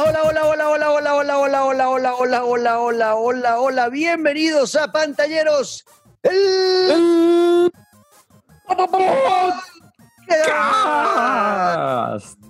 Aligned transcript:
Hola, 0.00 0.22
hola, 0.22 0.46
hola, 0.46 0.68
hola, 0.68 0.90
hola, 0.92 1.12
hola, 1.12 1.38
hola, 1.38 1.64
hola, 1.64 1.88
hola, 1.88 2.14
hola, 2.14 2.44
hola, 2.44 2.78
hola, 2.78 3.14
hola, 3.16 3.58
hola. 3.58 3.88
Bienvenidos 3.88 4.76
a 4.76 4.92
Pantalleros. 4.92 5.84
El... 6.22 7.68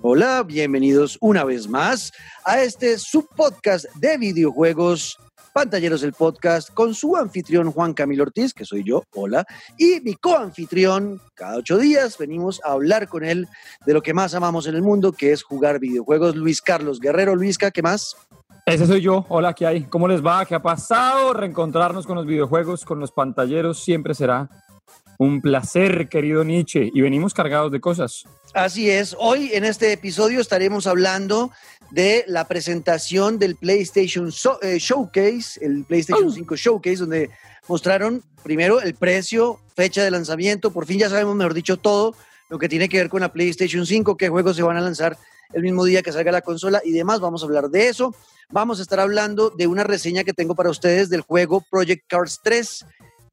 Hola, 0.03 0.43
bienvenidos 0.43 1.17
una 1.21 1.43
vez 1.43 1.67
más 1.67 2.11
a 2.43 2.61
este 2.61 2.99
subpodcast 2.99 3.85
de 3.95 4.17
videojuegos 4.17 5.17
Pantalleros 5.53 6.03
el 6.03 6.13
podcast 6.13 6.73
con 6.73 6.93
su 6.93 7.15
anfitrión 7.15 7.71
Juan 7.71 7.93
Camilo 7.93 8.23
Ortiz, 8.23 8.53
que 8.53 8.65
soy 8.65 8.83
yo, 8.83 9.03
hola, 9.13 9.45
y 9.77 9.99
mi 10.01 10.15
coanfitrión. 10.15 11.21
Cada 11.33 11.57
ocho 11.57 11.77
días 11.77 12.17
venimos 12.17 12.61
a 12.63 12.71
hablar 12.71 13.07
con 13.07 13.23
él 13.23 13.47
de 13.85 13.93
lo 13.93 14.01
que 14.01 14.13
más 14.13 14.33
amamos 14.33 14.67
en 14.67 14.75
el 14.75 14.81
mundo, 14.81 15.11
que 15.11 15.31
es 15.31 15.43
jugar 15.43 15.79
videojuegos. 15.79 16.35
Luis 16.35 16.61
Carlos 16.61 16.99
Guerrero, 16.99 17.35
Luisca, 17.35 17.71
¿qué 17.71 17.81
más? 17.81 18.15
Ese 18.65 18.85
soy 18.85 19.01
yo. 19.01 19.25
Hola, 19.29 19.53
¿qué 19.53 19.65
hay? 19.65 19.83
¿Cómo 19.83 20.07
les 20.07 20.23
va? 20.23 20.45
¿Qué 20.45 20.55
ha 20.55 20.61
pasado? 20.61 21.33
Reencontrarnos 21.33 22.05
con 22.05 22.15
los 22.15 22.25
videojuegos, 22.25 22.85
con 22.85 22.99
los 22.99 23.11
pantalleros, 23.11 23.83
siempre 23.83 24.13
será 24.13 24.49
un 25.17 25.41
placer, 25.41 26.07
querido 26.07 26.45
Nietzsche, 26.45 26.89
y 26.93 27.01
venimos 27.01 27.33
cargados 27.33 27.71
de 27.71 27.81
cosas. 27.81 28.23
Así 28.53 28.89
es, 28.89 29.15
hoy 29.19 29.51
en 29.53 29.65
este 29.65 29.91
episodio 29.91 30.39
estaremos 30.39 30.87
hablando 30.87 31.51
de 31.91 32.23
la 32.27 32.47
presentación 32.47 33.39
del 33.39 33.55
PlayStation 33.55 34.31
eh, 34.61 34.77
Showcase, 34.79 35.63
el 35.65 35.83
PlayStation 35.85 36.31
5 36.31 36.55
Showcase, 36.55 36.97
donde 36.97 37.29
mostraron 37.67 38.23
primero 38.43 38.81
el 38.81 38.95
precio, 38.95 39.59
fecha 39.75 40.03
de 40.03 40.11
lanzamiento, 40.11 40.71
por 40.71 40.85
fin 40.85 40.99
ya 40.99 41.09
sabemos, 41.09 41.35
mejor 41.35 41.53
dicho, 41.53 41.77
todo 41.77 42.15
lo 42.49 42.57
que 42.57 42.69
tiene 42.69 42.89
que 42.89 42.97
ver 42.97 43.09
con 43.09 43.21
la 43.21 43.31
PlayStation 43.31 43.85
5, 43.85 44.17
qué 44.17 44.29
juegos 44.29 44.55
se 44.55 44.63
van 44.63 44.77
a 44.77 44.81
lanzar 44.81 45.17
el 45.53 45.63
mismo 45.63 45.83
día 45.85 46.01
que 46.01 46.11
salga 46.11 46.31
la 46.31 46.41
consola 46.41 46.81
y 46.83 46.91
demás. 46.91 47.19
Vamos 47.19 47.41
a 47.41 47.45
hablar 47.45 47.69
de 47.69 47.87
eso. 47.87 48.13
Vamos 48.51 48.79
a 48.79 48.81
estar 48.81 48.99
hablando 48.99 49.51
de 49.51 49.67
una 49.67 49.83
reseña 49.83 50.23
que 50.23 50.33
tengo 50.33 50.55
para 50.55 50.69
ustedes 50.69 51.09
del 51.09 51.21
juego 51.21 51.63
Project 51.69 52.05
Cars 52.07 52.39
3 52.43 52.85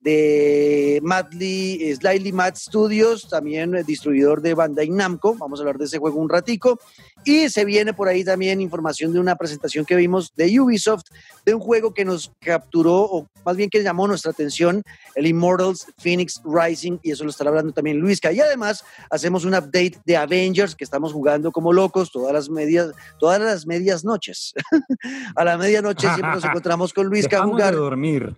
de 0.06 1.00
Madly, 1.02 1.78
eh, 1.82 1.96
Slightly 1.96 2.30
Mad 2.30 2.54
Studios, 2.54 3.28
también 3.28 3.72
distribuidor 3.84 4.40
de 4.40 4.54
Bandai 4.54 4.88
Namco. 4.88 5.34
Vamos 5.34 5.58
a 5.58 5.62
hablar 5.62 5.78
de 5.78 5.86
ese 5.86 5.98
juego 5.98 6.20
un 6.20 6.28
ratico. 6.28 6.78
Y 7.24 7.48
se 7.48 7.64
viene 7.64 7.92
por 7.92 8.06
ahí 8.06 8.22
también 8.22 8.60
información 8.60 9.12
de 9.12 9.18
una 9.18 9.34
presentación 9.34 9.84
que 9.84 9.96
vimos 9.96 10.32
de 10.36 10.60
Ubisoft, 10.60 11.06
de 11.44 11.54
un 11.54 11.60
juego 11.60 11.92
que 11.92 12.04
nos 12.04 12.30
capturó, 12.38 13.00
o 13.00 13.26
más 13.44 13.56
bien 13.56 13.68
que 13.68 13.82
llamó 13.82 14.06
nuestra 14.06 14.30
atención, 14.30 14.84
el 15.16 15.26
Immortals 15.26 15.88
Phoenix 15.98 16.40
Rising, 16.44 16.98
y 17.02 17.10
eso 17.10 17.24
lo 17.24 17.30
estará 17.30 17.50
hablando 17.50 17.72
también 17.72 17.98
Luisca. 17.98 18.30
Y 18.30 18.38
además 18.38 18.84
hacemos 19.10 19.44
un 19.44 19.54
update 19.54 19.98
de 20.04 20.16
Avengers, 20.16 20.76
que 20.76 20.84
estamos 20.84 21.12
jugando 21.12 21.50
como 21.50 21.72
locos 21.72 22.12
todas 22.12 22.32
las 22.32 22.48
medias, 22.48 22.92
todas 23.18 23.40
las 23.40 23.66
medias 23.66 24.04
noches. 24.04 24.54
a 25.34 25.44
la 25.44 25.58
medianoche 25.58 26.06
siempre 26.06 26.30
nos 26.30 26.44
encontramos 26.44 26.92
con 26.92 27.08
Luisca 27.08 27.40
a 27.40 27.44
jugar. 27.44 27.74
De 27.74 27.80
dormir. 27.80 28.36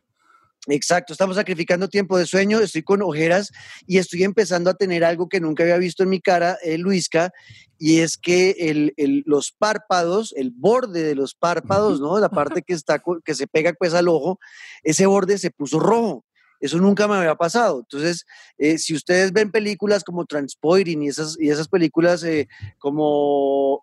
Exacto, 0.67 1.13
estamos 1.13 1.37
sacrificando 1.37 1.89
tiempo 1.89 2.19
de 2.19 2.27
sueño, 2.27 2.61
estoy 2.61 2.83
con 2.83 3.01
ojeras 3.03 3.53
y 3.87 3.99
estoy 3.99 4.25
empezando 4.25 4.69
a 4.69 4.75
tener 4.75 5.05
algo 5.05 5.29
que 5.29 5.41
nunca 5.41 5.63
había 5.63 5.79
visto 5.79 6.03
en 6.03 6.11
mi 6.11 6.21
cara, 6.21 6.59
eh, 6.63 6.77
Luisca, 6.77 7.33
y 7.79 8.01
es 8.01 8.19
que 8.19 8.51
el, 8.59 9.23
los 9.25 9.53
párpados, 9.53 10.35
el 10.37 10.51
borde 10.51 11.05
de 11.05 11.15
los 11.15 11.35
párpados, 11.35 12.01
¿no? 12.01 12.19
La 12.19 12.29
parte 12.29 12.63
que, 12.63 12.75
está, 12.75 13.01
que 13.25 13.35
se 13.35 13.47
pega 13.47 13.73
pues 13.73 13.95
al 13.95 14.09
ojo, 14.09 14.41
ese 14.83 15.07
borde 15.07 15.39
se 15.39 15.51
puso 15.51 15.79
rojo. 15.79 16.25
Eso 16.61 16.79
nunca 16.79 17.07
me 17.07 17.15
había 17.15 17.37
pasado. 17.37 17.79
Entonces, 17.79 18.27
eh, 18.59 18.79
si 18.79 18.93
ustedes 18.93 19.33
ven 19.33 19.53
películas 19.53 20.03
como 20.03 20.27
Transpoiring 20.27 21.05
y 21.05 21.09
esas, 21.09 21.37
y 21.39 21.51
esas 21.51 21.69
películas 21.69 22.25
eh, 22.25 22.49
como 22.79 23.81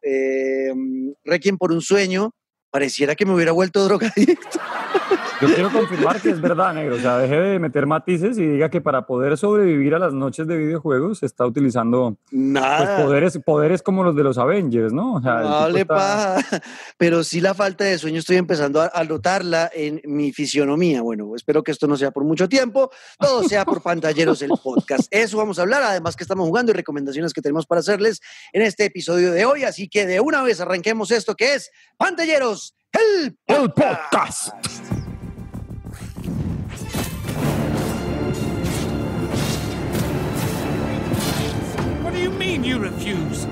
Requiem 1.23 1.57
por 1.57 1.71
un 1.71 1.81
sueño, 1.81 2.35
pareciera 2.69 3.15
que 3.15 3.25
me 3.25 3.33
hubiera 3.33 3.53
vuelto 3.53 3.81
drogadicto. 3.85 4.59
Yo 5.41 5.53
quiero 5.53 5.71
confirmar 5.71 6.21
que 6.21 6.29
es 6.29 6.39
verdad, 6.39 6.73
negro. 6.73 6.95
O 6.95 6.99
sea, 6.99 7.17
deje 7.17 7.35
de 7.35 7.59
meter 7.59 7.85
matices 7.85 8.37
y 8.37 8.45
diga 8.45 8.69
que 8.69 8.81
para 8.81 9.05
poder 9.05 9.37
sobrevivir 9.37 9.93
a 9.95 9.99
las 9.99 10.13
noches 10.13 10.47
de 10.47 10.57
videojuegos 10.57 11.19
se 11.19 11.25
está 11.25 11.45
utilizando 11.45 12.17
pues, 12.29 12.41
Nada. 12.41 13.03
poderes, 13.03 13.37
poderes 13.45 13.81
como 13.81 14.03
los 14.03 14.15
de 14.15 14.23
los 14.23 14.37
Avengers, 14.37 14.93
¿no? 14.93 15.15
O 15.15 15.21
sea, 15.21 15.41
no 15.41 15.69
le 15.69 15.85
Pero 16.97 17.23
sí 17.23 17.41
la 17.41 17.53
falta 17.53 17.83
de 17.83 17.97
sueño 17.97 18.19
estoy 18.19 18.37
empezando 18.37 18.81
a, 18.81 19.03
notarla 19.03 19.69
en 19.73 20.01
mi 20.05 20.31
fisionomía. 20.31 21.01
Bueno, 21.01 21.35
espero 21.35 21.63
que 21.63 21.71
esto 21.71 21.87
no 21.87 21.97
sea 21.97 22.11
por 22.11 22.23
mucho 22.23 22.49
tiempo, 22.49 22.89
todo 23.19 23.43
sea 23.43 23.65
por 23.65 23.81
pantalleros 23.81 24.41
el 24.41 24.51
podcast. 24.63 25.07
Eso 25.11 25.37
vamos 25.37 25.59
a 25.59 25.63
hablar, 25.63 25.83
además 25.83 26.15
que 26.15 26.23
estamos 26.23 26.47
jugando 26.47 26.71
y 26.71 26.75
recomendaciones 26.75 27.33
que 27.33 27.41
tenemos 27.41 27.65
para 27.65 27.79
hacerles 27.79 28.21
en 28.51 28.61
este 28.61 28.85
episodio 28.85 29.31
de 29.31 29.45
hoy. 29.45 29.63
Así 29.63 29.87
que 29.87 30.05
de 30.05 30.19
una 30.19 30.41
vez 30.41 30.59
arranquemos 30.59 31.11
esto 31.11 31.35
que 31.35 31.55
es 31.55 31.71
Pantalleros, 31.97 32.75
el 32.91 33.37
El 33.47 33.71
podcast. 33.71 34.53
You 42.75 42.81
mean 42.81 42.91
you 42.91 42.95
refuse? 42.95 43.47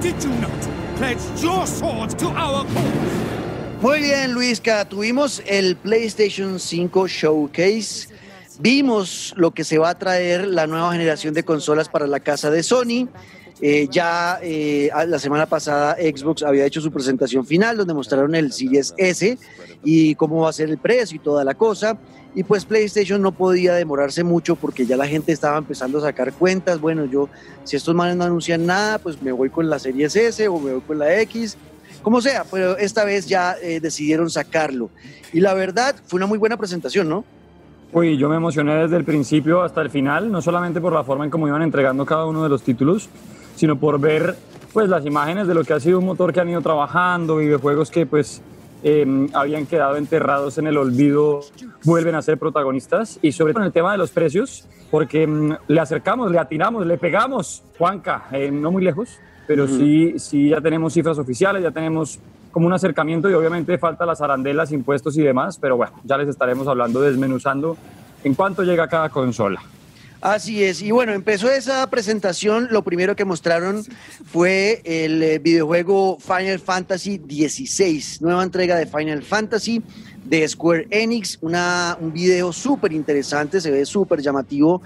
Did 0.00 0.22
you 0.22 0.30
not 0.40 0.50
pledge 0.96 1.18
your 1.42 1.66
swords 1.66 2.14
to 2.16 2.28
our 2.28 2.64
cause? 2.64 3.82
Muy 3.82 4.00
bien, 4.00 4.32
Luisca. 4.32 4.84
Tuvimos 4.88 5.42
el 5.46 5.76
PlayStation 5.76 6.58
5 6.58 7.08
Showcase. 7.08 8.08
Vimos 8.58 9.34
lo 9.36 9.50
que 9.50 9.64
se 9.64 9.78
va 9.78 9.90
a 9.90 9.98
traer 9.98 10.46
la 10.46 10.66
nueva 10.66 10.92
generación 10.92 11.34
de 11.34 11.44
consolas 11.44 11.88
para 11.88 12.06
la 12.06 12.20
casa 12.20 12.50
de 12.50 12.62
Sony. 12.62 13.08
Eh, 13.60 13.88
ya 13.90 14.38
eh, 14.42 14.90
la 15.06 15.18
semana 15.18 15.46
pasada 15.46 15.96
Xbox 15.96 16.42
había 16.42 16.66
hecho 16.66 16.82
su 16.82 16.92
presentación 16.92 17.46
final 17.46 17.78
donde 17.78 17.94
mostraron 17.94 18.34
el 18.34 18.52
Series 18.52 18.92
S 18.98 19.38
y 19.82 20.14
cómo 20.16 20.42
va 20.42 20.50
a 20.50 20.52
ser 20.52 20.68
el 20.68 20.78
precio 20.78 21.16
y 21.16 21.18
toda 21.18 21.42
la 21.44 21.54
cosa. 21.54 21.98
Y 22.34 22.42
pues 22.42 22.66
PlayStation 22.66 23.22
no 23.22 23.32
podía 23.32 23.74
demorarse 23.74 24.22
mucho 24.22 24.56
porque 24.56 24.84
ya 24.84 24.98
la 24.98 25.06
gente 25.06 25.32
estaba 25.32 25.56
empezando 25.56 25.98
a 25.98 26.02
sacar 26.02 26.34
cuentas. 26.34 26.78
Bueno, 26.80 27.06
yo, 27.06 27.30
si 27.64 27.76
estos 27.76 27.94
manes 27.94 28.16
no 28.16 28.24
anuncian 28.24 28.66
nada, 28.66 28.98
pues 28.98 29.22
me 29.22 29.32
voy 29.32 29.48
con 29.48 29.70
la 29.70 29.78
Series 29.78 30.14
S 30.14 30.46
o 30.46 30.58
me 30.60 30.72
voy 30.74 30.82
con 30.82 30.98
la 30.98 31.18
X, 31.22 31.56
como 32.02 32.20
sea, 32.20 32.44
pero 32.44 32.76
esta 32.76 33.06
vez 33.06 33.26
ya 33.26 33.56
eh, 33.62 33.80
decidieron 33.80 34.28
sacarlo. 34.28 34.90
Y 35.32 35.40
la 35.40 35.54
verdad, 35.54 35.96
fue 36.06 36.18
una 36.18 36.26
muy 36.26 36.36
buena 36.36 36.58
presentación, 36.58 37.08
¿no? 37.08 37.24
Uy, 37.92 38.18
yo 38.18 38.28
me 38.28 38.36
emocioné 38.36 38.74
desde 38.82 38.96
el 38.96 39.04
principio 39.04 39.62
hasta 39.62 39.80
el 39.80 39.88
final, 39.88 40.30
no 40.30 40.42
solamente 40.42 40.78
por 40.78 40.92
la 40.92 41.04
forma 41.04 41.24
en 41.24 41.30
cómo 41.30 41.48
iban 41.48 41.62
entregando 41.62 42.04
cada 42.04 42.26
uno 42.26 42.42
de 42.42 42.50
los 42.50 42.62
títulos, 42.62 43.08
sino 43.56 43.76
por 43.76 43.98
ver 43.98 44.36
pues 44.72 44.88
las 44.88 45.04
imágenes 45.04 45.48
de 45.48 45.54
lo 45.54 45.64
que 45.64 45.72
ha 45.72 45.80
sido 45.80 45.98
un 45.98 46.06
motor 46.06 46.32
que 46.32 46.40
han 46.40 46.48
ido 46.48 46.60
trabajando, 46.60 47.36
videojuegos 47.38 47.90
que 47.90 48.06
pues 48.06 48.42
Em, 48.82 49.28
habían 49.32 49.66
quedado 49.66 49.96
enterrados 49.96 50.58
en 50.58 50.68
el 50.68 50.76
olvido, 50.76 51.40
vuelven 51.82 52.14
a 52.14 52.22
ser 52.22 52.38
protagonistas. 52.38 53.18
Y 53.20 53.32
sobre 53.32 53.52
todo 53.52 53.62
en 53.62 53.66
el 53.66 53.72
tema 53.72 53.90
de 53.90 53.98
los 53.98 54.12
precios, 54.12 54.64
porque 54.92 55.24
em, 55.24 55.56
le 55.66 55.80
acercamos, 55.80 56.30
le 56.30 56.38
atinamos, 56.38 56.86
le 56.86 56.96
pegamos, 56.96 57.64
Juanca, 57.78 58.26
eh, 58.30 58.50
no 58.50 58.70
muy 58.70 58.84
lejos, 58.84 59.18
pero 59.46 59.66
sí, 59.66 60.18
sí 60.18 60.50
ya 60.50 60.60
tenemos 60.60 60.92
cifras 60.92 61.18
oficiales, 61.18 61.64
ya 61.64 61.72
tenemos 61.72 62.20
como 62.52 62.68
un 62.68 62.72
acercamiento 62.72 63.28
y 63.28 63.34
obviamente 63.34 63.76
falta 63.76 64.06
las 64.06 64.20
arandelas, 64.20 64.70
impuestos 64.70 65.16
y 65.18 65.22
demás, 65.22 65.58
pero 65.58 65.76
bueno, 65.76 65.94
ya 66.04 66.16
les 66.16 66.28
estaremos 66.28 66.68
hablando, 66.68 67.00
desmenuzando 67.00 67.76
en 68.24 68.34
cuánto 68.34 68.62
llega 68.62 68.88
cada 68.88 69.08
consola. 69.08 69.60
Así 70.26 70.64
es, 70.64 70.82
y 70.82 70.90
bueno, 70.90 71.12
empezó 71.12 71.48
esa 71.48 71.88
presentación, 71.88 72.66
lo 72.72 72.82
primero 72.82 73.14
que 73.14 73.24
mostraron 73.24 73.84
fue 74.24 74.82
el 74.84 75.22
eh, 75.22 75.38
videojuego 75.38 76.18
Final 76.18 76.58
Fantasy 76.58 77.18
XVI, 77.18 78.18
nueva 78.18 78.42
entrega 78.42 78.74
de 78.74 78.86
Final 78.86 79.22
Fantasy 79.22 79.84
de 80.24 80.48
Square 80.48 80.88
Enix, 80.90 81.38
una, 81.42 81.96
un 82.00 82.12
video 82.12 82.52
súper 82.52 82.92
interesante, 82.92 83.60
se 83.60 83.70
ve 83.70 83.86
súper 83.86 84.20
llamativo, 84.20 84.82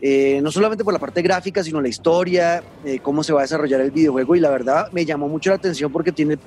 eh, 0.00 0.40
no 0.42 0.52
solamente 0.52 0.84
por 0.84 0.92
la 0.92 1.00
parte 1.00 1.22
gráfica, 1.22 1.62
sino 1.64 1.80
la 1.80 1.88
historia, 1.88 2.62
eh, 2.84 3.00
cómo 3.02 3.24
se 3.24 3.32
va 3.32 3.40
a 3.40 3.42
desarrollar 3.42 3.80
el 3.80 3.90
videojuego 3.90 4.36
y 4.36 4.40
la 4.40 4.50
verdad 4.50 4.90
me 4.92 5.04
llamó 5.04 5.28
mucho 5.28 5.50
la 5.50 5.56
atención 5.56 5.90
porque 5.90 6.12
tiene 6.12 6.38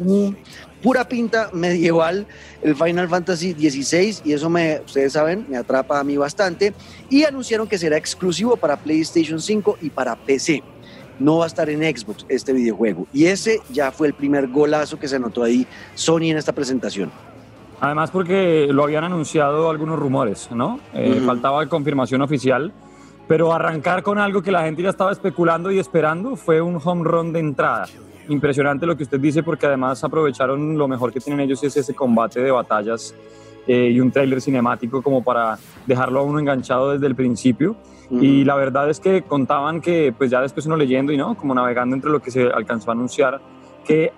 pura 0.81 1.07
pinta 1.07 1.49
medieval 1.51 2.25
el 2.61 2.75
Final 2.75 3.09
Fantasy 3.09 3.53
XVI 3.53 4.21
y 4.23 4.33
eso 4.33 4.49
me, 4.49 4.81
ustedes 4.85 5.13
saben, 5.13 5.45
me 5.49 5.57
atrapa 5.57 5.99
a 5.99 6.03
mí 6.03 6.15
bastante 6.15 6.73
y 7.09 7.23
anunciaron 7.23 7.67
que 7.67 7.77
será 7.77 7.97
exclusivo 7.97 8.55
para 8.55 8.77
PlayStation 8.77 9.41
5 9.41 9.79
y 9.81 9.89
para 9.89 10.15
PC. 10.15 10.63
No 11.19 11.39
va 11.39 11.43
a 11.43 11.47
estar 11.47 11.69
en 11.69 11.81
Xbox 11.81 12.25
este 12.29 12.51
videojuego. 12.51 13.05
Y 13.13 13.25
ese 13.25 13.59
ya 13.69 13.91
fue 13.91 14.07
el 14.07 14.13
primer 14.13 14.47
golazo 14.47 14.97
que 14.97 15.07
se 15.07 15.17
anotó 15.17 15.43
ahí 15.43 15.67
Sony 15.93 16.31
en 16.31 16.37
esta 16.37 16.53
presentación. 16.53 17.11
Además 17.79 18.11
porque 18.11 18.67
lo 18.71 18.83
habían 18.83 19.03
anunciado 19.03 19.69
algunos 19.69 19.99
rumores, 19.99 20.49
¿no? 20.51 20.79
Eh, 20.93 21.21
faltaba 21.25 21.67
confirmación 21.67 22.21
oficial 22.21 22.71
pero 23.31 23.53
arrancar 23.53 24.03
con 24.03 24.17
algo 24.17 24.41
que 24.41 24.51
la 24.51 24.63
gente 24.63 24.81
ya 24.81 24.89
estaba 24.89 25.09
especulando 25.09 25.71
y 25.71 25.79
esperando 25.79 26.35
fue 26.35 26.59
un 26.59 26.81
home 26.83 27.05
run 27.05 27.31
de 27.31 27.39
entrada. 27.39 27.87
Impresionante 28.27 28.85
lo 28.85 28.97
que 28.97 29.03
usted 29.03 29.21
dice 29.21 29.41
porque 29.41 29.67
además 29.67 30.03
aprovecharon 30.03 30.77
lo 30.77 30.85
mejor 30.89 31.13
que 31.13 31.21
tienen 31.21 31.39
ellos 31.39 31.63
es 31.63 31.77
ese 31.77 31.93
combate 31.93 32.41
de 32.41 32.51
batallas 32.51 33.15
eh, 33.67 33.89
y 33.89 34.01
un 34.01 34.11
tráiler 34.11 34.41
cinemático 34.41 35.01
como 35.01 35.23
para 35.23 35.57
dejarlo 35.87 36.19
a 36.19 36.23
uno 36.23 36.39
enganchado 36.39 36.91
desde 36.91 37.07
el 37.07 37.15
principio. 37.15 37.77
Y 38.09 38.43
la 38.43 38.55
verdad 38.55 38.89
es 38.89 38.99
que 38.99 39.21
contaban 39.21 39.79
que, 39.79 40.13
pues 40.17 40.29
ya 40.29 40.41
después 40.41 40.65
uno 40.65 40.75
leyendo 40.75 41.13
y 41.13 41.17
no, 41.17 41.37
como 41.37 41.55
navegando 41.55 41.95
entre 41.95 42.11
lo 42.11 42.21
que 42.21 42.31
se 42.31 42.49
alcanzó 42.49 42.91
a 42.91 42.95
anunciar, 42.95 43.39
que 43.85 44.11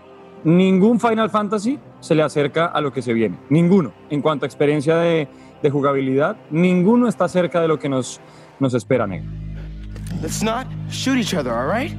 ningún 0.44 1.00
Final 1.00 1.30
Fantasy 1.30 1.78
se 2.00 2.16
le 2.16 2.24
acerca 2.24 2.66
a 2.66 2.82
lo 2.82 2.92
que 2.92 3.04
se 3.04 3.14
viene. 3.14 3.38
Ninguno. 3.50 3.94
En 4.10 4.24
cuanto 4.24 4.46
a 4.46 4.48
experiencia 4.48 4.96
de, 4.96 5.28
de 5.62 5.70
jugabilidad, 5.70 6.36
ninguno 6.50 7.08
está 7.08 7.28
cerca 7.28 7.62
de 7.62 7.68
lo 7.68 7.78
que 7.78 7.90
nos, 7.90 8.20
nos 8.64 8.74
espera, 8.74 9.06
negro. 9.06 9.30
Let's 10.22 10.42
not 10.42 10.66
shoot 10.90 11.18
each 11.18 11.34
other, 11.34 11.54
all 11.54 11.68
right? 11.68 11.92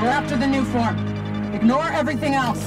We're 0.00 0.08
after 0.08 0.36
the 0.36 0.46
new 0.46 0.64
form. 0.66 0.96
Ignore 1.54 1.90
everything 1.92 2.34
else. 2.34 2.60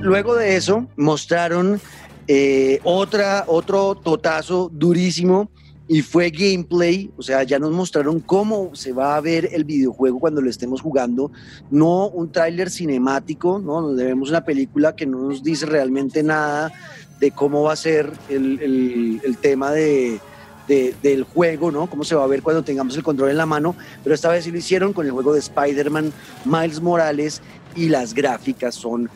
Luego 0.00 0.34
de 0.34 0.56
eso, 0.56 0.86
mostraron 0.96 1.80
eh, 2.28 2.80
otra, 2.84 3.44
otro 3.46 3.94
totazo 3.94 4.68
durísimo 4.72 5.48
y 5.92 6.00
fue 6.00 6.30
gameplay, 6.30 7.10
o 7.18 7.22
sea, 7.22 7.42
ya 7.42 7.58
nos 7.58 7.70
mostraron 7.72 8.18
cómo 8.20 8.74
se 8.74 8.92
va 8.92 9.14
a 9.14 9.20
ver 9.20 9.50
el 9.52 9.64
videojuego 9.64 10.18
cuando 10.20 10.40
lo 10.40 10.48
estemos 10.48 10.80
jugando, 10.80 11.30
no 11.70 12.08
un 12.08 12.32
tráiler 12.32 12.70
cinemático, 12.70 13.58
¿no? 13.58 13.82
Donde 13.82 14.04
vemos 14.04 14.30
una 14.30 14.42
película 14.42 14.96
que 14.96 15.04
no 15.04 15.18
nos 15.28 15.42
dice 15.42 15.66
realmente 15.66 16.22
nada 16.22 16.72
de 17.20 17.30
cómo 17.30 17.64
va 17.64 17.74
a 17.74 17.76
ser 17.76 18.10
el, 18.30 18.58
el- 18.62 19.20
el 19.22 19.36
tema 19.36 19.70
de, 19.72 20.18
de- 20.66 20.94
del 21.02 21.24
juego, 21.24 21.70
¿no? 21.70 21.90
Cómo 21.90 22.04
se 22.04 22.14
va 22.14 22.24
a 22.24 22.26
ver 22.26 22.40
cuando 22.42 22.64
tengamos 22.64 22.96
el 22.96 23.02
control 23.02 23.28
en 23.30 23.36
la 23.36 23.46
mano, 23.46 23.76
pero 24.02 24.14
esta 24.14 24.30
vez 24.30 24.44
sí 24.44 24.50
lo 24.50 24.56
hicieron 24.58 24.94
con 24.94 25.04
el 25.04 25.12
juego 25.12 25.34
de 25.34 25.40
Spider-Man, 25.40 26.10
Miles 26.46 26.80
Morales, 26.80 27.42
y 27.76 27.88
las 27.90 28.14
gráficas 28.14 28.74
son 28.76 29.10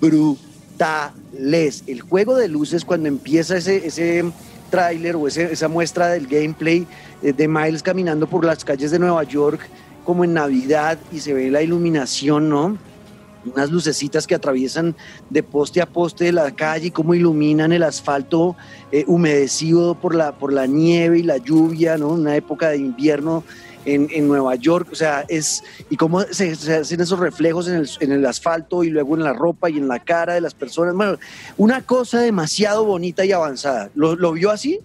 brutales. 0.00 1.84
El 1.86 2.00
juego 2.00 2.36
de 2.36 2.48
luces 2.48 2.84
cuando 2.86 3.08
empieza 3.08 3.56
ese, 3.58 3.86
ese 3.86 4.24
tráiler 4.72 5.16
o 5.16 5.28
esa 5.28 5.68
muestra 5.68 6.08
del 6.08 6.26
gameplay 6.26 6.86
eh, 7.22 7.34
de 7.34 7.46
Miles 7.46 7.82
caminando 7.82 8.26
por 8.26 8.42
las 8.42 8.64
calles 8.64 8.90
de 8.90 8.98
Nueva 8.98 9.22
York 9.22 9.60
como 10.02 10.24
en 10.24 10.32
Navidad 10.32 10.98
y 11.12 11.20
se 11.20 11.34
ve 11.34 11.50
la 11.50 11.62
iluminación, 11.62 12.48
¿no? 12.48 12.78
Unas 13.44 13.70
lucecitas 13.70 14.26
que 14.26 14.34
atraviesan 14.34 14.96
de 15.28 15.42
poste 15.42 15.82
a 15.82 15.86
poste 15.86 16.24
de 16.24 16.32
la 16.32 16.50
calle 16.52 16.86
y 16.86 16.90
cómo 16.90 17.12
iluminan 17.12 17.70
el 17.72 17.82
asfalto 17.82 18.56
eh, 18.90 19.04
humedecido 19.06 19.94
por 19.94 20.14
la, 20.14 20.32
por 20.32 20.54
la 20.54 20.66
nieve 20.66 21.18
y 21.18 21.22
la 21.22 21.36
lluvia, 21.36 21.98
¿no? 21.98 22.08
Una 22.08 22.34
época 22.34 22.70
de 22.70 22.78
invierno 22.78 23.44
en, 23.84 24.08
en 24.10 24.28
Nueva 24.28 24.54
York, 24.54 24.88
o 24.92 24.94
sea, 24.94 25.24
es, 25.28 25.62
y 25.90 25.96
cómo 25.96 26.22
se, 26.22 26.54
se 26.54 26.76
hacen 26.76 27.00
esos 27.00 27.18
reflejos 27.18 27.68
en 27.68 27.76
el, 27.76 27.88
en 28.00 28.12
el 28.12 28.26
asfalto 28.26 28.84
y 28.84 28.90
luego 28.90 29.16
en 29.16 29.24
la 29.24 29.32
ropa 29.32 29.70
y 29.70 29.78
en 29.78 29.88
la 29.88 29.98
cara 29.98 30.34
de 30.34 30.40
las 30.40 30.54
personas. 30.54 30.94
Bueno, 30.94 31.16
una 31.56 31.82
cosa 31.82 32.20
demasiado 32.20 32.84
bonita 32.84 33.24
y 33.24 33.32
avanzada. 33.32 33.90
¿Lo, 33.94 34.14
lo 34.14 34.32
vio 34.32 34.50
así? 34.50 34.80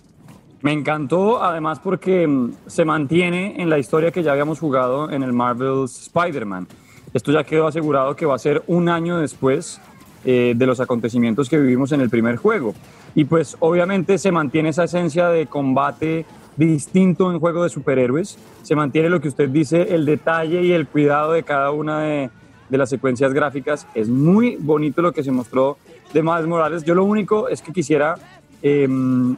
Me 0.61 0.71
encantó 0.73 1.43
además 1.43 1.79
porque 1.79 2.25
mm, 2.27 2.53
se 2.67 2.83
mantiene 2.85 3.61
en 3.61 3.69
la 3.69 3.77
historia 3.77 4.11
que 4.11 4.23
ya 4.23 4.31
habíamos 4.31 4.59
jugado 4.59 5.11
en 5.11 5.23
el 5.23 5.33
Marvel's 5.33 6.01
Spider-Man. 6.03 6.67
Esto 7.13 7.31
ya 7.31 7.43
quedó 7.43 7.67
asegurado 7.67 8.15
que 8.15 8.25
va 8.25 8.35
a 8.35 8.39
ser 8.39 8.63
un 8.67 8.89
año 8.89 9.19
después 9.19 9.79
eh, 10.25 10.53
de 10.57 10.65
los 10.65 10.79
acontecimientos 10.79 11.47
que 11.47 11.57
vivimos 11.57 11.91
en 11.91 12.01
el 12.01 12.09
primer 12.09 12.35
juego. 12.35 12.73
Y 13.15 13.25
pues 13.25 13.55
obviamente 13.59 14.17
se 14.17 14.31
mantiene 14.31 14.69
esa 14.69 14.83
esencia 14.83 15.29
de 15.29 15.47
combate 15.47 16.25
distinto 16.57 17.31
en 17.31 17.39
juego 17.39 17.63
de 17.63 17.69
superhéroes. 17.69 18.37
Se 18.63 18.75
mantiene 18.75 19.09
lo 19.09 19.21
que 19.21 19.27
usted 19.27 19.49
dice, 19.49 19.95
el 19.95 20.05
detalle 20.05 20.63
y 20.63 20.73
el 20.73 20.87
cuidado 20.87 21.33
de 21.33 21.43
cada 21.43 21.71
una 21.71 22.01
de, 22.01 22.29
las 22.69 22.89
secuencias 22.89 23.33
gráficas. 23.33 23.87
Es 23.95 24.09
muy 24.09 24.57
bonito 24.57 25.01
lo 25.01 25.13
que 25.13 25.23
se 25.23 25.31
mostró 25.31 25.77
de 26.13 26.21
Miles 26.21 26.47
Morales. 26.47 26.83
Yo 26.83 26.95
lo 26.95 27.05
único 27.05 27.47
es 27.47 27.61
que 27.61 27.71
quisiera 27.71 28.15
eh, 28.61 28.87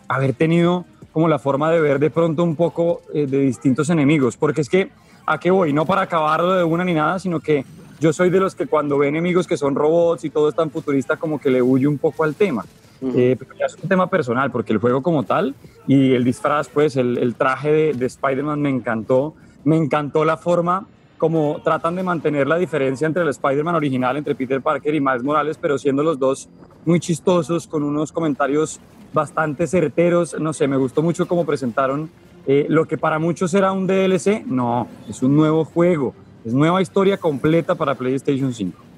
haber 0.07 0.33
tenido 0.33 0.86
como 1.12 1.27
la 1.27 1.39
forma 1.39 1.71
de 1.71 1.81
ver 1.81 2.00
de 2.00 2.10
pronto 2.10 2.44
un 2.44 2.56
poco 2.56 3.01
eh, 3.13 3.27
de 3.27 3.39
distintos 3.39 3.89
enemigos, 3.89 4.38
porque 4.38 4.62
es 4.62 4.69
que 4.69 4.89
a 5.25 5.39
qué 5.39 5.51
voy, 5.51 5.74
no 5.74 5.86
para 5.86 6.01
acabarlo 6.01 6.54
de 6.54 6.63
una 6.63 6.83
ni 6.83 6.94
nada, 6.94 7.19
sino 7.19 7.39
que 7.39 7.65
yo 8.00 8.13
soy 8.13 8.30
de 8.30 8.39
los 8.39 8.56
que 8.56 8.65
cuando 8.65 8.98
ve 8.98 9.10
enemigos 9.10 9.45
que 9.45 9.57
son 9.57 9.75
robots 9.75 10.24
y 10.24 10.30
todo 10.30 10.50
es 10.50 10.56
tan 10.56 10.72
futurista 10.72 11.18
como 11.18 11.39
que 11.39 11.51
le 11.51 11.62
huye 11.62 11.86
un 11.86 11.98
poco 11.98 12.24
al 12.24 12.33
tema. 12.33 12.65
Eh, 13.01 13.36
pero 13.40 13.56
ya 13.57 13.66
es 13.66 13.75
un 13.81 13.88
tema 13.88 14.07
personal, 14.07 14.51
porque 14.51 14.74
el 14.74 14.80
juego 14.80 15.01
como 15.01 15.24
tal 15.24 15.56
y 15.88 16.13
el 16.13 16.24
disfraz, 16.24 16.68
pues 16.69 16.98
el, 16.98 17.18
el 17.18 17.36
traje 17.36 17.72
de, 17.72 17.94
de 17.94 18.06
Spider-Man 18.06 18.62
me 18.62 18.69
encantó. 18.69 19.36
Me 19.63 19.78
encantó 19.78 20.25
la 20.25 20.38
forma 20.38 20.88
como 21.18 21.62
tratan 21.63 21.96
de 21.96 22.04
mantener 22.04 22.48
la 22.48 22.57
diferencia 22.57 23.06
entre 23.06 23.24
el 23.24 23.30
Spider-Man 23.30 23.75
original, 23.75 24.18
entre 24.18 24.34
Peter 24.36 24.62
Parker 24.62 24.96
y 24.96 25.01
Miles 25.01 25.22
Morales, 25.22 25.57
pero 25.62 25.78
siendo 25.78 26.01
los 26.01 26.18
dos 26.18 26.50
muy 26.86 27.00
chistosos, 27.00 27.68
con 27.68 27.84
unos 27.84 28.12
comentarios 28.12 28.80
bastante 29.13 29.68
certeros. 29.68 30.40
No 30.40 30.54
sé, 30.54 30.68
me 30.68 30.78
gustó 30.78 31.04
mucho 31.04 31.28
cómo 31.28 31.46
presentaron 31.46 32.10
eh, 32.48 32.66
lo 32.69 32.86
que 32.86 32.98
para 32.98 33.19
muchos 33.19 33.54
era 33.54 33.72
un 33.72 33.86
DLC. 33.86 34.46
No, 34.46 34.88
es 35.07 35.22
un 35.22 35.36
nuevo 35.36 35.66
juego, 35.66 36.13
es 36.46 36.54
nueva 36.54 36.81
historia 36.81 37.18
completa 37.18 37.75
para 37.75 37.96
PlayStation 37.96 38.54
5. 38.54 38.88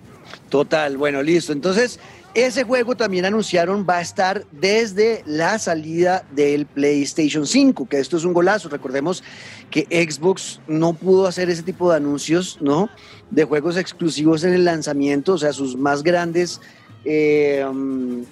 Total, 0.52 0.98
bueno, 0.98 1.24
listo. 1.24 1.54
Entonces, 1.54 1.98
ese 2.34 2.66
juego 2.66 2.98
también 2.98 3.24
anunciaron 3.24 3.88
va 3.90 4.00
a 4.00 4.02
estar 4.02 4.46
desde 4.52 5.24
la 5.26 5.58
salida 5.60 6.26
del 6.32 6.66
PlayStation 6.66 7.48
5, 7.48 7.88
que 7.88 8.00
esto 8.00 8.18
es 8.18 8.26
un 8.26 8.34
golazo. 8.34 8.68
Recordemos 8.68 9.24
que 9.70 9.88
Xbox 9.90 10.60
no 10.68 10.92
pudo 10.92 11.26
hacer 11.26 11.50
ese 11.50 11.64
tipo 11.64 11.90
de 11.90 11.96
anuncios, 11.96 12.58
¿no? 12.60 12.90
De 13.30 13.46
juegos 13.46 13.78
exclusivos 13.78 14.44
en 14.44 14.52
el 14.52 14.66
lanzamiento, 14.66 15.36
o 15.36 15.38
sea, 15.38 15.54
sus 15.54 15.78
más 15.78 16.04
grandes 16.04 16.60
eh, 17.06 17.66
um, 17.66 18.26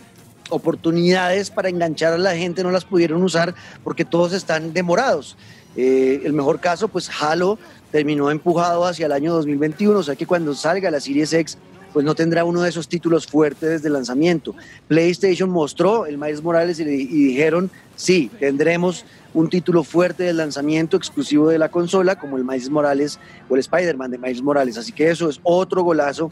oportunidades 0.49 1.49
para 1.49 1.69
enganchar 1.69 2.11
a 2.11 2.17
la 2.17 2.35
gente 2.35 2.63
no 2.63 2.71
las 2.71 2.83
pudieron 2.83 3.23
usar 3.23 3.55
porque 3.81 4.03
todos 4.03 4.33
están 4.33 4.73
demorados. 4.73 5.37
Eh, 5.77 6.19
el 6.25 6.33
mejor 6.33 6.59
caso, 6.59 6.89
pues 6.89 7.09
Halo 7.21 7.57
terminó 7.93 8.29
empujado 8.29 8.83
hacia 8.83 9.05
el 9.05 9.13
año 9.13 9.33
2021, 9.35 9.99
o 9.99 10.03
sea 10.03 10.17
que 10.17 10.25
cuando 10.25 10.53
salga 10.53 10.91
la 10.91 10.99
Series 10.99 11.31
X 11.31 11.57
pues 11.93 12.05
no 12.05 12.15
tendrá 12.15 12.43
uno 12.43 12.61
de 12.61 12.69
esos 12.69 12.87
títulos 12.87 13.27
fuertes 13.27 13.69
desde 13.69 13.87
el 13.87 13.93
lanzamiento. 13.93 14.55
PlayStation 14.87 15.49
mostró 15.49 16.05
el 16.05 16.17
Miles 16.17 16.43
Morales 16.43 16.79
y, 16.79 16.83
y, 16.83 17.05
dijeron, 17.05 17.69
sí, 17.95 18.29
tendremos 18.39 19.05
un 19.33 19.49
título 19.49 19.83
fuerte 19.83 20.23
del 20.23 20.37
lanzamiento 20.37 20.97
exclusivo 20.97 21.49
de 21.49 21.59
la 21.59 21.69
consola, 21.69 22.17
como 22.17 22.37
el 22.37 22.43
Miles 22.43 22.69
Morales 22.69 23.19
o 23.47 23.55
el 23.55 23.59
Spider-Man 23.59 24.11
de 24.11 24.17
Miles 24.17 24.41
Morales. 24.41 24.77
Así 24.77 24.91
que 24.91 25.09
eso 25.09 25.29
es 25.29 25.39
otro 25.43 25.83
golazo 25.83 26.31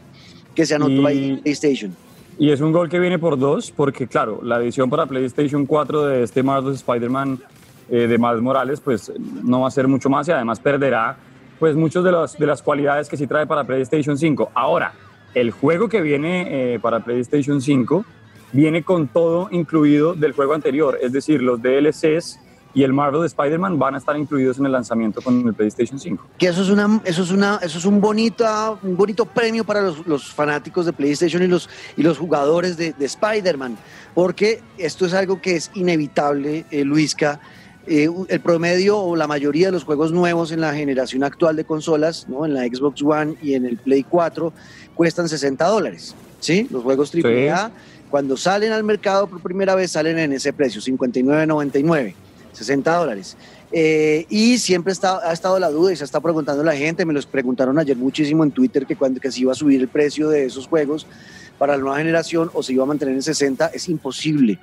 que 0.54 0.66
se 0.66 0.74
anotó 0.74 1.02
Y- 1.02 1.06
ahí 1.06 1.28
en 1.30 1.40
PlayStation. 1.40 1.96
Y 2.40 2.50
es 2.52 2.60
un 2.60 2.70
gol 2.70 2.88
que 2.88 3.00
viene 3.00 3.18
por 3.18 3.36
dos, 3.36 3.72
porque 3.72 4.06
claro, 4.06 4.40
la 4.44 4.58
edición 4.60 4.88
para 4.88 5.06
PlayStation 5.06 5.66
4 5.66 6.06
de 6.06 6.22
este 6.22 6.44
Marvel's 6.44 6.76
Spider-Man 6.76 7.40
eh, 7.90 8.06
de 8.06 8.16
Miles 8.16 8.40
Morales, 8.40 8.80
pues 8.80 9.10
no 9.42 9.62
va 9.62 9.68
a 9.68 9.70
ser 9.72 9.88
mucho 9.88 10.08
más 10.08 10.28
y 10.28 10.30
además 10.30 10.60
perderá 10.60 11.16
pues 11.58 11.74
muchas 11.74 12.04
de, 12.04 12.12
las 12.12 12.38
de 12.38 12.46
las 12.46 12.62
cualidades 12.62 13.08
que 13.08 13.16
sí 13.16 13.26
trae 13.26 13.46
para 13.46 13.64
PlayStation 13.64 14.16
5. 14.16 14.52
Ahora, 14.54 14.92
el 15.34 15.50
juego 15.50 15.88
que 15.88 16.00
viene 16.00 16.74
eh, 16.74 16.78
para 16.78 17.00
PlayStation 17.00 17.60
5 17.60 18.04
viene 18.52 18.82
con 18.82 19.08
todo 19.08 19.48
incluido 19.50 20.14
del 20.14 20.32
juego 20.32 20.54
anterior, 20.54 20.98
es 21.00 21.12
decir, 21.12 21.42
los 21.42 21.60
DLCs 21.60 22.40
y 22.74 22.82
el 22.82 22.92
Marvel 22.92 23.24
Spider-Man 23.24 23.78
van 23.78 23.94
a 23.94 23.98
estar 23.98 24.16
incluidos 24.16 24.58
en 24.58 24.66
el 24.66 24.72
lanzamiento 24.72 25.20
con 25.22 25.46
el 25.46 25.54
PlayStation 25.54 25.98
5. 25.98 26.24
que 26.38 26.48
eso 26.48 26.62
es 26.62 26.68
una 26.68 27.00
eso 27.04 27.22
es 27.22 27.30
una 27.30 27.58
eso 27.62 27.78
es 27.78 27.84
un 27.84 28.00
bonito 28.00 28.78
un 28.82 28.96
bonito 28.96 29.24
premio 29.24 29.64
para 29.64 29.80
los, 29.82 30.32
fanáticos 30.32 30.86
de 30.86 30.92
PlayStation 30.92 31.42
y 31.42 31.46
los 31.46 31.68
y 31.96 32.02
los 32.02 32.18
jugadores 32.18 32.76
de, 32.76 32.92
de 32.92 33.06
Spider-Man 33.06 33.78
porque 34.14 34.60
esto 34.76 35.06
es 35.06 35.14
algo 35.14 35.40
que 35.40 35.56
es 35.56 35.70
inevitable 35.74 36.66
eh, 36.70 36.84
Luisca 36.84 37.40
Eh, 37.90 38.06
el 38.28 38.40
promedio 38.40 38.98
o 38.98 39.16
la 39.16 39.26
mayoría 39.26 39.68
de 39.68 39.72
los 39.72 39.84
juegos 39.84 40.12
nuevos 40.12 40.52
en 40.52 40.60
la 40.60 40.74
generación 40.74 41.24
actual 41.24 41.56
de 41.56 41.64
consolas, 41.64 42.28
¿no? 42.28 42.44
en 42.44 42.52
la 42.52 42.64
Xbox 42.64 43.02
One 43.02 43.36
y 43.40 43.54
en 43.54 43.64
el 43.64 43.78
Play 43.78 44.02
4, 44.02 44.52
cuestan 44.98 45.28
60 45.28 45.64
dólares. 45.64 46.12
¿sí? 46.40 46.66
Los 46.72 46.82
juegos 46.82 47.12
AAA, 47.14 47.70
cuando 48.10 48.36
salen 48.36 48.72
al 48.72 48.82
mercado 48.82 49.28
por 49.28 49.40
primera 49.40 49.76
vez, 49.76 49.92
salen 49.92 50.18
en 50.18 50.32
ese 50.32 50.52
precio, 50.52 50.80
59.99, 50.80 52.14
60 52.52 52.96
dólares. 52.96 53.36
Eh, 53.70 54.26
y 54.28 54.58
siempre 54.58 54.92
está, 54.92 55.20
ha 55.20 55.32
estado 55.32 55.56
la 55.60 55.70
duda 55.70 55.92
y 55.92 55.96
se 55.96 56.02
está 56.02 56.18
preguntando 56.18 56.64
la 56.64 56.74
gente, 56.74 57.04
me 57.04 57.12
los 57.12 57.26
preguntaron 57.26 57.78
ayer 57.78 57.96
muchísimo 57.96 58.42
en 58.42 58.50
Twitter 58.50 58.86
que 58.86 58.96
cuando 58.96 59.20
que 59.20 59.30
se 59.30 59.42
iba 59.42 59.52
a 59.52 59.54
subir 59.54 59.80
el 59.80 59.86
precio 59.86 60.28
de 60.30 60.46
esos 60.46 60.66
juegos 60.66 61.06
para 61.58 61.76
la 61.76 61.78
nueva 61.80 61.98
generación 61.98 62.50
o 62.52 62.64
se 62.64 62.72
iba 62.72 62.82
a 62.82 62.86
mantener 62.86 63.14
en 63.14 63.22
60, 63.22 63.68
es 63.68 63.88
imposible. 63.88 64.58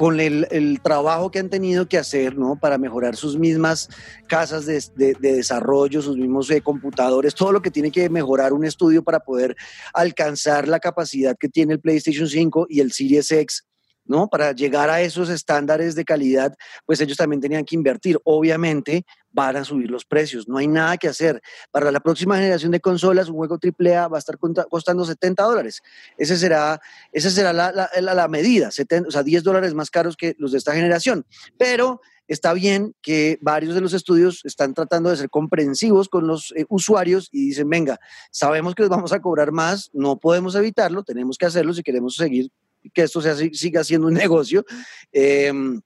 Con 0.00 0.18
el, 0.18 0.46
el 0.50 0.80
trabajo 0.80 1.30
que 1.30 1.40
han 1.40 1.50
tenido 1.50 1.86
que 1.86 1.98
hacer 1.98 2.34
¿no? 2.38 2.58
para 2.58 2.78
mejorar 2.78 3.16
sus 3.16 3.36
mismas 3.38 3.90
casas 4.28 4.64
de, 4.64 4.82
de- 4.96 5.12
de 5.20 5.32
desarrollo, 5.34 6.00
sus 6.00 6.16
mismos 6.16 6.50
eh, 6.50 6.62
computadores, 6.62 7.34
todo 7.34 7.52
lo 7.52 7.60
que 7.60 7.70
tiene 7.70 7.90
que 7.90 8.08
mejorar 8.08 8.54
un 8.54 8.64
estudio 8.64 9.02
para 9.04 9.20
poder 9.20 9.54
alcanzar 9.92 10.68
la 10.68 10.78
capacidad 10.80 11.36
que 11.38 11.50
tiene 11.50 11.74
el 11.74 11.80
PlayStation 11.80 12.26
5 12.26 12.66
y 12.70 12.80
el 12.80 12.92
Series 12.92 13.30
X, 13.30 13.66
¿no? 14.06 14.28
Para 14.28 14.52
llegar 14.52 14.88
a 14.88 15.02
esos 15.02 15.28
estándares 15.28 15.94
de 15.94 16.04
calidad, 16.06 16.54
pues 16.86 16.98
ellos 17.02 17.18
también 17.18 17.42
tenían 17.42 17.66
que 17.66 17.76
invertir. 17.76 18.18
Obviamente 18.24 19.04
van 19.32 19.56
a 19.56 19.64
subir 19.64 19.90
los 19.90 20.04
precios, 20.04 20.48
no 20.48 20.58
hay 20.58 20.66
nada 20.66 20.96
que 20.96 21.08
hacer. 21.08 21.40
Para 21.70 21.90
la 21.90 22.00
próxima 22.00 22.36
generación 22.36 22.70
de 22.72 22.80
consolas, 22.80 23.28
un 23.28 23.36
juego 23.36 23.58
AAA 23.62 24.08
va 24.08 24.16
a 24.16 24.18
estar 24.18 24.38
costando 24.38 25.04
70 25.04 25.42
dólares. 25.42 25.82
Ese 26.16 26.36
será, 26.36 26.80
esa 27.12 27.30
será 27.30 27.52
la, 27.52 28.28
medida, 28.28 28.70
70, 28.70 29.08
o 29.08 29.10
sea, 29.10 29.22
10 29.22 29.42
dólares 29.42 29.74
más 29.74 29.90
caros 29.90 30.16
que 30.16 30.34
los 30.38 30.52
de 30.52 30.58
esta 30.58 30.74
generación. 30.74 31.26
Pero 31.58 32.00
está 32.28 32.52
bien 32.52 32.94
que 33.02 33.38
varios 33.40 33.74
de 33.74 33.80
los 33.80 33.92
estudios 33.92 34.44
están 34.44 34.74
tratando 34.74 35.10
de 35.10 35.16
ser 35.16 35.30
comprensivos 35.30 36.08
con 36.08 36.26
los 36.26 36.52
eh, 36.56 36.64
usuarios 36.68 37.28
y 37.32 37.46
dicen, 37.46 37.68
venga, 37.68 37.98
sabemos 38.30 38.74
que 38.74 38.82
les 38.82 38.90
vamos 38.90 39.12
a 39.12 39.20
cobrar 39.20 39.50
más, 39.52 39.90
no 39.92 40.18
podemos 40.18 40.54
evitarlo, 40.54 41.02
tenemos 41.02 41.36
que 41.38 41.46
hacerlo 41.46 41.74
si 41.74 41.82
queremos 41.82 42.14
seguir 42.14 42.50
que 42.94 43.02
esto 43.02 43.20
sea, 43.20 43.34
siga 43.34 43.84
siendo 43.84 44.06
un 44.06 44.14
negocio. 44.24 44.64
Em, 45.12 45.80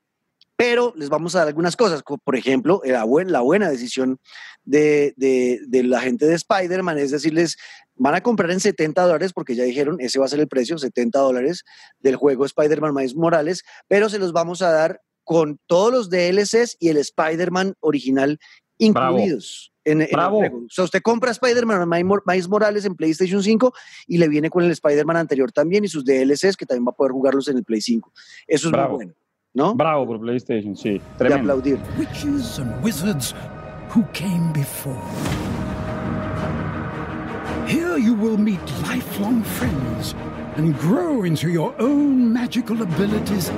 pero 0.56 0.92
les 0.96 1.08
vamos 1.08 1.34
a 1.34 1.40
dar 1.40 1.48
algunas 1.48 1.76
cosas, 1.76 2.02
como 2.02 2.18
por 2.18 2.36
ejemplo, 2.36 2.80
la, 2.84 3.04
la 3.26 3.40
buena 3.40 3.68
decisión 3.68 4.18
de, 4.64 5.14
de, 5.16 5.82
la 5.82 6.00
gente 6.00 6.26
de 6.26 6.34
Spider-Man 6.34 6.98
es 6.98 7.10
decirles, 7.10 7.56
van 7.96 8.14
a 8.14 8.22
comprar 8.22 8.50
en 8.50 8.60
70 8.60 9.02
dólares, 9.02 9.32
porque 9.32 9.54
ya 9.54 9.64
dijeron, 9.64 9.96
ese 10.00 10.18
va 10.18 10.26
a 10.26 10.28
ser 10.28 10.40
el 10.40 10.48
precio, 10.48 10.78
70 10.78 11.18
dólares 11.18 11.64
del 12.00 12.16
juego 12.16 12.44
Spider-Man 12.44 12.94
Miles 12.94 13.16
Morales, 13.16 13.64
pero 13.88 14.08
se 14.08 14.18
los 14.18 14.32
vamos 14.32 14.62
a 14.62 14.70
dar 14.70 15.00
con 15.24 15.58
todos 15.66 15.92
los 15.92 16.10
DLCs 16.10 16.76
y 16.78 16.88
el 16.88 16.98
Spider-Man 16.98 17.74
original 17.80 18.38
incluidos. 18.78 19.72
En, 19.86 20.00
el 20.00 20.08
juego. 20.08 20.58
O 20.58 20.70
sea, 20.70 20.84
usted 20.84 21.02
compra 21.02 21.30
Spider-Man 21.30 21.86
Miles 22.24 22.48
Morales 22.48 22.84
en 22.86 22.94
PlayStation 22.94 23.42
5 23.42 23.74
y 24.06 24.16
le 24.16 24.28
viene 24.28 24.48
con 24.48 24.64
el 24.64 24.70
Spider-Man 24.70 25.16
anterior 25.16 25.52
también 25.52 25.84
y 25.84 25.88
sus 25.88 26.04
DLCs 26.06 26.56
que 26.56 26.64
también 26.64 26.86
va 26.86 26.92
a 26.92 26.96
poder 26.96 27.12
jugarlos 27.12 27.48
en 27.48 27.58
el 27.58 27.64
Play 27.64 27.82
5. 27.82 28.10
Eso 28.46 28.68
es 28.68 28.74
muy 28.74 28.96
bueno. 28.96 29.14
¿No? 29.54 29.74
Bravo 29.74 30.06
por 30.06 30.20
PlayStation, 30.20 30.76
sí. 30.76 31.00
Tremendo. 31.16 31.62
De 31.62 31.72
aplaudir. 31.72 31.78
Witches 31.96 32.58
and 32.58 32.82
wizards 32.82 33.34
who 33.94 34.02
came 34.12 34.52
before. 34.52 35.00
Here 37.68 37.96
you 37.96 38.14
will 38.14 38.36
meet 38.36 38.60
lifelong 38.82 39.44
friends 39.44 40.16
and 40.56 40.76
grow 40.80 41.22
into 41.22 41.48
your 41.48 41.72
own 41.78 42.32
magical 42.32 42.82
abilities 42.82 43.50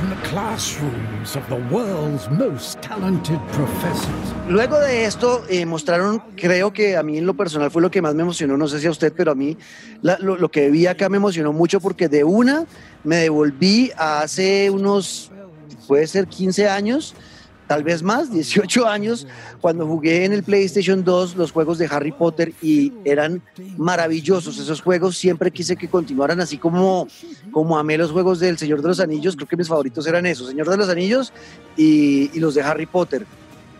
in 0.00 0.08
the 0.08 0.28
classrooms 0.28 1.36
of 1.36 1.46
the 1.48 1.60
world's 1.70 2.28
most 2.30 2.80
talented 2.80 3.38
professors. 3.52 4.34
Luego 4.48 4.78
de 4.80 5.04
esto 5.04 5.44
eh, 5.48 5.66
mostraron, 5.66 6.22
creo 6.36 6.72
que 6.72 6.96
a 6.96 7.02
mí 7.02 7.18
en 7.18 7.26
lo 7.26 7.34
personal 7.34 7.70
fue 7.70 7.82
lo 7.82 7.90
que 7.90 8.00
más 8.00 8.14
me 8.14 8.22
emocionó, 8.22 8.56
no 8.56 8.66
sé 8.66 8.80
si 8.80 8.86
a 8.86 8.90
usted, 8.90 9.12
pero 9.14 9.32
a 9.32 9.34
mí 9.34 9.58
la, 10.00 10.16
lo, 10.18 10.36
lo 10.36 10.50
que 10.50 10.70
vi 10.70 10.86
acá 10.86 11.08
me 11.08 11.18
emocionó 11.18 11.52
mucho 11.52 11.80
porque 11.80 12.08
de 12.08 12.24
una 12.24 12.64
me 13.04 13.16
devolví 13.16 13.90
a 13.96 14.22
hace 14.22 14.70
unos, 14.70 15.30
puede 15.86 16.06
ser 16.06 16.26
15 16.26 16.68
años, 16.68 17.14
tal 17.70 17.84
vez 17.84 18.02
más, 18.02 18.32
18 18.32 18.88
años, 18.88 19.28
cuando 19.60 19.86
jugué 19.86 20.24
en 20.24 20.32
el 20.32 20.42
PlayStation 20.42 21.04
2 21.04 21.36
los 21.36 21.52
juegos 21.52 21.78
de 21.78 21.86
Harry 21.86 22.10
Potter 22.10 22.52
y 22.60 22.92
eran 23.04 23.40
maravillosos 23.76 24.58
esos 24.58 24.80
juegos. 24.82 25.16
Siempre 25.16 25.52
quise 25.52 25.76
que 25.76 25.86
continuaran 25.86 26.40
así 26.40 26.58
como, 26.58 27.06
como 27.52 27.78
amé 27.78 27.96
los 27.96 28.10
juegos 28.10 28.40
del 28.40 28.58
Señor 28.58 28.82
de 28.82 28.88
los 28.88 28.98
Anillos. 28.98 29.36
Creo 29.36 29.46
que 29.46 29.56
mis 29.56 29.68
favoritos 29.68 30.04
eran 30.08 30.26
esos, 30.26 30.48
Señor 30.48 30.68
de 30.68 30.78
los 30.78 30.88
Anillos 30.88 31.32
y, 31.76 32.36
los 32.40 32.56
de 32.56 32.62
Harry 32.62 32.86
Potter. 32.86 33.24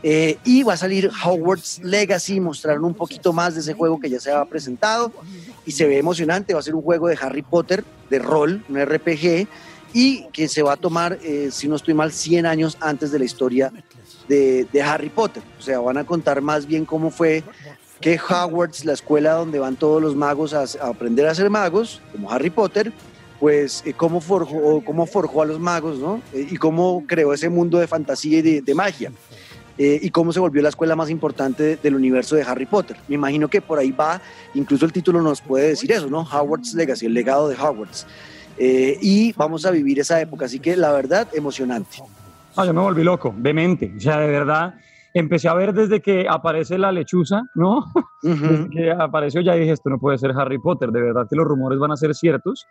Eh, 0.05 0.39
y 0.45 0.63
va 0.63 0.75
a 0.75 0.77
salir 0.77 1.11
Hogwarts 1.25 1.81
Legacy, 1.83 2.39
mostraron 2.39 2.85
un 2.85 2.95
poquito 2.95 3.33
más 3.33 3.55
de 3.55 3.61
ese 3.61 3.75
juego 3.75 3.99
que 3.99 4.09
ya 4.09 4.21
se 4.21 4.31
ha 4.31 4.45
presentado 4.45 5.13
y 5.67 5.73
se 5.73 5.89
ve 5.89 5.99
emocionante. 5.99 6.55
Va 6.55 6.61
a 6.61 6.63
ser 6.63 6.77
un 6.77 6.83
juego 6.83 7.09
de 7.09 7.19
Harry 7.21 7.43
Potter, 7.43 7.83
de 8.09 8.21
rol, 8.21 8.65
un 8.69 8.81
RPG 8.81 9.49
y 9.93 10.25
que 10.33 10.49
se 10.49 10.63
va 10.63 10.75
a 10.75 10.77
tomar, 10.77 11.19
eh, 11.23 11.49
si 11.51 11.69
no 11.69 11.77
estoy 11.77 11.95
mal, 11.95 12.13
100 12.13 12.47
años 12.47 12.77
antes 12.81 13.11
de 13.11 13.19
la 13.19 13.25
historia 13.25 13.73
de, 14.29 14.67
Harry 14.85 15.09
Potter. 15.09 15.43
O 15.59 15.63
sea, 15.63 15.81
van 15.81 15.99
a 15.99 16.05
contar 16.05 16.41
más 16.41 16.67
bien 16.67 16.85
cómo 16.85 17.11
fue 17.11 17.43
que 18.01 18.19
Hogwarts, 18.19 18.85
la 18.85 18.93
escuela 18.93 19.33
donde 19.33 19.59
van 19.59 19.77
todos 19.77 20.01
los 20.01 20.15
magos 20.15 20.55
a, 20.55 20.65
aprender 20.87 21.27
a 21.27 21.35
ser 21.35 21.51
magos, 21.51 22.01
como 22.13 22.31
Harry 22.31 22.51
Potter, 22.51 22.93
pues 23.39 23.83
eh, 23.85 23.93
cómo, 23.95 24.21
forjó, 24.21 24.83
cómo 24.85 25.07
forjó 25.07 25.43
a 25.43 25.47
los 25.47 25.59
magos, 25.59 25.99
¿no? 25.99 26.23
Eh, 26.33 26.47
y 26.51 26.57
cómo 26.57 27.05
creó 27.07 27.33
ese 27.33 27.49
mundo 27.49 27.79
de 27.79 27.87
fantasía 27.87 28.39
y 28.39 28.61
de, 28.61 28.75
magia. 28.75 29.13
y 29.77 30.11
cómo 30.11 30.33
se 30.33 30.41
volvió 30.41 30.63
la 30.63 30.69
escuela 30.69 30.95
más 30.95 31.11
importante 31.11 31.77
del 31.83 31.95
universo 31.95 32.37
de 32.37 32.43
Harry 32.43 32.67
Potter. 32.67 32.97
Me 33.09 33.17
imagino 33.17 33.49
que 33.49 33.61
por 33.61 33.79
ahí 33.79 33.91
va, 33.91 34.21
incluso 34.55 34.85
el 34.85 34.93
título 34.93 35.21
nos 35.21 35.41
puede 35.41 35.69
decir 35.69 35.91
eso, 35.91 36.09
¿no? 36.09 36.21
Hogwarts 36.21 36.75
Legacy, 36.75 37.07
el 37.07 37.15
legado 37.15 37.49
de 37.49 37.57
Hogwarts. 37.57 38.07
Eh, 38.59 38.99
y 39.01 39.33
vamos 39.33 39.65
a 39.67 39.71
vivir 39.71 40.01
esa 40.01 40.21
época. 40.21 40.47
Así 40.47 40.61
que 40.61 40.77
la 40.77 40.93
verdad, 40.93 41.29
emocionante. 41.33 41.99
Ah, 42.57 42.67
yo 42.67 42.75
me 42.75 42.81
volví 42.81 43.03
loco, 43.03 43.35
demente. 43.37 43.93
O 43.97 44.01
sea, 44.01 44.19
de 44.19 44.29
verdad, 44.29 44.75
empecé 45.15 45.49
a 45.49 45.55
ver 45.55 45.73
desde 45.73 46.01
que 46.01 46.27
aparece 46.29 46.79
la 46.79 46.93
lechuza, 46.93 47.43
¿no? 47.55 47.87
Desde 48.23 48.69
que 48.71 48.91
apareció 48.91 49.41
ya 49.41 49.55
dije, 49.55 49.73
esto 49.73 49.89
no 49.89 49.99
puede 49.99 50.19
ser 50.19 50.33
Harry 50.37 50.59
Potter, 50.59 50.91
de 50.91 51.01
verdad 51.01 51.27
que 51.29 51.37
los 51.37 51.47
rumores 51.47 51.79
van 51.79 51.93
a 51.93 51.97
ser 51.97 52.15
ciertos. 52.15 52.67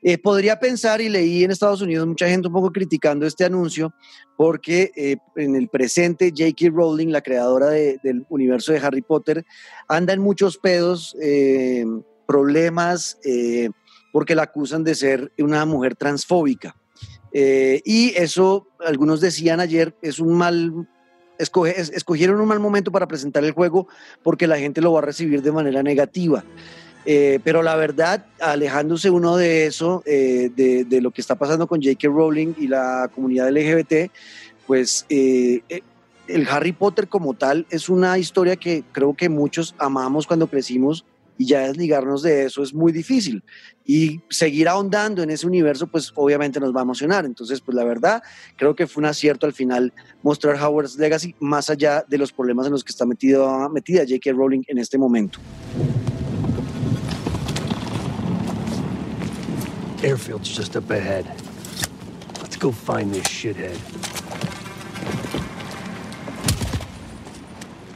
Eh, 0.02 0.18
podría 0.18 0.58
pensar, 0.58 1.00
y 1.00 1.08
leí 1.08 1.44
en 1.44 1.50
Estados 1.50 1.80
Unidos 1.80 2.06
mucha 2.06 2.28
gente 2.28 2.48
un 2.48 2.54
poco 2.54 2.70
criticando 2.70 3.26
este 3.26 3.44
anuncio, 3.44 3.92
porque 4.36 4.92
eh, 4.96 5.16
en 5.36 5.56
el 5.56 5.68
presente 5.68 6.32
J.K. 6.36 6.70
Rowling, 6.70 7.08
la 7.08 7.22
creadora 7.22 7.70
del 7.70 8.26
universo 8.28 8.72
de 8.72 8.78
Harry 8.78 9.02
Potter, 9.02 9.44
anda 9.88 10.12
en 10.12 10.20
muchos 10.20 10.58
pedos, 10.58 11.16
problemas, 12.26 13.18
porque 14.12 14.34
la 14.34 14.42
acusan 14.42 14.84
de 14.84 14.94
ser 14.94 15.32
una 15.38 15.64
mujer 15.64 15.96
transfóbica. 15.96 16.76
y 17.32 18.12
eso, 18.16 18.68
algunos 18.84 19.20
decían 19.20 19.60
ayer, 19.60 19.96
es 20.02 20.18
un 20.18 20.34
mal 20.34 20.86
escogieron 21.38 22.40
un 22.40 22.48
mal 22.48 22.60
momento 22.60 22.90
para 22.90 23.06
presentar 23.06 23.44
el 23.44 23.52
juego 23.52 23.88
porque 24.22 24.46
la 24.46 24.58
gente 24.58 24.80
lo 24.80 24.92
va 24.92 25.00
a 25.00 25.02
recibir 25.02 25.42
de 25.42 25.52
manera 25.52 25.82
negativa. 25.82 26.44
Eh, 27.08 27.38
pero 27.44 27.62
la 27.62 27.76
verdad, 27.76 28.26
alejándose 28.40 29.10
uno 29.10 29.36
de 29.36 29.66
eso, 29.66 30.02
eh, 30.06 30.50
de, 30.54 31.00
lo 31.00 31.12
que 31.12 31.20
está 31.20 31.36
pasando 31.36 31.68
con 31.68 31.80
J.K. 31.80 32.08
Rowling 32.08 32.54
y 32.58 32.66
la 32.66 33.08
comunidad 33.14 33.48
LGBT, 33.50 34.10
pues 34.66 35.06
eh, 35.08 35.62
el 36.26 36.48
Harry 36.48 36.72
Potter 36.72 37.06
como 37.06 37.34
tal 37.34 37.64
es 37.70 37.88
una 37.88 38.18
historia 38.18 38.56
que 38.56 38.82
creo 38.90 39.14
que 39.14 39.28
muchos 39.28 39.76
amamos 39.78 40.26
cuando 40.26 40.48
crecimos 40.48 41.04
y 41.38 41.46
ya 41.46 41.60
desligarnos 41.60 42.22
de 42.22 42.46
eso 42.46 42.62
es 42.62 42.74
muy 42.74 42.90
difícil. 42.92 43.44
Y 43.84 44.20
seguir 44.28 44.68
ahondando 44.68 45.22
en 45.22 45.30
ese 45.30 45.46
universo, 45.46 45.86
pues 45.86 46.10
obviamente 46.16 46.58
nos 46.58 46.74
va 46.74 46.80
a 46.80 46.82
emocionar. 46.82 47.24
Entonces, 47.24 47.60
pues 47.60 47.76
la 47.76 47.84
verdad, 47.84 48.20
creo 48.56 48.74
que 48.74 48.88
fue 48.88 49.02
un 49.02 49.06
acierto 49.06 49.46
al 49.46 49.52
final 49.52 49.92
mostrar 50.22 50.56
Howard's 50.60 50.96
Legacy 50.96 51.36
más 51.38 51.70
allá 51.70 52.04
de 52.08 52.18
los 52.18 52.32
problemas 52.32 52.66
en 52.66 52.72
los 52.72 52.82
que 52.82 52.90
está 52.90 53.06
metido, 53.06 53.68
metida 53.68 54.02
J.K. 54.02 54.32
Rowling 54.32 54.62
en 54.66 54.78
este 54.78 54.98
momento. 54.98 55.38
Airfield's 60.02 60.48
just 60.48 60.76
up 60.76 60.90
ahead. 60.90 61.26
Let's 62.42 62.56
go 62.56 62.70
find 62.72 63.12
this 63.12 63.26
shithead. 63.26 63.76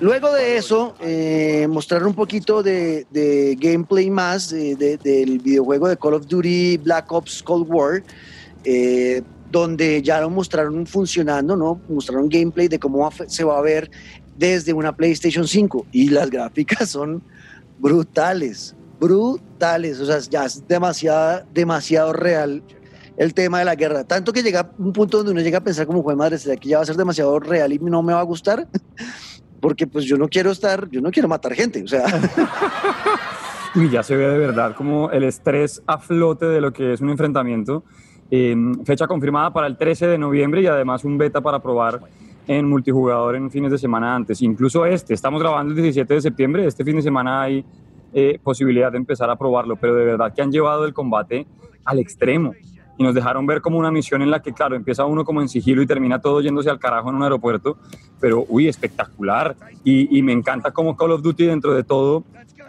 Luego 0.01 0.33
de 0.33 0.57
eso, 0.57 0.95
eh, 1.01 1.67
mostrar 1.69 2.07
un 2.07 2.15
poquito 2.15 2.63
de, 2.63 3.07
gameplay 3.61 4.09
más 4.09 4.49
del 4.49 5.39
videojuego 5.45 5.89
de 5.89 5.97
Call 5.99 6.15
of 6.15 6.27
Duty 6.27 6.79
Black 6.79 7.13
Ops 7.13 7.43
Cold 7.43 7.67
War, 7.69 8.03
eh, 8.65 9.21
donde 9.51 10.01
ya 10.01 10.23
lo 10.23 10.31
mostraron 10.31 10.87
funcionando, 10.87 11.55
¿no? 11.55 11.83
Mostraron 11.91 12.31
gameplay 12.31 12.69
de 12.69 12.79
cómo 12.79 13.11
se 13.27 13.45
va 13.45 13.59
a 13.59 13.61
ver 13.61 13.91
desde 14.39 14.73
una 14.73 14.97
PlayStation 14.97 15.47
5 15.47 15.87
y 15.93 16.09
las 16.09 16.31
gráficas 16.31 16.89
son 16.89 17.23
brutales, 17.79 18.75
brutales, 19.01 19.99
o 20.01 20.07
sea, 20.07 20.19
ya 20.19 20.45
es 20.45 20.67
demasiado, 20.69 21.45
demasiado 21.53 22.13
real 22.13 22.63
el 23.17 23.35
tema 23.35 23.59
de 23.59 23.65
la 23.65 23.75
guerra. 23.75 24.05
Tanto 24.05 24.33
que 24.33 24.43
llega 24.43 24.71
un 24.79 24.93
punto 24.93 25.19
donde 25.19 25.33
uno 25.33 25.41
llega 25.41 25.59
a 25.59 25.65
pensar 25.65 25.87
como, 25.87 26.03
fue 26.03 26.15
madre, 26.15 26.39
¿será 26.39 26.57
que 26.57 26.69
ya 26.69 26.77
va 26.77 26.83
a 26.83 26.87
ser 26.87 26.97
demasiado 26.97 27.39
real 27.41 27.73
y 27.73 27.79
no 27.79 28.03
me 28.03 28.13
va 28.13 28.21
a 28.21 28.25
gustar? 28.25 28.69
porque 29.61 29.87
pues 29.87 30.05
yo 30.05 30.17
no 30.17 30.29
quiero 30.29 30.51
estar, 30.51 30.89
yo 30.91 31.01
no 31.01 31.11
quiero 31.11 31.29
matar 31.29 31.55
gente, 31.55 31.83
o 31.83 31.89
sea. 31.89 32.05
y 33.75 33.89
ya 33.89 34.03
se 34.03 34.17
ve 34.17 34.27
de 34.27 34.39
verdad 34.39 34.75
como 34.75 35.11
el 35.11 35.25
estrés 35.25 35.83
a 35.87 35.99
flote 35.99 36.47
de 36.47 36.61
lo 36.61 36.73
que 36.73 36.93
es 36.93 37.01
un 37.01 37.11
enfrentamiento. 37.11 37.85
fecha 38.85 39.07
confirmada 39.07 39.53
para 39.53 39.67
el 39.67 39.77
13 39.77 40.07
de 40.07 40.19
noviembre 40.19 40.63
y 40.63 40.67
además 40.67 41.05
un 41.05 41.19
beta 41.19 41.41
para 41.41 41.61
probar 41.61 42.01
en 42.47 42.69
multijugador 42.69 43.37
en 43.37 43.51
fines 43.51 43.71
de 43.71 43.79
semana 43.79 44.15
antes. 44.15 44.41
Incluso 44.43 44.87
este, 44.87 45.15
estamos 45.15 45.41
grabando 45.41 45.73
el 45.73 45.77
17 45.77 46.15
de 46.15 46.21
septiembre, 46.21 46.67
este 46.67 46.85
fin 46.85 46.97
de 46.97 47.03
semana 47.03 47.43
hay 47.43 47.65
eh, 48.13 48.39
posibilidad 48.43 48.91
de 48.91 48.99
empezar 48.99 49.31
a 49.31 49.37
probarlo, 49.37 49.77
pero 49.77 49.95
de 49.95 50.05
verdad 50.05 50.33
que 50.35 50.43
han 50.43 50.51
llevado 50.51 50.85
el 50.85 50.93
combate 50.93 51.47
al 51.85 51.99
extremo 51.99 52.55
y 53.01 53.03
nos 53.03 53.15
dejaron 53.15 53.47
ver 53.47 53.63
como 53.63 53.79
una 53.79 53.91
misión 53.91 54.21
en 54.21 54.31
la 54.31 54.43
que, 54.43 54.53
claro, 54.53 54.77
empieza 54.77 55.07
uno 55.07 55.25
como 55.25 55.41
en 55.41 55.49
sigilo 55.49 55.81
y 55.81 55.87
termina 55.87 56.21
todo 56.21 56.43
yéndose 56.43 56.69
al 56.69 56.79
carajo 56.79 57.09
en 57.09 57.15
un 57.15 57.23
aeropuerto, 57.23 57.79
pero, 58.21 58.45
uy, 58.47 58.69
espectacular. 58.69 59.57
Y, 59.85 60.21
me 60.23 60.35
encanta 60.35 60.71
como 60.71 60.95
Call 60.99 61.13
of 61.13 61.23
Duty 61.23 61.47
dentro 61.47 61.73
de 61.73 61.83
todo, 61.83 62.25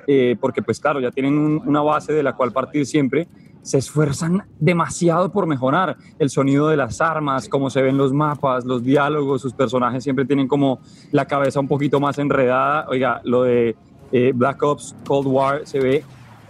eh, 0.07 0.38
porque 0.39 0.62
pues 0.62 0.79
claro, 0.79 1.01
ya 1.01 1.12
tienen 1.12 1.33
una 1.38 1.81
base 1.81 2.13
de 2.13 2.24
la 2.24 2.33
cual 2.33 2.53
partir 2.53 2.86
siempre, 2.86 3.27
se 3.62 3.77
esfuerzan 3.77 4.43
demasiado 4.60 5.31
por 5.31 5.48
mejorar 5.48 5.98
el 6.17 6.29
sonido 6.29 6.69
de 6.69 6.77
las 6.77 7.01
armas, 7.01 7.48
cómo 7.48 7.69
se 7.69 7.81
ven 7.81 7.98
los 7.98 8.13
mapas, 8.13 8.65
los 8.65 8.83
diálogos, 8.83 9.41
sus 9.41 9.53
personajes 9.53 10.03
siempre 10.03 10.25
tienen 10.25 10.48
como 10.48 10.79
la 11.12 11.25
cabeza 11.25 11.60
un 11.60 11.67
poquito 11.67 12.00
más 12.00 12.17
enredada. 12.17 12.88
Oiga, 12.88 13.21
lo 13.24 13.43
de 13.43 13.75
eh, 14.12 14.32
Black 14.34 14.62
Ops 14.63 14.96
Cold 15.06 15.27
War 15.27 15.62
se 15.65 15.80
ve 15.80 16.03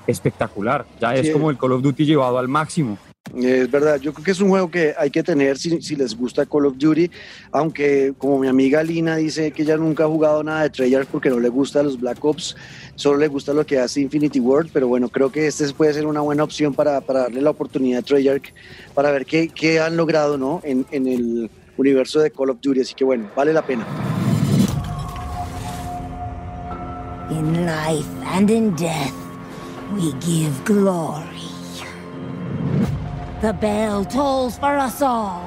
espectacular, 0.07 0.85
ya 0.99 1.15
es 1.15 1.29
como 1.29 1.49
el 1.49 1.57
Call 1.57 1.73
of 1.73 1.81
Duty 1.81 2.05
llevado 2.05 2.37
al 2.37 2.47
máximo. 2.47 2.97
Es 3.35 3.71
verdad, 3.71 3.99
yo 4.01 4.13
creo 4.13 4.25
que 4.25 4.31
es 4.31 4.41
un 4.41 4.49
juego 4.49 4.69
que 4.69 4.93
hay 4.97 5.09
que 5.09 5.23
tener 5.23 5.57
si, 5.57 5.95
les 5.95 6.17
gusta 6.17 6.45
Call 6.45 6.65
of 6.65 6.77
Duty, 6.77 7.09
aunque 7.51 8.13
como 8.17 8.39
mi 8.39 8.47
amiga 8.47 8.83
Lina 8.83 9.15
dice 9.15 9.51
que 9.51 9.61
ella 9.61 9.77
nunca 9.77 10.03
ha 10.03 10.07
jugado 10.07 10.43
nada 10.43 10.63
de 10.63 10.69
Treyarch 10.69 11.07
porque 11.07 11.29
no 11.29 11.39
le 11.39 11.47
gusta 11.47 11.81
los 11.81 11.99
Black 11.99 12.23
Ops, 12.25 12.57
solo 12.95 13.19
le 13.19 13.27
gusta 13.27 13.53
lo 13.53 13.65
que 13.65 13.79
hace 13.79 14.01
Infinity 14.01 14.39
World, 14.39 14.71
pero 14.73 14.87
bueno, 14.87 15.07
creo 15.07 15.31
que 15.31 15.47
este 15.47 15.71
puede 15.73 15.93
ser 15.93 16.07
una 16.07 16.19
buena 16.19 16.43
opción 16.43 16.73
para, 16.73 16.99
darle 16.99 17.41
la 17.41 17.51
oportunidad 17.51 17.99
a 17.99 18.03
Treyarch 18.03 18.53
para 18.93 19.11
ver 19.11 19.25
qué, 19.25 19.47
qué 19.47 19.79
han 19.79 19.95
logrado 19.95 20.37
¿no? 20.37 20.59
en, 20.63 20.85
en 20.91 21.07
el 21.07 21.49
universo 21.77 22.19
de 22.19 22.31
Call 22.31 22.49
of 22.49 22.57
Duty, 22.61 22.81
así 22.81 22.95
que 22.95 23.05
bueno, 23.05 23.29
vale 23.35 23.53
la 23.53 23.61
pena. 23.61 23.85
In 27.31 27.65
life 27.65 28.07
and 28.25 28.51
in 28.51 28.75
death, 28.75 29.15
we 29.93 30.11
give 30.19 30.51
glory. 30.65 31.47
The 33.41 33.53
bell 33.53 34.03
tolls 34.03 34.59
for 34.59 34.77
us 34.77 35.01
all. 35.01 35.41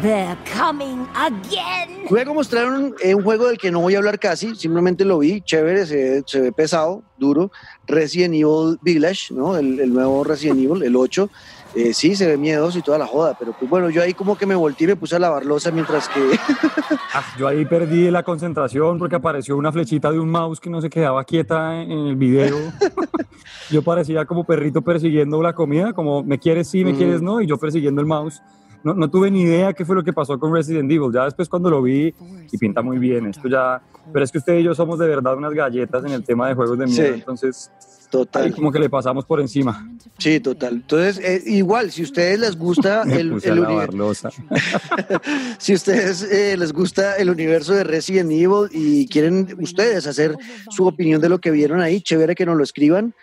They're 0.00 0.38
coming 0.46 1.06
again. 1.14 2.06
Luego 2.08 2.32
mostraron 2.32 2.94
eh, 3.02 3.14
un 3.14 3.22
juego 3.22 3.48
del 3.48 3.58
que 3.58 3.70
no 3.70 3.80
voy 3.80 3.94
a 3.94 3.98
hablar 3.98 4.18
casi, 4.18 4.54
simplemente 4.54 5.04
lo 5.04 5.18
vi, 5.18 5.42
chévere, 5.42 5.84
se, 5.84 6.22
se 6.26 6.40
ve 6.40 6.52
pesado, 6.52 7.02
duro. 7.18 7.52
Resident 7.86 8.34
Evil 8.34 8.78
Village, 8.80 9.34
¿no? 9.34 9.58
El, 9.58 9.80
el 9.80 9.92
nuevo 9.92 10.24
Resident 10.24 10.58
Evil, 10.60 10.82
el 10.82 10.96
8. 10.96 11.28
Eh, 11.74 11.92
sí, 11.92 12.14
se 12.14 12.26
ve 12.26 12.36
miedoso 12.36 12.78
y 12.78 12.82
toda 12.82 12.98
la 12.98 13.06
joda, 13.06 13.36
pero 13.38 13.52
pues 13.52 13.68
bueno, 13.68 13.90
yo 13.90 14.00
ahí 14.00 14.14
como 14.14 14.38
que 14.38 14.46
me 14.46 14.54
volteé 14.54 14.84
y 14.84 14.88
me 14.88 14.96
puse 14.96 15.16
a 15.16 15.18
lavar 15.18 15.44
losa 15.44 15.70
mientras 15.70 16.08
que... 16.08 16.20
Ah, 17.16 17.24
yo 17.38 17.46
ahí 17.46 17.64
perdí 17.64 18.10
la 18.10 18.24
concentración 18.24 18.98
porque 18.98 19.14
apareció 19.14 19.56
una 19.56 19.70
flechita 19.70 20.10
de 20.10 20.18
un 20.18 20.28
mouse 20.28 20.58
que 20.58 20.68
no 20.68 20.80
se 20.80 20.90
quedaba 20.90 21.22
quieta 21.22 21.80
en 21.80 21.92
el 21.92 22.16
video. 22.16 22.56
yo 23.70 23.82
parecía 23.82 24.24
como 24.24 24.42
perrito 24.42 24.82
persiguiendo 24.82 25.40
la 25.40 25.52
comida, 25.52 25.92
como 25.92 26.24
me 26.24 26.40
quieres 26.40 26.68
sí, 26.68 26.84
me 26.84 26.94
quieres 26.94 27.22
no, 27.22 27.40
y 27.40 27.46
yo 27.46 27.56
persiguiendo 27.56 28.00
el 28.00 28.08
mouse. 28.08 28.42
No, 28.84 28.94
no, 28.94 29.10
tuve 29.10 29.30
ni 29.30 29.42
idea 29.42 29.72
qué 29.72 29.84
fue 29.84 29.96
lo 29.96 30.04
que 30.04 30.12
pasó 30.12 30.38
con 30.38 30.52
Resident 30.52 30.90
Evil. 30.90 31.10
Ya 31.12 31.24
después 31.24 31.48
cuando 31.48 31.70
lo 31.70 31.82
vi, 31.82 32.14
y 32.52 32.58
pinta 32.58 32.82
muy 32.82 32.98
bien, 32.98 33.26
esto 33.26 33.48
ya... 33.48 33.82
Pero 34.12 34.24
es 34.24 34.30
que 34.30 34.38
usted 34.38 34.58
y 34.58 34.62
yo 34.62 34.74
somos 34.74 34.98
de 34.98 35.08
verdad 35.08 35.36
unas 35.36 35.54
galletas 35.54 36.04
en 36.04 36.12
el 36.12 36.22
tema 36.22 36.48
de 36.48 36.54
juegos 36.54 36.78
de 36.78 36.86
miedo, 36.86 37.14
entonces 37.14 37.70
Total. 38.10 38.54
como 38.54 38.70
que 38.70 38.78
le 38.78 38.90
pasamos 38.90 39.24
por 39.24 39.40
encima. 39.40 39.88
Sí, 40.18 40.38
total. 40.38 40.74
Entonces, 40.74 41.18
eh, 41.18 41.42
igual, 41.46 41.90
si 41.90 42.02
a 42.02 42.04
ustedes 42.04 42.38
les 42.38 42.56
gusta 42.56 43.02
el, 43.10 43.32
universo. 43.32 44.28
si 45.58 45.74
ustedes 45.74 46.22
eh, 46.22 46.56
les 46.56 46.72
gusta 46.72 47.16
el 47.16 47.30
universo 47.30 47.72
de 47.72 47.82
Resident 47.82 48.30
Evil 48.30 48.68
y 48.70 49.08
quieren 49.08 49.56
ustedes 49.58 50.06
hacer 50.06 50.36
su 50.70 50.86
opinión 50.86 51.20
de 51.20 51.28
lo 51.28 51.40
que 51.40 51.50
vieron 51.50 51.80
ahí, 51.80 52.02
chévere 52.02 52.34
que 52.34 52.46
nos 52.46 52.56
lo 52.56 52.62
escriban 52.62 53.14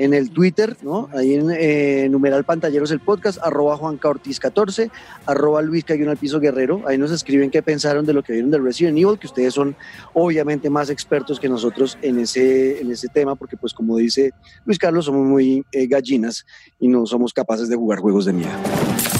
en 0.00 0.14
el 0.14 0.30
Twitter, 0.30 0.78
¿no? 0.80 1.10
Ahí 1.12 1.34
en 1.34 1.50
eh, 1.50 2.08
numeral 2.08 2.44
pantalleros 2.44 2.90
el 2.90 3.00
podcast, 3.00 3.38
arroba 3.42 3.76
Juanca 3.76 4.08
Ortiz 4.08 4.40
14, 4.40 4.90
arroba 5.26 5.60
Luis 5.60 5.84
Cayón 5.84 6.08
al 6.08 6.16
Piso 6.16 6.40
Guerrero. 6.40 6.82
Ahí 6.86 6.96
nos 6.96 7.10
escriben 7.10 7.50
qué 7.50 7.62
pensaron 7.62 8.06
de 8.06 8.14
lo 8.14 8.22
que 8.22 8.32
vieron 8.32 8.50
del 8.50 8.64
Resident 8.64 8.96
Evil, 8.96 9.18
que 9.18 9.26
ustedes 9.26 9.52
son 9.52 9.76
obviamente 10.14 10.70
más 10.70 10.88
expertos 10.88 11.38
que 11.38 11.50
nosotros 11.50 11.98
en 12.00 12.18
ese, 12.18 12.80
en 12.80 12.90
ese 12.90 13.08
tema, 13.08 13.34
porque 13.34 13.58
pues 13.58 13.74
como 13.74 13.98
dice 13.98 14.32
Luis 14.64 14.78
Carlos, 14.78 15.04
somos 15.04 15.26
muy 15.26 15.66
eh, 15.70 15.86
gallinas 15.86 16.46
y 16.78 16.88
no 16.88 17.04
somos 17.04 17.34
capaces 17.34 17.68
de 17.68 17.76
jugar 17.76 17.98
juegos 17.98 18.24
de 18.24 18.32
miedo. 18.32 19.19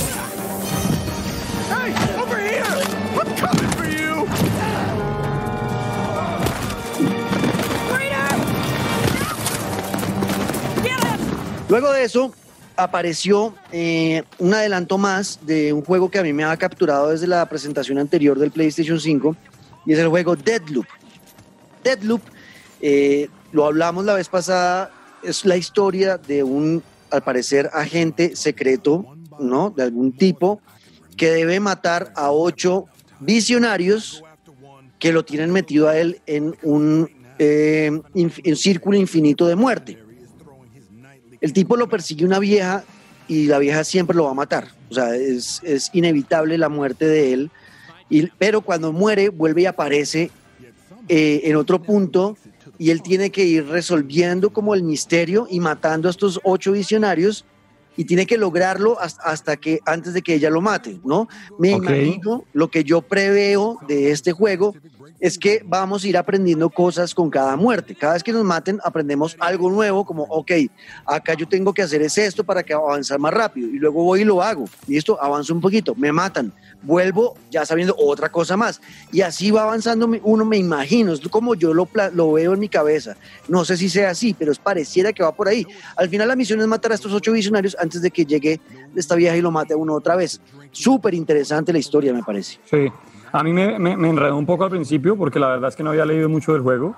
Luego 11.70 11.92
de 11.92 12.02
eso, 12.02 12.35
apareció 12.74 13.54
eh, 13.70 14.24
un 14.38 14.52
adelanto 14.52 14.98
más 14.98 15.38
de 15.42 15.72
un 15.72 15.83
juego 15.85 16.11
que 16.11 16.18
a 16.18 16.24
mí 16.24 16.33
me 16.33 16.42
ha 16.42 16.56
capturado 16.56 17.11
desde 17.11 17.28
la 17.28 17.48
presentación 17.48 17.96
anterior 17.98 18.37
del 18.40 18.50
PlayStation 18.50 18.98
5 18.98 19.37
y 19.87 19.92
es 19.92 20.00
el 20.00 20.09
juego 20.09 20.35
Deadloop. 20.35 20.87
Deadloop, 21.85 22.22
eh, 22.80 23.28
lo 23.52 23.66
hablamos 23.66 24.04
la 24.04 24.14
vez 24.14 24.28
pasada, 24.28 24.90
es 25.22 25.44
la 25.44 25.56
historia 25.56 26.18
de 26.18 26.42
un, 26.42 26.83
al 27.09 27.22
parecer, 27.22 27.70
agente 27.72 28.35
secreto, 28.35 29.06
¿no? 29.38 29.70
De 29.70 29.85
algún 29.85 30.11
tipo 30.11 30.61
que 31.16 31.30
debe 31.30 31.61
matar 31.61 32.12
a 32.16 32.33
ocho 32.33 32.87
visionarios 33.20 34.24
que 34.98 35.12
lo 35.12 35.24
tienen 35.24 35.52
metido 35.52 35.88
a 35.88 35.96
él 35.96 36.20
en 36.26 36.56
un, 36.64 37.09
eh, 37.38 37.92
un 38.12 38.56
círculo 38.56 38.98
infinito 38.98 39.46
de 39.46 39.54
muerte. 39.54 40.09
El 41.40 41.53
tipo 41.53 41.76
lo 41.76 41.88
persigue 41.88 42.24
una 42.24 42.38
vieja 42.38 42.85
y 43.29 43.46
la 43.46 43.59
vieja 43.59 43.85
siempre 43.85 44.16
lo 44.16 44.24
va 44.24 44.31
a 44.31 44.35
matar. 44.35 44.68
O 44.90 44.94
sea, 44.94 45.14
es, 45.14 45.61
inevitable 45.92 46.59
la 46.59 46.68
muerte 46.68 47.07
de 47.07 47.33
él. 47.33 47.50
Y, 48.09 48.26
pero 48.38 48.61
cuando 48.61 48.92
muere, 48.92 49.29
vuelve 49.29 49.62
y 49.62 49.66
aparece 49.66 50.31
eh, 51.09 51.42
en 51.44 51.57
otro 51.57 51.81
punto 51.81 52.37
y 52.76 52.90
él 52.90 53.03
tiene 53.03 53.31
que 53.31 53.44
ir 53.44 53.66
resolviendo 53.66 54.50
como 54.50 54.74
el 54.74 54.83
misterio 54.83 55.46
y 55.48 55.61
matando 55.61 56.09
a 56.09 56.11
estos 56.11 56.40
ocho 56.44 56.72
visionarios 56.72 57.44
y 57.96 58.05
tiene 58.05 58.26
que 58.26 58.38
lograrlo 58.38 58.98
hasta, 58.98 59.57
que 59.57 59.81
antes 59.85 60.14
de 60.14 60.22
que 60.22 60.35
ella 60.35 60.48
lo 60.48 60.61
mate, 60.61 60.98
¿no? 61.05 61.29
Me 61.59 61.70
imagino 61.70 62.44
lo 62.53 62.70
que 62.70 62.83
yo 62.83 63.03
preveo 63.03 63.79
de 63.87 64.11
este 64.11 64.33
juego 64.33 64.74
es 65.18 65.38
que 65.38 65.62
vamos 65.66 66.04
a 66.04 66.08
ir 66.08 66.16
aprendiendo 66.16 66.70
cosas 66.70 67.14
con 67.14 67.30
cada 67.30 67.56
muerte. 67.56 67.94
Cada 67.94 68.14
vez 68.14 68.22
que 68.22 68.32
nos 68.32 68.44
maten, 68.44 68.80
aprendemos 68.84 69.36
algo 69.38 69.70
nuevo, 69.70 70.04
como, 70.04 70.22
ok, 70.24 70.52
acá 71.06 71.34
yo 71.34 71.46
tengo 71.48 71.74
que 71.74 71.82
hacer 71.82 72.02
es 72.02 72.16
esto 72.18 72.44
para 72.44 72.62
que 72.62 72.72
avanzar 72.72 73.18
más 73.18 73.32
rápido. 73.34 73.68
Y 73.68 73.78
luego 73.78 74.02
voy 74.04 74.22
y 74.22 74.24
lo 74.24 74.42
hago. 74.42 74.64
Y 74.86 74.96
esto 74.96 75.22
avanzo 75.22 75.54
un 75.54 75.60
poquito, 75.60 75.94
me 75.94 76.12
matan. 76.12 76.52
Vuelvo 76.82 77.34
ya 77.50 77.66
sabiendo 77.66 77.94
otra 77.98 78.30
cosa 78.30 78.56
más. 78.56 78.80
Y 79.12 79.20
así 79.20 79.50
va 79.50 79.62
avanzando 79.62 80.10
uno, 80.22 80.44
me 80.44 80.56
imagino. 80.56 81.12
Es 81.12 81.20
como 81.28 81.54
yo 81.54 81.74
lo, 81.74 81.88
lo 82.14 82.32
veo 82.32 82.54
en 82.54 82.60
mi 82.60 82.68
cabeza. 82.68 83.16
No 83.48 83.64
sé 83.64 83.76
si 83.76 83.90
sea 83.90 84.10
así, 84.10 84.34
pero 84.34 84.52
es 84.52 84.58
pareciera 84.58 85.12
que 85.12 85.22
va 85.22 85.34
por 85.34 85.48
ahí. 85.48 85.66
Al 85.96 86.08
final 86.08 86.28
la 86.28 86.36
misión 86.36 86.60
es 86.60 86.66
matar 86.66 86.92
a 86.92 86.94
estos 86.94 87.12
ocho 87.12 87.32
visionarios 87.32 87.76
antes 87.78 88.00
de 88.00 88.10
que 88.10 88.24
llegue 88.24 88.60
esta 88.96 89.14
vieja 89.14 89.36
y 89.36 89.42
lo 89.42 89.50
mate 89.50 89.74
uno 89.74 89.94
otra 89.94 90.16
vez. 90.16 90.40
Súper 90.72 91.14
interesante 91.14 91.72
la 91.72 91.78
historia, 91.78 92.12
me 92.12 92.22
parece. 92.22 92.58
Sí. 92.70 92.90
A 93.32 93.44
mí 93.44 93.52
me, 93.52 93.78
me, 93.78 94.08
enredó 94.08 94.36
un 94.36 94.46
poco 94.46 94.64
al 94.64 94.70
principio 94.70 95.16
porque 95.16 95.38
la 95.38 95.48
verdad 95.48 95.68
es 95.68 95.76
que 95.76 95.82
no 95.82 95.90
había 95.90 96.04
leído 96.04 96.28
mucho 96.28 96.52
del 96.52 96.62
juego, 96.62 96.96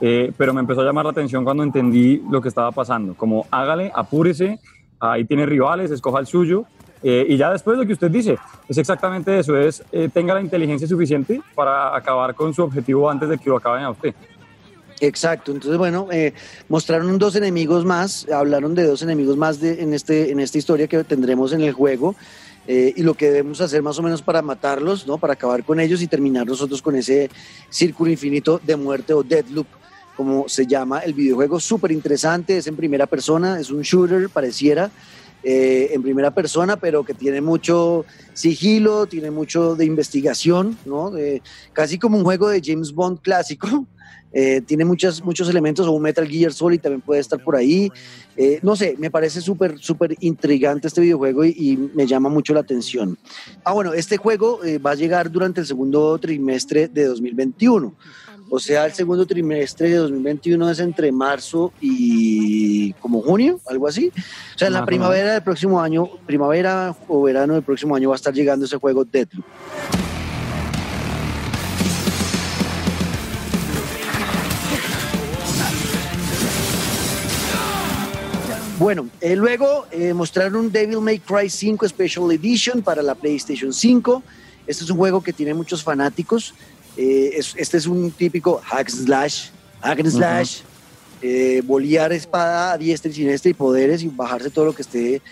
eh, 0.00 0.32
pero 0.36 0.52
me 0.52 0.60
empezó 0.60 0.82
a 0.82 0.84
llamar 0.84 1.06
la 1.06 1.12
atención 1.12 1.42
cuando 1.42 1.62
entendí 1.62 2.22
lo 2.30 2.42
que 2.42 2.48
estaba 2.48 2.70
pasando. 2.70 3.14
Como 3.14 3.46
hágale, 3.50 3.90
apúrese, 3.94 4.60
ahí 4.98 5.24
tiene 5.24 5.46
rivales, 5.46 5.90
escoja 5.90 6.18
el 6.20 6.26
suyo. 6.26 6.64
Eh, 7.02 7.24
y 7.30 7.38
ya 7.38 7.50
después 7.50 7.78
lo 7.78 7.86
que 7.86 7.94
usted 7.94 8.10
dice, 8.10 8.36
es 8.68 8.76
exactamente 8.76 9.38
eso, 9.38 9.56
es 9.56 9.82
eh, 9.90 10.10
tenga 10.12 10.34
la 10.34 10.42
inteligencia 10.42 10.86
suficiente 10.86 11.40
para 11.54 11.96
acabar 11.96 12.34
con 12.34 12.52
su 12.52 12.62
objetivo 12.62 13.08
antes 13.08 13.26
de 13.30 13.38
que 13.38 13.48
lo 13.48 13.56
acaben 13.56 13.84
a 13.84 13.90
usted. 13.90 14.14
Exacto, 15.00 15.50
entonces 15.50 15.78
bueno, 15.78 16.08
mostraron 16.68 17.18
dos 17.18 17.34
enemigos 17.36 17.86
más, 17.86 18.28
hablaron 18.28 18.74
de 18.74 18.84
dos 18.84 19.00
enemigos 19.00 19.38
más 19.38 19.58
de, 19.58 19.82
en, 19.82 19.94
este, 19.94 20.30
en 20.30 20.40
esta 20.40 20.58
historia 20.58 20.88
que 20.88 21.02
tendremos 21.04 21.54
en 21.54 21.62
el 21.62 21.72
juego. 21.72 22.14
Eh, 22.72 22.94
y 22.94 23.02
lo 23.02 23.14
que 23.14 23.32
debemos 23.32 23.60
hacer 23.60 23.82
más 23.82 23.98
o 23.98 24.02
menos 24.02 24.22
para 24.22 24.42
matarlos, 24.42 25.04
¿no? 25.04 25.18
Para 25.18 25.32
acabar 25.32 25.64
con 25.64 25.80
ellos 25.80 26.02
y 26.02 26.06
terminar 26.06 26.46
nosotros 26.46 26.80
con 26.80 26.94
ese 26.94 27.28
círculo 27.68 28.12
infinito 28.12 28.60
de 28.64 28.76
muerte 28.76 29.12
o 29.12 29.24
deadloop, 29.24 29.66
como 30.16 30.48
se 30.48 30.68
llama 30.68 31.00
el 31.00 31.12
videojuego. 31.12 31.58
Súper 31.58 31.90
interesante, 31.90 32.58
es 32.58 32.68
en 32.68 32.76
primera 32.76 33.08
persona, 33.08 33.58
es 33.58 33.72
un 33.72 33.82
shooter, 33.82 34.28
pareciera. 34.28 34.88
Eh, 35.42 35.90
en 35.94 36.02
primera 36.02 36.34
persona, 36.34 36.76
pero 36.76 37.02
que 37.02 37.14
tiene 37.14 37.40
mucho 37.40 38.04
sigilo, 38.34 39.06
tiene 39.06 39.30
mucho 39.30 39.74
de 39.74 39.86
investigación, 39.86 40.76
¿no? 40.84 41.12
casi 41.72 41.98
como 41.98 42.18
un 42.18 42.24
juego 42.24 42.50
de 42.50 42.60
James 42.62 42.92
Bond 42.92 43.20
clásico, 43.22 43.86
eh, 44.32 44.60
tiene 44.60 44.84
muchas, 44.84 45.22
muchos 45.24 45.48
elementos, 45.48 45.86
o 45.86 45.92
un 45.92 46.02
Metal 46.02 46.26
Gear 46.26 46.52
Solid 46.52 46.80
también 46.80 47.00
puede 47.00 47.20
estar 47.20 47.42
por 47.42 47.56
ahí. 47.56 47.90
Eh, 48.36 48.60
no 48.62 48.76
sé, 48.76 48.94
me 48.98 49.10
parece 49.10 49.40
súper, 49.40 49.78
súper 49.78 50.16
intrigante 50.20 50.88
este 50.88 51.00
videojuego 51.00 51.44
y, 51.44 51.90
me 51.94 52.06
llama 52.06 52.28
mucho 52.28 52.54
la 52.54 52.60
atención. 52.60 53.18
Ah, 53.64 53.72
bueno, 53.72 53.92
este 53.92 54.16
juego 54.16 54.64
eh, 54.64 54.78
va 54.78 54.92
a 54.92 54.94
llegar 54.94 55.30
durante 55.30 55.60
el 55.60 55.66
segundo 55.66 56.16
trimestre 56.18 56.88
de 56.88 57.04
2021. 57.04 57.94
O 58.52 58.58
sea, 58.58 58.84
el 58.84 58.92
segundo 58.92 59.24
trimestre 59.26 59.90
de 59.90 59.96
2021 59.96 60.70
es 60.70 60.80
entre 60.80 61.12
marzo 61.12 61.72
y 61.80 62.92
como 62.94 63.22
junio, 63.22 63.60
algo 63.68 63.86
así. 63.86 64.12
O 64.56 64.58
sea, 64.58 64.66
en 64.66 64.74
la 64.74 64.84
primavera 64.84 65.34
del 65.34 65.42
próximo 65.42 65.80
año, 65.80 66.08
primavera 66.26 66.96
o 67.06 67.22
verano 67.22 67.54
del 67.54 67.62
próximo 67.62 67.94
año 67.94 68.08
va 68.08 68.16
a 68.16 68.16
estar 68.16 68.34
llegando 68.34 68.66
ese 68.66 68.76
juego 68.76 69.04
Deadloop. 69.04 69.44
Bueno, 78.80 79.08
eh, 79.20 79.36
luego 79.36 79.86
eh, 79.92 80.12
mostraron 80.12 80.72
Devil 80.72 81.00
May 81.02 81.20
Cry 81.20 81.48
5 81.48 81.86
Special 81.86 82.32
Edition 82.32 82.82
para 82.82 83.00
la 83.00 83.14
PlayStation 83.14 83.72
5. 83.72 84.24
Este 84.66 84.84
es 84.84 84.90
un 84.90 84.96
juego 84.96 85.22
que 85.22 85.32
tiene 85.32 85.54
muchos 85.54 85.84
fanáticos. 85.84 86.54
Eh, 87.02 87.40
este 87.56 87.78
es 87.78 87.86
un 87.86 88.10
típico 88.10 88.60
hack 88.62 88.90
slash, 88.90 89.48
hack 89.80 90.06
slash, 90.06 90.60
bolear 91.64 92.12
espada 92.12 92.72
a 92.72 92.78
diestra 92.78 93.10
y 93.10 93.14
siniestra 93.14 93.50
y 93.50 93.54
poderes 93.54 94.02
y 94.02 94.08
bajarse 94.08 94.50
todo 94.50 94.66
lo 94.66 94.74
que 94.74 94.82
esté 94.82 95.22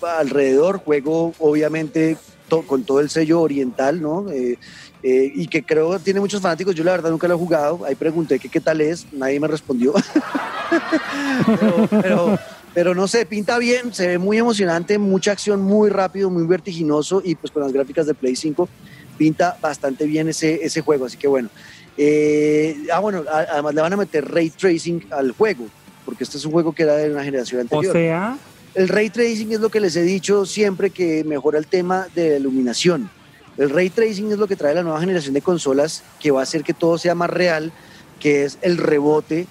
alrededor. 0.00 0.78
Juego, 0.78 1.34
obviamente, 1.40 2.16
con 2.68 2.84
todo 2.84 3.00
el 3.00 3.10
sello 3.10 3.40
oriental, 3.40 4.00
¿no? 4.00 4.26
y 5.02 5.48
que 5.48 5.64
creo 5.64 5.98
tiene 5.98 6.20
muchos 6.20 6.40
fanáticos. 6.40 6.76
Yo 6.76 6.84
la 6.84 6.92
verdad 6.92 7.10
nunca 7.10 7.26
lo 7.26 7.34
he 7.34 7.38
jugado. 7.38 7.84
Ahí 7.84 7.96
pregunté 7.96 8.38
que 8.38 8.48
qué 8.48 8.60
tal 8.60 8.80
es, 8.80 9.04
nadie 9.12 9.40
me 9.40 9.48
respondió. 9.48 9.94
pero, 11.90 12.38
pero 12.72 12.94
no 12.94 13.08
sé, 13.08 13.26
pinta 13.26 13.58
bien, 13.58 13.92
se 13.92 14.06
ve 14.06 14.18
muy 14.18 14.38
emocionante, 14.38 14.96
mucha 14.98 15.32
acción, 15.32 15.60
muy 15.60 15.90
rápido, 15.90 16.30
muy 16.30 16.46
vertiginoso 16.46 17.20
y 17.24 17.34
pues 17.34 17.52
con 17.52 17.64
las 17.64 17.72
gráficas 17.72 18.06
de 18.06 18.14
Play 18.14 18.36
5 18.36 18.68
pinta 19.14 19.56
bastante 19.60 20.06
bien 20.06 20.28
ese, 20.28 20.64
ese 20.64 20.80
juego, 20.80 21.06
así 21.06 21.16
que 21.16 21.28
bueno. 21.28 21.48
Eh, 21.96 22.76
ah, 22.92 22.98
bueno, 22.98 23.24
además 23.30 23.74
le 23.74 23.80
van 23.80 23.92
a 23.92 23.96
meter 23.96 24.28
ray 24.30 24.50
tracing 24.50 25.06
al 25.10 25.32
juego, 25.32 25.66
porque 26.04 26.24
este 26.24 26.38
es 26.38 26.44
un 26.44 26.52
juego 26.52 26.72
que 26.72 26.82
era 26.82 26.96
de 26.96 27.10
una 27.10 27.24
generación 27.24 27.62
anterior. 27.62 27.96
O 27.96 27.98
sea... 27.98 28.38
El 28.74 28.88
ray 28.88 29.08
tracing 29.08 29.52
es 29.52 29.60
lo 29.60 29.68
que 29.68 29.78
les 29.78 29.94
he 29.94 30.02
dicho 30.02 30.44
siempre 30.44 30.90
que 30.90 31.22
mejora 31.22 31.58
el 31.58 31.66
tema 31.68 32.08
de 32.14 32.30
la 32.30 32.36
iluminación. 32.38 33.08
El 33.56 33.70
ray 33.70 33.88
tracing 33.88 34.32
es 34.32 34.38
lo 34.38 34.48
que 34.48 34.56
trae 34.56 34.74
la 34.74 34.82
nueva 34.82 34.98
generación 34.98 35.32
de 35.32 35.42
consolas 35.42 36.02
que 36.18 36.32
va 36.32 36.40
a 36.40 36.42
hacer 36.42 36.64
que 36.64 36.74
todo 36.74 36.98
sea 36.98 37.14
más 37.14 37.30
real, 37.30 37.72
que 38.18 38.44
es 38.44 38.58
el 38.62 38.78
rebote 38.78 39.46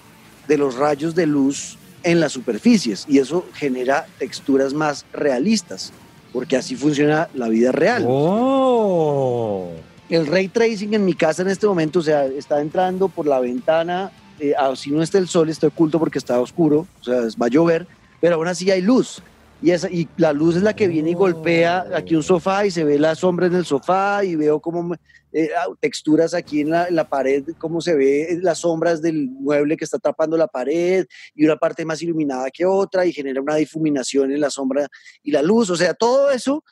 de 0.46 0.58
los 0.58 0.74
rayos 0.74 1.14
de 1.14 1.24
luz 1.24 1.78
en 2.02 2.20
las 2.20 2.32
superficies 2.32 3.06
y 3.08 3.18
eso 3.18 3.46
genera 3.54 4.06
texturas 4.18 4.74
más 4.74 5.06
realistas, 5.12 5.92
porque 6.34 6.56
así 6.56 6.74
funciona 6.74 7.28
la 7.32 7.48
vida 7.48 7.70
real. 7.70 8.04
Oh. 8.08 9.68
El 10.10 10.26
ray 10.26 10.48
tracing 10.48 10.92
en 10.92 11.04
mi 11.04 11.14
casa 11.14 11.42
en 11.42 11.48
este 11.48 11.66
momento, 11.66 12.00
o 12.00 12.02
sea, 12.02 12.26
está 12.26 12.60
entrando 12.60 13.08
por 13.08 13.26
la 13.26 13.38
ventana, 13.38 14.10
eh, 14.40 14.52
si 14.74 14.90
no 14.90 15.00
está 15.00 15.18
el 15.18 15.28
sol, 15.28 15.48
está 15.48 15.68
oculto 15.68 16.00
porque 16.00 16.18
está 16.18 16.40
oscuro, 16.40 16.88
o 17.00 17.04
sea, 17.04 17.20
va 17.40 17.46
a 17.46 17.48
llover, 17.48 17.86
pero 18.20 18.34
aún 18.34 18.48
así 18.48 18.68
hay 18.68 18.82
luz. 18.82 19.22
Y, 19.62 19.70
esa, 19.70 19.90
y 19.90 20.08
la 20.16 20.32
luz 20.32 20.56
es 20.56 20.62
la 20.62 20.76
que 20.76 20.88
viene 20.88 21.10
y 21.10 21.14
golpea 21.14 21.86
aquí 21.94 22.14
un 22.14 22.22
sofá 22.22 22.66
y 22.66 22.70
se 22.70 22.84
ve 22.84 22.98
la 22.98 23.14
sombra 23.14 23.46
en 23.46 23.54
el 23.54 23.64
sofá 23.64 24.24
y 24.24 24.36
veo 24.36 24.60
como 24.60 24.94
eh, 25.32 25.50
ah, 25.58 25.66
texturas 25.80 26.34
aquí 26.34 26.60
en 26.60 26.70
la, 26.70 27.08
pared, 27.08 27.44
cómo 27.58 27.80
se 27.80 27.94
ve 27.94 28.38
las 28.42 28.58
sombras 28.58 29.02
del 29.02 29.28
mueble 29.28 29.76
que 29.76 29.84
está 29.84 29.98
tapando 29.98 30.36
la 30.36 30.46
pared 30.46 31.06
y 31.34 31.44
una 31.44 31.56
parte 31.56 31.84
más 31.84 32.00
iluminada 32.02 32.50
que 32.50 32.64
otra 32.64 33.04
y 33.06 33.12
genera 33.12 33.40
una 33.40 33.56
difuminación 33.56 34.30
en 34.32 34.40
la 34.40 34.50
sombra 34.50 34.86
y 35.22 35.30
la 35.30 35.42
luz. 35.42 35.70
O 35.70 35.76
sea, 35.76 35.94
todo 35.94 36.30
eso 36.30 36.62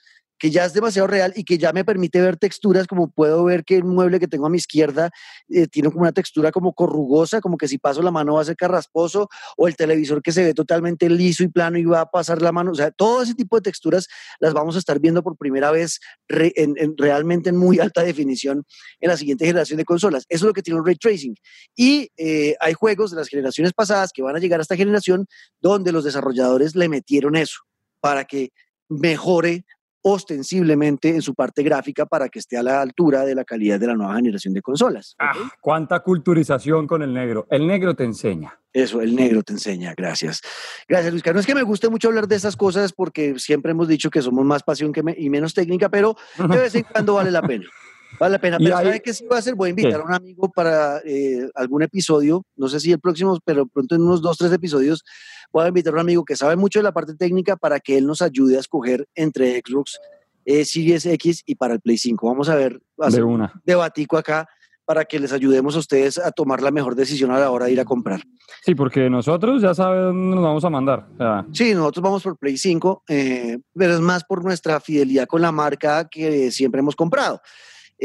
que 0.42 0.50
ya 0.50 0.64
es 0.64 0.72
demasiado 0.72 1.06
real 1.06 1.32
y 1.36 1.44
que 1.44 1.56
ya 1.56 1.72
me 1.72 1.84
permite 1.84 2.20
ver 2.20 2.36
texturas, 2.36 2.88
como 2.88 3.08
puedo 3.12 3.44
ver 3.44 3.62
que 3.64 3.76
el 3.76 3.84
mueble 3.84 4.18
que 4.18 4.26
tengo 4.26 4.46
a 4.46 4.50
mi 4.50 4.56
izquierda 4.56 5.12
eh, 5.48 5.68
tiene 5.68 5.88
como 5.88 6.02
una 6.02 6.10
textura 6.10 6.50
como 6.50 6.72
corrugosa, 6.72 7.40
como 7.40 7.56
que 7.56 7.68
si 7.68 7.78
paso 7.78 8.02
la 8.02 8.10
mano 8.10 8.34
va 8.34 8.42
a 8.42 8.44
ser 8.44 8.56
carrasposo, 8.56 9.28
o 9.56 9.68
el 9.68 9.76
televisor 9.76 10.20
que 10.20 10.32
se 10.32 10.42
ve 10.42 10.52
totalmente 10.52 11.08
liso 11.08 11.44
y 11.44 11.48
plano 11.48 11.78
y 11.78 11.84
va 11.84 12.00
a 12.00 12.10
pasar 12.10 12.42
la 12.42 12.50
mano, 12.50 12.72
o 12.72 12.74
sea, 12.74 12.90
todo 12.90 13.22
ese 13.22 13.34
tipo 13.34 13.54
de 13.54 13.62
texturas 13.62 14.08
las 14.40 14.52
vamos 14.52 14.74
a 14.74 14.80
estar 14.80 14.98
viendo 14.98 15.22
por 15.22 15.36
primera 15.36 15.70
vez 15.70 16.00
en, 16.28 16.74
realmente 16.96 17.50
en 17.50 17.56
muy 17.56 17.78
alta 17.78 18.02
definición 18.02 18.64
en 18.98 19.10
la 19.10 19.16
siguiente 19.16 19.46
generación 19.46 19.76
de 19.76 19.84
consolas. 19.84 20.24
Eso 20.28 20.46
es 20.46 20.48
lo 20.48 20.54
que 20.54 20.62
tiene 20.62 20.80
el 20.80 20.84
ray 20.84 20.96
tracing. 20.96 21.36
Y 21.76 22.10
eh, 22.16 22.56
hay 22.58 22.72
juegos 22.72 23.12
de 23.12 23.16
las 23.16 23.28
generaciones 23.28 23.72
pasadas 23.72 24.10
que 24.12 24.22
van 24.22 24.34
a 24.34 24.40
llegar 24.40 24.58
a 24.58 24.62
esta 24.62 24.74
generación 24.74 25.24
donde 25.60 25.92
los 25.92 26.02
desarrolladores 26.02 26.74
le 26.74 26.88
metieron 26.88 27.36
eso 27.36 27.60
para 28.00 28.24
que 28.24 28.50
mejore 28.88 29.64
ostensiblemente 30.02 31.08
en 31.08 31.22
su 31.22 31.34
parte 31.34 31.62
gráfica 31.62 32.06
para 32.06 32.28
que 32.28 32.38
esté 32.38 32.56
a 32.56 32.62
la 32.62 32.80
altura 32.80 33.24
de 33.24 33.34
la 33.34 33.44
calidad 33.44 33.78
de 33.80 33.86
la 33.86 33.94
nueva 33.94 34.16
generación 34.16 34.52
de 34.52 34.62
consolas. 34.62 35.14
Ah, 35.18 35.32
cuánta 35.60 36.00
culturización 36.00 36.86
con 36.86 37.02
el 37.02 37.14
negro. 37.14 37.46
El 37.50 37.66
negro 37.66 37.94
te 37.94 38.04
enseña. 38.04 38.58
Eso, 38.72 39.02
el 39.02 39.14
negro 39.14 39.42
te 39.42 39.52
enseña. 39.52 39.94
Gracias. 39.94 40.40
Gracias, 40.88 41.12
Luis. 41.12 41.24
No 41.26 41.40
es 41.40 41.46
que 41.46 41.54
me 41.54 41.62
guste 41.62 41.88
mucho 41.88 42.08
hablar 42.08 42.26
de 42.26 42.36
estas 42.36 42.56
cosas 42.56 42.92
porque 42.92 43.38
siempre 43.38 43.72
hemos 43.72 43.86
dicho 43.86 44.10
que 44.10 44.22
somos 44.22 44.44
más 44.44 44.62
pasión 44.62 44.92
que 44.92 45.02
y 45.16 45.30
menos 45.30 45.54
técnica, 45.54 45.88
pero 45.88 46.16
de 46.36 46.58
vez 46.58 46.74
en 46.74 46.84
cuando 46.84 47.14
vale 47.14 47.30
la 47.30 47.42
pena. 47.42 47.66
Vale 48.18 48.32
la 48.32 48.38
pena. 48.38 48.58
Pero 48.58 48.76
¿sabe 48.76 49.00
qué 49.00 49.12
sí 49.12 49.24
voy 49.26 49.36
a 49.36 49.38
hacer? 49.38 49.54
Voy 49.54 49.68
a 49.68 49.70
invitar 49.70 50.00
a 50.00 50.04
un 50.04 50.14
amigo 50.14 50.50
para 50.50 50.98
eh, 51.04 51.48
algún 51.54 51.82
episodio, 51.82 52.44
no 52.56 52.68
sé 52.68 52.80
si 52.80 52.92
el 52.92 53.00
próximo, 53.00 53.38
pero 53.44 53.66
pronto 53.66 53.94
en 53.94 54.02
unos 54.02 54.22
dos, 54.22 54.38
tres 54.38 54.52
episodios, 54.52 55.04
voy 55.52 55.64
a 55.64 55.68
invitar 55.68 55.92
a 55.92 55.96
un 55.96 56.00
amigo 56.00 56.24
que 56.24 56.36
sabe 56.36 56.56
mucho 56.56 56.78
de 56.78 56.84
la 56.84 56.92
parte 56.92 57.14
técnica 57.14 57.56
para 57.56 57.80
que 57.80 57.98
él 57.98 58.06
nos 58.06 58.22
ayude 58.22 58.56
a 58.56 58.60
escoger 58.60 59.06
entre 59.14 59.60
Xbox 59.60 59.98
eh, 60.44 60.64
Series 60.64 61.06
X 61.06 61.42
y 61.46 61.54
para 61.54 61.74
el 61.74 61.80
Play 61.80 61.98
5. 61.98 62.26
Vamos 62.26 62.48
a 62.48 62.54
ver, 62.54 62.80
de 62.96 63.22
una. 63.22 63.52
debatico 63.64 64.16
acá 64.16 64.48
para 64.84 65.04
que 65.04 65.18
les 65.20 65.32
ayudemos 65.32 65.76
a 65.76 65.78
ustedes 65.78 66.18
a 66.18 66.32
tomar 66.32 66.60
la 66.60 66.70
mejor 66.70 66.94
decisión 66.94 67.30
a 67.30 67.38
la 67.38 67.50
hora 67.50 67.66
de 67.66 67.72
ir 67.72 67.80
a 67.80 67.84
comprar. 67.84 68.20
Sí, 68.64 68.74
porque 68.74 69.08
nosotros 69.08 69.62
ya 69.62 69.74
saben 69.74 70.02
dónde 70.02 70.36
nos 70.36 70.44
vamos 70.44 70.64
a 70.64 70.70
mandar. 70.70 71.06
Sí, 71.52 71.72
nosotros 71.74 72.02
vamos 72.02 72.22
por 72.22 72.36
Play 72.36 72.56
5, 72.56 73.04
eh, 73.08 73.58
pero 73.74 73.94
es 73.94 74.00
más 74.00 74.24
por 74.24 74.44
nuestra 74.44 74.80
fidelidad 74.80 75.26
con 75.26 75.40
la 75.40 75.52
marca 75.52 76.08
que 76.08 76.50
siempre 76.50 76.80
hemos 76.80 76.96
comprado. 76.96 77.40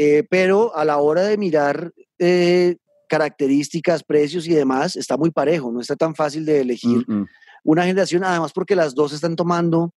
Eh, 0.00 0.22
pero 0.30 0.76
a 0.76 0.84
la 0.84 0.98
hora 0.98 1.22
de 1.22 1.36
mirar 1.36 1.92
características, 3.08 4.04
precios 4.04 4.46
y 4.46 4.54
demás, 4.54 4.94
está 4.94 5.16
muy 5.16 5.30
parejo, 5.32 5.72
no 5.72 5.80
está 5.80 5.96
tan 5.96 6.14
fácil 6.14 6.44
de 6.44 6.60
elegir 6.60 7.04
una 7.64 7.82
generación, 7.84 8.22
además 8.22 8.52
porque 8.52 8.76
las 8.76 8.94
dos 8.94 9.12
están 9.12 9.34
tomando 9.34 9.92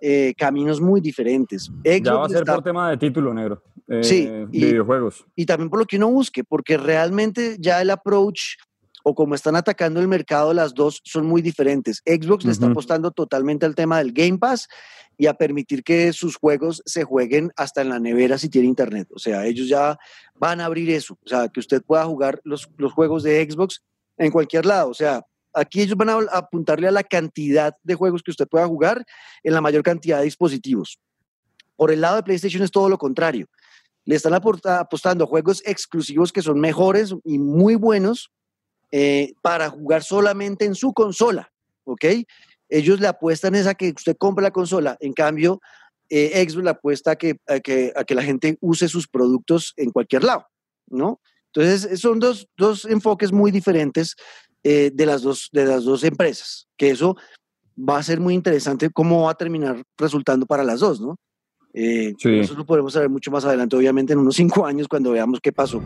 eh, 0.00 0.32
caminos 0.38 0.80
muy 0.80 1.00
diferentes. 1.02 1.70
ya 1.84 2.14
va 2.14 2.24
a 2.26 2.28
ser 2.30 2.44
por 2.44 2.62
tema 2.62 2.90
de 2.90 2.96
título 2.96 3.34
negro. 3.34 3.62
eh, 3.88 4.02
Sí, 4.02 4.28
y- 4.50 4.64
videojuegos. 4.64 5.24
y 5.36 5.44
también 5.44 5.68
por 5.68 5.78
lo 5.80 5.84
que 5.84 5.96
uno 5.96 6.08
busque, 6.10 6.42
porque 6.44 6.76
realmente 6.78 7.56
ya 7.60 7.80
el 7.82 7.90
approach 7.90 8.56
o 9.02 9.14
como 9.14 9.34
están 9.34 9.56
atacando 9.56 10.00
el 10.00 10.08
mercado, 10.08 10.52
las 10.54 10.74
dos 10.74 11.00
son 11.04 11.26
muy 11.26 11.42
diferentes. 11.42 12.02
Xbox 12.06 12.44
le 12.44 12.52
está 12.52 12.66
apostando 12.66 13.10
totalmente 13.10 13.66
al 13.66 13.74
tema 13.74 13.98
del 13.98 14.12
Game 14.12 14.38
Pass 14.38 14.68
y 15.16 15.26
a 15.26 15.34
permitir 15.34 15.84
que 15.84 16.12
sus 16.12 16.36
juegos 16.36 16.82
se 16.86 17.04
jueguen 17.04 17.52
hasta 17.56 17.82
en 17.82 17.88
la 17.88 17.98
nevera 17.98 18.38
si 18.38 18.48
tiene 18.48 18.68
internet. 18.68 19.08
O 19.14 19.18
sea, 19.18 19.46
ellos 19.46 19.68
ya 19.68 19.98
van 20.34 20.60
a 20.60 20.66
abrir 20.66 20.90
eso, 20.90 21.18
o 21.24 21.28
sea, 21.28 21.48
que 21.48 21.60
usted 21.60 21.82
pueda 21.82 22.04
jugar 22.04 22.40
los, 22.44 22.68
los 22.76 22.92
juegos 22.92 23.22
de 23.22 23.48
Xbox 23.48 23.82
en 24.18 24.30
cualquier 24.30 24.66
lado. 24.66 24.90
O 24.90 24.94
sea, 24.94 25.22
aquí 25.52 25.82
ellos 25.82 25.96
van 25.96 26.10
a 26.10 26.18
apuntarle 26.32 26.88
a 26.88 26.92
la 26.92 27.02
cantidad 27.02 27.74
de 27.82 27.94
juegos 27.94 28.22
que 28.22 28.30
usted 28.30 28.48
pueda 28.48 28.66
jugar 28.66 29.04
en 29.42 29.54
la 29.54 29.60
mayor 29.60 29.82
cantidad 29.82 30.18
de 30.18 30.24
dispositivos. 30.24 30.98
Por 31.76 31.90
el 31.90 32.00
lado 32.00 32.16
de 32.16 32.22
PlayStation 32.22 32.62
es 32.62 32.70
todo 32.70 32.88
lo 32.88 32.98
contrario 32.98 33.48
le 34.04 34.16
están 34.16 34.34
apostando 34.34 35.24
a 35.24 35.26
juegos 35.26 35.62
exclusivos 35.64 36.32
que 36.32 36.42
son 36.42 36.60
mejores 36.60 37.14
y 37.24 37.38
muy 37.38 37.74
buenos 37.74 38.30
eh, 38.92 39.32
para 39.40 39.70
jugar 39.70 40.02
solamente 40.02 40.66
en 40.66 40.74
su 40.74 40.92
consola, 40.92 41.50
¿ok? 41.84 42.04
Ellos 42.68 43.00
le 43.00 43.08
apuestan 43.08 43.54
es 43.54 43.66
a 43.66 43.74
que 43.74 43.92
usted 43.96 44.16
compre 44.16 44.42
la 44.42 44.50
consola, 44.50 44.96
en 45.00 45.14
cambio, 45.14 45.60
eh, 46.10 46.46
Xbox 46.46 46.64
le 46.64 46.70
apuesta 46.70 47.12
a 47.12 47.16
que, 47.16 47.36
a, 47.48 47.58
que, 47.60 47.90
a 47.96 48.04
que 48.04 48.14
la 48.14 48.22
gente 48.22 48.58
use 48.60 48.88
sus 48.88 49.08
productos 49.08 49.72
en 49.78 49.90
cualquier 49.90 50.24
lado, 50.24 50.46
¿no? 50.88 51.20
Entonces, 51.54 52.00
son 52.00 52.18
dos, 52.18 52.48
dos 52.56 52.84
enfoques 52.84 53.32
muy 53.32 53.50
diferentes 53.50 54.14
eh, 54.62 54.90
de, 54.92 55.06
las 55.06 55.22
dos, 55.22 55.48
de 55.52 55.64
las 55.64 55.84
dos 55.84 56.04
empresas, 56.04 56.68
que 56.76 56.90
eso 56.90 57.16
va 57.76 57.98
a 57.98 58.02
ser 58.02 58.20
muy 58.20 58.34
interesante 58.34 58.90
cómo 58.90 59.22
va 59.22 59.32
a 59.32 59.36
terminar 59.36 59.82
resultando 59.96 60.44
para 60.44 60.64
las 60.64 60.80
dos, 60.80 61.00
¿no? 61.00 61.16
Eh, 61.72 62.12
Sí. 62.18 62.40
Eso 62.40 62.54
lo 62.54 62.66
podremos 62.66 62.92
saber 62.92 63.08
mucho 63.08 63.30
más 63.30 63.46
adelante, 63.46 63.74
obviamente 63.74 64.12
en 64.12 64.18
unos 64.18 64.36
cinco 64.36 64.66
años 64.66 64.86
cuando 64.86 65.12
veamos 65.12 65.40
qué 65.42 65.52
pasó. 65.52 65.82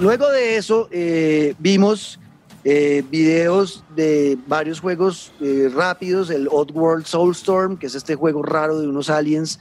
Luego 0.00 0.30
de 0.30 0.56
eso 0.56 0.88
eh, 0.92 1.54
vimos 1.58 2.20
eh, 2.62 3.02
videos 3.10 3.82
de 3.96 4.38
varios 4.46 4.78
juegos 4.78 5.32
eh, 5.40 5.68
rápidos, 5.74 6.30
el 6.30 6.46
Oddworld 6.48 7.04
Soulstorm, 7.04 7.76
que 7.76 7.86
es 7.86 7.96
este 7.96 8.14
juego 8.14 8.42
raro 8.42 8.78
de 8.78 8.86
unos 8.86 9.10
aliens 9.10 9.58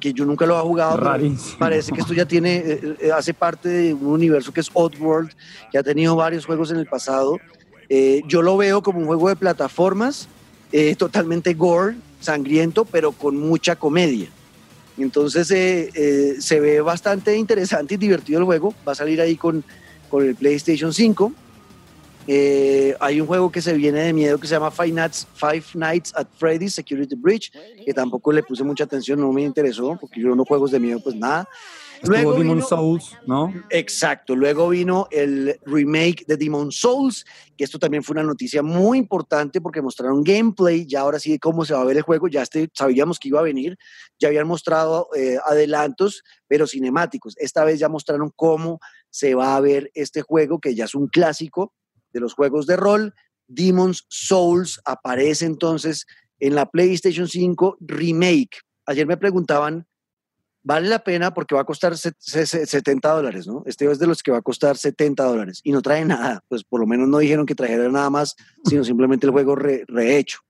que 0.00 0.12
yo 0.12 0.24
nunca 0.24 0.44
lo 0.44 0.58
he 0.58 0.62
jugado. 0.62 0.96
Rarísimo. 0.96 1.56
Parece 1.56 1.92
que 1.92 2.00
esto 2.00 2.12
ya 2.12 2.26
tiene, 2.26 2.96
hace 3.14 3.32
parte 3.32 3.68
de 3.68 3.94
un 3.94 4.06
universo 4.06 4.52
que 4.52 4.58
es 4.58 4.70
Oddworld, 4.72 5.30
que 5.70 5.78
ha 5.78 5.84
tenido 5.84 6.16
varios 6.16 6.46
juegos 6.46 6.72
en 6.72 6.78
el 6.78 6.86
pasado. 6.86 7.38
Yo 8.26 8.42
lo 8.42 8.56
veo 8.56 8.82
como 8.82 8.98
un 8.98 9.06
juego 9.06 9.28
de 9.28 9.36
plataformas, 9.36 10.28
totalmente 10.98 11.54
gore, 11.54 11.94
sangriento, 12.18 12.86
pero 12.86 13.12
con 13.12 13.36
mucha 13.36 13.76
comedia. 13.76 14.28
Entonces 14.98 15.50
eh, 15.50 15.90
eh, 15.94 16.36
se 16.40 16.60
ve 16.60 16.80
bastante 16.80 17.36
interesante 17.36 17.94
y 17.94 17.96
divertido 17.96 18.38
el 18.38 18.44
juego. 18.44 18.74
Va 18.86 18.92
a 18.92 18.94
salir 18.94 19.20
ahí 19.20 19.36
con, 19.36 19.64
con 20.08 20.26
el 20.26 20.34
PlayStation 20.34 20.92
5. 20.92 21.32
Eh, 22.30 22.94
hay 23.00 23.22
un 23.22 23.26
juego 23.26 23.50
que 23.50 23.62
se 23.62 23.72
viene 23.72 24.00
de 24.00 24.12
miedo 24.12 24.38
que 24.38 24.46
se 24.46 24.54
llama 24.54 24.70
Five 24.70 24.92
Nights, 24.92 25.26
Five 25.34 25.64
Nights 25.72 26.12
at 26.14 26.26
Freddy's 26.36 26.74
Security 26.74 27.14
Breach, 27.14 27.50
que 27.84 27.94
tampoco 27.94 28.32
le 28.32 28.42
puse 28.42 28.62
mucha 28.64 28.84
atención, 28.84 29.18
no 29.18 29.32
me 29.32 29.42
interesó, 29.42 29.96
porque 29.98 30.20
yo 30.20 30.34
no 30.34 30.44
juegos 30.44 30.70
de 30.70 30.78
miedo, 30.78 31.00
pues 31.02 31.16
nada. 31.16 31.48
Estuvo 32.02 32.32
Demon 32.34 32.56
vino- 32.56 32.66
Souls, 32.66 33.16
¿no? 33.26 33.52
Exacto, 33.70 34.36
luego 34.36 34.68
vino 34.68 35.08
el 35.10 35.58
remake 35.66 36.24
de 36.26 36.36
Demon 36.36 36.70
Souls, 36.70 37.24
que 37.56 37.64
esto 37.64 37.78
también 37.78 38.02
fue 38.04 38.14
una 38.14 38.22
noticia 38.22 38.62
muy 38.62 38.98
importante 38.98 39.60
porque 39.60 39.82
mostraron 39.82 40.22
gameplay, 40.22 40.86
ya 40.86 41.00
ahora 41.00 41.18
sí 41.18 41.38
cómo 41.38 41.64
se 41.64 41.74
va 41.74 41.80
a 41.80 41.84
ver 41.84 41.96
el 41.96 42.02
juego, 42.02 42.28
ya 42.28 42.42
este, 42.42 42.68
sabíamos 42.72 43.18
que 43.18 43.28
iba 43.28 43.40
a 43.40 43.42
venir, 43.42 43.76
ya 44.18 44.28
habían 44.28 44.46
mostrado 44.46 45.08
eh, 45.16 45.38
adelantos, 45.44 46.22
pero 46.46 46.66
cinemáticos. 46.66 47.34
Esta 47.38 47.64
vez 47.64 47.78
ya 47.80 47.88
mostraron 47.88 48.30
cómo 48.36 48.78
se 49.10 49.34
va 49.34 49.56
a 49.56 49.60
ver 49.60 49.90
este 49.94 50.22
juego, 50.22 50.60
que 50.60 50.74
ya 50.74 50.84
es 50.84 50.94
un 50.94 51.08
clásico 51.08 51.72
de 52.12 52.20
los 52.20 52.34
juegos 52.34 52.66
de 52.66 52.76
rol. 52.76 53.14
Demon's 53.48 54.04
Souls 54.08 54.80
aparece 54.84 55.46
entonces 55.46 56.06
en 56.38 56.54
la 56.54 56.66
PlayStation 56.70 57.26
5 57.26 57.78
Remake. 57.80 58.60
Ayer 58.86 59.06
me 59.06 59.16
preguntaban, 59.16 59.87
vale 60.68 60.86
la 60.86 60.98
pena 61.02 61.32
porque 61.32 61.54
va 61.54 61.62
a 61.62 61.64
costar 61.64 61.96
set- 61.96 62.14
se- 62.18 62.44
se- 62.44 62.66
70 62.66 63.10
dólares, 63.10 63.46
¿no? 63.46 63.62
Este 63.64 63.90
es 63.90 63.98
de 63.98 64.06
los 64.06 64.22
que 64.22 64.30
va 64.30 64.36
a 64.38 64.42
costar 64.42 64.76
70 64.76 65.24
dólares 65.24 65.60
y 65.64 65.72
no 65.72 65.80
trae 65.80 66.04
nada, 66.04 66.44
pues 66.46 66.62
por 66.62 66.78
lo 66.80 66.86
menos 66.86 67.08
no 67.08 67.16
dijeron 67.18 67.46
que 67.46 67.54
trajera 67.54 67.88
nada 67.88 68.10
más, 68.10 68.36
sino 68.66 68.84
simplemente 68.84 69.24
el 69.26 69.32
juego 69.32 69.56
re- 69.56 69.84
rehecho. 69.88 70.40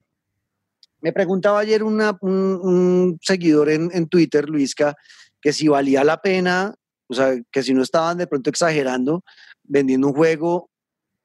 Me 1.01 1.13
preguntaba 1.13 1.61
ayer 1.61 1.85
una- 1.85 2.19
un, 2.21 2.59
un 2.61 3.19
seguidor 3.23 3.71
en, 3.71 3.91
en 3.93 4.09
Twitter, 4.09 4.49
Luisca, 4.49 4.97
que 5.41 5.53
si 5.53 5.69
valía 5.69 6.03
la 6.03 6.17
pena, 6.21 6.75
o 7.07 7.15
sea, 7.15 7.37
que 7.53 7.63
si 7.63 7.73
no 7.73 7.83
estaban 7.83 8.19
de 8.19 8.27
pronto 8.27 8.51
exagerando, 8.51 9.23
vendiendo 9.63 10.09
un 10.09 10.15
juego 10.15 10.69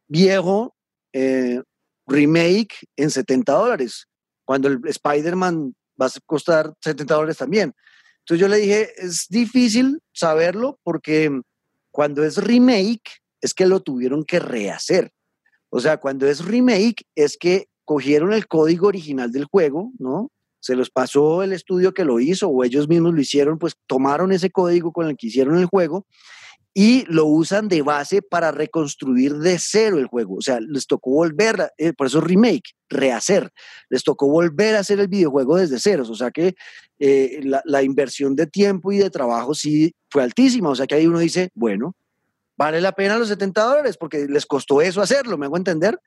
viejo, 0.07 0.75
eh, 1.13 1.59
remake 2.05 2.75
en 2.95 3.09
70 3.09 3.53
dólares, 3.53 4.05
cuando 4.45 4.67
el 4.67 4.79
Spider-Man 4.85 5.73
va 5.99 6.05
a 6.05 6.11
costar 6.27 6.71
70 6.79 7.15
dólares 7.15 7.37
también. 7.37 7.73
Entonces 8.23 8.39
yo 8.41 8.47
le 8.47 8.57
dije, 8.57 8.89
es 8.97 9.27
difícil 9.29 9.99
saberlo 10.13 10.79
porque 10.83 11.41
cuando 11.91 12.23
es 12.23 12.37
remake 12.37 13.21
es 13.41 13.53
que 13.53 13.65
lo 13.65 13.81
tuvieron 13.81 14.23
que 14.23 14.39
rehacer. 14.39 15.11
O 15.69 15.81
sea, 15.81 15.97
cuando 15.97 16.25
es 16.27 16.45
remake 16.45 17.05
es 17.15 17.37
que 17.37 17.67
cogieron 17.83 18.31
el 18.31 18.47
código 18.47 18.87
original 18.87 19.31
del 19.31 19.45
juego, 19.45 19.91
¿no? 19.99 20.31
Se 20.61 20.75
los 20.75 20.89
pasó 20.89 21.43
el 21.43 21.51
estudio 21.51 21.93
que 21.93 22.05
lo 22.05 22.21
hizo 22.21 22.47
o 22.47 22.63
ellos 22.63 22.87
mismos 22.87 23.13
lo 23.13 23.19
hicieron, 23.19 23.59
pues 23.59 23.75
tomaron 23.87 24.31
ese 24.31 24.49
código 24.49 24.93
con 24.93 25.09
el 25.09 25.17
que 25.17 25.27
hicieron 25.27 25.57
el 25.57 25.65
juego 25.65 26.05
y 26.73 27.05
lo 27.05 27.25
usan 27.25 27.67
de 27.67 27.83
base 27.83 28.21
para 28.21 28.51
reconstruir 28.51 29.35
de 29.35 29.59
cero 29.59 29.99
el 29.99 30.07
juego. 30.07 30.35
O 30.35 30.41
sea, 30.41 30.59
les 30.59 30.87
tocó 30.87 31.11
volver, 31.11 31.71
eh, 31.77 31.93
por 31.93 32.07
eso 32.07 32.19
remake, 32.19 32.73
rehacer. 32.89 33.51
Les 33.89 34.03
tocó 34.03 34.27
volver 34.27 34.75
a 34.75 34.79
hacer 34.79 34.99
el 34.99 35.07
videojuego 35.07 35.57
desde 35.57 35.79
ceros. 35.79 36.09
O 36.09 36.15
sea 36.15 36.31
que 36.31 36.55
eh, 36.97 37.41
la, 37.43 37.61
la 37.65 37.83
inversión 37.83 38.35
de 38.35 38.47
tiempo 38.47 38.91
y 38.91 38.97
de 38.97 39.11
trabajo 39.11 39.53
sí 39.53 39.93
fue 40.09 40.23
altísima. 40.23 40.69
O 40.69 40.75
sea 40.75 40.87
que 40.87 40.95
ahí 40.95 41.05
uno 41.05 41.19
dice, 41.19 41.51
bueno, 41.53 41.95
vale 42.57 42.81
la 42.81 42.91
pena 42.93 43.17
los 43.17 43.27
70 43.27 43.63
dólares 43.63 43.97
porque 43.97 44.27
les 44.27 44.45
costó 44.45 44.81
eso 44.81 45.01
hacerlo, 45.01 45.37
¿me 45.37 45.45
hago 45.45 45.57
entender? 45.57 45.99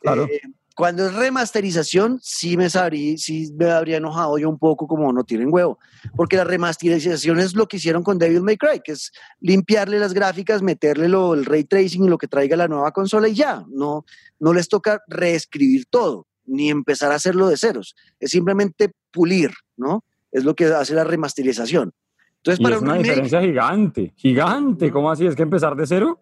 Claro. 0.00 0.24
Eh, 0.24 0.40
cuando 0.78 1.06
es 1.06 1.12
remasterización, 1.12 2.20
sí 2.22 2.56
me, 2.56 2.70
sabrí, 2.70 3.18
sí 3.18 3.52
me 3.58 3.68
habría 3.68 3.96
enojado 3.96 4.38
yo 4.38 4.48
un 4.48 4.60
poco 4.60 4.86
como 4.86 5.12
no 5.12 5.24
tienen 5.24 5.52
huevo, 5.52 5.80
porque 6.14 6.36
la 6.36 6.44
remasterización 6.44 7.40
es 7.40 7.56
lo 7.56 7.66
que 7.66 7.78
hicieron 7.78 8.04
con 8.04 8.16
Devil 8.16 8.42
May 8.42 8.56
Cry, 8.56 8.80
que 8.84 8.92
es 8.92 9.10
limpiarle 9.40 9.98
las 9.98 10.14
gráficas, 10.14 10.62
meterle 10.62 11.08
lo, 11.08 11.34
el 11.34 11.46
ray 11.46 11.64
tracing 11.64 12.04
y 12.04 12.08
lo 12.08 12.16
que 12.16 12.28
traiga 12.28 12.56
la 12.56 12.68
nueva 12.68 12.92
consola 12.92 13.26
y 13.26 13.34
ya, 13.34 13.64
no, 13.68 14.04
no 14.38 14.52
les 14.54 14.68
toca 14.68 15.02
reescribir 15.08 15.86
todo, 15.90 16.28
ni 16.46 16.70
empezar 16.70 17.10
a 17.10 17.16
hacerlo 17.16 17.48
de 17.48 17.56
ceros, 17.56 17.96
es 18.20 18.30
simplemente 18.30 18.92
pulir, 19.10 19.50
¿no? 19.76 20.04
Es 20.30 20.44
lo 20.44 20.54
que 20.54 20.66
hace 20.66 20.94
la 20.94 21.02
remasterización. 21.02 21.92
Entonces, 22.36 22.60
Y 22.60 22.62
para 22.62 22.76
es 22.76 22.82
un 22.82 22.86
una 22.86 22.98
remake, 22.98 23.08
diferencia 23.08 23.40
gigante, 23.40 24.12
gigante. 24.14 24.92
¿Cómo 24.92 25.10
así? 25.10 25.26
¿Es 25.26 25.34
que 25.34 25.42
empezar 25.42 25.74
de 25.74 25.88
cero? 25.88 26.20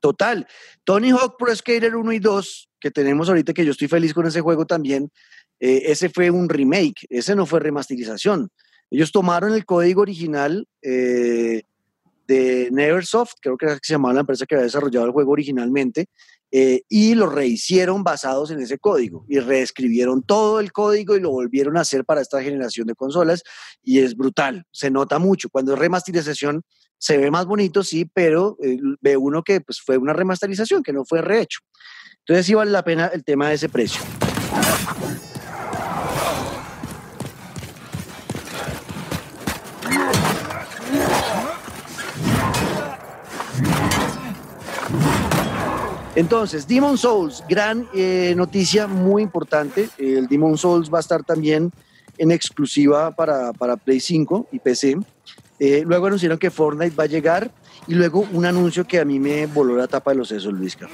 Total. 0.00 0.46
Tony 0.84 1.10
Hawk 1.10 1.36
Pro 1.38 1.56
Skater 1.56 1.96
1 1.96 2.12
y 2.12 2.18
2, 2.18 2.67
que 2.80 2.90
tenemos 2.90 3.28
ahorita, 3.28 3.52
que 3.52 3.64
yo 3.64 3.72
estoy 3.72 3.88
feliz 3.88 4.14
con 4.14 4.26
ese 4.26 4.40
juego 4.40 4.66
también, 4.66 5.10
eh, 5.60 5.82
ese 5.86 6.08
fue 6.08 6.30
un 6.30 6.48
remake, 6.48 7.06
ese 7.08 7.34
no 7.34 7.46
fue 7.46 7.60
remasterización. 7.60 8.50
Ellos 8.90 9.12
tomaron 9.12 9.52
el 9.52 9.64
código 9.64 10.02
original 10.02 10.66
eh, 10.82 11.62
de 12.26 12.68
Neversoft, 12.70 13.34
creo 13.40 13.56
que 13.56 13.68
se 13.82 13.94
llamaba 13.94 14.14
la 14.14 14.20
empresa 14.20 14.46
que 14.46 14.54
había 14.54 14.64
desarrollado 14.64 15.06
el 15.06 15.12
juego 15.12 15.32
originalmente, 15.32 16.06
eh, 16.50 16.82
y 16.88 17.14
lo 17.14 17.28
rehicieron 17.28 18.02
basados 18.02 18.50
en 18.50 18.60
ese 18.60 18.78
código 18.78 19.26
y 19.28 19.38
reescribieron 19.38 20.22
todo 20.22 20.60
el 20.60 20.72
código 20.72 21.14
y 21.14 21.20
lo 21.20 21.30
volvieron 21.30 21.76
a 21.76 21.82
hacer 21.82 22.06
para 22.06 22.22
esta 22.22 22.42
generación 22.42 22.86
de 22.86 22.94
consolas 22.94 23.42
y 23.82 23.98
es 23.98 24.16
brutal, 24.16 24.64
se 24.70 24.90
nota 24.90 25.18
mucho. 25.18 25.50
Cuando 25.50 25.74
es 25.74 25.78
remasterización 25.78 26.62
se 26.96 27.18
ve 27.18 27.30
más 27.30 27.44
bonito, 27.44 27.84
sí, 27.84 28.06
pero 28.12 28.56
eh, 28.62 28.78
ve 29.00 29.16
uno 29.16 29.42
que 29.42 29.60
pues, 29.60 29.80
fue 29.80 29.98
una 29.98 30.14
remasterización, 30.14 30.82
que 30.82 30.92
no 30.92 31.04
fue 31.04 31.20
rehecho. 31.20 31.60
Entonces 32.28 32.44
sí 32.44 32.52
vale 32.52 32.70
la 32.70 32.82
pena 32.82 33.06
el 33.06 33.24
tema 33.24 33.48
de 33.48 33.54
ese 33.54 33.70
precio. 33.70 34.02
Entonces, 46.14 46.68
Demon 46.68 46.98
Souls, 46.98 47.42
gran 47.48 47.88
eh, 47.94 48.34
noticia 48.36 48.86
muy 48.86 49.22
importante. 49.22 49.88
El 49.96 50.26
Demon 50.26 50.58
Souls 50.58 50.92
va 50.92 50.98
a 50.98 51.00
estar 51.00 51.24
también 51.24 51.72
en 52.18 52.30
exclusiva 52.30 53.10
para, 53.12 53.54
para 53.54 53.78
Play 53.78 54.00
5 54.00 54.48
y 54.52 54.58
PC. 54.58 54.98
Eh, 55.60 55.82
luego 55.86 56.04
anunciaron 56.04 56.36
que 56.36 56.50
Fortnite 56.50 56.94
va 56.94 57.04
a 57.04 57.06
llegar 57.06 57.50
y 57.86 57.94
luego 57.94 58.28
un 58.34 58.44
anuncio 58.44 58.86
que 58.86 59.00
a 59.00 59.06
mí 59.06 59.18
me 59.18 59.46
voló 59.46 59.78
la 59.78 59.86
tapa 59.86 60.10
de 60.10 60.18
los 60.18 60.28
sesos, 60.28 60.52
Luisca. 60.52 60.90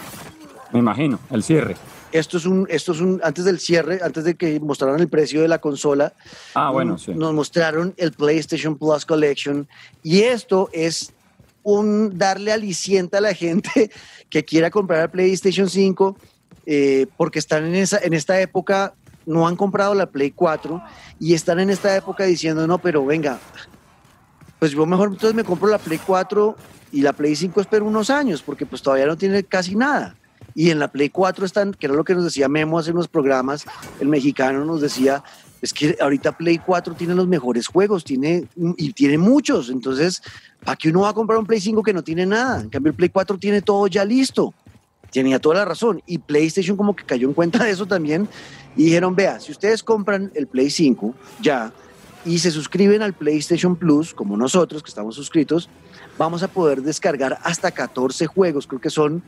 Me 0.75 0.81
imagino, 0.81 1.21
el 1.31 1.45
cierre. 1.45 1.77
Esto 2.11 2.37
es 2.37 2.47
un, 2.47 2.67
esto 2.69 2.91
es 2.93 3.01
un, 3.01 3.21
antes 3.23 3.45
del 3.45 3.61
cierre, 3.61 4.01
antes 4.03 4.25
de 4.25 4.35
que 4.35 4.59
mostraran 4.59 4.99
el 4.99 5.09
precio 5.09 5.41
de 5.41 5.47
la 5.47 5.61
consola, 5.61 6.13
Ah, 6.53 6.71
bueno, 6.71 6.93
nos, 6.93 7.03
sí. 7.03 7.15
nos 7.15 7.33
mostraron 7.33 7.95
el 7.97 8.11
PlayStation 8.11 8.77
Plus 8.77 9.07
Collection 9.07 9.69
y 10.03 10.23
esto 10.23 10.69
es 10.73 11.13
un 11.63 12.19
darle 12.19 12.51
aliciente 12.53 13.17
a 13.17 13.21
la 13.21 13.35
gente 13.35 13.89
que 14.29 14.45
quiera 14.45 14.69
comprar 14.69 15.03
el 15.03 15.11
PlayStation 15.11 15.69
5 15.71 16.17
eh, 16.67 17.07
porque 17.17 17.39
están 17.39 17.67
en, 17.67 17.77
esa, 17.77 17.99
en 17.99 18.13
esta 18.13 18.41
época, 18.41 18.95
no 19.27 19.47
han 19.47 19.55
comprado 19.55 19.95
la 19.95 20.07
Play 20.07 20.33
4 20.33 20.83
y 21.21 21.35
están 21.35 21.61
en 21.61 21.71
esta 21.71 21.95
época 21.97 22.25
diciendo, 22.25 22.67
no, 22.67 22.79
pero 22.79 23.07
venga, 23.07 23.39
pues 24.59 24.73
yo 24.73 24.85
mejor 24.87 25.11
entonces 25.13 25.35
me 25.35 25.45
compro 25.45 25.69
la 25.69 25.79
Play 25.79 26.01
4 26.05 26.57
y 26.91 27.03
la 27.03 27.13
Play 27.13 27.37
5 27.37 27.61
espero 27.61 27.85
unos 27.85 28.11
años 28.11 28.43
porque 28.43 28.67
pues 28.67 28.83
todavía 28.83 29.07
no 29.07 29.17
tiene 29.17 29.45
casi 29.45 29.77
nada. 29.77 30.17
Y 30.55 30.71
en 30.71 30.79
la 30.79 30.89
Play 30.89 31.11
4 31.11 31.45
están, 31.45 31.73
que 31.75 31.87
era 31.87 31.95
lo 31.95 32.05
que 32.05 32.15
nos 32.15 32.25
decía 32.25 32.49
Memo 32.49 32.79
hace 32.79 32.93
unos 32.93 33.09
programas, 33.09 33.65
el 34.01 34.09
mexicano 34.09 34.65
nos 34.65 34.81
decía, 34.81 35.25
es 35.61 35.73
que 35.73 35.97
ahorita 36.01 36.37
Play 36.37 36.59
4 36.59 36.95
tiene 36.95 37.15
los 37.15 37.27
mejores 37.27 37.67
juegos, 37.67 38.05
tiene, 38.05 38.47
y 38.77 38.93
tiene 38.93 39.19
muchos, 39.19 39.71
entonces, 39.71 40.23
¿para 40.65 40.77
qué 40.77 40.91
uno 40.91 41.01
va 41.01 41.09
a 41.09 41.15
comprar 41.15 41.39
un 41.39 41.47
Play 41.47 41.61
5 41.61 41.83
que 41.83 41.93
no 41.93 42.05
tiene 42.05 42.27
nada? 42.27 42.61
En 42.61 42.69
cambio, 42.69 42.91
el 42.91 42.97
Play 42.97 43.09
4 43.09 43.39
tiene 43.39 43.63
todo 43.63 43.87
ya 43.87 44.05
listo. 44.05 44.55
Tenía 45.11 45.39
toda 45.39 45.55
la 45.57 45.65
razón. 45.65 46.03
Y 46.07 46.19
PlayStation 46.19 46.77
como 46.77 46.95
que 46.95 47.05
cayó 47.05 47.29
en 47.29 47.35
cuenta 47.35 47.63
de 47.63 47.71
eso 47.71 47.87
también 47.87 48.29
y 48.77 48.85
dijeron, 48.85 49.15
vea, 49.15 49.39
si 49.41 49.53
ustedes 49.53 49.83
compran 49.83 50.33
el 50.35 50.47
Play 50.49 50.71
5 50.71 51.15
ya 51.41 51.73
y 52.25 52.39
se 52.39 52.51
suscriben 52.51 53.03
al 53.03 53.13
PlayStation 53.13 53.77
Plus, 53.77 54.13
como 54.13 54.37
nosotros 54.37 54.83
que 54.83 54.89
estamos 54.89 55.15
suscritos, 55.15 55.69
vamos 56.19 56.43
a 56.43 56.49
poder 56.49 56.83
descargar 56.83 57.39
hasta 57.43 57.71
14 57.71 58.27
juegos, 58.27 58.67
creo 58.67 58.81
que 58.81 58.91
son 58.91 59.23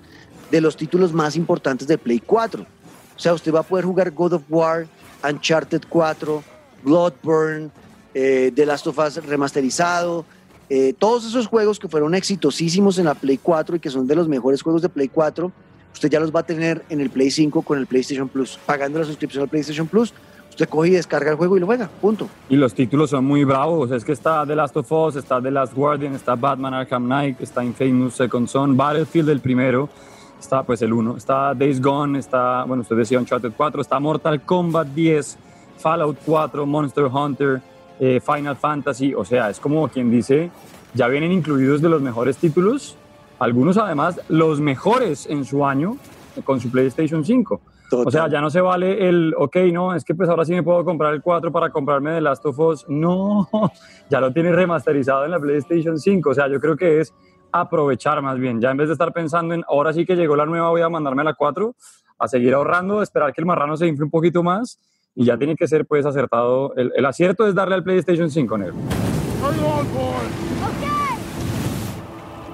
de 0.51 0.61
los 0.61 0.77
títulos 0.77 1.13
más 1.13 1.37
importantes 1.37 1.87
de 1.89 1.99
Play 1.99 2.21
4. 2.21 2.63
O 2.63 3.19
sea, 3.19 3.35
usted 3.35 3.53
va 3.53 3.61
a 3.61 3.63
poder 3.63 3.85
jugar 3.85 4.11
God 4.11 4.35
of 4.35 4.43
War, 4.49 4.87
Uncharted 5.29 5.83
4, 5.89 6.43
Bloodborne, 6.83 7.71
eh, 8.15 8.53
The 8.55 8.67
Last 8.67 8.87
of 8.87 8.99
Us 8.99 9.17
remasterizado, 9.25 10.25
eh, 10.69 10.95
todos 10.99 11.25
esos 11.25 11.47
juegos 11.47 11.79
que 11.79 11.89
fueron 11.89 12.15
exitosísimos 12.15 12.99
en 12.99 13.05
la 13.05 13.15
Play 13.15 13.39
4 13.39 13.77
y 13.77 13.81
que 13.81 13.91
son 13.91 14.07
de 14.07 14.17
los 14.17 14.29
mejores 14.29 14.63
juegos 14.63 14.83
de 14.83 14.89
Play 14.89 15.09
4, 15.09 15.53
usted 15.93 16.11
ya 16.11 16.19
los 16.19 16.35
va 16.35 16.41
a 16.41 16.43
tener 16.43 16.85
en 16.89 17.01
el 17.01 17.11
Play 17.11 17.31
5 17.31 17.63
con 17.63 17.79
el 17.79 17.87
PlayStation 17.87 18.29
Plus. 18.29 18.59
Pagando 18.67 18.99
la 18.99 19.05
suscripción 19.05 19.45
al 19.45 19.49
PlayStation 19.49 19.87
Plus, 19.87 20.13
usted 20.51 20.69
coge 20.69 20.89
y 20.89 20.93
descarga 20.93 21.31
el 21.31 21.37
juego 21.37 21.57
y 21.57 21.61
lo 21.61 21.67
juega, 21.67 21.89
punto. 22.01 22.29
Y 22.49 22.57
los 22.57 22.75
títulos 22.75 23.11
son 23.11 23.25
muy 23.25 23.45
bravos. 23.45 23.93
Es 23.93 24.05
que 24.05 24.13
está 24.13 24.45
The 24.45 24.57
Last 24.57 24.77
of 24.77 24.91
Us, 24.91 25.17
está 25.17 25.41
The 25.41 25.53
Last 25.53 25.75
Guardian, 25.75 26.15
está 26.15 26.35
Batman 26.35 26.75
Arkham 26.75 27.05
Knight, 27.05 27.41
está 27.41 27.65
Infamous 27.65 28.15
Second 28.15 28.49
Son, 28.49 28.77
Battlefield 28.77 29.29
el 29.29 29.41
primero, 29.41 29.89
está 30.39 30.63
pues 30.63 30.83
el 30.83 30.93
1, 30.93 31.17
está 31.17 31.55
Days 31.55 31.81
Gone, 31.81 32.19
está, 32.19 32.65
bueno, 32.65 32.83
usted 32.83 32.97
decía 32.97 33.19
Uncharted 33.19 33.53
4, 33.57 33.81
está 33.81 33.99
Mortal 33.99 34.41
Kombat 34.43 34.89
10, 34.89 35.39
Fallout 35.79 36.19
4, 36.25 36.67
Monster 36.67 37.05
Hunter, 37.05 37.61
eh, 37.99 38.21
Final 38.21 38.57
Fantasy. 38.57 39.15
O 39.15 39.25
sea, 39.25 39.51
es 39.51 39.59
como 39.59 39.89
quien 39.89 40.11
dice, 40.11 40.51
ya 40.95 41.09
vienen 41.09 41.33
incluidos 41.33 41.81
de 41.81 41.89
los 41.89 42.03
mejores 42.03 42.37
títulos, 42.37 42.97
algunos 43.39 43.77
además 43.77 44.21
los 44.29 44.61
mejores 44.61 45.27
en 45.27 45.45
su 45.45 45.67
año 45.67 45.97
con 46.45 46.61
su 46.61 46.71
PlayStation 46.71 47.25
5. 47.25 47.61
O 47.93 48.11
sea, 48.11 48.29
ya 48.29 48.41
no 48.41 48.51
se 48.51 48.61
vale 48.61 49.09
el, 49.09 49.33
ok, 49.39 49.57
no, 49.73 49.95
es 49.95 50.05
que 50.05 50.15
pues 50.15 50.29
ahora 50.29 50.45
sí 50.45 50.53
me 50.53 50.63
puedo 50.63 50.85
comprar 50.85 51.15
el 51.15 51.23
4 51.23 51.53
para 51.53 51.71
comprarme 51.71 52.11
The 52.13 52.21
Last 52.21 52.45
of 52.47 52.59
Us. 52.59 52.85
No, 52.89 53.49
ya 54.11 54.21
lo 54.21 54.33
tiene 54.33 54.51
remasterizado 54.53 55.25
en 55.25 55.31
la 55.31 55.39
PlayStation 55.39 55.99
5. 55.99 56.31
O 56.31 56.35
sea, 56.35 56.49
yo 56.49 56.61
creo 56.61 56.77
que 56.77 57.01
es 57.01 57.15
aprovechar 57.53 58.21
más 58.23 58.39
bien. 58.39 58.61
Ya 58.61 58.71
en 58.71 58.77
vez 58.77 58.89
de 58.89 58.93
estar 58.93 59.13
pensando 59.13 59.55
en, 59.55 59.65
ahora 59.69 59.93
sí 59.93 60.05
que 60.05 60.17
llegó 60.17 60.37
la 60.37 60.47
nueva, 60.47 60.71
voy 60.71 60.83
a 60.83 60.89
mandarme 60.89 61.23
a 61.23 61.25
la 61.25 61.35
4, 61.35 61.75
a 62.19 62.29
seguir 62.29 62.55
ahorrando, 62.55 63.03
esperar 63.03 63.33
que 63.33 63.41
el 63.41 63.47
marrano 63.47 63.77
se 63.77 63.87
infle 63.87 64.05
un 64.05 64.11
poquito 64.11 64.43
más 64.43 64.79
y 65.15 65.25
ya 65.25 65.37
tiene 65.39 65.57
que 65.57 65.67
ser 65.67 65.87
pues 65.87 66.05
acertado. 66.07 66.75
El, 66.77 66.93
el 66.95 67.07
acierto 67.07 67.47
es 67.47 67.55
darle 67.55 67.75
al 67.75 67.85
PlayStation 67.85 68.31
5, 68.31 68.59
negro. 68.59 68.75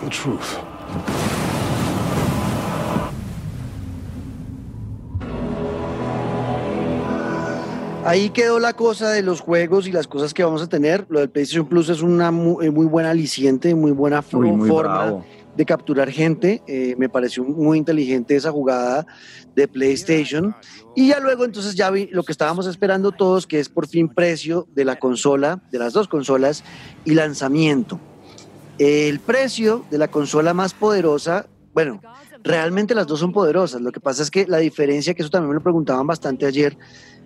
The 0.01 0.09
truth. 0.11 1.22
Ahí 8.05 8.31
quedó 8.31 8.59
la 8.59 8.73
cosa 8.73 9.11
de 9.11 9.23
los 9.23 9.41
juegos 9.41 9.87
y 9.87 9.93
las 9.93 10.09
cosas 10.09 10.35
que 10.35 10.43
vamos 10.43 10.61
a 10.61 10.67
tener. 10.67 11.07
Lo 11.09 11.21
del 11.21 11.31
PlayStation 11.31 11.69
Plus 11.69 11.89
es 11.89 12.03
una 12.03 12.33
muy, 12.33 12.69
muy 12.71 12.87
buena 12.87 13.11
aliciente, 13.11 13.77
muy 13.77 13.93
buena 13.93 14.25
Uy, 14.33 14.51
muy 14.51 14.69
forma 14.69 15.05
bravo. 15.05 15.25
de 15.57 15.65
capturar 15.65 16.11
gente. 16.11 16.63
Eh, 16.67 16.97
me 16.99 17.09
pareció 17.09 17.45
muy 17.45 17.79
inteligente 17.79 18.35
esa 18.35 18.51
jugada 18.51 19.07
de 19.55 19.69
PlayStation. 19.69 20.53
Y 20.97 21.09
ya 21.09 21.21
luego 21.21 21.45
entonces 21.45 21.77
ya 21.77 21.91
vi 21.91 22.09
lo 22.09 22.25
que 22.25 22.33
estábamos 22.33 22.67
esperando 22.67 23.13
todos, 23.13 23.47
que 23.47 23.61
es 23.61 23.69
por 23.69 23.87
fin 23.87 24.09
precio 24.09 24.67
de 24.75 24.85
la 24.85 24.99
consola, 24.99 25.63
de 25.71 25.79
las 25.79 25.93
dos 25.93 26.09
consolas 26.09 26.65
y 27.05 27.15
lanzamiento. 27.15 28.01
El 28.79 29.21
precio 29.21 29.85
de 29.93 29.99
la 29.99 30.09
consola 30.09 30.55
más 30.55 30.75
poderosa, 30.75 31.47
bueno, 31.73 32.01
realmente 32.43 32.97
las 32.97 33.07
dos 33.07 33.21
son 33.21 33.33
poderosas. 33.33 33.81
Lo 33.81 33.93
que 33.93 34.01
pasa 34.01 34.25
es 34.25 34.31
que 34.31 34.45
la 34.47 34.59
diferencia, 34.59 35.15
que 35.15 35.23
eso 35.23 35.31
también 35.31 35.51
me 35.51 35.55
lo 35.55 35.63
preguntaban 35.63 36.07
bastante 36.07 36.47
ayer, 36.47 36.77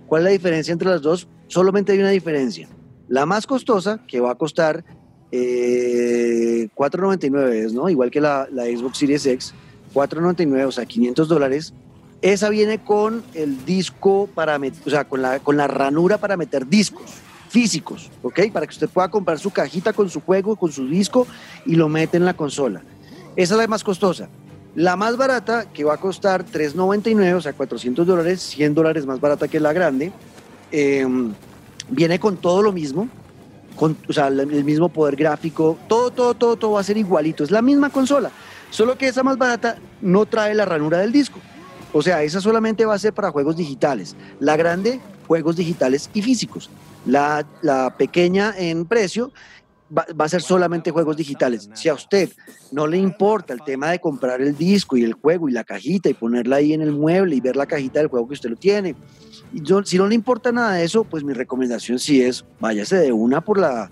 ¿cuál 0.07 0.23
es 0.23 0.25
la 0.25 0.31
diferencia 0.31 0.73
entre 0.73 0.89
las 0.89 1.03
dos? 1.03 1.29
Solamente 1.49 1.93
hay 1.93 1.99
una 1.99 2.11
diferencia. 2.11 2.69
La 3.09 3.27
más 3.27 3.47
costosa, 3.47 4.01
que 4.07 4.21
va 4.21 4.33
a 4.33 4.35
costar 4.35 4.85
eh, 5.31 6.69
4.99, 6.75 7.53
es, 7.53 7.73
¿no? 7.73 7.89
Igual 7.89 8.11
que 8.11 8.21
la, 8.21 8.49
la 8.51 8.65
Xbox 8.65 8.99
Series 8.99 9.27
X, 9.27 9.55
4.99, 9.95 10.67
o 10.67 10.73
sea, 10.73 10.87
500 10.87 11.29
dólares. 11.29 11.75
Esa 12.23 12.49
viene 12.49 12.83
con 12.83 13.23
el 13.35 13.65
disco 13.65 14.29
para 14.35 14.59
meter, 14.59 14.81
o 14.87 14.91
sea, 14.91 15.05
con 15.05 15.23
la, 15.23 15.39
con 15.41 15.57
la 15.57 15.67
ranura 15.67 16.19
para 16.19 16.37
meter 16.37 16.67
discos 16.67 17.05
físicos, 17.49 18.11
¿ok? 18.23 18.41
Para 18.53 18.67
que 18.67 18.73
usted 18.73 18.89
pueda 18.89 19.09
comprar 19.09 19.39
su 19.39 19.51
cajita 19.51 19.93
con 19.93 20.11
su 20.11 20.21
juego, 20.21 20.57
con 20.57 20.73
su 20.73 20.87
disco 20.89 21.27
y 21.65 21.77
lo 21.77 21.89
mete 21.89 22.17
en 22.17 22.25
la 22.25 22.35
consola. 22.35 22.83
Esa 23.37 23.55
es 23.55 23.59
la 23.59 23.67
más 23.67 23.85
costosa. 23.85 24.29
La 24.77 24.95
más 24.95 25.17
barata, 25.17 25.65
que 25.73 25.85
va 25.85 25.95
a 25.95 25.97
costar 25.97 26.45
3.99, 26.45 27.35
o 27.35 27.41
sea, 27.41 27.55
400 27.55 28.07
dólares, 28.07 28.43
100 28.43 28.75
dólares 28.75 29.07
más 29.07 29.19
barata 29.19 29.49
que 29.49 29.59
la 29.59 29.73
grande, 29.73 30.13
eh, 30.71 31.07
viene 31.89 32.21
con 32.21 32.37
todo 32.37 32.61
lo 32.61 32.73
mismo, 32.73 33.09
con, 33.75 33.97
o 34.07 34.13
sea, 34.13 34.27
el 34.27 34.39
el 34.39 34.65
mismo 34.65 34.91
poder 34.91 35.17
gráfico, 35.17 35.79
todo, 35.89 36.11
todo, 36.11 36.35
todo, 36.35 36.57
todo 36.57 36.73
va 36.73 36.81
a 36.81 36.85
ser 36.85 36.99
igualito. 36.99 37.43
Es 37.43 37.51
la 37.51 37.63
misma 37.63 37.89
consola, 37.89 38.31
solo 38.69 38.99
que 38.99 39.09
esa 39.09 39.23
más 39.23 39.39
barata 39.39 39.79
no 40.03 40.27
trae 40.27 40.55
la 40.55 40.67
ranura 40.67 40.99
del 40.99 41.11
disco. 41.11 41.41
O 41.95 42.03
sea, 42.03 42.23
esa 42.23 42.43
solamente 42.43 42.85
va 42.85 42.93
a 42.93 42.99
ser 42.99 43.15
para 43.15 43.31
juegos 43.31 43.57
digitales. 43.57 44.15
La 44.41 44.59
grande, 44.59 45.01
juegos 45.27 45.57
digitales 45.57 46.11
y 46.13 46.21
físicos. 46.21 46.69
La, 47.07 47.47
la 47.63 47.97
pequeña 47.97 48.53
en 48.55 48.85
precio 48.85 49.33
va, 49.97 50.07
va 50.19 50.25
a 50.25 50.29
ser 50.29 50.43
solamente 50.43 50.91
juegos 50.91 51.17
digitales. 51.17 51.69
Si 51.75 51.89
a 51.89 51.95
usted 51.95 52.31
no 52.73 52.87
le 52.87 52.99
importa 52.99 53.53
el 53.53 53.63
tema 53.63 53.91
de 53.91 53.99
comprar 53.99 54.41
el 54.41 54.57
disco 54.57 54.97
y 54.97 55.05
el 55.05 55.15
juego 55.15 55.49
y 55.49 55.53
la 55.53 55.65
cajita 55.65 56.09
y 56.09 56.15
ponerla 56.15 56.57
ahí 56.57 56.73
en 56.73 56.83
el 56.83 56.93
mueble 56.93 57.37
y 57.37 57.41
ver 57.41 57.57
la 57.57 57.67
cajita 57.67 58.01
del 58.01 58.09
juego 58.09 58.29
que 58.29 58.35
usted 58.35 58.51
lo 58.51 58.57
tiene, 58.57 58.95
si 59.85 59.99
no 59.99 60.07
le 60.07 60.15
importa 60.15 60.53
nada 60.53 60.75
de 60.75 60.85
eso, 60.85 61.05
pues 61.05 61.25
mi 61.25 61.33
recomendación 61.33 61.99
sí 61.99 62.23
es 62.23 62.45
váyase 62.61 62.97
de 62.97 63.13
una 63.13 63.41
por 63.41 63.59
la, 63.59 63.91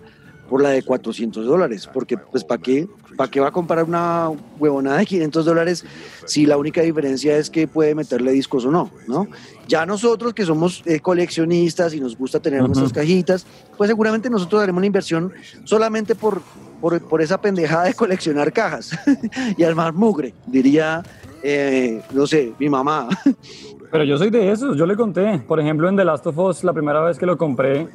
por 0.49 0.63
la 0.63 0.71
de 0.71 0.83
400 0.83 1.47
dólares, 1.47 1.89
porque 1.93 2.17
pues 2.19 2.45
¿para 2.45 2.61
qué, 2.61 2.89
¿para 3.17 3.31
qué 3.31 3.41
va 3.41 3.49
a 3.49 3.53
comprar 3.53 3.85
una 3.85 4.31
huevonada 4.59 4.99
de 4.99 5.07
500 5.07 5.45
dólares 5.45 5.85
si 6.27 6.47
la 6.47 6.57
única 6.57 6.83
diferencia 6.83 7.37
es 7.37 7.51
que 7.51 7.67
puede 7.67 7.95
meterle 7.95 8.33
discos 8.33 8.65
o 8.65 8.71
no, 8.71 8.91
¿no? 9.07 9.29
Ya 9.67 9.87
nosotros 9.87 10.35
que 10.35 10.45
somos 10.45 10.83
eh, 10.85 11.01
coleccionistas 11.01 11.95
y 11.95 12.01
nos 12.01 12.17
gusta 12.17 12.41
tener 12.41 12.63
nuestras 12.63 12.93
cajitas, 12.93 13.47
pues 13.77 13.89
seguramente 13.89 14.29
nosotros 14.29 14.63
haremos 14.63 14.79
una 14.79 14.87
inversión 14.87 15.33
solamente 15.65 16.15
por, 16.15 16.43
por, 16.81 17.01
por 17.03 17.23
esa 17.23 17.41
pendejada 17.41 17.85
de 17.85 17.95
coleccionar 17.95 18.53
cajas 18.53 18.91
y 19.57 19.63
armar 19.63 19.95
mugre, 19.95 20.35
diría, 20.47 21.03
eh, 21.43 22.03
no 22.13 22.27
sé, 22.27 22.53
mi 22.59 22.69
mamá. 22.69 23.09
Pero 23.95 24.03
yo 24.03 24.19
soy 24.19 24.29
de 24.31 24.51
esos, 24.51 24.77
yo 24.77 24.87
le 24.87 24.97
conté. 24.97 25.39
Por 25.47 25.61
ejemplo, 25.61 25.89
en 25.89 25.97
The 25.97 26.05
Last 26.05 26.27
of 26.27 26.37
Us, 26.37 26.65
la 26.65 26.73
primera 26.73 27.01
vez 27.05 27.17
que 27.17 27.27
lo 27.27 27.39
compré 27.39 27.87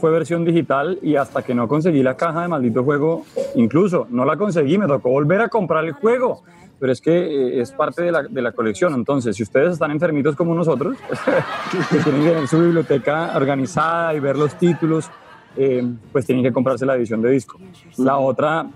fue 0.00 0.10
versión 0.10 0.44
digital 0.44 0.98
y 1.00 1.14
hasta 1.14 1.42
que 1.42 1.54
no 1.54 1.68
conseguí 1.68 2.02
la 2.02 2.16
caja 2.16 2.42
de 2.42 2.48
maldito 2.48 2.82
juego, 2.82 3.24
incluso 3.54 4.08
no 4.10 4.24
la 4.24 4.36
conseguí, 4.36 4.78
me 4.78 4.88
tocó 4.88 5.10
volver 5.10 5.42
a 5.42 5.48
comprar 5.48 5.84
el 5.84 5.92
juego. 5.92 6.42
Pero 6.80 6.90
es 6.90 7.00
que 7.00 7.12
eh, 7.12 7.60
es 7.60 7.70
parte 7.70 8.02
de 8.02 8.10
la, 8.10 8.24
de 8.24 8.42
la 8.42 8.50
colección. 8.50 8.94
Entonces, 8.94 9.36
si 9.36 9.44
ustedes 9.44 9.74
están 9.74 9.92
enfermitos 9.92 10.34
como 10.34 10.56
nosotros, 10.56 10.96
que 11.88 11.98
tienen 11.98 12.24
que 12.24 12.30
tener 12.30 12.48
su 12.48 12.58
biblioteca 12.58 13.30
organizada 13.36 14.12
y 14.12 14.18
ver 14.18 14.36
los 14.36 14.56
títulos, 14.56 15.08
eh, 15.56 15.88
pues 16.10 16.26
tienen 16.26 16.42
que 16.42 16.52
comprarse 16.52 16.84
la 16.84 16.96
edición 16.96 17.22
de 17.22 17.30
disco. 17.30 17.60
La 17.98 18.18
otra, 18.18 18.66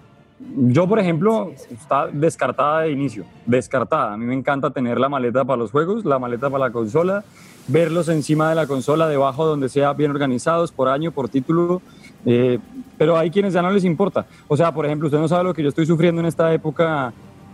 yo, 0.56 0.88
por 0.88 0.98
ejemplo, 0.98 1.52
está 1.70 2.06
descartada 2.06 2.82
de 2.82 2.92
inicio, 2.92 3.24
descartada. 3.44 4.12
A 4.12 4.16
mí 4.16 4.24
me 4.24 4.34
encanta 4.34 4.70
tener 4.70 4.98
la 5.00 5.08
maleta 5.08 5.44
para 5.44 5.56
los 5.56 5.70
juegos, 5.70 6.04
la 6.04 6.18
maleta 6.18 6.48
para 6.48 6.66
la 6.66 6.70
consola, 6.70 7.24
verlos 7.66 8.08
encima 8.08 8.48
de 8.48 8.54
la 8.54 8.66
consola, 8.66 9.08
debajo 9.08 9.44
donde 9.46 9.68
sea 9.68 9.92
bien 9.94 10.10
organizados, 10.10 10.70
por 10.70 10.88
año, 10.88 11.10
por 11.12 11.28
título. 11.28 11.82
eh, 12.24 12.58
pero 12.96 13.16
hay 13.16 13.30
quienes 13.30 13.52
ya 13.52 13.62
no 13.62 13.70
les 13.70 13.84
importa. 13.84 14.26
O 14.48 14.56
sea, 14.56 14.72
por 14.72 14.84
ejemplo, 14.84 15.06
usted 15.06 15.18
no 15.18 15.28
sabe 15.28 15.44
lo 15.44 15.54
que 15.54 15.62
yo 15.62 15.68
estoy 15.68 15.86
sufriendo 15.86 16.20
en 16.20 16.26
esta 16.26 16.52
época 16.52 17.12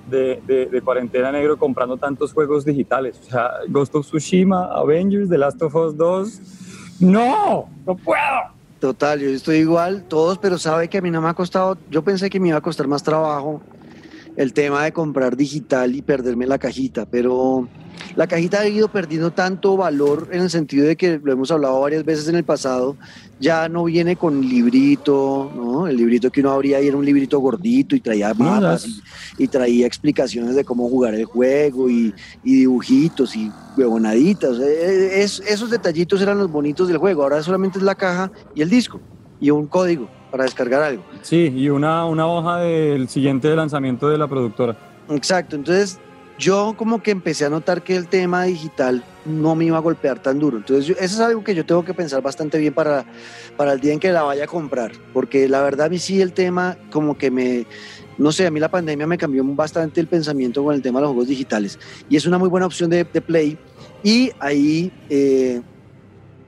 de, 0.08 0.68
de, 0.70 0.80
cuarentena 0.82 1.32
negro 1.32 1.58
comprando 1.58 1.96
tantos 1.96 2.32
juegos 2.32 2.64
digitales. 2.64 3.20
O 3.26 3.30
sea, 3.30 3.50
Ghost 3.68 3.94
of 3.94 4.06
Tsushima, 4.06 4.64
Avengers, 4.72 5.28
The 5.28 5.38
Last 5.38 5.62
of 5.62 5.74
Us 5.74 5.96
2. 5.96 6.40
¡No! 7.00 7.68
¡No 7.86 7.96
puedo! 7.96 8.53
Total, 8.84 9.18
yo 9.18 9.30
estoy 9.30 9.60
igual, 9.60 10.02
todos, 10.02 10.36
pero 10.36 10.58
sabe 10.58 10.90
que 10.90 10.98
a 10.98 11.00
mí 11.00 11.10
no 11.10 11.22
me 11.22 11.30
ha 11.30 11.32
costado, 11.32 11.78
yo 11.88 12.04
pensé 12.04 12.28
que 12.28 12.38
me 12.38 12.48
iba 12.48 12.58
a 12.58 12.60
costar 12.60 12.86
más 12.86 13.02
trabajo 13.02 13.62
el 14.36 14.52
tema 14.52 14.84
de 14.84 14.92
comprar 14.92 15.36
digital 15.36 15.94
y 15.94 16.02
perderme 16.02 16.46
la 16.46 16.58
cajita, 16.58 17.06
pero 17.06 17.68
la 18.16 18.26
cajita 18.26 18.60
ha 18.60 18.68
ido 18.68 18.88
perdiendo 18.88 19.30
tanto 19.30 19.76
valor 19.76 20.28
en 20.32 20.42
el 20.42 20.50
sentido 20.50 20.86
de 20.86 20.96
que 20.96 21.20
lo 21.22 21.32
hemos 21.32 21.50
hablado 21.52 21.80
varias 21.80 22.04
veces 22.04 22.26
en 22.28 22.34
el 22.34 22.44
pasado, 22.44 22.96
ya 23.38 23.68
no 23.68 23.84
viene 23.84 24.16
con 24.16 24.40
librito, 24.40 25.52
¿no? 25.54 25.86
El 25.86 25.96
librito 25.96 26.30
que 26.30 26.40
uno 26.40 26.50
abría 26.50 26.78
ahí 26.78 26.88
era 26.88 26.96
un 26.96 27.04
librito 27.04 27.38
gordito 27.38 27.94
y 27.94 28.00
traía 28.00 28.34
mapas 28.34 28.86
y, 29.38 29.44
y 29.44 29.48
traía 29.48 29.86
explicaciones 29.86 30.54
de 30.56 30.64
cómo 30.64 30.88
jugar 30.88 31.14
el 31.14 31.24
juego 31.24 31.88
y, 31.88 32.12
y 32.42 32.54
dibujitos 32.56 33.36
y 33.36 33.50
huevonaditas. 33.76 34.58
Eh, 34.58 35.22
es- 35.22 35.40
esos 35.46 35.70
detallitos 35.70 36.20
eran 36.20 36.38
los 36.38 36.50
bonitos 36.50 36.88
del 36.88 36.98
juego, 36.98 37.22
ahora 37.22 37.42
solamente 37.42 37.78
es 37.78 37.84
la 37.84 37.94
caja 37.94 38.30
y 38.54 38.62
el 38.62 38.70
disco 38.70 39.00
y 39.40 39.50
un 39.50 39.66
código 39.66 40.08
para 40.34 40.42
descargar 40.46 40.82
algo. 40.82 41.04
Sí, 41.22 41.48
y 41.54 41.68
una, 41.68 42.06
una 42.06 42.26
hoja 42.26 42.58
del 42.58 43.08
siguiente 43.08 43.54
lanzamiento 43.54 44.08
de 44.08 44.18
la 44.18 44.26
productora. 44.26 44.76
Exacto, 45.08 45.54
entonces 45.54 45.96
yo 46.40 46.74
como 46.76 47.00
que 47.00 47.12
empecé 47.12 47.44
a 47.44 47.50
notar 47.50 47.84
que 47.84 47.94
el 47.94 48.08
tema 48.08 48.42
digital 48.42 49.04
no 49.24 49.54
me 49.54 49.66
iba 49.66 49.76
a 49.76 49.80
golpear 49.80 50.18
tan 50.18 50.40
duro. 50.40 50.56
Entonces 50.56 50.86
yo- 50.86 50.94
eso 50.94 51.04
es 51.14 51.20
algo 51.20 51.44
que 51.44 51.54
yo 51.54 51.64
tengo 51.64 51.84
que 51.84 51.94
pensar 51.94 52.20
bastante 52.20 52.58
bien 52.58 52.74
para, 52.74 53.06
para 53.56 53.74
el 53.74 53.78
día 53.78 53.92
en 53.92 54.00
que 54.00 54.10
la 54.10 54.24
vaya 54.24 54.42
a 54.42 54.48
comprar, 54.48 54.90
porque 55.12 55.48
la 55.48 55.62
verdad 55.62 55.86
a 55.86 55.88
mí 55.88 56.00
sí 56.00 56.20
el 56.20 56.32
tema 56.34 56.76
como 56.90 57.16
que 57.16 57.30
me, 57.30 57.64
no 58.18 58.32
sé, 58.32 58.44
a 58.48 58.50
mí 58.50 58.58
la 58.58 58.68
pandemia 58.68 59.06
me 59.06 59.16
cambió 59.16 59.44
bastante 59.44 60.00
el 60.00 60.08
pensamiento 60.08 60.64
con 60.64 60.74
el 60.74 60.82
tema 60.82 60.98
de 60.98 61.02
los 61.04 61.10
juegos 61.12 61.28
digitales 61.28 61.78
y 62.08 62.16
es 62.16 62.26
una 62.26 62.38
muy 62.38 62.48
buena 62.48 62.66
opción 62.66 62.90
de, 62.90 63.04
de 63.04 63.22
Play 63.22 63.56
y 64.02 64.32
ahí... 64.40 64.90
eh, 65.08 65.62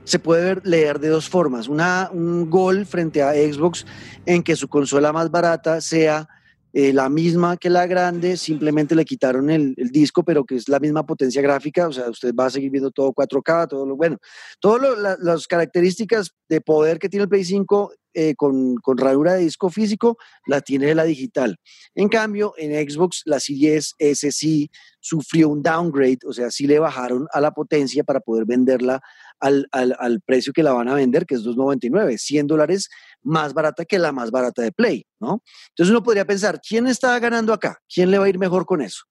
se 0.07 0.19
puede 0.19 0.61
leer 0.63 0.99
de 0.99 1.09
dos 1.09 1.27
formas. 1.27 1.67
Una, 1.67 2.09
un 2.13 2.49
gol 2.49 2.85
frente 2.85 3.21
a 3.21 3.33
Xbox 3.33 3.85
en 4.25 4.41
que 4.41 4.55
su 4.55 4.69
consola 4.69 5.11
más 5.11 5.29
barata 5.29 5.81
sea 5.81 6.29
eh, 6.71 6.93
la 6.93 7.09
misma 7.09 7.57
que 7.57 7.69
la 7.69 7.87
grande, 7.87 8.37
simplemente 8.37 8.95
le 8.95 9.03
quitaron 9.03 9.49
el, 9.49 9.75
disco, 9.75 10.23
pero 10.23 10.45
que 10.45 10.55
es 10.55 10.69
la 10.69 10.79
misma 10.79 11.05
potencia 11.05 11.41
gráfica, 11.41 11.87
o 11.87 11.91
sea, 11.91 12.09
usted 12.09 12.33
va 12.33 12.45
a 12.45 12.49
seguir 12.49 12.71
viendo 12.71 12.91
todo 12.91 13.13
4K, 13.13 13.67
todo 13.67 13.85
lo 13.85 13.97
bueno, 13.97 14.17
todas 14.61 15.17
las 15.19 15.47
características 15.47 16.31
de 16.47 16.61
poder 16.61 16.99
que 16.99 17.09
tiene 17.09 17.23
el 17.23 17.29
Play 17.29 17.43
5 17.43 17.91
eh, 18.13 18.35
con, 18.35 18.75
con 18.77 18.97
ranura 18.97 19.33
de 19.33 19.41
disco 19.41 19.69
físico, 19.69 20.17
la 20.45 20.61
tiene 20.61 20.95
la 20.95 21.03
digital. 21.03 21.57
En 21.95 22.09
cambio, 22.09 22.53
en 22.57 22.71
Xbox, 22.89 23.23
la 23.25 23.39
Series 23.39 23.93
S 23.97 24.31
sí 24.31 24.69
sufrió 24.99 25.49
un 25.49 25.61
downgrade, 25.61 26.19
o 26.25 26.33
sea, 26.33 26.51
sí 26.51 26.67
le 26.67 26.79
bajaron 26.79 27.27
a 27.31 27.41
la 27.41 27.51
potencia 27.51 28.03
para 28.03 28.19
poder 28.19 28.45
venderla 28.45 29.01
al, 29.39 29.67
al, 29.71 29.95
al 29.99 30.21
precio 30.21 30.53
que 30.53 30.63
la 30.63 30.73
van 30.73 30.87
a 30.89 30.95
vender, 30.95 31.25
que 31.25 31.35
es 31.35 31.43
2.99, 31.43 32.17
100 32.17 32.47
dólares 32.47 32.89
más 33.21 33.53
barata 33.53 33.85
que 33.85 33.99
la 33.99 34.11
más 34.11 34.31
barata 34.31 34.61
de 34.61 34.71
Play, 34.71 35.05
¿no? 35.19 35.43
Entonces 35.69 35.91
uno 35.91 36.03
podría 36.03 36.25
pensar, 36.25 36.61
¿quién 36.61 36.87
está 36.87 37.17
ganando 37.19 37.53
acá? 37.53 37.79
¿Quién 37.93 38.11
le 38.11 38.17
va 38.17 38.25
a 38.25 38.29
ir 38.29 38.39
mejor 38.39 38.65
con 38.65 38.81
eso? 38.81 39.03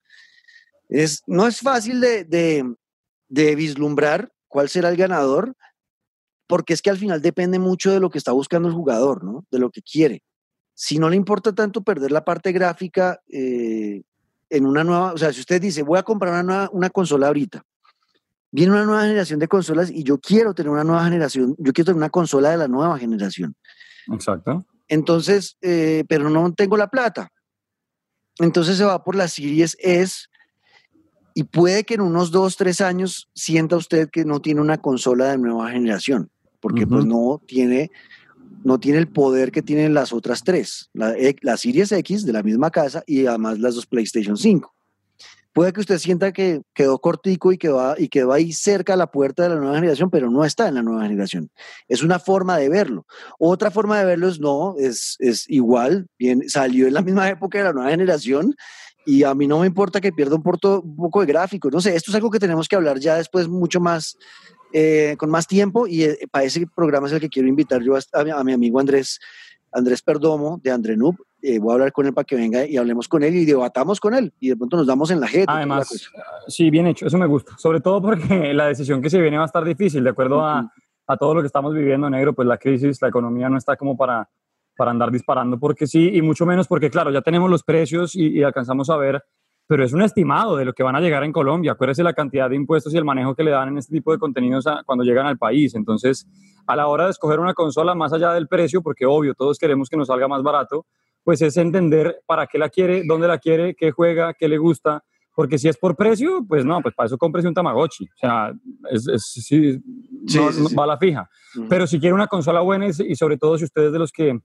Es, 0.88 1.22
no 1.26 1.46
es 1.46 1.60
fácil 1.60 2.00
de, 2.00 2.24
de, 2.24 2.74
de 3.28 3.54
vislumbrar 3.54 4.32
cuál 4.48 4.68
será 4.68 4.88
el 4.88 4.96
ganador, 4.96 5.54
porque 6.46 6.72
es 6.72 6.82
que 6.82 6.90
al 6.90 6.98
final 6.98 7.20
depende 7.20 7.58
mucho 7.58 7.92
de 7.92 8.00
lo 8.00 8.10
que 8.10 8.18
está 8.18 8.32
buscando 8.32 8.68
el 8.68 8.74
jugador, 8.74 9.24
¿no? 9.24 9.44
De 9.50 9.58
lo 9.58 9.70
que 9.70 9.82
quiere. 9.82 10.22
Si 10.74 10.98
no 10.98 11.08
le 11.08 11.16
importa 11.16 11.54
tanto 11.54 11.82
perder 11.82 12.12
la 12.12 12.24
parte 12.24 12.52
gráfica 12.52 13.20
eh, 13.28 14.02
en 14.50 14.66
una 14.66 14.84
nueva, 14.84 15.12
o 15.12 15.18
sea, 15.18 15.32
si 15.32 15.40
usted 15.40 15.60
dice, 15.60 15.82
voy 15.82 15.98
a 15.98 16.02
comprar 16.02 16.44
una, 16.44 16.68
una 16.72 16.90
consola 16.90 17.28
ahorita, 17.28 17.64
viene 18.56 18.72
una 18.72 18.86
nueva 18.86 19.02
generación 19.02 19.38
de 19.38 19.48
consolas 19.48 19.90
y 19.90 20.02
yo 20.02 20.16
quiero 20.16 20.54
tener 20.54 20.70
una 20.70 20.82
nueva 20.82 21.04
generación, 21.04 21.54
yo 21.58 21.74
quiero 21.74 21.88
tener 21.88 21.98
una 21.98 22.08
consola 22.08 22.48
de 22.52 22.56
la 22.56 22.68
nueva 22.68 22.98
generación. 22.98 23.54
Exacto. 24.10 24.64
Entonces, 24.88 25.58
eh, 25.60 26.04
pero 26.08 26.30
no 26.30 26.50
tengo 26.54 26.78
la 26.78 26.88
plata. 26.88 27.28
Entonces 28.38 28.78
se 28.78 28.84
va 28.84 29.04
por 29.04 29.14
la 29.14 29.28
Series 29.28 29.76
S 29.78 30.28
y 31.34 31.44
puede 31.44 31.84
que 31.84 31.94
en 31.94 32.00
unos 32.00 32.30
dos, 32.30 32.56
tres 32.56 32.80
años 32.80 33.28
sienta 33.34 33.76
usted 33.76 34.08
que 34.10 34.24
no 34.24 34.40
tiene 34.40 34.62
una 34.62 34.78
consola 34.78 35.32
de 35.32 35.36
nueva 35.36 35.70
generación, 35.70 36.30
porque 36.60 36.86
pues 36.86 37.04
no 37.04 37.42
tiene, 37.46 37.90
no 38.64 38.80
tiene 38.80 38.96
el 39.00 39.08
poder 39.08 39.52
que 39.52 39.60
tienen 39.60 39.92
las 39.92 40.14
otras 40.14 40.42
tres, 40.44 40.88
la, 40.94 41.12
E- 41.12 41.36
la 41.42 41.58
Series 41.58 41.92
X 41.92 42.24
de 42.24 42.32
la 42.32 42.42
misma 42.42 42.70
casa 42.70 43.04
y 43.06 43.26
además 43.26 43.58
las 43.58 43.74
dos 43.74 43.84
PlayStation 43.84 44.38
5. 44.38 44.75
Puede 45.56 45.72
que 45.72 45.80
usted 45.80 45.96
sienta 45.96 46.32
que 46.32 46.60
quedó 46.74 46.98
cortico 46.98 47.50
y 47.50 47.56
quedó, 47.56 47.94
y 47.96 48.08
quedó 48.10 48.34
ahí 48.34 48.52
cerca 48.52 48.92
a 48.92 48.96
la 48.96 49.10
puerta 49.10 49.44
de 49.44 49.48
la 49.48 49.54
nueva 49.56 49.76
generación, 49.76 50.10
pero 50.10 50.30
no 50.30 50.44
está 50.44 50.68
en 50.68 50.74
la 50.74 50.82
nueva 50.82 51.04
generación. 51.04 51.48
Es 51.88 52.02
una 52.02 52.18
forma 52.18 52.58
de 52.58 52.68
verlo. 52.68 53.06
Otra 53.38 53.70
forma 53.70 53.98
de 53.98 54.04
verlo 54.04 54.28
es 54.28 54.38
no, 54.38 54.74
es, 54.78 55.16
es 55.18 55.48
igual, 55.48 56.08
bien, 56.18 56.46
salió 56.46 56.86
en 56.86 56.92
la 56.92 57.00
misma 57.00 57.30
época 57.30 57.56
de 57.56 57.64
la 57.64 57.72
nueva 57.72 57.88
generación 57.88 58.54
y 59.06 59.22
a 59.22 59.34
mí 59.34 59.46
no 59.46 59.60
me 59.60 59.66
importa 59.66 59.98
que 59.98 60.12
pierda 60.12 60.36
un, 60.36 60.42
porto- 60.42 60.82
un 60.82 60.94
poco 60.96 61.20
de 61.20 61.26
gráfico. 61.26 61.70
No 61.70 61.80
sé, 61.80 61.96
esto 61.96 62.10
es 62.10 62.14
algo 62.16 62.30
que 62.30 62.38
tenemos 62.38 62.68
que 62.68 62.76
hablar 62.76 62.98
ya 62.98 63.16
después 63.16 63.48
mucho 63.48 63.80
más, 63.80 64.18
eh, 64.74 65.14
con 65.16 65.30
más 65.30 65.46
tiempo 65.46 65.86
y 65.86 66.02
eh, 66.04 66.18
para 66.30 66.44
ese 66.44 66.66
programa 66.76 67.06
es 67.06 67.14
el 67.14 67.20
que 67.20 67.30
quiero 67.30 67.48
invitar 67.48 67.82
yo 67.82 67.96
a, 67.96 68.00
a 68.12 68.40
a 68.40 68.44
mi 68.44 68.52
amigo 68.52 68.78
Andrés, 68.78 69.20
Andrés 69.72 70.02
Perdomo 70.02 70.60
de 70.62 70.70
Andre 70.70 70.98
Noob. 70.98 71.16
Eh, 71.48 71.58
voy 71.60 71.70
a 71.70 71.74
hablar 71.74 71.92
con 71.92 72.06
él 72.06 72.12
para 72.12 72.24
que 72.24 72.34
venga 72.34 72.66
y 72.66 72.76
hablemos 72.76 73.06
con 73.06 73.22
él 73.22 73.34
y 73.36 73.44
debatamos 73.44 74.00
con 74.00 74.14
él 74.14 74.32
y 74.40 74.48
de 74.48 74.56
pronto 74.56 74.76
nos 74.76 74.86
damos 74.86 75.10
en 75.12 75.20
la 75.20 75.28
jeta. 75.28 75.52
Además, 75.56 76.10
sí, 76.48 76.70
bien 76.70 76.86
hecho, 76.88 77.06
eso 77.06 77.16
me 77.18 77.26
gusta. 77.26 77.52
Sobre 77.58 77.80
todo 77.80 78.02
porque 78.02 78.18
la 78.54 78.66
decisión 78.66 79.00
que 79.00 79.10
se 79.10 79.20
viene 79.20 79.36
va 79.36 79.44
a 79.44 79.46
estar 79.46 79.64
difícil, 79.64 80.02
de 80.02 80.10
acuerdo 80.10 80.44
a, 80.44 80.72
a 81.06 81.16
todo 81.16 81.34
lo 81.34 81.40
que 81.42 81.46
estamos 81.46 81.72
viviendo, 81.72 82.10
negro, 82.10 82.32
pues 82.34 82.48
la 82.48 82.58
crisis, 82.58 83.00
la 83.00 83.08
economía 83.08 83.48
no 83.48 83.56
está 83.58 83.76
como 83.76 83.96
para, 83.96 84.28
para 84.76 84.90
andar 84.90 85.10
disparando, 85.12 85.58
porque 85.58 85.86
sí, 85.86 86.10
y 86.14 86.20
mucho 86.22 86.46
menos 86.46 86.66
porque, 86.66 86.90
claro, 86.90 87.10
ya 87.12 87.22
tenemos 87.22 87.48
los 87.48 87.62
precios 87.62 88.16
y, 88.16 88.26
y 88.38 88.42
alcanzamos 88.42 88.90
a 88.90 88.96
ver, 88.96 89.22
pero 89.68 89.84
es 89.84 89.92
un 89.92 90.02
estimado 90.02 90.56
de 90.56 90.64
lo 90.64 90.72
que 90.72 90.82
van 90.82 90.96
a 90.96 91.00
llegar 91.00 91.22
en 91.24 91.32
Colombia. 91.32 91.72
Acuérdese 91.72 92.02
la 92.02 92.12
cantidad 92.12 92.48
de 92.50 92.56
impuestos 92.56 92.92
y 92.92 92.96
el 92.96 93.04
manejo 93.04 93.34
que 93.34 93.44
le 93.44 93.50
dan 93.52 93.68
en 93.68 93.78
este 93.78 93.92
tipo 93.92 94.10
de 94.12 94.18
contenidos 94.18 94.66
a- 94.66 94.82
cuando 94.84 95.04
llegan 95.04 95.26
al 95.26 95.38
país. 95.38 95.74
Entonces, 95.76 96.26
a 96.66 96.74
la 96.76 96.86
hora 96.88 97.04
de 97.04 97.10
escoger 97.10 97.38
una 97.40 97.54
consola, 97.54 97.94
más 97.94 98.12
allá 98.12 98.32
del 98.32 98.48
precio, 98.48 98.82
porque 98.82 99.06
obvio, 99.06 99.34
todos 99.34 99.58
queremos 99.58 99.88
que 99.88 99.96
nos 99.96 100.08
salga 100.08 100.26
más 100.28 100.42
barato, 100.42 100.86
pues 101.26 101.42
es 101.42 101.56
entender 101.56 102.22
para 102.24 102.46
qué 102.46 102.56
la 102.56 102.68
quiere, 102.68 103.02
dónde 103.04 103.26
la 103.26 103.38
quiere, 103.38 103.74
qué 103.74 103.90
juega, 103.90 104.32
qué 104.32 104.46
le 104.48 104.58
gusta. 104.58 105.02
Porque 105.34 105.58
si 105.58 105.68
es 105.68 105.76
por 105.76 105.96
precio, 105.96 106.44
pues 106.48 106.64
no, 106.64 106.80
pues 106.80 106.94
para 106.94 107.08
eso 107.08 107.18
cómprese 107.18 107.48
un 107.48 107.54
Tamagotchi. 107.54 108.04
O 108.04 108.16
sea, 108.16 108.52
es, 108.92 109.08
es- 109.08 109.24
sí, 109.32 109.80
Sí, 110.28 110.38
no- 110.38 110.52
sí, 110.52 110.74
va 110.76 110.84
a 110.84 110.86
la 110.86 110.98
fija. 110.98 111.28
Pero 111.68 111.86
si 111.88 111.98
quiere 111.98 112.14
una 112.14 112.28
consola 112.28 112.60
buena 112.60 112.86
y, 112.86 112.90
y 113.08 113.16
sobre 113.16 113.36
todo 113.38 113.58
si 113.58 113.64
ustedes 113.64 113.90
de 113.92 113.98
los 113.98 114.12
que 114.12 114.38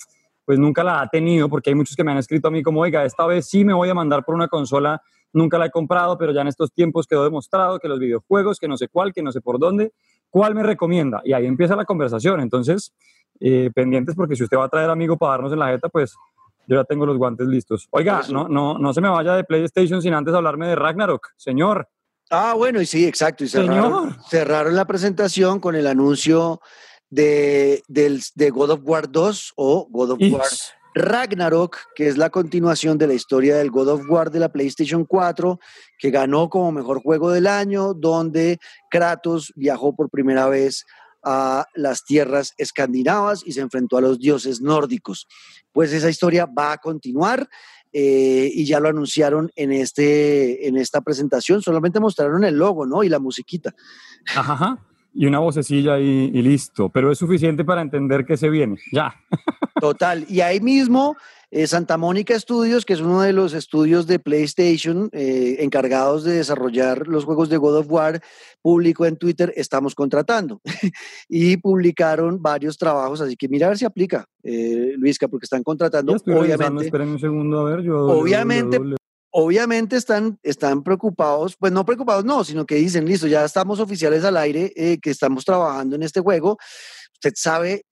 pues 0.43 0.57
nunca 0.57 0.83
la 0.83 1.01
ha 1.01 1.07
tenido, 1.07 1.47
porque 1.49 1.69
hay 1.69 1.75
muchos 1.75 1.95
que 1.95 2.03
me 2.03 2.11
han 2.11 2.17
escrito 2.17 2.47
a 2.47 2.51
mí 2.51 2.63
como, 2.63 2.81
oiga, 2.81 3.05
esta 3.05 3.27
vez 3.27 3.47
sí 3.47 3.63
me 3.63 3.73
voy 3.75 3.87
a 3.89 3.93
mandar 3.93 4.25
por 4.25 4.33
una 4.33 4.47
consola, 4.47 4.99
nunca 5.33 5.59
la 5.59 5.67
he 5.67 5.71
comprado, 5.71 6.17
pero 6.17 6.33
ya 6.33 6.41
en 6.41 6.47
estos 6.47 6.73
tiempos 6.73 7.05
quedó 7.05 7.23
demostrado 7.23 7.77
que 7.79 7.87
los 7.87 7.99
videojuegos, 7.99 8.57
que 8.57 8.67
no 8.67 8.75
sé 8.75 8.87
cuál, 8.87 9.13
que 9.13 9.21
no 9.21 9.31
sé 9.31 9.39
por 9.39 9.59
dónde, 9.59 9.93
¿cuál 10.31 10.55
me 10.55 10.63
recomienda? 10.63 11.21
Y 11.23 11.33
ahí 11.33 11.45
empieza 11.45 11.75
la 11.75 11.85
conversación. 11.85 12.41
Entonces, 12.41 12.91
eh, 13.39 13.69
pendientes 13.73 14.13
porque 14.15 14.35
si 14.35 14.43
usted 14.43 14.57
va 14.57 14.65
a 14.65 14.69
traer 14.69 14.89
amigo 14.89 15.15
para 15.17 15.33
darnos 15.33 15.53
en 15.53 15.59
la 15.59 15.67
jeta, 15.69 15.87
pues 15.89 16.15
yo 16.67 16.77
ya 16.77 16.83
tengo 16.83 17.05
los 17.05 17.17
guantes 17.17 17.47
listos. 17.47 17.87
Oiga, 17.91 18.21
no, 18.29 18.47
no, 18.47 18.77
no 18.77 18.93
se 18.93 19.01
me 19.01 19.09
vaya 19.09 19.33
de 19.33 19.43
PlayStation 19.43 20.01
sin 20.01 20.13
antes 20.13 20.33
hablarme 20.33 20.67
de 20.67 20.75
Ragnarok, 20.75 21.29
señor. 21.35 21.87
Ah, 22.29 22.53
bueno, 22.55 22.81
y 22.81 22.85
sí, 22.85 23.05
exacto. 23.05 23.43
Y 23.43 23.49
cerraron, 23.49 24.11
Señor. 24.11 24.25
cerraron 24.29 24.75
la 24.75 24.85
presentación 24.85 25.59
con 25.59 25.75
el 25.75 25.85
anuncio 25.85 26.61
de, 27.09 27.83
del, 27.89 28.21
de 28.35 28.49
God 28.49 28.71
of 28.71 28.79
War 28.83 29.11
2 29.11 29.53
o 29.57 29.87
God 29.89 30.11
of 30.11 30.19
War. 30.31 30.47
Ragnarok, 30.93 31.77
que 31.95 32.07
es 32.07 32.17
la 32.17 32.29
continuación 32.29 32.97
de 32.97 33.07
la 33.07 33.13
historia 33.13 33.57
del 33.57 33.71
God 33.71 33.89
of 33.89 34.09
War 34.09 34.29
de 34.29 34.39
la 34.39 34.49
PlayStation 34.49 35.05
4, 35.05 35.59
que 35.97 36.11
ganó 36.11 36.49
como 36.49 36.71
mejor 36.71 37.01
juego 37.01 37.31
del 37.31 37.47
año, 37.47 37.93
donde 37.93 38.59
Kratos 38.89 39.53
viajó 39.55 39.95
por 39.95 40.09
primera 40.09 40.47
vez 40.47 40.85
a 41.23 41.65
las 41.75 42.03
tierras 42.03 42.53
escandinavas 42.57 43.43
y 43.45 43.51
se 43.51 43.61
enfrentó 43.61 43.97
a 43.97 44.01
los 44.01 44.19
dioses 44.19 44.61
nórdicos. 44.61 45.27
Pues 45.71 45.93
esa 45.93 46.09
historia 46.09 46.45
va 46.45 46.73
a 46.73 46.77
continuar 46.77 47.47
eh, 47.93 48.49
y 48.53 48.65
ya 48.65 48.79
lo 48.79 48.89
anunciaron 48.89 49.51
en, 49.55 49.71
este, 49.71 50.67
en 50.67 50.77
esta 50.77 51.01
presentación, 51.01 51.61
solamente 51.61 51.99
mostraron 51.99 52.43
el 52.43 52.55
logo, 52.55 52.85
¿no? 52.85 53.03
Y 53.03 53.09
la 53.09 53.19
musiquita. 53.19 53.75
Ajá. 54.35 54.79
Y 55.13 55.25
una 55.25 55.39
vocecilla 55.39 55.99
y, 55.99 56.31
y 56.33 56.41
listo. 56.41 56.89
Pero 56.89 57.11
es 57.11 57.17
suficiente 57.17 57.65
para 57.65 57.81
entender 57.81 58.25
que 58.25 58.37
se 58.37 58.49
viene. 58.49 58.77
Ya. 58.93 59.13
Total. 59.81 60.25
Y 60.29 60.39
ahí 60.39 60.61
mismo, 60.61 61.17
eh, 61.51 61.67
Santa 61.67 61.97
Mónica 61.97 62.39
Studios, 62.39 62.85
que 62.85 62.93
es 62.93 63.01
uno 63.01 63.21
de 63.21 63.33
los 63.33 63.53
estudios 63.53 64.07
de 64.07 64.19
PlayStation 64.19 65.09
eh, 65.11 65.57
encargados 65.59 66.23
de 66.23 66.33
desarrollar 66.33 67.07
los 67.07 67.25
juegos 67.25 67.49
de 67.49 67.57
God 67.57 67.77
of 67.77 67.91
War, 67.91 68.21
publicó 68.61 69.05
en 69.05 69.17
Twitter, 69.17 69.53
estamos 69.57 69.93
contratando. 69.93 70.61
y 71.29 71.57
publicaron 71.57 72.41
varios 72.41 72.77
trabajos, 72.77 73.19
así 73.19 73.35
que 73.35 73.49
mira 73.49 73.67
a 73.67 73.69
ver 73.69 73.77
si 73.77 73.85
aplica, 73.85 74.25
eh, 74.43 74.93
Luisca, 74.97 75.27
porque 75.27 75.45
están 75.45 75.63
contratando, 75.63 76.13
obviamente. 76.13 76.85
esperen 76.85 77.09
un 77.09 77.19
segundo 77.19 77.59
a 77.59 77.63
ver. 77.75 77.83
Yo, 77.83 77.99
Obviamente, 78.07 78.79
obviamente 79.31 79.97
están, 79.97 80.39
están 80.43 80.83
preocupados, 80.83 81.57
pues 81.57 81.73
no 81.73 81.85
preocupados, 81.85 82.23
no, 82.23 82.45
sino 82.45 82.65
que 82.65 82.75
dicen, 82.75 83.05
listo, 83.05 83.27
ya 83.27 83.43
estamos 83.43 83.81
oficiales 83.81 84.23
al 84.23 84.37
aire, 84.37 84.71
eh, 84.75 84.99
que 85.01 85.09
estamos 85.09 85.43
trabajando 85.43 85.97
en 85.97 86.03
este 86.03 86.21
juego. 86.21 86.57
Usted 87.13 87.33
sabe 87.35 87.83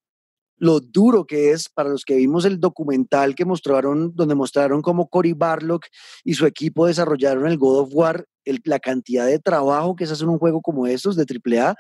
lo 0.60 0.80
duro 0.80 1.26
que 1.26 1.52
es 1.52 1.70
para 1.70 1.90
los 1.90 2.04
que 2.04 2.16
vimos 2.16 2.46
el 2.46 2.60
documental 2.60 3.34
que 3.34 3.46
mostraron, 3.46 4.14
donde 4.16 4.36
mostraron 4.36 4.82
cómo 4.82 5.10
Cory 5.10 5.34
Barlock 5.34 5.88
y 6.24 6.34
su 6.34 6.46
equipo 6.46 6.86
desarrollaron 6.86 7.48
el 7.48 7.58
God 7.58 7.80
of 7.80 7.90
War, 7.94 8.28
la 8.66 8.80
cantidad 8.80 9.26
de 9.26 9.40
trabajo 9.40 9.96
que 9.96 10.04
es 10.04 10.12
hacer 10.12 10.28
un 10.28 10.40
juego 10.40 10.62
como 10.62 10.88
estos 10.88 11.16
de 11.16 11.26
AAA 11.26 11.76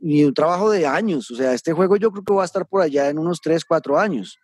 y 0.00 0.24
un 0.24 0.34
trabajo 0.34 0.70
de 0.70 0.86
años. 0.86 1.30
O 1.30 1.36
sea, 1.36 1.52
este 1.52 1.72
juego 1.72 1.96
yo 1.96 2.10
creo 2.10 2.24
que 2.24 2.34
va 2.34 2.42
a 2.42 2.46
estar 2.46 2.66
por 2.66 2.82
allá 2.82 3.08
en 3.08 3.18
unos 3.18 3.40
3, 3.40 3.64
4 3.64 3.98
años. 3.98 4.38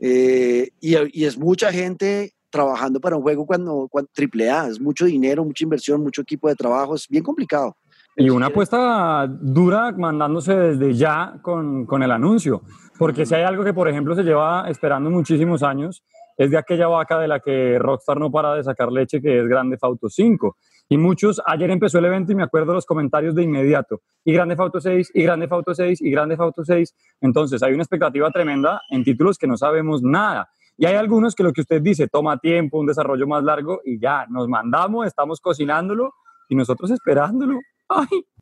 Eh, 0.00 0.70
y, 0.80 0.96
y, 1.18 1.24
es 1.24 1.38
mucha 1.38 1.72
gente 1.72 2.34
trabajando 2.50 3.00
para 3.00 3.16
un 3.16 3.22
juego 3.22 3.46
cuando, 3.46 3.88
cuando 3.90 4.10
AAA, 4.16 4.68
es 4.68 4.80
mucho 4.80 5.06
dinero, 5.06 5.44
mucha 5.44 5.64
inversión, 5.64 6.02
mucho 6.02 6.22
equipo 6.22 6.48
de 6.48 6.54
trabajo, 6.54 6.94
es 6.94 7.08
bien 7.08 7.24
complicado. 7.24 7.76
Y 8.16 8.30
una 8.30 8.46
apuesta 8.46 9.26
dura 9.28 9.92
mandándose 9.92 10.54
desde 10.54 10.94
ya 10.94 11.34
con, 11.42 11.84
con 11.84 12.02
el 12.02 12.12
anuncio, 12.12 12.62
porque 12.98 13.26
si 13.26 13.34
hay 13.34 13.42
algo 13.42 13.64
que, 13.64 13.74
por 13.74 13.88
ejemplo, 13.88 14.14
se 14.14 14.22
lleva 14.22 14.68
esperando 14.68 15.10
muchísimos 15.10 15.62
años, 15.64 16.04
es 16.36 16.50
de 16.50 16.58
aquella 16.58 16.88
vaca 16.88 17.18
de 17.18 17.28
la 17.28 17.40
que 17.40 17.78
Rockstar 17.78 18.18
no 18.18 18.30
para 18.30 18.54
de 18.54 18.64
sacar 18.64 18.90
leche, 18.90 19.20
que 19.20 19.40
es 19.40 19.48
Grande 19.48 19.76
Auto 19.80 20.08
5. 20.08 20.56
Y 20.88 20.98
muchos, 20.98 21.40
ayer 21.46 21.70
empezó 21.70 21.98
el 21.98 22.04
evento 22.04 22.32
y 22.32 22.34
me 22.34 22.42
acuerdo 22.42 22.74
los 22.74 22.86
comentarios 22.86 23.34
de 23.34 23.42
inmediato. 23.42 24.02
Y 24.24 24.32
Grande 24.32 24.56
Auto 24.58 24.80
6, 24.80 25.12
y 25.14 25.22
Grande 25.22 25.48
Auto 25.50 25.74
6, 25.74 26.02
y 26.02 26.10
Grande 26.10 26.36
Auto 26.38 26.64
6. 26.64 26.94
Entonces 27.20 27.62
hay 27.62 27.72
una 27.72 27.82
expectativa 27.82 28.30
tremenda 28.30 28.82
en 28.90 29.04
títulos 29.04 29.38
que 29.38 29.46
no 29.46 29.56
sabemos 29.56 30.02
nada. 30.02 30.48
Y 30.76 30.86
hay 30.86 30.96
algunos 30.96 31.34
que 31.34 31.44
lo 31.44 31.52
que 31.52 31.60
usted 31.60 31.80
dice 31.80 32.08
toma 32.08 32.38
tiempo, 32.38 32.78
un 32.78 32.86
desarrollo 32.86 33.26
más 33.26 33.44
largo 33.44 33.80
y 33.84 34.00
ya 34.00 34.26
nos 34.28 34.48
mandamos, 34.48 35.06
estamos 35.06 35.40
cocinándolo 35.40 36.14
y 36.48 36.56
nosotros 36.56 36.90
esperándolo. 36.90 37.60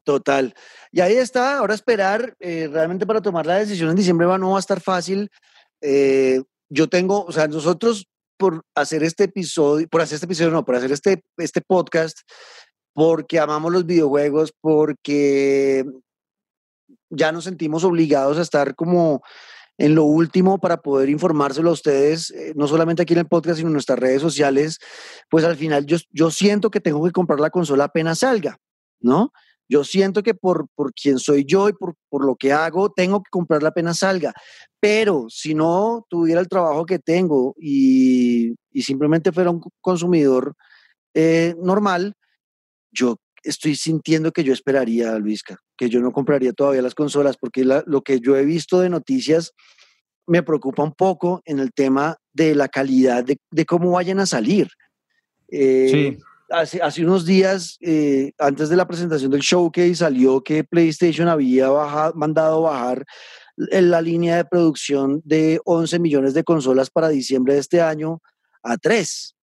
Total. 0.04 0.54
Y 0.90 1.00
ahí 1.00 1.14
está, 1.14 1.58
ahora 1.58 1.74
esperar, 1.74 2.34
eh, 2.40 2.68
realmente 2.70 3.06
para 3.06 3.22
tomar 3.22 3.46
la 3.46 3.56
decisión 3.56 3.90
en 3.90 3.96
diciembre 3.96 4.26
va, 4.26 4.38
no 4.38 4.50
va 4.50 4.56
a 4.56 4.60
estar 4.60 4.80
fácil. 4.80 5.30
Eh, 5.80 6.42
yo 6.68 6.88
tengo, 6.88 7.24
o 7.24 7.32
sea, 7.32 7.46
nosotros 7.46 8.08
por 8.36 8.64
hacer 8.74 9.04
este 9.04 9.24
episodio, 9.24 9.86
por 9.88 10.00
hacer 10.00 10.16
este 10.16 10.26
episodio, 10.26 10.50
no, 10.50 10.64
por 10.64 10.74
hacer 10.74 10.90
este, 10.90 11.22
este 11.36 11.60
podcast, 11.60 12.18
porque 12.92 13.38
amamos 13.38 13.72
los 13.72 13.86
videojuegos, 13.86 14.52
porque 14.60 15.84
ya 17.10 17.30
nos 17.30 17.44
sentimos 17.44 17.84
obligados 17.84 18.38
a 18.38 18.42
estar 18.42 18.74
como 18.74 19.22
en 19.78 19.94
lo 19.94 20.04
último 20.04 20.58
para 20.58 20.78
poder 20.78 21.08
informárselo 21.08 21.70
a 21.70 21.74
ustedes, 21.74 22.30
eh, 22.30 22.52
no 22.56 22.66
solamente 22.66 23.02
aquí 23.02 23.14
en 23.14 23.20
el 23.20 23.28
podcast, 23.28 23.58
sino 23.58 23.68
en 23.68 23.74
nuestras 23.74 23.98
redes 23.98 24.20
sociales, 24.20 24.78
pues 25.30 25.44
al 25.44 25.56
final 25.56 25.86
yo, 25.86 25.98
yo 26.10 26.30
siento 26.30 26.70
que 26.70 26.80
tengo 26.80 27.04
que 27.04 27.12
comprar 27.12 27.40
la 27.40 27.50
consola 27.50 27.84
apenas 27.84 28.20
salga, 28.20 28.58
¿no? 29.02 29.32
Yo 29.68 29.84
siento 29.84 30.22
que 30.22 30.34
por, 30.34 30.66
por 30.74 30.92
quien 30.92 31.18
soy 31.18 31.44
yo 31.46 31.68
y 31.68 31.72
por, 31.72 31.94
por 32.10 32.26
lo 32.26 32.36
que 32.36 32.52
hago, 32.52 32.90
tengo 32.90 33.22
que 33.22 33.30
comprarla 33.30 33.70
apenas 33.70 33.98
salga. 33.98 34.34
Pero 34.80 35.26
si 35.28 35.54
no 35.54 36.04
tuviera 36.10 36.40
el 36.40 36.48
trabajo 36.48 36.84
que 36.84 36.98
tengo 36.98 37.54
y, 37.58 38.54
y 38.70 38.82
simplemente 38.82 39.32
fuera 39.32 39.50
un 39.50 39.62
consumidor 39.80 40.54
eh, 41.14 41.54
normal, 41.58 42.14
yo 42.90 43.16
estoy 43.42 43.74
sintiendo 43.76 44.30
que 44.30 44.44
yo 44.44 44.52
esperaría, 44.52 45.18
Luisca, 45.18 45.56
que 45.76 45.88
yo 45.88 46.00
no 46.00 46.12
compraría 46.12 46.52
todavía 46.52 46.82
las 46.82 46.94
consolas, 46.94 47.36
porque 47.36 47.64
lo 47.64 48.02
que 48.02 48.20
yo 48.20 48.36
he 48.36 48.44
visto 48.44 48.80
de 48.80 48.90
noticias 48.90 49.52
me 50.26 50.42
preocupa 50.42 50.82
un 50.82 50.92
poco 50.92 51.40
en 51.44 51.58
el 51.58 51.72
tema 51.72 52.16
de 52.32 52.54
la 52.54 52.68
calidad 52.68 53.24
de, 53.24 53.38
de 53.50 53.64
cómo 53.64 53.92
vayan 53.92 54.20
a 54.20 54.26
salir. 54.26 54.68
Eh, 55.48 55.88
sí. 55.90 56.24
Hace, 56.52 56.82
hace, 56.82 57.04
unos 57.04 57.24
días, 57.24 57.78
eh, 57.80 58.32
antes 58.38 58.68
de 58.68 58.76
la 58.76 58.86
presentación 58.86 59.30
del 59.30 59.40
showcase, 59.40 59.96
salió 59.96 60.42
que 60.42 60.64
PlayStation 60.64 61.28
había 61.28 61.70
bajado, 61.70 62.14
mandado 62.14 62.62
bajar 62.62 63.04
la 63.56 64.00
línea 64.00 64.36
de 64.36 64.44
producción 64.44 65.20
de 65.24 65.60
11 65.64 65.98
millones 65.98 66.34
de 66.34 66.44
consolas 66.44 66.90
para 66.90 67.08
diciembre 67.08 67.54
de 67.54 67.60
este 67.60 67.80
año 67.80 68.20
a 68.62 68.76
3. 68.76 69.34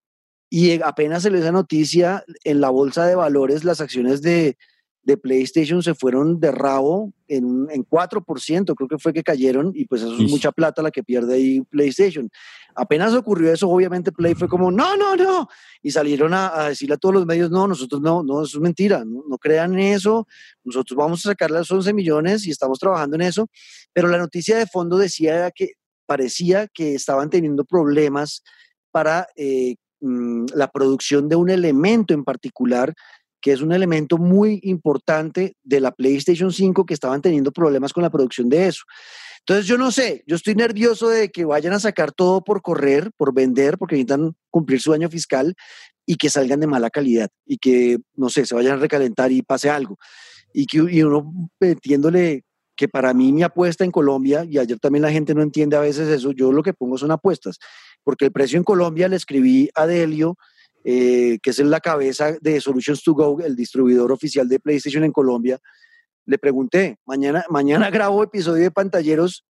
Y 0.50 0.82
apenas 0.82 1.22
se 1.22 1.30
le 1.30 1.38
esa 1.38 1.52
noticia, 1.52 2.24
en 2.44 2.60
la 2.60 2.70
bolsa 2.70 3.06
de 3.06 3.14
valores 3.14 3.64
las 3.64 3.80
acciones 3.80 4.20
de, 4.20 4.56
de 5.02 5.16
PlayStation 5.16 5.82
se 5.82 5.94
fueron 5.94 6.40
de 6.40 6.50
rabo 6.50 7.12
en, 7.28 7.68
en 7.70 7.84
4%, 7.84 8.74
creo 8.74 8.88
que 8.88 8.98
fue 8.98 9.12
que 9.12 9.22
cayeron, 9.22 9.72
y 9.74 9.84
pues 9.86 10.02
eso 10.02 10.14
es 10.14 10.30
mucha 10.30 10.52
plata 10.52 10.82
la 10.82 10.90
que 10.90 11.04
pierde 11.04 11.34
ahí 11.34 11.60
PlayStation. 11.62 12.28
Apenas 12.74 13.14
ocurrió 13.14 13.52
eso, 13.52 13.68
obviamente 13.68 14.12
Play 14.12 14.34
fue 14.34 14.48
como, 14.48 14.70
no, 14.70 14.96
no, 14.96 15.16
no, 15.16 15.48
y 15.82 15.90
salieron 15.90 16.34
a, 16.34 16.60
a 16.60 16.68
decirle 16.68 16.94
a 16.94 16.98
todos 16.98 17.14
los 17.14 17.26
medios, 17.26 17.50
no, 17.50 17.66
nosotros 17.66 18.00
no, 18.00 18.22
no, 18.22 18.42
eso 18.42 18.58
es 18.58 18.62
mentira, 18.62 19.04
no, 19.04 19.24
no 19.28 19.38
crean 19.38 19.74
en 19.74 19.94
eso, 19.94 20.26
nosotros 20.64 20.96
vamos 20.96 21.24
a 21.26 21.30
sacar 21.30 21.50
las 21.50 21.70
11 21.70 21.92
millones 21.92 22.46
y 22.46 22.50
estamos 22.50 22.78
trabajando 22.78 23.16
en 23.16 23.22
eso, 23.22 23.48
pero 23.92 24.08
la 24.08 24.18
noticia 24.18 24.56
de 24.56 24.66
fondo 24.66 24.96
decía 24.96 25.50
que 25.50 25.72
parecía 26.06 26.68
que 26.68 26.94
estaban 26.94 27.30
teniendo 27.30 27.64
problemas 27.64 28.42
para 28.90 29.26
eh, 29.36 29.76
Mm, 30.02 30.46
la 30.54 30.68
producción 30.68 31.28
de 31.28 31.36
un 31.36 31.50
elemento 31.50 32.14
en 32.14 32.24
particular 32.24 32.94
que 33.40 33.52
es 33.52 33.62
un 33.62 33.72
elemento 33.72 34.18
muy 34.18 34.60
importante 34.62 35.56
de 35.62 35.80
la 35.80 35.92
PlayStation 35.92 36.52
5 36.52 36.84
que 36.84 36.94
estaban 36.94 37.22
teniendo 37.22 37.52
problemas 37.52 37.92
con 37.92 38.02
la 38.02 38.10
producción 38.10 38.48
de 38.48 38.68
eso. 38.68 38.82
Entonces 39.40 39.66
yo 39.66 39.78
no 39.78 39.90
sé, 39.90 40.22
yo 40.26 40.36
estoy 40.36 40.54
nervioso 40.54 41.08
de 41.08 41.30
que 41.30 41.44
vayan 41.44 41.72
a 41.72 41.80
sacar 41.80 42.12
todo 42.12 42.42
por 42.44 42.62
correr, 42.62 43.10
por 43.16 43.34
vender, 43.34 43.78
porque 43.78 43.94
necesitan 43.94 44.34
cumplir 44.50 44.80
su 44.80 44.92
año 44.92 45.08
fiscal 45.08 45.54
y 46.06 46.16
que 46.16 46.28
salgan 46.28 46.60
de 46.60 46.66
mala 46.66 46.90
calidad 46.90 47.30
y 47.46 47.58
que, 47.58 47.98
no 48.14 48.28
sé, 48.28 48.44
se 48.44 48.54
vayan 48.54 48.74
a 48.74 48.80
recalentar 48.80 49.32
y 49.32 49.42
pase 49.42 49.70
algo. 49.70 49.96
Y 50.52 50.66
que 50.66 50.78
y 50.78 51.02
uno 51.02 51.32
metiéndole 51.58 52.44
que 52.76 52.88
para 52.88 53.12
mí 53.14 53.32
mi 53.32 53.42
apuesta 53.42 53.84
en 53.84 53.90
Colombia, 53.90 54.44
y 54.48 54.58
ayer 54.58 54.78
también 54.78 55.02
la 55.02 55.12
gente 55.12 55.34
no 55.34 55.42
entiende 55.42 55.76
a 55.76 55.80
veces 55.80 56.08
eso, 56.08 56.32
yo 56.32 56.50
lo 56.50 56.62
que 56.62 56.72
pongo 56.72 56.96
son 56.96 57.10
apuestas 57.10 57.58
porque 58.04 58.26
el 58.26 58.32
precio 58.32 58.58
en 58.58 58.64
Colombia 58.64 59.08
le 59.08 59.16
escribí 59.16 59.70
a 59.74 59.86
Delio, 59.86 60.36
eh, 60.84 61.38
que 61.42 61.50
es 61.50 61.58
la 61.58 61.80
cabeza 61.80 62.32
de 62.40 62.60
Solutions 62.60 63.02
to 63.02 63.14
Go, 63.14 63.40
el 63.40 63.56
distribuidor 63.56 64.12
oficial 64.12 64.48
de 64.48 64.60
PlayStation 64.60 65.04
en 65.04 65.12
Colombia. 65.12 65.58
Le 66.26 66.38
pregunté, 66.38 66.98
mañana, 67.06 67.44
mañana 67.50 67.90
grabo 67.90 68.22
episodio 68.22 68.62
de 68.62 68.70
pantalleros, 68.70 69.44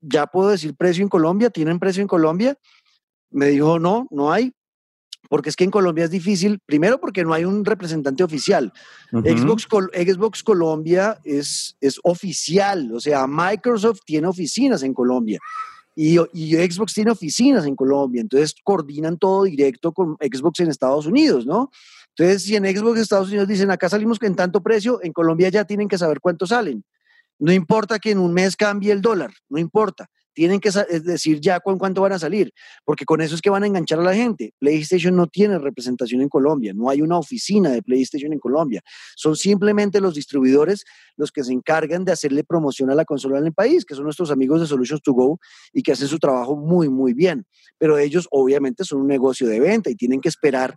¿ya 0.00 0.26
puedo 0.26 0.50
decir 0.50 0.74
precio 0.76 1.02
en 1.02 1.08
Colombia? 1.08 1.50
¿Tienen 1.50 1.78
precio 1.78 2.02
en 2.02 2.08
Colombia? 2.08 2.56
Me 3.30 3.46
dijo, 3.46 3.78
no, 3.78 4.06
no 4.10 4.32
hay, 4.32 4.52
porque 5.28 5.48
es 5.48 5.56
que 5.56 5.64
en 5.64 5.70
Colombia 5.70 6.04
es 6.04 6.10
difícil, 6.10 6.60
primero 6.64 7.00
porque 7.00 7.24
no 7.24 7.32
hay 7.32 7.44
un 7.44 7.64
representante 7.64 8.22
oficial. 8.22 8.72
Xbox, 9.10 9.66
Xbox 9.92 10.42
Colombia 10.42 11.18
es, 11.24 11.76
es 11.80 11.98
oficial, 12.04 12.92
o 12.92 13.00
sea, 13.00 13.26
Microsoft 13.26 14.00
tiene 14.04 14.28
oficinas 14.28 14.82
en 14.82 14.94
Colombia. 14.94 15.38
Y, 15.98 16.18
Xbox 16.18 16.92
tiene 16.92 17.10
oficinas 17.10 17.64
en 17.64 17.74
Colombia, 17.74 18.20
entonces 18.20 18.54
coordinan 18.62 19.16
todo 19.18 19.44
directo 19.44 19.92
con 19.92 20.16
Xbox 20.20 20.60
en 20.60 20.68
Estados 20.68 21.06
Unidos, 21.06 21.46
¿no? 21.46 21.70
Entonces, 22.10 22.42
si 22.42 22.54
en 22.54 22.64
Xbox 22.64 23.00
Estados 23.00 23.28
Unidos 23.28 23.48
dicen 23.48 23.70
acá 23.70 23.88
salimos 23.88 24.18
en 24.20 24.36
tanto 24.36 24.62
precio, 24.62 25.00
en 25.02 25.12
Colombia 25.12 25.48
ya 25.48 25.64
tienen 25.64 25.88
que 25.88 25.96
saber 25.96 26.20
cuánto 26.20 26.46
salen. 26.46 26.84
No 27.38 27.52
importa 27.52 27.98
que 27.98 28.10
en 28.10 28.18
un 28.18 28.32
mes 28.34 28.56
cambie 28.56 28.92
el 28.92 29.00
dólar, 29.00 29.32
no 29.48 29.58
importa 29.58 30.10
tienen 30.36 30.60
que 30.60 30.70
decir 31.02 31.40
ya 31.40 31.60
con 31.60 31.78
cuánto 31.78 32.02
van 32.02 32.12
a 32.12 32.18
salir, 32.18 32.52
porque 32.84 33.06
con 33.06 33.22
eso 33.22 33.34
es 33.34 33.40
que 33.40 33.48
van 33.48 33.62
a 33.62 33.66
enganchar 33.66 33.98
a 34.00 34.02
la 34.02 34.14
gente. 34.14 34.52
PlayStation 34.58 35.16
no 35.16 35.28
tiene 35.28 35.58
representación 35.58 36.20
en 36.20 36.28
Colombia, 36.28 36.74
no 36.74 36.90
hay 36.90 37.00
una 37.00 37.16
oficina 37.18 37.70
de 37.70 37.82
PlayStation 37.82 38.34
en 38.34 38.38
Colombia. 38.38 38.82
Son 39.16 39.34
simplemente 39.34 39.98
los 39.98 40.14
distribuidores 40.14 40.84
los 41.16 41.32
que 41.32 41.42
se 41.42 41.54
encargan 41.54 42.04
de 42.04 42.12
hacerle 42.12 42.44
promoción 42.44 42.90
a 42.90 42.94
la 42.94 43.06
consola 43.06 43.38
en 43.38 43.46
el 43.46 43.54
país, 43.54 43.86
que 43.86 43.94
son 43.94 44.04
nuestros 44.04 44.30
amigos 44.30 44.60
de 44.60 44.66
Solutions 44.66 45.00
to 45.00 45.14
Go 45.14 45.40
y 45.72 45.82
que 45.82 45.92
hacen 45.92 46.06
su 46.06 46.18
trabajo 46.18 46.54
muy, 46.54 46.90
muy 46.90 47.14
bien. 47.14 47.46
Pero 47.78 47.96
ellos 47.96 48.28
obviamente 48.30 48.84
son 48.84 49.00
un 49.00 49.06
negocio 49.06 49.48
de 49.48 49.58
venta 49.58 49.88
y 49.88 49.94
tienen 49.94 50.20
que 50.20 50.28
esperar 50.28 50.76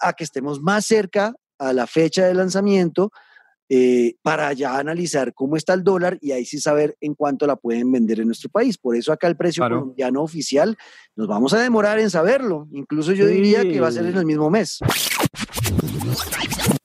a 0.00 0.12
que 0.12 0.22
estemos 0.22 0.60
más 0.60 0.86
cerca 0.86 1.34
a 1.58 1.72
la 1.72 1.88
fecha 1.88 2.24
de 2.24 2.34
lanzamiento 2.34 3.10
eh, 3.74 4.16
para 4.20 4.52
ya 4.52 4.76
analizar 4.76 5.32
cómo 5.32 5.56
está 5.56 5.72
el 5.72 5.82
dólar 5.82 6.18
y 6.20 6.32
ahí 6.32 6.44
sí 6.44 6.60
saber 6.60 6.94
en 7.00 7.14
cuánto 7.14 7.46
la 7.46 7.56
pueden 7.56 7.90
vender 7.90 8.20
en 8.20 8.26
nuestro 8.26 8.50
país. 8.50 8.76
Por 8.76 8.94
eso 8.96 9.14
acá 9.14 9.28
el 9.28 9.36
precio 9.38 9.62
colombiano 9.62 10.20
oficial 10.20 10.76
nos 11.16 11.26
vamos 11.26 11.54
a 11.54 11.58
demorar 11.58 11.98
en 11.98 12.10
saberlo. 12.10 12.68
Incluso 12.72 13.12
yo 13.12 13.26
diría 13.26 13.62
que 13.62 13.80
va 13.80 13.88
a 13.88 13.92
ser 13.92 14.04
en 14.04 14.18
el 14.18 14.26
mismo 14.26 14.50
mes. 14.50 14.78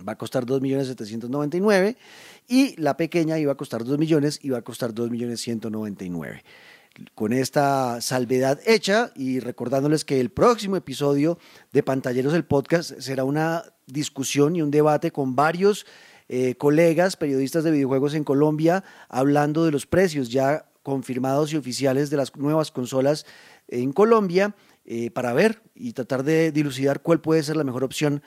va 0.07 0.13
a 0.13 0.19
costar 0.19 0.47
2 0.47 0.61
millones 0.61 0.89
799 0.89 1.97
y 2.49 2.81
la 2.81 2.97
pequeña 2.97 3.39
iba 3.39 3.53
a 3.53 3.57
costar 3.57 3.85
2 3.85 3.99
millones 3.99 4.39
y 4.43 4.51
va 4.51 4.59
a 4.59 4.63
costar 4.63 4.93
2 4.93 5.11
millones 5.11 5.41
199 5.41 6.43
con 7.15 7.33
esta 7.33 8.01
salvedad 8.01 8.61
hecha 8.67 9.11
y 9.15 9.41
recordándoles 9.41 10.05
que 10.05 10.21
el 10.21 10.31
próximo 10.31 10.77
episodio 10.77 11.39
de 11.73 11.83
Pantalleros 11.83 12.33
del 12.33 12.45
Podcast 12.45 12.99
será 13.01 13.25
una 13.25 13.65
discusión 13.87 14.57
y 14.57 14.63
un 14.63 14.71
debate 14.71 15.11
con 15.11 15.35
varios 15.35 15.87
eh, 16.29 16.55
colegas 16.55 17.17
periodistas 17.17 17.65
de 17.65 17.71
videojuegos 17.71 18.15
en 18.15 18.25
Colombia 18.25 18.85
hablando 19.09 19.65
de 19.65 19.73
los 19.73 19.87
precios 19.87 20.31
ya 20.31 20.67
confirmados 20.83 21.53
y 21.53 21.57
oficiales 21.57 22.11
de 22.11 22.17
las 22.17 22.35
nuevas 22.37 22.71
consolas 22.71 23.27
en 23.69 23.93
Colombia 23.93 24.55
eh, 24.87 25.11
para 25.11 25.33
ver 25.33 25.63
y 25.75 25.93
tratar 25.93 26.23
de 26.23 26.53
dilucidar 26.53 27.01
cuál 27.01 27.21
puede 27.21 27.43
ser 27.43 27.57
la 27.57 27.65
mejor 27.65 27.85
opción 27.85 28.23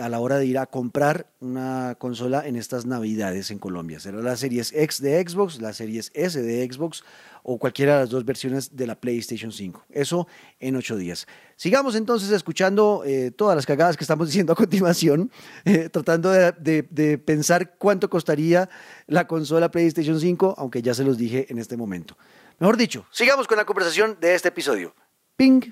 a 0.00 0.08
la 0.08 0.20
hora 0.20 0.38
de 0.38 0.46
ir 0.46 0.58
a 0.58 0.66
comprar 0.66 1.26
una 1.40 1.96
consola 1.98 2.46
en 2.46 2.56
estas 2.56 2.86
navidades 2.86 3.50
en 3.50 3.58
Colombia. 3.58 4.00
Será 4.00 4.18
la 4.18 4.36
Series 4.36 4.72
X 4.72 5.00
de 5.00 5.22
Xbox, 5.26 5.60
la 5.60 5.72
Series 5.72 6.10
S 6.14 6.40
de 6.40 6.70
Xbox 6.70 7.04
o 7.42 7.58
cualquiera 7.58 7.94
de 7.94 8.00
las 8.00 8.10
dos 8.10 8.24
versiones 8.24 8.76
de 8.76 8.86
la 8.86 8.94
PlayStation 8.94 9.52
5. 9.52 9.86
Eso 9.90 10.28
en 10.60 10.76
ocho 10.76 10.96
días. 10.96 11.26
Sigamos 11.56 11.94
entonces 11.96 12.30
escuchando 12.30 13.02
eh, 13.04 13.30
todas 13.30 13.56
las 13.56 13.66
cagadas 13.66 13.96
que 13.96 14.04
estamos 14.04 14.26
diciendo 14.28 14.52
a 14.52 14.56
continuación, 14.56 15.30
eh, 15.64 15.88
tratando 15.88 16.30
de, 16.30 16.52
de 16.88 17.18
pensar 17.18 17.76
cuánto 17.78 18.08
costaría 18.08 18.68
la 19.06 19.26
consola 19.26 19.70
PlayStation 19.70 20.18
5, 20.18 20.54
aunque 20.58 20.82
ya 20.82 20.94
se 20.94 21.04
los 21.04 21.18
dije 21.18 21.46
en 21.50 21.58
este 21.58 21.76
momento. 21.76 22.16
Mejor 22.58 22.76
dicho, 22.76 23.06
sigamos 23.10 23.46
con 23.46 23.56
la 23.56 23.64
conversación 23.64 24.18
de 24.20 24.34
este 24.34 24.48
episodio. 24.48 24.94
Ping. 25.36 25.62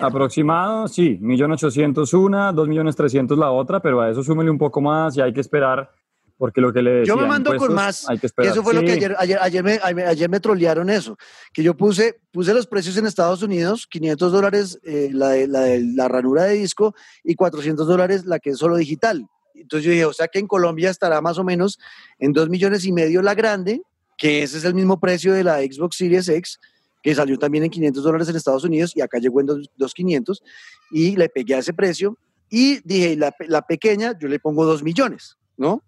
Aproximado, 0.06 0.88
sí, 0.88 1.18
1.800.000 1.20 2.14
una, 2.18 2.52
2.300.000 2.52 3.36
la 3.36 3.50
otra, 3.50 3.80
pero 3.80 4.00
a 4.00 4.10
eso 4.10 4.22
súmele 4.22 4.50
un 4.50 4.58
poco 4.58 4.80
más 4.80 5.16
y 5.16 5.20
hay 5.20 5.32
que 5.32 5.40
esperar, 5.40 5.90
porque 6.36 6.60
lo 6.60 6.72
que 6.72 6.82
le 6.82 6.90
decía... 6.90 7.14
Yo 7.14 7.20
me 7.20 7.26
mando 7.26 7.54
con 7.56 7.74
más, 7.74 8.08
hay 8.08 8.18
que 8.18 8.26
esperar. 8.26 8.52
eso 8.52 8.62
fue 8.62 8.74
lo 8.74 8.80
que 8.80 8.92
ayer, 8.92 9.14
ayer, 9.18 9.38
ayer, 9.40 9.62
me, 9.64 9.78
ayer 10.04 10.30
me 10.30 10.40
trolearon 10.40 10.90
eso, 10.90 11.16
que 11.52 11.62
yo 11.62 11.76
puse, 11.76 12.20
puse 12.32 12.54
los 12.54 12.66
precios 12.66 12.96
en 12.96 13.06
Estados 13.06 13.42
Unidos, 13.42 13.86
500 13.90 14.32
dólares 14.32 14.78
eh, 14.82 15.10
la, 15.12 15.30
de, 15.30 15.46
la, 15.46 15.60
de, 15.60 15.84
la 15.94 16.08
ranura 16.08 16.44
de 16.44 16.54
disco 16.54 16.94
y 17.22 17.34
400 17.34 17.86
dólares 17.86 18.24
la 18.24 18.38
que 18.38 18.50
es 18.50 18.58
solo 18.58 18.76
digital. 18.76 19.26
Entonces 19.54 19.84
yo 19.84 19.90
dije, 19.90 20.04
o 20.04 20.12
sea 20.12 20.28
que 20.28 20.38
en 20.38 20.46
Colombia 20.46 20.90
estará 20.90 21.20
más 21.20 21.38
o 21.38 21.44
menos 21.44 21.78
en 22.18 22.32
2 22.32 22.48
millones 22.48 22.84
y 22.84 22.92
medio 22.92 23.22
la 23.22 23.34
grande, 23.34 23.82
que 24.16 24.42
ese 24.42 24.58
es 24.58 24.64
el 24.64 24.74
mismo 24.74 25.00
precio 25.00 25.32
de 25.32 25.44
la 25.44 25.58
Xbox 25.58 25.96
Series 25.96 26.28
X, 26.28 26.58
que 27.02 27.14
salió 27.14 27.38
también 27.38 27.64
en 27.64 27.70
500 27.70 28.02
dólares 28.02 28.28
en 28.28 28.36
Estados 28.36 28.64
Unidos 28.64 28.92
y 28.94 29.00
acá 29.00 29.18
llegó 29.18 29.40
en 29.40 29.46
2.500 29.46 30.42
y 30.90 31.16
le 31.16 31.28
pegué 31.28 31.54
a 31.54 31.58
ese 31.58 31.72
precio 31.72 32.16
y 32.48 32.80
dije, 32.84 33.16
la, 33.16 33.34
la, 33.46 33.62
pequeña 33.62 34.18
yo 34.18 34.28
le 34.28 34.40
pongo 34.40 34.64
2 34.64 34.82
millones, 34.82 35.38
¿no? 35.56 35.84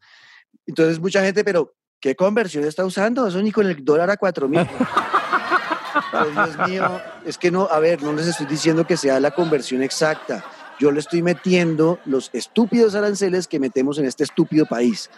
Entonces 0.66 1.00
mucha 1.00 1.22
gente, 1.22 1.44
pero 1.44 1.74
¿qué 2.00 2.14
conversión 2.14 2.64
está 2.64 2.84
usando? 2.84 3.26
Eso 3.26 3.42
ni 3.42 3.50
con 3.50 3.66
el 3.66 3.84
dólar 3.84 4.10
a 4.10 4.16
4 4.16 4.48
mil. 4.48 4.66
Pues, 6.10 6.34
Dios 6.34 6.68
mío, 6.68 7.00
es 7.26 7.38
que 7.38 7.50
no, 7.50 7.68
a 7.70 7.78
ver, 7.78 8.02
no 8.02 8.12
les 8.12 8.26
estoy 8.26 8.46
diciendo 8.46 8.86
que 8.86 8.96
sea 8.96 9.20
la 9.20 9.32
conversión 9.32 9.82
exacta. 9.82 10.44
Yo 10.78 10.90
le 10.90 11.00
estoy 11.00 11.22
metiendo 11.22 11.98
los 12.06 12.30
estúpidos 12.32 12.94
aranceles 12.94 13.46
que 13.46 13.60
metemos 13.60 13.98
en 13.98 14.06
este 14.06 14.24
estúpido 14.24 14.66
país. 14.66 15.10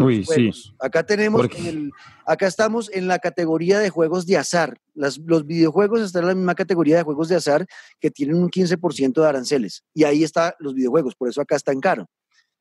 Uy, 0.00 0.24
sí. 0.24 0.50
Acá 0.78 1.04
tenemos, 1.04 1.48
el, 1.56 1.90
acá 2.26 2.46
estamos 2.46 2.90
en 2.92 3.08
la 3.08 3.18
categoría 3.18 3.78
de 3.78 3.88
juegos 3.88 4.26
de 4.26 4.36
azar. 4.36 4.78
Las, 4.94 5.18
los 5.18 5.46
videojuegos 5.46 6.02
están 6.02 6.22
en 6.22 6.28
la 6.28 6.34
misma 6.34 6.54
categoría 6.54 6.98
de 6.98 7.02
juegos 7.02 7.28
de 7.28 7.36
azar 7.36 7.66
que 7.98 8.10
tienen 8.10 8.36
un 8.36 8.50
15% 8.50 9.20
de 9.20 9.26
aranceles. 9.26 9.84
Y 9.94 10.04
ahí 10.04 10.24
están 10.24 10.52
los 10.58 10.74
videojuegos, 10.74 11.14
por 11.14 11.28
eso 11.28 11.40
acá 11.40 11.56
están 11.56 11.80
caro. 11.80 12.06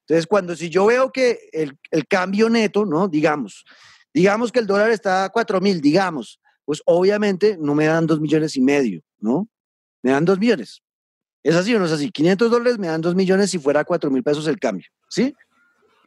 Entonces, 0.01 0.25
cuando 0.25 0.55
si 0.55 0.69
yo 0.69 0.85
veo 0.85 1.11
que 1.11 1.49
el, 1.51 1.77
el 1.91 2.07
cambio 2.07 2.49
neto, 2.49 2.85
¿no? 2.85 3.09
Digamos, 3.09 3.65
digamos 4.13 4.51
que 4.51 4.59
el 4.59 4.67
dólar 4.67 4.89
está 4.91 5.25
a 5.25 5.29
4 5.29 5.59
mil, 5.59 5.81
digamos, 5.81 6.39
pues 6.63 6.81
obviamente 6.85 7.57
no 7.59 7.75
me 7.75 7.87
dan 7.87 8.07
2 8.07 8.21
millones 8.21 8.55
y 8.55 8.61
medio, 8.61 9.01
¿no? 9.19 9.49
Me 10.01 10.11
dan 10.11 10.23
2 10.23 10.39
millones. 10.39 10.81
¿Es 11.43 11.55
así 11.55 11.75
o 11.75 11.79
no 11.79 11.85
es 11.85 11.91
así? 11.91 12.09
500 12.09 12.51
dólares 12.51 12.77
me 12.77 12.87
dan 12.87 13.01
2 13.01 13.15
millones 13.15 13.51
si 13.51 13.59
fuera 13.59 13.83
4 13.83 14.09
mil 14.11 14.23
pesos 14.23 14.47
el 14.47 14.59
cambio, 14.59 14.87
¿sí? 15.09 15.33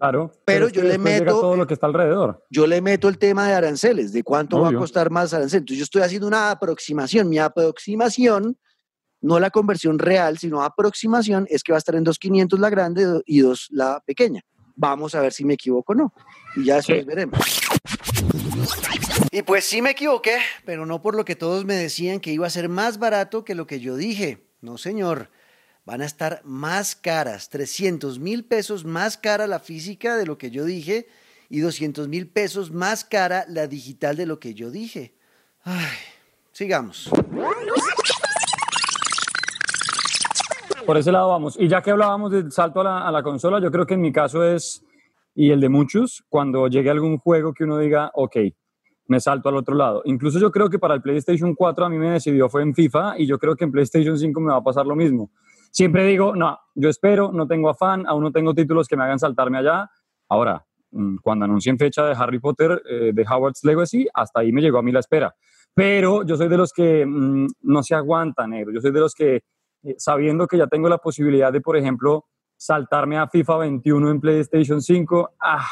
Claro. 0.01 0.33
Pero, 0.47 0.71
yo 0.71 0.83
le 0.83 0.97
meto. 0.97 1.27
todo 1.27 1.57
lo 1.57 1.67
que 1.67 1.75
está 1.75 1.87
alrededor. 1.87 2.43
Yo 2.49 2.67
le 2.67 2.81
meto 2.81 3.07
el 3.07 3.19
tema 3.19 3.47
de 3.47 3.53
aranceles, 3.53 4.15
de 4.15 4.23
cuánto 4.23 4.59
va 4.59 4.71
a 4.71 4.73
costar 4.73 5.11
más 5.11 5.35
aranceles. 5.35 5.61
Entonces 5.61 5.77
yo 5.77 5.85
estoy 5.85 6.01
haciendo 6.01 6.27
una 6.27 6.51
aproximación. 6.51 7.29
Mi 7.29 7.39
aproximación, 7.39 8.57
no 9.21 9.39
la 9.39 9.51
conversión 9.51 9.99
real, 9.99 10.39
sino 10.39 10.63
aproximación, 10.63 11.47
es 11.51 11.63
que 11.63 11.73
va 11.73 11.77
a 11.77 11.81
estar 11.81 11.97
en 11.97 12.07
2.500 12.07 12.59
la 12.59 12.71
grande 12.71 13.21
y 13.27 13.41
2 13.41 13.69
la 13.73 14.03
pequeña. 14.07 14.41
Vamos 14.75 15.15
a 15.15 15.21
ver 15.21 15.35
si 15.35 15.45
me 15.45 15.53
equivoco 15.53 15.93
o 15.93 15.97
no. 15.97 16.15
Y 16.57 16.65
ya 16.65 16.77
después 16.77 17.05
veremos. 17.05 17.39
Y 19.31 19.43
pues 19.43 19.67
sí 19.67 19.83
me 19.83 19.91
equivoqué, 19.91 20.39
pero 20.65 20.87
no 20.87 21.03
por 21.03 21.15
lo 21.15 21.27
que 21.27 21.37
todos 21.37 21.67
me 21.67 21.75
decían 21.75 22.21
que 22.21 22.33
iba 22.33 22.47
a 22.47 22.51
ser 22.51 22.71
más 22.71 22.99
barato 22.99 23.45
que 23.45 23.55
lo 23.55 23.67
que 23.67 23.81
yo 23.81 23.97
dije. 23.97 24.47
No, 24.63 24.79
señor 24.79 25.29
van 25.85 26.03
a 26.03 26.05
estar 26.05 26.41
más 26.45 26.95
caras, 26.95 27.49
300 27.49 28.19
mil 28.19 28.45
pesos 28.45 28.85
más 28.85 29.17
cara 29.17 29.47
la 29.47 29.61
física 29.61 30.17
de 30.17 30.27
lo 30.27 30.39
que 30.39 30.51
yo 30.51 30.65
dije 30.65 31.09
y 31.49 31.61
200 31.61 32.09
mil 32.09 32.29
pesos 32.29 32.71
más 32.71 33.05
cara 33.05 33.45
la 33.49 33.67
digital 33.67 34.17
de 34.17 34.27
lo 34.27 34.39
que 34.39 34.55
yo 34.55 34.71
dije. 34.71 35.15
Ay, 35.65 35.97
sigamos. 36.53 37.11
Por 40.87 40.97
ese 40.97 41.13
lado 41.13 41.29
vamos. 41.29 41.57
Y 41.59 41.69
ya 41.69 41.83
que 41.83 41.91
hablábamos 41.91 42.33
del 42.33 42.51
salto 42.51 42.81
a 42.81 43.11
la, 43.11 43.23
consola, 43.23 43.61
yo 43.61 43.71
creo 43.71 43.87
que 43.87 43.95
en 43.95 44.01
mi 44.01 44.13
caso 44.13 44.45
es, 44.45 44.85
y 45.35 45.51
el 45.51 45.61
de 45.61 45.69
muchos, 45.69 46.25
cuando 46.29 46.69
llegue 46.69 46.91
algún 46.91 47.19
juego 47.19 47.53
que 47.53 47.65
uno 47.65 47.79
diga, 47.79 48.11
ok, 48.15 48.37
me 49.07 49.21
salto 49.21 49.49
al 49.49 49.57
otro 49.57 49.75
lado. 49.75 50.03
Incluso 50.05 50.39
yo 50.39 50.51
creo 50.51 50.71
que 50.71 50.79
para 50.79 50.95
el 50.95 51.03
PlayStation 51.03 51.55
4 51.55 51.85
a 51.85 51.89
mí 51.89 51.99
me 51.99 52.11
decidió 52.11 52.49
fue 52.49 52.63
en 52.63 52.75
FIFA 52.75 53.19
y 53.19 53.27
yo 53.27 53.39
creo 53.39 53.57
que 53.57 53.65
en 53.65 53.73
PlayStation 53.73 54.17
5 54.17 54.41
me 54.41 54.53
va 54.53 54.59
a 54.59 54.65
pasar 54.65 54.87
lo 54.87 54.97
mismo. 54.97 55.31
Siempre 55.71 56.05
digo, 56.05 56.35
no, 56.35 56.59
yo 56.75 56.89
espero, 56.89 57.31
no 57.33 57.47
tengo 57.47 57.71
afán, 57.71 58.05
aún 58.07 58.25
no 58.25 58.33
tengo 58.33 58.55
títulos 58.55 58.89
que 58.89 58.97
me 58.97 59.05
hagan 59.05 59.19
saltarme 59.19 59.59
allá. 59.59 59.89
Ahora, 60.29 60.65
mm, 60.91 61.17
cuando 61.23 61.45
anuncien 61.45 61.79
fecha 61.79 62.05
de 62.05 62.15
Harry 62.19 62.41
Potter, 62.41 62.83
eh, 62.89 63.13
de 63.15 63.23
Howard's 63.23 63.63
Legacy, 63.65 64.09
hasta 64.13 64.41
ahí 64.41 64.53
me 64.53 64.61
llegó 64.61 64.79
a 64.79 64.83
mí 64.83 64.91
la 64.91 65.01
espera. 65.01 65.35
Pero 65.73 66.25
yo 66.25 66.37
soy 66.37 66.49
de 66.49 66.57
los 66.57 66.73
que 66.73 67.07
mm, 67.07 67.47
no 67.63 67.83
se 67.83 67.95
aguantan, 67.95 68.51
negro. 68.51 68.73
Yo 68.73 68.81
soy 68.81 68.91
de 68.91 69.01
los 69.01 69.15
que, 69.15 69.43
eh, 69.85 69.95
sabiendo 69.97 70.47
que 70.49 70.59
ya 70.59 70.67
tengo 70.67 70.89
la 70.89 70.99
posibilidad 70.99 71.53
de, 71.53 71.61
por 71.61 71.77
ejemplo, 71.77 72.27
saltarme 72.57 73.17
a 73.17 73.29
FIFA 73.29 73.59
21 73.59 74.11
en 74.11 74.21
PlayStation 74.21 74.83
5, 74.83 75.31
ah, 75.41 75.67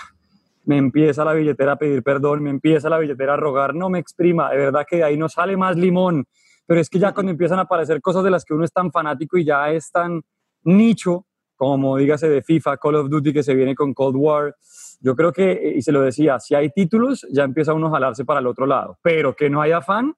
me 0.64 0.76
empieza 0.76 1.24
la 1.24 1.32
billetera 1.32 1.72
a 1.72 1.76
pedir 1.76 2.02
perdón, 2.02 2.42
me 2.42 2.50
empieza 2.50 2.88
la 2.88 2.98
billetera 2.98 3.34
a 3.34 3.36
rogar, 3.36 3.74
no 3.74 3.90
me 3.90 3.98
exprima, 3.98 4.50
de 4.50 4.58
verdad 4.58 4.86
que 4.88 4.96
de 4.96 5.04
ahí 5.04 5.16
no 5.16 5.28
sale 5.28 5.56
más 5.56 5.76
limón 5.76 6.26
pero 6.68 6.82
es 6.82 6.90
que 6.90 6.98
ya 6.98 7.14
cuando 7.14 7.32
empiezan 7.32 7.58
a 7.58 7.62
aparecer 7.62 8.02
cosas 8.02 8.22
de 8.22 8.30
las 8.30 8.44
que 8.44 8.52
uno 8.52 8.62
es 8.62 8.72
tan 8.72 8.92
fanático 8.92 9.38
y 9.38 9.44
ya 9.44 9.70
es 9.70 9.90
tan 9.90 10.20
nicho, 10.64 11.24
como 11.56 11.96
dígase 11.96 12.28
de 12.28 12.42
FIFA, 12.42 12.76
Call 12.76 12.96
of 12.96 13.08
Duty 13.08 13.32
que 13.32 13.42
se 13.42 13.54
viene 13.54 13.74
con 13.74 13.94
Cold 13.94 14.16
War, 14.16 14.54
yo 15.00 15.16
creo 15.16 15.32
que, 15.32 15.72
y 15.76 15.80
se 15.80 15.92
lo 15.92 16.02
decía, 16.02 16.38
si 16.38 16.54
hay 16.54 16.68
títulos, 16.68 17.26
ya 17.32 17.44
empieza 17.44 17.72
uno 17.72 17.86
a 17.86 17.92
jalarse 17.92 18.26
para 18.26 18.40
el 18.40 18.46
otro 18.46 18.66
lado, 18.66 18.98
pero 19.00 19.34
que 19.34 19.48
no 19.48 19.62
haya 19.62 19.80
fan, 19.80 20.14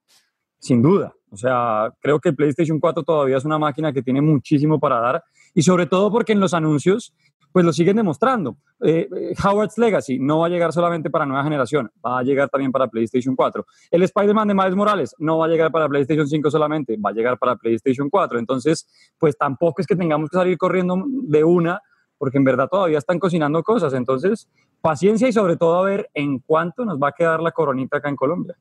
sin 0.58 0.82
duda. 0.82 1.14
O 1.30 1.36
sea, 1.36 1.94
creo 2.00 2.18
que 2.18 2.30
el 2.30 2.34
PlayStation 2.34 2.80
4 2.80 3.04
todavía 3.04 3.36
es 3.36 3.44
una 3.44 3.58
máquina 3.58 3.92
que 3.92 4.02
tiene 4.02 4.20
muchísimo 4.20 4.80
para 4.80 4.98
dar. 4.98 5.22
Y 5.54 5.62
sobre 5.62 5.86
todo 5.86 6.10
porque 6.10 6.32
en 6.32 6.40
los 6.40 6.52
anuncios 6.52 7.14
pues 7.52 7.64
lo 7.64 7.72
siguen 7.72 7.96
demostrando. 7.96 8.56
Eh, 8.82 9.08
eh, 9.14 9.34
Howard's 9.44 9.76
Legacy 9.78 10.18
no 10.18 10.40
va 10.40 10.46
a 10.46 10.48
llegar 10.48 10.72
solamente 10.72 11.10
para 11.10 11.26
nueva 11.26 11.42
generación, 11.42 11.90
va 12.04 12.18
a 12.18 12.22
llegar 12.22 12.48
también 12.48 12.72
para 12.72 12.88
PlayStation 12.88 13.34
4. 13.34 13.66
El 13.90 14.02
Spider-Man 14.02 14.48
de 14.48 14.54
Miles 14.54 14.76
Morales 14.76 15.14
no 15.18 15.38
va 15.38 15.46
a 15.46 15.48
llegar 15.48 15.70
para 15.70 15.88
PlayStation 15.88 16.26
5 16.26 16.50
solamente, 16.50 16.96
va 16.96 17.10
a 17.10 17.12
llegar 17.12 17.38
para 17.38 17.56
PlayStation 17.56 18.08
4. 18.08 18.38
Entonces, 18.38 18.86
pues 19.18 19.36
tampoco 19.36 19.80
es 19.80 19.86
que 19.86 19.96
tengamos 19.96 20.30
que 20.30 20.36
salir 20.36 20.56
corriendo 20.58 21.02
de 21.06 21.44
una 21.44 21.80
porque 22.20 22.36
en 22.36 22.44
verdad 22.44 22.68
todavía 22.68 22.98
están 22.98 23.18
cocinando 23.18 23.62
cosas. 23.62 23.94
Entonces, 23.94 24.46
paciencia 24.82 25.26
y 25.26 25.32
sobre 25.32 25.56
todo 25.56 25.78
a 25.78 25.84
ver 25.84 26.10
en 26.12 26.38
cuánto 26.40 26.84
nos 26.84 26.98
va 26.98 27.08
a 27.08 27.12
quedar 27.12 27.40
la 27.40 27.50
coronita 27.50 27.96
acá 27.96 28.10
en 28.10 28.16
Colombia. 28.16 28.58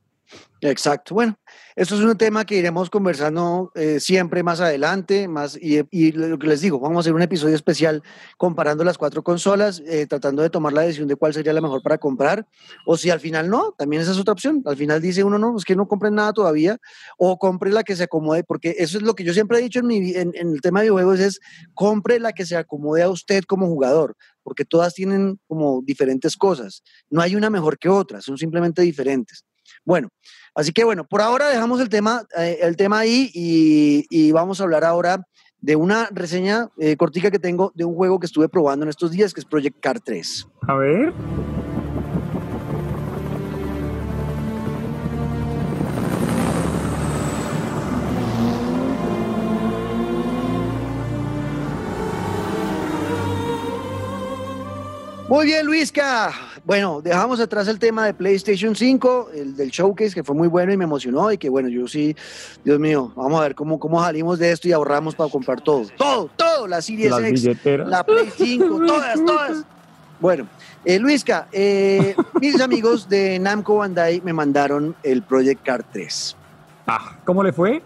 Exacto. 0.61 1.15
Bueno, 1.15 1.39
esto 1.73 1.95
es 1.95 2.01
un 2.01 2.17
tema 2.17 2.45
que 2.45 2.57
iremos 2.57 2.89
conversando 2.89 3.71
eh, 3.75 4.01
siempre 4.01 4.43
más 4.43 4.59
adelante, 4.59 5.29
más 5.29 5.55
y, 5.55 5.79
y, 5.89 6.11
lo 6.11 6.37
que 6.37 6.47
les 6.47 6.59
digo, 6.59 6.81
vamos 6.81 6.97
a 6.97 6.99
hacer 6.99 7.13
un 7.13 7.21
episodio 7.21 7.55
especial 7.55 8.03
comparando 8.37 8.83
las 8.83 8.97
cuatro 8.97 9.23
consolas, 9.23 9.81
eh, 9.85 10.05
tratando 10.05 10.41
de 10.41 10.49
tomar 10.49 10.73
la 10.73 10.81
decisión 10.81 11.07
de 11.07 11.15
cuál 11.15 11.33
sería 11.33 11.53
la 11.53 11.61
mejor 11.61 11.81
para 11.81 11.97
comprar, 11.97 12.45
o 12.85 12.97
si 12.97 13.09
al 13.09 13.21
final 13.21 13.49
no, 13.49 13.73
también 13.77 14.01
esa 14.01 14.11
es 14.11 14.17
otra 14.17 14.33
opción. 14.33 14.61
Al 14.65 14.75
final 14.75 15.01
dice 15.01 15.23
uno, 15.23 15.39
no, 15.39 15.55
es 15.55 15.63
que 15.63 15.77
no 15.77 15.87
compren 15.87 16.15
nada 16.15 16.33
todavía, 16.33 16.77
o 17.17 17.39
compre 17.39 17.71
la 17.71 17.83
que 17.83 17.95
se 17.95 18.03
acomode, 18.03 18.43
porque 18.43 18.75
eso 18.79 18.97
es 18.97 19.03
lo 19.03 19.15
que 19.15 19.23
yo 19.23 19.33
siempre 19.33 19.59
he 19.59 19.61
dicho 19.61 19.79
en, 19.79 19.87
mi, 19.87 20.11
en, 20.11 20.33
el 20.35 20.59
tema 20.59 20.81
de 20.81 20.87
videojuegos, 20.87 21.21
es 21.21 21.39
compre 21.73 22.19
la 22.19 22.33
que 22.33 22.45
se 22.45 22.57
acomode 22.57 23.01
a 23.01 23.09
usted 23.09 23.45
como 23.45 23.67
jugador 23.67 24.17
porque 24.41 24.65
todas 24.65 24.95
tienen 24.95 25.39
como 25.47 25.83
diferentes 25.83 26.35
cosas. 26.35 26.81
No 27.11 27.21
hay 27.21 27.35
una 27.35 27.51
mejor 27.51 27.77
que 27.77 27.87
otra, 27.87 28.19
son 28.19 28.35
simplemente 28.35 28.81
diferentes. 28.81 29.45
Bueno, 29.85 30.09
así 30.55 30.71
que 30.71 30.83
bueno, 30.83 31.05
por 31.05 31.21
ahora 31.21 31.49
dejamos 31.49 31.81
el 31.81 31.89
tema, 31.89 32.23
eh, 32.37 32.59
el 32.61 32.75
tema 32.75 32.99
ahí 32.99 33.29
y, 33.33 34.05
y, 34.09 34.31
vamos 34.31 34.59
a 34.59 34.63
hablar 34.63 34.83
ahora 34.83 35.25
de 35.61 35.75
una 35.75 36.07
reseña 36.11 36.69
eh, 36.77 36.95
cortica 36.95 37.31
que 37.31 37.39
tengo 37.39 37.71
de 37.75 37.85
un 37.85 37.95
juego 37.95 38.19
que 38.19 38.25
estuve 38.25 38.49
probando 38.49 38.83
en 38.85 38.89
estos 38.89 39.11
días, 39.11 39.33
que 39.33 39.41
es 39.41 39.45
Project 39.45 39.79
Car 39.79 39.99
3. 39.99 40.47
A 40.67 40.75
ver. 40.75 41.13
Muy 55.29 55.45
bien, 55.45 55.63
Luisca. 55.67 56.33
Bueno, 56.69 57.01
dejamos 57.01 57.39
atrás 57.39 57.67
el 57.67 57.79
tema 57.79 58.05
de 58.05 58.13
PlayStation 58.13 58.75
5, 58.75 59.31
el 59.33 59.55
del 59.55 59.71
showcase, 59.71 60.13
que 60.13 60.23
fue 60.23 60.35
muy 60.35 60.47
bueno 60.47 60.71
y 60.71 60.77
me 60.77 60.83
emocionó. 60.83 61.31
Y 61.31 61.39
que 61.39 61.49
bueno, 61.49 61.67
yo 61.67 61.87
sí, 61.87 62.15
Dios 62.63 62.79
mío, 62.79 63.11
vamos 63.15 63.39
a 63.39 63.43
ver 63.45 63.55
cómo, 63.55 63.79
cómo 63.79 63.99
salimos 63.99 64.37
de 64.37 64.51
esto 64.51 64.67
y 64.67 64.71
ahorramos 64.71 65.15
para 65.15 65.31
comprar 65.31 65.61
todo. 65.61 65.87
Todo, 65.97 66.29
todo, 66.35 66.67
la 66.67 66.79
Series 66.79 67.09
Las 67.09 67.21
X, 67.21 67.43
billeteras. 67.43 67.89
la 67.89 68.03
Play 68.03 68.29
5, 68.37 68.81
todas, 68.85 69.25
todas. 69.25 69.65
Bueno, 70.19 70.47
eh, 70.85 70.99
Luisca, 70.99 71.47
eh, 71.51 72.13
mis 72.39 72.61
amigos 72.61 73.09
de 73.09 73.39
Namco 73.39 73.77
Bandai 73.77 74.21
me 74.21 74.31
mandaron 74.31 74.95
el 75.01 75.23
Project 75.23 75.65
Car 75.65 75.83
3. 75.91 76.35
Ah, 76.85 77.17
¿cómo 77.25 77.41
le 77.43 77.51
fue? 77.51 77.81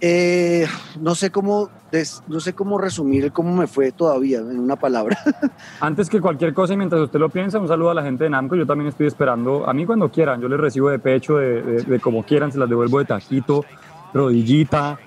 Eh, 0.00 0.66
no 1.00 1.14
sé 1.14 1.30
cómo 1.30 1.70
des- 1.90 2.22
no 2.28 2.38
sé 2.40 2.52
cómo 2.52 2.76
resumir 2.76 3.32
cómo 3.32 3.56
me 3.56 3.66
fue 3.66 3.92
todavía 3.92 4.38
en 4.40 4.58
una 4.58 4.76
palabra. 4.76 5.18
Antes 5.80 6.10
que 6.10 6.20
cualquier 6.20 6.52
cosa 6.52 6.74
y 6.74 6.76
mientras 6.76 7.00
usted 7.00 7.18
lo 7.18 7.30
piensa, 7.30 7.58
un 7.58 7.66
saludo 7.68 7.90
a 7.90 7.94
la 7.94 8.02
gente 8.02 8.24
de 8.24 8.30
Namco. 8.30 8.56
Yo 8.56 8.66
también 8.66 8.88
estoy 8.88 9.06
esperando. 9.06 9.66
A 9.68 9.72
mí 9.72 9.86
cuando 9.86 10.10
quieran, 10.10 10.40
yo 10.42 10.48
les 10.48 10.60
recibo 10.60 10.90
de 10.90 10.98
pecho, 10.98 11.38
de, 11.38 11.62
de- 11.62 11.82
de 11.82 12.00
como 12.00 12.22
quieran, 12.24 12.52
se 12.52 12.58
las 12.58 12.68
devuelvo 12.68 12.98
de 12.98 13.06
taquito, 13.06 13.64
rodillita. 14.12 14.98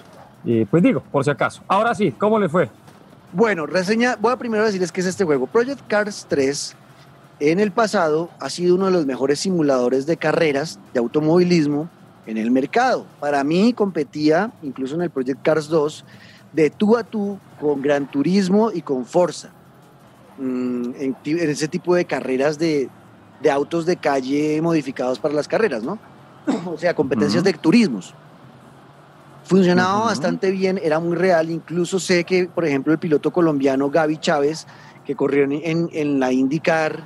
Eh, 0.45 0.65
pues 0.69 0.81
digo, 0.81 1.01
por 1.11 1.23
si 1.23 1.29
acaso. 1.29 1.61
Ahora 1.67 1.93
sí, 1.93 2.11
¿cómo 2.13 2.39
le 2.39 2.49
fue? 2.49 2.69
Bueno, 3.33 3.65
reseña, 3.67 4.15
voy 4.19 4.31
a 4.33 4.37
primero 4.37 4.63
decirles 4.65 4.91
qué 4.91 5.01
es 5.01 5.07
este 5.07 5.23
juego. 5.23 5.45
Project 5.45 5.81
Cars 5.87 6.25
3 6.29 6.75
en 7.41 7.59
el 7.59 7.71
pasado 7.71 8.29
ha 8.39 8.49
sido 8.49 8.73
uno 8.75 8.85
de 8.87 8.91
los 8.91 9.05
mejores 9.05 9.39
simuladores 9.39 10.05
de 10.07 10.17
carreras 10.17 10.79
de 10.93 10.99
automovilismo 10.99 11.89
en 12.29 12.37
el 12.37 12.51
mercado. 12.51 13.05
Para 13.19 13.43
mí 13.43 13.73
competía, 13.73 14.51
incluso 14.61 14.93
en 14.95 15.01
el 15.01 15.09
Project 15.09 15.41
Cars 15.41 15.67
2, 15.67 16.05
de 16.53 16.69
tú 16.69 16.95
a 16.95 17.03
tú 17.03 17.39
con 17.59 17.81
Gran 17.81 18.09
Turismo 18.09 18.71
y 18.71 18.81
con 18.81 19.05
Forza. 19.05 19.49
Mm, 20.37 20.91
en, 20.99 21.17
en 21.25 21.49
ese 21.49 21.67
tipo 21.67 21.95
de 21.95 22.05
carreras 22.05 22.59
de, 22.59 22.87
de 23.41 23.51
autos 23.51 23.85
de 23.85 23.97
calle 23.97 24.61
modificados 24.61 25.17
para 25.19 25.33
las 25.33 25.47
carreras, 25.47 25.81
¿no? 25.83 25.97
o 26.65 26.77
sea, 26.77 26.93
competencias 26.93 27.41
Ujú. 27.41 27.51
de 27.51 27.57
turismos. 27.57 28.13
Funcionaba 29.43 30.05
bastante 30.05 30.51
bien, 30.51 30.79
era 30.83 30.99
muy 30.99 31.15
real. 31.17 31.49
Incluso 31.49 31.99
sé 31.99 32.23
que, 32.23 32.45
por 32.47 32.65
ejemplo, 32.65 32.93
el 32.93 32.99
piloto 32.99 33.31
colombiano 33.31 33.89
Gaby 33.89 34.17
Chávez, 34.17 34.67
que 35.05 35.15
corrió 35.15 35.43
en, 35.45 35.53
en- 35.53 35.89
en 35.91 36.19
la 36.19 36.31
IndyCar, 36.31 36.99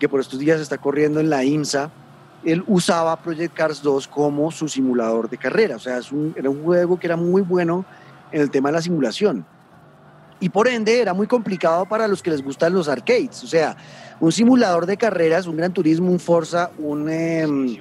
que 0.00 0.08
por 0.08 0.18
estos 0.18 0.40
días 0.40 0.60
está 0.60 0.78
corriendo 0.78 1.20
en 1.20 1.30
la 1.30 1.44
IMSA, 1.44 1.90
él 2.44 2.64
usaba 2.66 3.16
Project 3.16 3.54
Cars 3.54 3.82
2 3.82 4.08
como 4.08 4.50
su 4.50 4.68
simulador 4.68 5.28
de 5.28 5.38
carrera. 5.38 5.76
O 5.76 5.78
sea, 5.78 6.00
era 6.36 6.50
un 6.50 6.62
juego 6.62 6.98
que 6.98 7.06
era 7.06 7.16
muy 7.16 7.42
bueno 7.42 7.84
en 8.32 8.40
el 8.40 8.50
tema 8.50 8.68
de 8.68 8.74
la 8.74 8.82
simulación. 8.82 9.46
Y 10.40 10.48
por 10.48 10.68
ende 10.68 11.00
era 11.00 11.14
muy 11.14 11.26
complicado 11.26 11.86
para 11.86 12.08
los 12.08 12.22
que 12.22 12.30
les 12.30 12.42
gustan 12.42 12.74
los 12.74 12.88
arcades. 12.88 13.42
O 13.44 13.46
sea, 13.46 13.76
un 14.20 14.32
simulador 14.32 14.86
de 14.86 14.96
carreras, 14.96 15.46
un 15.46 15.56
Gran 15.56 15.72
Turismo, 15.72 16.10
un 16.10 16.18
Forza, 16.18 16.70
un, 16.78 17.08
em, 17.08 17.76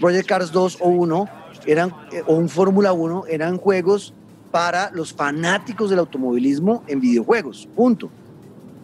Project 0.00 0.28
Cars 0.28 0.52
2 0.52 0.78
o 0.80 0.88
1, 0.88 1.28
eran, 1.66 1.92
eh, 2.12 2.22
o 2.26 2.34
un 2.34 2.48
Fórmula 2.48 2.92
1, 2.92 3.24
eran 3.28 3.56
juegos 3.56 4.14
para 4.50 4.90
los 4.92 5.12
fanáticos 5.12 5.90
del 5.90 5.98
automovilismo 5.98 6.84
en 6.86 7.00
videojuegos. 7.00 7.68
Punto. 7.74 8.10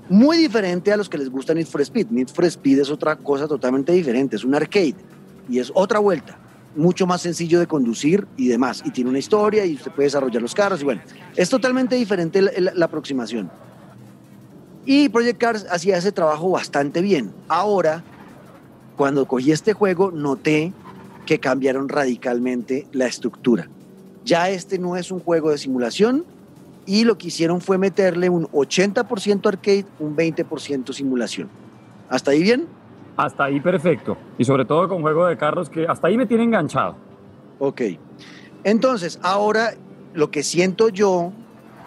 Muy 0.09 0.37
diferente 0.37 0.93
a 0.93 0.97
los 0.97 1.09
que 1.09 1.19
les 1.19 1.31
gusta 1.31 1.55
Need 1.55 1.67
for 1.67 1.81
Speed. 1.81 2.09
Need 2.11 2.29
for 2.29 2.45
Speed 2.45 2.81
es 2.81 2.91
otra 2.91 3.17
cosa 3.17 3.47
totalmente 3.49 3.93
diferente, 3.93 4.37
es 4.37 4.45
un 4.45 4.55
arcade 4.55 4.95
y 5.49 5.59
es 5.59 5.71
otra 5.75 5.99
vuelta. 6.01 6.39
Mucho 6.75 7.07
más 7.07 7.23
sencillo 7.23 7.61
de 7.61 7.67
conducir 7.67 8.27
y 8.37 8.49
demás. 8.49 8.83
Y 8.85 8.91
tiene 8.91 9.11
una 9.11 9.19
historia 9.19 9.65
y 9.65 9.75
usted 9.75 9.91
puede 9.93 10.07
desarrollar 10.07 10.43
los 10.43 10.55
carros 10.55 10.81
y 10.81 10.85
bueno, 10.85 11.03
es 11.37 11.49
totalmente 11.49 11.97
diferente 11.97 12.43
la, 12.43 12.51
la- 12.59 12.75
la 12.75 12.85
aproximación. 12.87 13.51
Y 14.85 15.09
Project 15.11 15.39
Cars 15.39 15.67
hacía 15.71 15.97
ese 15.97 16.13
trabajo 16.13 16.51
bastante 16.51 17.01
bien. 17.01 17.33
Ahora, 17.49 18.03
cuando 18.97 19.27
cogí 19.27 19.53
este 19.53 19.73
juego, 19.75 20.11
noté 20.11 20.73
que 21.27 21.39
cambiaron 21.39 21.89
radicalmente 21.89 22.87
la 22.93 23.07
estructura. 23.07 23.69
Ya 24.25 24.51
este 24.51 24.79
no 24.79 24.97
es 24.97 25.11
un 25.13 25.21
juego 25.21 25.51
de 25.51 25.59
simulación 25.59 26.25
y 26.87 27.05
lo 27.05 27.17
que 27.19 27.29
hicieron 27.29 27.61
fue 27.61 27.79
meterle 27.79 28.29
un 28.29 28.47
80% 28.49 29.47
arcade, 29.47 29.87
un 29.99 30.17
20% 30.17 30.93
simulación. 30.93 31.49
¿Hasta 32.09 32.33
ahí 32.33 32.43
bien? 32.43 32.67
Hasta 33.17 33.45
ahí 33.45 33.61
perfecto. 33.61 34.17
Y 34.39 34.45
sobre 34.45 34.65
todo 34.65 34.89
con 34.89 35.03
juego 35.03 35.27
de 35.27 35.37
carros 35.37 35.71
que 35.71 35.87
hasta 35.87 36.09
ahí 36.09 36.17
me 36.17 36.27
tiene 36.27 36.45
enganchado. 36.45 36.97
Ok. 37.59 37.83
Entonces, 38.65 39.19
ahora 39.23 39.75
lo 40.15 40.31
que 40.31 40.43
siento 40.43 40.89
yo, 40.89 41.33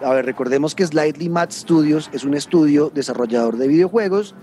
a 0.02 0.10
ver, 0.10 0.24
recordemos 0.24 0.74
que 0.74 0.86
Slightly 0.86 1.28
Mad 1.28 1.50
Studios 1.50 2.10
es 2.12 2.24
un 2.24 2.34
estudio 2.34 2.90
desarrollador 2.94 3.56
de 3.56 3.68
videojuegos 3.68 4.34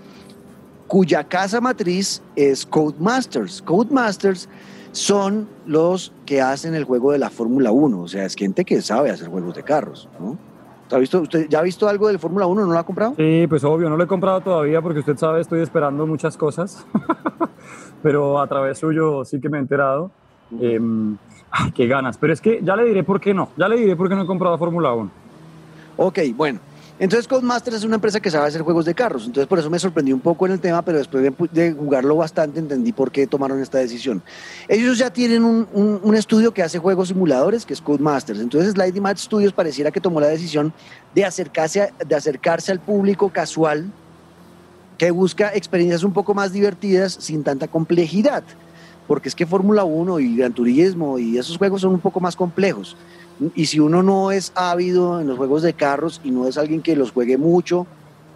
cuya 0.87 1.23
casa 1.23 1.59
matriz 1.61 2.21
es 2.35 2.65
Codemasters. 2.65 3.61
Codemasters 3.61 4.47
son 4.93 5.49
los 5.65 6.13
que 6.25 6.41
hacen 6.41 6.75
el 6.75 6.85
juego 6.85 7.11
de 7.11 7.17
la 7.17 7.29
Fórmula 7.29 7.71
1, 7.71 7.99
o 7.99 8.07
sea, 8.07 8.25
es 8.25 8.35
gente 8.35 8.63
que 8.63 8.81
sabe 8.81 9.09
hacer 9.09 9.27
juegos 9.27 9.55
de 9.55 9.63
carros, 9.63 10.07
¿no? 10.19 10.37
¿Ha 10.91 10.97
visto, 10.99 11.21
¿Usted 11.21 11.47
ya 11.49 11.59
ha 11.59 11.63
visto 11.63 11.87
algo 11.87 12.07
del 12.07 12.19
Fórmula 12.19 12.45
1? 12.45 12.65
¿No 12.65 12.71
lo 12.71 12.77
ha 12.77 12.85
comprado? 12.85 13.15
Sí, 13.17 13.47
pues 13.49 13.63
obvio, 13.63 13.89
no 13.89 13.97
lo 13.97 14.03
he 14.03 14.07
comprado 14.07 14.41
todavía 14.41 14.79
porque 14.81 14.99
usted 14.99 15.17
sabe, 15.17 15.41
estoy 15.41 15.61
esperando 15.61 16.05
muchas 16.05 16.37
cosas. 16.37 16.85
Pero 18.03 18.39
a 18.39 18.45
través 18.47 18.77
suyo 18.77 19.25
sí 19.25 19.39
que 19.41 19.49
me 19.49 19.57
he 19.57 19.61
enterado. 19.61 20.11
Eh, 20.59 20.79
ay, 21.49 21.71
qué 21.71 21.87
ganas. 21.87 22.17
Pero 22.17 22.33
es 22.33 22.41
que 22.41 22.59
ya 22.61 22.75
le 22.75 22.83
diré 22.83 23.03
por 23.03 23.19
qué 23.19 23.33
no. 23.33 23.49
Ya 23.57 23.67
le 23.67 23.77
diré 23.77 23.95
por 23.95 24.07
qué 24.07 24.15
no 24.15 24.23
he 24.23 24.27
comprado 24.27 24.57
Fórmula 24.57 24.93
1. 24.93 25.09
Ok, 25.97 26.19
bueno. 26.35 26.59
Entonces 27.03 27.27
Codemasters 27.27 27.75
es 27.75 27.83
una 27.83 27.95
empresa 27.95 28.21
que 28.21 28.31
sabe 28.31 28.47
hacer 28.47 28.61
juegos 28.61 28.85
de 28.85 28.95
carros, 28.95 29.25
entonces 29.25 29.45
por 29.45 29.59
eso 29.59 29.69
me 29.69 29.77
sorprendí 29.77 30.13
un 30.13 30.21
poco 30.21 30.45
en 30.45 30.53
el 30.53 30.61
tema, 30.61 30.81
pero 30.83 30.99
después 30.99 31.51
de, 31.51 31.73
jugarlo 31.73 32.15
bastante 32.15 32.59
entendí 32.59 32.93
por 32.93 33.11
qué 33.11 33.27
tomaron 33.27 33.61
esta 33.61 33.77
decisión. 33.79 34.23
Ellos 34.69 34.99
ya 34.99 35.11
tienen 35.11 35.43
un, 35.43 36.15
estudio 36.15 36.53
que 36.53 36.63
hace 36.63 36.79
juegos 36.79 37.09
simuladores, 37.09 37.65
que 37.65 37.73
es 37.73 37.81
Codemasters, 37.81 38.39
entonces 38.39 38.77
Lighty 38.77 39.01
Mad 39.01 39.17
Studios 39.17 39.51
pareciera 39.51 39.91
que 39.91 39.99
tomó 39.99 40.21
la 40.21 40.27
decisión 40.27 40.71
de 41.13 41.25
acercarse, 41.25 41.91
de 42.07 42.15
acercarse 42.15 42.71
al 42.71 42.79
público 42.79 43.27
casual 43.27 43.91
que 44.97 45.11
busca 45.11 45.53
experiencias 45.53 46.05
un 46.05 46.13
poco 46.13 46.33
más 46.33 46.53
divertidas 46.53 47.17
sin 47.19 47.43
tanta 47.43 47.67
complejidad, 47.67 48.45
porque 49.09 49.27
es 49.27 49.35
que 49.35 49.45
Fórmula 49.45 49.83
1 49.83 50.21
y 50.21 50.37
Gran 50.37 50.53
Turismo 50.53 51.19
y 51.19 51.37
esos 51.37 51.57
juegos 51.57 51.81
son 51.81 51.95
un 51.95 51.99
poco 51.99 52.21
más 52.21 52.37
complejos. 52.37 52.95
Y 53.53 53.65
si 53.65 53.79
uno 53.79 54.03
no 54.03 54.31
es 54.31 54.51
ávido 54.55 55.19
en 55.21 55.27
los 55.27 55.37
juegos 55.37 55.61
de 55.63 55.73
carros 55.73 56.19
y 56.23 56.31
no 56.31 56.47
es 56.47 56.57
alguien 56.57 56.81
que 56.81 56.95
los 56.95 57.11
juegue 57.11 57.37
mucho, 57.37 57.87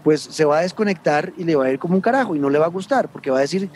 pues 0.03 0.21
se 0.21 0.45
va 0.45 0.59
a 0.59 0.61
desconectar 0.61 1.31
y 1.35 1.43
le 1.43 1.55
va 1.55 1.65
a 1.65 1.71
ir 1.71 1.79
como 1.79 1.95
un 1.95 2.01
carajo 2.01 2.35
y 2.35 2.39
no 2.39 2.49
le 2.49 2.59
va 2.59 2.65
a 2.65 2.69
gustar 2.69 3.09
porque 3.09 3.29
va 3.29 3.37
a 3.39 3.41
decir, 3.41 3.69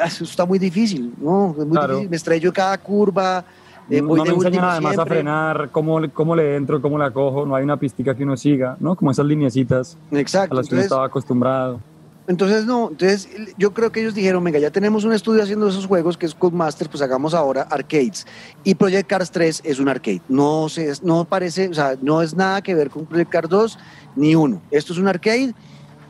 "Ah, 0.00 0.06
eso 0.06 0.24
está 0.24 0.44
muy 0.44 0.58
difícil, 0.58 1.14
no, 1.18 1.50
es 1.58 1.66
muy 1.66 1.76
Claro. 1.78 1.88
difícil, 1.94 2.10
me 2.10 2.16
estrello 2.16 2.52
cada 2.52 2.76
curva, 2.78 3.44
eh, 3.88 4.02
no 4.02 4.24
me 4.24 4.32
enseñan 4.32 4.64
además 4.64 4.92
a 4.92 4.94
siempre". 4.96 5.14
frenar, 5.16 5.70
cómo, 5.70 6.00
cómo 6.12 6.36
le 6.36 6.56
entro, 6.56 6.82
cómo 6.82 6.98
la 6.98 7.10
cojo. 7.12 7.46
No 7.46 7.54
hay 7.54 7.64
una 7.64 7.78
pistica 7.78 8.14
que 8.14 8.24
uno 8.24 8.36
siga, 8.36 8.76
¿no? 8.80 8.96
Como 8.96 9.10
esas 9.10 9.24
lineecitas 9.26 9.96
a 10.12 10.18
Exacto. 10.18 10.54
las 10.56 10.68
que 10.68 10.74
uno 10.74 10.82
estaba 10.82 11.06
acostumbrado. 11.06 11.80
Entonces, 12.28 12.66
no, 12.66 12.90
entonces 12.90 13.26
yo 13.56 13.72
creo 13.72 13.90
que 13.90 14.00
ellos 14.00 14.14
dijeron, 14.14 14.44
venga, 14.44 14.58
ya 14.58 14.70
tenemos 14.70 15.04
un 15.04 15.14
estudio 15.14 15.42
haciendo 15.42 15.66
esos 15.66 15.86
juegos 15.86 16.18
que 16.18 16.26
es 16.26 16.34
Codemasters, 16.34 16.90
pues 16.90 17.02
hagamos 17.02 17.32
ahora 17.32 17.62
arcades. 17.62 18.26
Y 18.64 18.74
Project 18.74 19.08
Cars 19.08 19.30
3 19.30 19.62
es 19.64 19.78
un 19.78 19.88
arcade. 19.88 20.20
No, 20.28 20.68
se, 20.68 20.92
no 21.02 21.24
parece, 21.24 21.68
o 21.68 21.74
sea, 21.74 21.96
no 22.02 22.20
es 22.20 22.36
nada 22.36 22.60
que 22.60 22.74
ver 22.74 22.90
con 22.90 23.06
Project 23.06 23.30
Cars 23.30 23.48
2 23.48 23.78
ni 24.16 24.34
uno. 24.34 24.60
Esto 24.70 24.92
es 24.92 24.98
un 24.98 25.08
arcade 25.08 25.54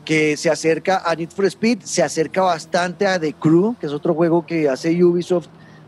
que 0.03 0.35
se 0.35 0.49
acerca 0.49 1.03
a 1.05 1.15
Need 1.15 1.29
for 1.29 1.45
Speed, 1.45 1.83
se 1.83 2.03
acerca 2.03 2.41
bastante 2.41 3.07
a 3.07 3.17
The 3.17 3.33
Crew, 3.35 3.77
que 3.79 3.85
es 3.85 3.93
otro 3.93 4.13
juego 4.13 4.45
que 4.45 4.67
hace 4.67 5.01
Ubisoft 5.01 5.47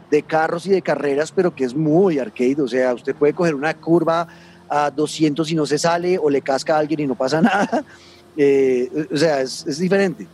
de 0.09 0.23
carros 0.23 0.65
y 0.65 0.69
de 0.69 0.81
carreras, 0.81 1.33
pero 1.33 1.53
que 1.53 1.65
es 1.65 1.75
muy 1.75 2.19
arcade. 2.19 2.61
O 2.61 2.69
sea, 2.69 2.93
usted 2.93 3.13
puede 3.15 3.33
coger 3.33 3.53
una 3.53 3.73
curva 3.73 4.29
a 4.69 4.91
200 4.91 5.51
y 5.51 5.55
no 5.55 5.65
se 5.65 5.77
sale, 5.77 6.17
o 6.17 6.29
le 6.29 6.41
casca 6.41 6.77
a 6.77 6.79
alguien 6.79 7.01
y 7.01 7.07
no 7.07 7.15
pasa 7.15 7.41
nada. 7.41 7.83
Eh, 8.37 9.07
o 9.11 9.17
sea, 9.17 9.41
es, 9.41 9.79
diferente. 9.79 10.27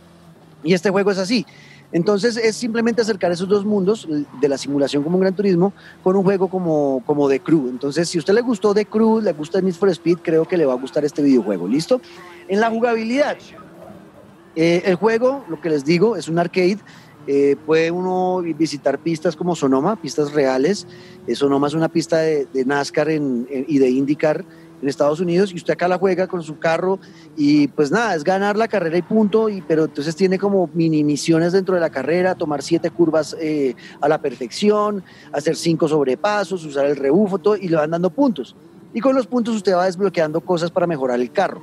Y 0.62 0.74
este 0.74 0.90
juego 0.90 1.10
es 1.10 1.18
así. 1.18 1.46
Entonces 1.90 2.36
es 2.36 2.54
simplemente 2.54 3.00
acercar 3.00 3.32
esos 3.32 3.48
dos 3.48 3.64
mundos 3.64 4.06
de 4.40 4.48
la 4.48 4.58
simulación 4.58 5.02
como 5.02 5.16
un 5.16 5.22
gran 5.22 5.34
turismo 5.34 5.72
con 6.02 6.16
un 6.16 6.22
juego 6.22 6.48
como, 6.48 7.02
como 7.06 7.28
The 7.28 7.40
Crew. 7.40 7.68
Entonces, 7.70 8.08
si 8.08 8.18
a 8.18 8.20
usted 8.20 8.34
le 8.34 8.42
gustó 8.42 8.74
The 8.74 8.84
Crew, 8.84 9.22
le 9.22 9.32
gusta 9.32 9.60
Need 9.60 9.74
for 9.74 9.88
Speed, 9.88 10.18
creo 10.22 10.44
que 10.44 10.58
le 10.58 10.66
va 10.66 10.74
a 10.74 10.76
gustar 10.76 11.04
este 11.06 11.22
videojuego. 11.22 11.66
¿Listo? 11.66 12.00
En 12.46 12.60
la 12.60 12.68
jugabilidad, 12.68 13.38
eh, 14.54 14.82
el 14.84 14.96
juego, 14.96 15.44
lo 15.48 15.60
que 15.62 15.70
les 15.70 15.84
digo, 15.84 16.16
es 16.16 16.28
un 16.28 16.38
arcade. 16.38 16.78
Eh, 17.26 17.56
puede 17.64 17.90
uno 17.90 18.42
visitar 18.42 18.98
pistas 18.98 19.34
como 19.36 19.56
Sonoma, 19.56 19.96
pistas 19.96 20.32
reales. 20.32 20.86
Sonoma 21.34 21.68
es 21.68 21.74
una 21.74 21.88
pista 21.88 22.18
de, 22.18 22.46
NASCAR 22.66 23.10
y 23.10 23.78
de 23.78 23.90
IndyCar 23.90 24.44
en 24.80 24.88
Estados 24.88 25.20
Unidos 25.20 25.52
y 25.52 25.56
usted 25.56 25.72
acá 25.72 25.88
la 25.88 25.98
juega 25.98 26.26
con 26.26 26.42
su 26.42 26.58
carro 26.58 26.98
y 27.36 27.68
pues 27.68 27.90
nada, 27.90 28.14
es 28.14 28.24
ganar 28.24 28.56
la 28.56 28.68
carrera 28.68 28.96
y 28.96 29.02
punto, 29.02 29.48
y, 29.48 29.60
pero 29.62 29.84
entonces 29.84 30.14
tiene 30.14 30.38
como 30.38 30.70
mini 30.74 31.02
misiones 31.04 31.52
dentro 31.52 31.74
de 31.74 31.80
la 31.80 31.90
carrera, 31.90 32.34
tomar 32.34 32.62
siete 32.62 32.90
curvas 32.90 33.36
eh, 33.40 33.74
a 34.00 34.08
la 34.08 34.20
perfección, 34.20 35.02
hacer 35.32 35.56
cinco 35.56 35.88
sobrepasos, 35.88 36.64
usar 36.64 36.86
el 36.86 36.96
rebufo 36.96 37.38
todo, 37.38 37.56
y 37.56 37.68
le 37.68 37.76
van 37.76 37.90
dando 37.90 38.10
puntos. 38.10 38.54
Y 38.94 39.00
con 39.00 39.14
los 39.14 39.26
puntos 39.26 39.54
usted 39.54 39.74
va 39.74 39.84
desbloqueando 39.84 40.40
cosas 40.40 40.70
para 40.70 40.86
mejorar 40.86 41.20
el 41.20 41.30
carro. 41.30 41.62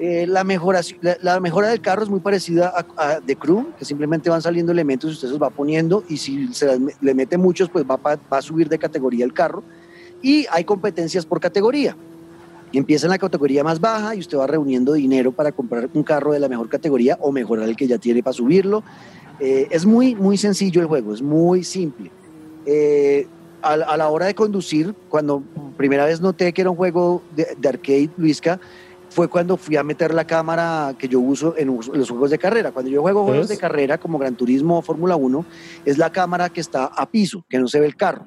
Eh, 0.00 0.26
la, 0.28 0.44
mejora, 0.44 0.80
la, 1.00 1.16
la 1.22 1.40
mejora 1.40 1.68
del 1.68 1.80
carro 1.80 2.04
es 2.04 2.08
muy 2.08 2.20
parecida 2.20 2.72
a, 2.96 3.14
a 3.14 3.20
The 3.20 3.34
Crew, 3.34 3.72
que 3.76 3.84
simplemente 3.84 4.30
van 4.30 4.40
saliendo 4.40 4.70
elementos 4.70 5.10
y 5.10 5.14
usted 5.14 5.28
los 5.28 5.42
va 5.42 5.50
poniendo 5.50 6.04
y 6.08 6.18
si 6.18 6.54
se 6.54 6.66
las 6.66 6.78
le 7.00 7.14
mete 7.14 7.36
muchos, 7.36 7.68
pues 7.68 7.84
va, 7.84 7.96
pa- 7.96 8.18
va 8.32 8.38
a 8.38 8.42
subir 8.42 8.68
de 8.68 8.78
categoría 8.78 9.24
el 9.24 9.32
carro. 9.32 9.64
Y 10.22 10.46
hay 10.52 10.62
competencias 10.64 11.26
por 11.26 11.40
categoría. 11.40 11.96
Empieza 12.72 13.06
en 13.06 13.10
la 13.10 13.18
categoría 13.18 13.64
más 13.64 13.80
baja 13.80 14.14
y 14.14 14.20
usted 14.20 14.38
va 14.38 14.46
reuniendo 14.46 14.92
dinero 14.92 15.32
para 15.32 15.52
comprar 15.52 15.88
un 15.94 16.02
carro 16.02 16.32
de 16.32 16.40
la 16.40 16.48
mejor 16.48 16.68
categoría 16.68 17.16
o 17.20 17.32
mejorar 17.32 17.68
el 17.68 17.76
que 17.76 17.86
ya 17.86 17.98
tiene 17.98 18.22
para 18.22 18.34
subirlo. 18.34 18.82
Eh, 19.40 19.68
es 19.70 19.86
muy, 19.86 20.14
muy 20.14 20.36
sencillo 20.36 20.80
el 20.80 20.86
juego, 20.86 21.14
es 21.14 21.22
muy 21.22 21.64
simple. 21.64 22.10
Eh, 22.66 23.26
a, 23.62 23.72
a 23.72 23.96
la 23.96 24.08
hora 24.08 24.26
de 24.26 24.34
conducir, 24.34 24.94
cuando 25.08 25.42
primera 25.76 26.04
vez 26.04 26.20
noté 26.20 26.52
que 26.52 26.60
era 26.60 26.70
un 26.70 26.76
juego 26.76 27.22
de, 27.34 27.56
de 27.58 27.68
arcade, 27.68 28.10
Luisca, 28.16 28.60
fue 29.10 29.28
cuando 29.28 29.56
fui 29.56 29.76
a 29.76 29.82
meter 29.82 30.12
la 30.12 30.26
cámara 30.26 30.94
que 30.98 31.08
yo 31.08 31.20
uso 31.20 31.54
en 31.56 31.68
los 31.92 32.10
juegos 32.10 32.30
de 32.30 32.38
carrera. 32.38 32.72
Cuando 32.72 32.90
yo 32.90 33.02
juego 33.02 33.24
juegos 33.24 33.48
de 33.48 33.56
carrera 33.56 33.98
como 33.98 34.18
Gran 34.18 34.34
Turismo 34.34 34.78
o 34.78 34.82
Fórmula 34.82 35.16
1, 35.16 35.44
es 35.84 35.98
la 35.98 36.12
cámara 36.12 36.50
que 36.50 36.60
está 36.60 36.84
a 36.84 37.08
piso, 37.10 37.44
que 37.48 37.58
no 37.58 37.68
se 37.68 37.80
ve 37.80 37.86
el 37.86 37.96
carro, 37.96 38.24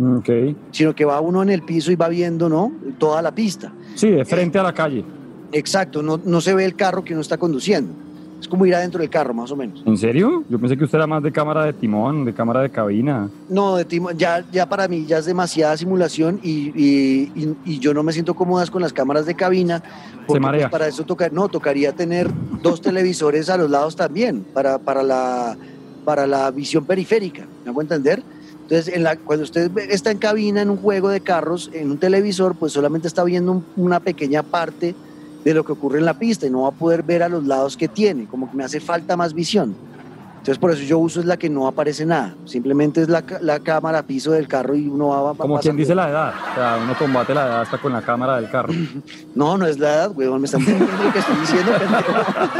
Ok. 0.00 0.28
sino 0.72 0.94
que 0.94 1.04
va 1.04 1.20
uno 1.20 1.42
en 1.42 1.50
el 1.50 1.62
piso 1.62 1.92
y 1.92 1.96
va 1.96 2.08
viendo 2.08 2.48
¿no? 2.48 2.72
toda 2.98 3.22
la 3.22 3.32
pista. 3.34 3.72
Sí, 3.94 4.10
de 4.10 4.24
frente 4.24 4.58
a 4.58 4.62
la 4.62 4.72
calle. 4.72 5.04
Exacto, 5.52 6.02
no, 6.02 6.20
no 6.24 6.40
se 6.40 6.52
ve 6.54 6.64
el 6.64 6.74
carro 6.74 7.04
que 7.04 7.12
uno 7.12 7.20
está 7.22 7.36
conduciendo. 7.38 7.92
Es 8.40 8.48
como 8.48 8.66
ir 8.66 8.74
adentro 8.74 9.00
del 9.00 9.08
carro, 9.08 9.32
más 9.32 9.50
o 9.52 9.56
menos. 9.56 9.82
¿En 9.86 9.96
serio? 9.96 10.44
Yo 10.50 10.58
pensé 10.58 10.76
que 10.76 10.84
usted 10.84 10.98
era 10.98 11.06
más 11.06 11.22
de 11.22 11.32
cámara 11.32 11.64
de 11.64 11.72
timón, 11.72 12.24
de 12.26 12.34
cámara 12.34 12.60
de 12.60 12.68
cabina. 12.68 13.30
No, 13.48 13.76
de 13.76 13.86
timo- 13.88 14.10
ya, 14.14 14.44
ya 14.52 14.68
para 14.68 14.86
mí 14.86 15.06
ya 15.06 15.18
es 15.18 15.24
demasiada 15.24 15.74
simulación 15.78 16.40
y, 16.42 16.70
y- 16.74 17.32
y- 17.34 17.56
y 17.64 17.78
yo 17.78 17.94
no 17.94 18.02
me 18.02 18.12
siento 18.12 18.34
cómodas 18.34 18.70
con 18.70 18.82
las 18.82 18.92
cámaras 18.92 19.24
de 19.26 19.34
cabina. 19.34 19.82
porque, 20.26 20.40
marea. 20.40 20.62
pues, 20.68 20.72
para 20.72 20.88
eso 20.88 21.04
toca, 21.04 21.28
no, 21.30 21.48
tocaría 21.48 21.92
tener 21.92 22.28
dos 22.62 22.80
televisores 22.82 23.48
a 23.48 23.56
los 23.56 23.70
lados 23.70 23.94
también, 23.96 24.44
para, 24.52 24.78
para, 24.78 25.02
la, 25.02 25.56
para 26.04 26.26
la 26.26 26.50
visión 26.50 26.84
periférica, 26.84 27.46
¿me 27.64 27.70
hago 27.70 27.80
entender? 27.80 28.22
Entonces, 28.64 28.94
en 28.94 29.02
la, 29.02 29.16
cuando 29.16 29.44
usted 29.44 29.70
está 29.90 30.10
en 30.10 30.18
cabina 30.18 30.62
en 30.62 30.70
un 30.70 30.78
juego 30.78 31.10
de 31.10 31.20
carros, 31.20 31.70
en 31.74 31.90
un 31.90 31.98
televisor, 31.98 32.56
pues 32.56 32.72
solamente 32.72 33.06
está 33.08 33.22
viendo 33.22 33.52
un- 33.52 33.64
una 33.76 34.00
pequeña 34.00 34.42
parte 34.42 34.94
de 35.44 35.54
lo 35.54 35.64
que 35.64 35.72
ocurre 35.72 35.98
en 35.98 36.06
la 36.06 36.18
pista 36.18 36.46
y 36.46 36.50
no 36.50 36.62
va 36.62 36.68
a 36.68 36.72
poder 36.72 37.02
ver 37.02 37.22
a 37.22 37.28
los 37.28 37.44
lados 37.44 37.76
que 37.76 37.88
tiene, 37.88 38.26
como 38.26 38.50
que 38.50 38.56
me 38.56 38.64
hace 38.64 38.80
falta 38.80 39.16
más 39.16 39.34
visión. 39.34 39.76
Entonces 40.44 40.58
por 40.58 40.70
eso 40.72 40.82
yo 40.82 40.98
uso 40.98 41.20
es 41.20 41.26
la 41.26 41.38
que 41.38 41.48
no 41.48 41.66
aparece 41.66 42.04
nada, 42.04 42.34
simplemente 42.44 43.00
es 43.00 43.08
la, 43.08 43.24
la 43.40 43.60
cámara 43.60 44.00
a 44.00 44.02
piso 44.02 44.30
del 44.32 44.46
carro 44.46 44.74
y 44.74 44.86
uno 44.86 45.08
va, 45.08 45.32
Como 45.34 45.58
quien 45.58 45.74
dice 45.74 45.94
la 45.94 46.10
edad. 46.10 46.34
O 46.52 46.54
sea, 46.54 46.78
uno 46.84 46.94
combate 46.98 47.34
la 47.34 47.46
edad 47.46 47.60
hasta 47.62 47.78
con 47.78 47.94
la 47.94 48.02
cámara 48.02 48.36
del 48.36 48.50
carro. 48.50 48.72
No, 49.34 49.56
no 49.58 49.66
es 49.66 49.80
la 49.80 49.92
edad, 49.94 50.12
huevón, 50.14 50.40
me 50.42 50.46
están 50.46 50.60
entendiendo 50.60 51.02
lo 51.02 51.12
que 51.12 51.18
estoy 51.18 51.36
diciendo. 51.40 51.72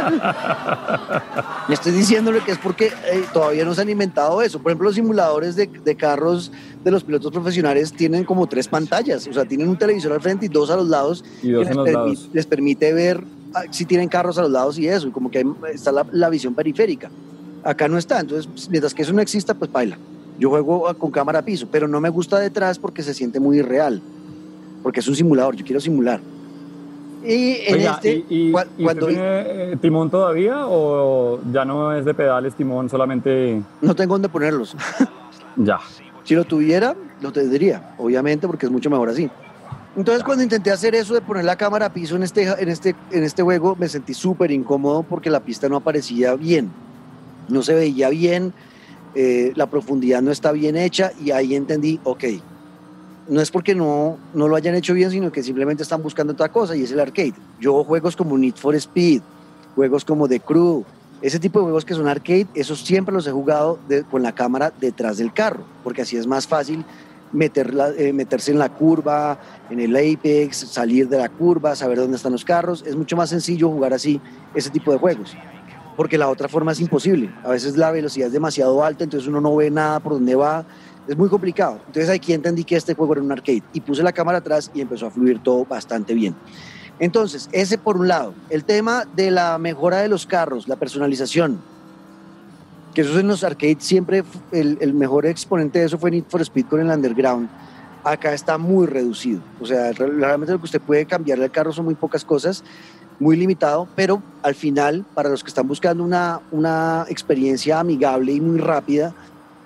Me 1.67 1.73
estoy 1.73 1.91
diciendo 1.93 2.31
lo 2.31 2.43
que 2.43 2.51
es 2.51 2.57
porque 2.57 2.87
eh, 2.87 3.23
todavía 3.33 3.65
no 3.65 3.73
se 3.73 3.81
han 3.81 3.89
inventado 3.89 4.41
eso. 4.41 4.59
Por 4.59 4.71
ejemplo, 4.71 4.87
los 4.89 4.95
simuladores 4.95 5.55
de, 5.55 5.67
de 5.67 5.95
carros 5.95 6.51
de 6.83 6.91
los 6.91 7.03
pilotos 7.03 7.31
profesionales 7.31 7.93
tienen 7.93 8.23
como 8.25 8.47
tres 8.47 8.67
pantallas, 8.67 9.27
o 9.27 9.33
sea, 9.33 9.45
tienen 9.45 9.69
un 9.69 9.77
televisor 9.77 10.11
al 10.13 10.21
frente 10.21 10.45
y 10.45 10.49
dos 10.49 10.69
a 10.69 10.75
los 10.75 10.87
lados 10.87 11.23
Y 11.41 11.51
dos 11.51 11.65
que 11.65 11.71
en 11.71 11.77
les, 11.77 11.77
los 11.77 11.87
permi- 11.87 11.93
lados. 11.93 12.29
les 12.33 12.45
permite 12.45 12.93
ver 12.93 13.23
ah, 13.53 13.63
si 13.71 13.85
tienen 13.85 14.07
carros 14.09 14.37
a 14.37 14.41
los 14.43 14.51
lados 14.51 14.77
y 14.77 14.87
eso, 14.87 15.07
y 15.07 15.11
como 15.11 15.31
que 15.31 15.43
está 15.73 15.91
la, 15.91 16.05
la 16.11 16.29
visión 16.29 16.53
periférica. 16.53 17.09
Acá 17.65 17.87
no 17.87 17.97
está, 17.97 18.19
entonces 18.19 18.45
pues, 18.47 18.69
mientras 18.69 18.93
que 18.93 19.01
eso 19.01 19.11
no 19.11 19.21
exista, 19.21 19.53
pues 19.55 19.71
baila. 19.71 19.97
Yo 20.37 20.49
juego 20.49 20.93
con 20.99 21.09
cámara 21.11 21.39
a 21.39 21.41
piso, 21.41 21.67
pero 21.71 21.87
no 21.87 21.99
me 21.99 22.09
gusta 22.09 22.39
detrás 22.39 22.77
porque 22.77 23.01
se 23.01 23.13
siente 23.13 23.39
muy 23.39 23.57
irreal, 23.57 24.01
porque 24.83 24.99
es 24.99 25.07
un 25.07 25.15
simulador, 25.15 25.55
yo 25.55 25.65
quiero 25.65 25.79
simular. 25.81 26.21
Y 27.23 27.61
en 27.65 27.73
Oiga, 27.75 27.91
este, 27.95 28.23
¿y, 28.29 28.49
y- 28.49 28.51
cua- 28.53 28.67
y 28.77 28.83
cuando 28.83 29.07
usted 29.07 29.17
tiene 29.17 29.71
eh, 29.73 29.77
timón 29.81 30.11
todavía 30.11 30.67
o 30.67 31.39
ya 31.51 31.65
no 31.65 31.91
es 31.95 32.05
de 32.05 32.13
pedales 32.13 32.53
timón, 32.53 32.87
solamente 32.87 33.63
no 33.81 33.95
tengo 33.95 34.13
dónde 34.13 34.29
ponerlos. 34.29 34.75
ya? 35.57 35.79
Si 36.23 36.35
lo 36.35 36.43
tuviera, 36.43 36.95
lo 37.21 37.31
tendría, 37.31 37.95
obviamente, 37.97 38.45
porque 38.45 38.67
es 38.67 38.71
mucho 38.71 38.89
mejor 38.91 39.09
así. 39.09 39.27
Entonces, 39.95 40.23
cuando 40.23 40.43
intenté 40.43 40.69
hacer 40.69 40.93
eso 40.93 41.13
de 41.15 41.21
poner 41.21 41.45
la 41.45 41.55
cámara 41.55 41.85
a 41.87 41.93
piso 41.93 42.15
en 42.15 42.23
este, 42.23 42.43
en 42.43 42.69
este, 42.69 42.95
en 43.11 43.23
este 43.23 43.41
juego, 43.41 43.75
me 43.79 43.87
sentí 43.87 44.13
súper 44.13 44.51
incómodo 44.51 45.03
porque 45.03 45.29
la 45.31 45.39
pista 45.39 45.67
no 45.69 45.77
aparecía 45.77 46.35
bien. 46.35 46.69
No 47.47 47.63
se 47.63 47.73
veía 47.73 48.09
bien, 48.09 48.53
eh, 49.15 49.53
la 49.55 49.67
profundidad 49.67 50.21
no 50.21 50.31
está 50.31 50.51
bien 50.51 50.75
hecha 50.75 51.11
y 51.23 51.31
ahí 51.31 51.55
entendí, 51.55 51.99
ok, 52.03 52.23
no 53.27 53.41
es 53.41 53.49
porque 53.49 53.73
no, 53.73 54.17
no 54.33 54.47
lo 54.47 54.55
hayan 54.55 54.75
hecho 54.75 54.93
bien, 54.93 55.09
sino 55.09 55.31
que 55.31 55.41
simplemente 55.41 55.83
están 55.83 56.03
buscando 56.03 56.33
otra 56.33 56.49
cosa 56.49 56.75
y 56.75 56.83
es 56.83 56.91
el 56.91 56.99
arcade. 56.99 57.33
Yo 57.59 57.83
juegos 57.83 58.15
como 58.15 58.37
Need 58.37 58.55
for 58.55 58.75
Speed, 58.75 59.21
juegos 59.75 60.05
como 60.05 60.27
The 60.27 60.39
Crew, 60.39 60.83
ese 61.21 61.39
tipo 61.39 61.59
de 61.59 61.63
juegos 61.63 61.85
que 61.85 61.93
son 61.93 62.07
arcade, 62.07 62.47
esos 62.53 62.81
siempre 62.81 63.13
los 63.13 63.25
he 63.25 63.31
jugado 63.31 63.79
con 64.11 64.21
la 64.21 64.33
cámara 64.33 64.71
detrás 64.79 65.17
del 65.17 65.33
carro, 65.33 65.63
porque 65.83 66.01
así 66.01 66.17
es 66.17 66.27
más 66.27 66.45
fácil 66.45 66.85
meterla, 67.31 67.89
eh, 67.97 68.13
meterse 68.13 68.51
en 68.51 68.59
la 68.59 68.69
curva, 68.69 69.39
en 69.69 69.79
el 69.79 69.95
apex, 69.95 70.57
salir 70.57 71.09
de 71.09 71.17
la 71.17 71.29
curva, 71.29 71.75
saber 71.75 71.97
dónde 71.97 72.17
están 72.17 72.31
los 72.31 72.45
carros. 72.45 72.83
Es 72.85 72.95
mucho 72.95 73.15
más 73.15 73.29
sencillo 73.29 73.69
jugar 73.69 73.93
así 73.93 74.19
ese 74.53 74.69
tipo 74.69 74.91
de 74.91 74.97
juegos, 74.97 75.35
porque 75.95 76.17
la 76.17 76.29
otra 76.29 76.47
forma 76.47 76.71
es 76.71 76.79
imposible. 76.79 77.33
A 77.43 77.49
veces 77.49 77.77
la 77.77 77.91
velocidad 77.91 78.27
es 78.27 78.33
demasiado 78.33 78.83
alta, 78.83 79.03
entonces 79.03 79.27
uno 79.27 79.41
no 79.41 79.55
ve 79.55 79.71
nada 79.71 79.99
por 79.99 80.13
dónde 80.13 80.35
va. 80.35 80.65
Es 81.07 81.15
muy 81.17 81.29
complicado. 81.29 81.79
Entonces 81.87 82.09
aquí 82.09 82.33
entendí 82.33 82.63
que 82.63 82.75
este 82.75 82.95
juego 82.95 83.13
era 83.13 83.21
un 83.21 83.31
arcade 83.31 83.63
y 83.73 83.81
puse 83.81 84.01
la 84.03 84.11
cámara 84.11 84.39
atrás 84.39 84.71
y 84.73 84.81
empezó 84.81 85.05
a 85.07 85.11
fluir 85.11 85.39
todo 85.39 85.65
bastante 85.65 86.13
bien. 86.13 86.35
Entonces, 86.97 87.49
ese 87.51 87.77
por 87.77 87.97
un 87.97 88.07
lado. 88.07 88.33
El 88.49 88.63
tema 88.63 89.05
de 89.15 89.29
la 89.29 89.57
mejora 89.57 89.97
de 89.97 90.07
los 90.07 90.25
carros, 90.25 90.67
la 90.67 90.77
personalización. 90.77 91.59
Que 92.93 93.01
eso 93.01 93.19
en 93.19 93.27
los 93.27 93.43
arcades 93.43 93.77
siempre, 93.79 94.23
el, 94.53 94.77
el 94.79 94.93
mejor 94.93 95.25
exponente 95.25 95.79
de 95.79 95.85
eso 95.85 95.97
fue 95.97 96.09
Need 96.11 96.23
for 96.29 96.41
Speed 96.41 96.65
con 96.67 96.79
el 96.79 96.87
Underground. 96.87 97.49
Acá 98.05 98.33
está 98.33 98.57
muy 98.57 98.87
reducido. 98.87 99.41
O 99.59 99.65
sea, 99.65 99.91
re- 99.91 100.07
realmente 100.07 100.53
lo 100.53 100.59
que 100.59 100.65
usted 100.65 100.79
puede 100.81 101.05
cambiar 101.05 101.41
al 101.41 101.51
carro 101.51 101.73
son 101.73 101.85
muy 101.85 101.95
pocas 101.95 102.23
cosas, 102.23 102.63
muy 103.19 103.37
limitado, 103.37 103.87
pero 103.95 104.21
al 104.43 104.55
final, 104.55 105.05
para 105.13 105.29
los 105.29 105.43
que 105.43 105.49
están 105.49 105.67
buscando 105.67 106.03
una, 106.03 106.41
una 106.51 107.05
experiencia 107.09 107.79
amigable 107.79 108.33
y 108.33 108.41
muy 108.41 108.59
rápida, 108.59 109.13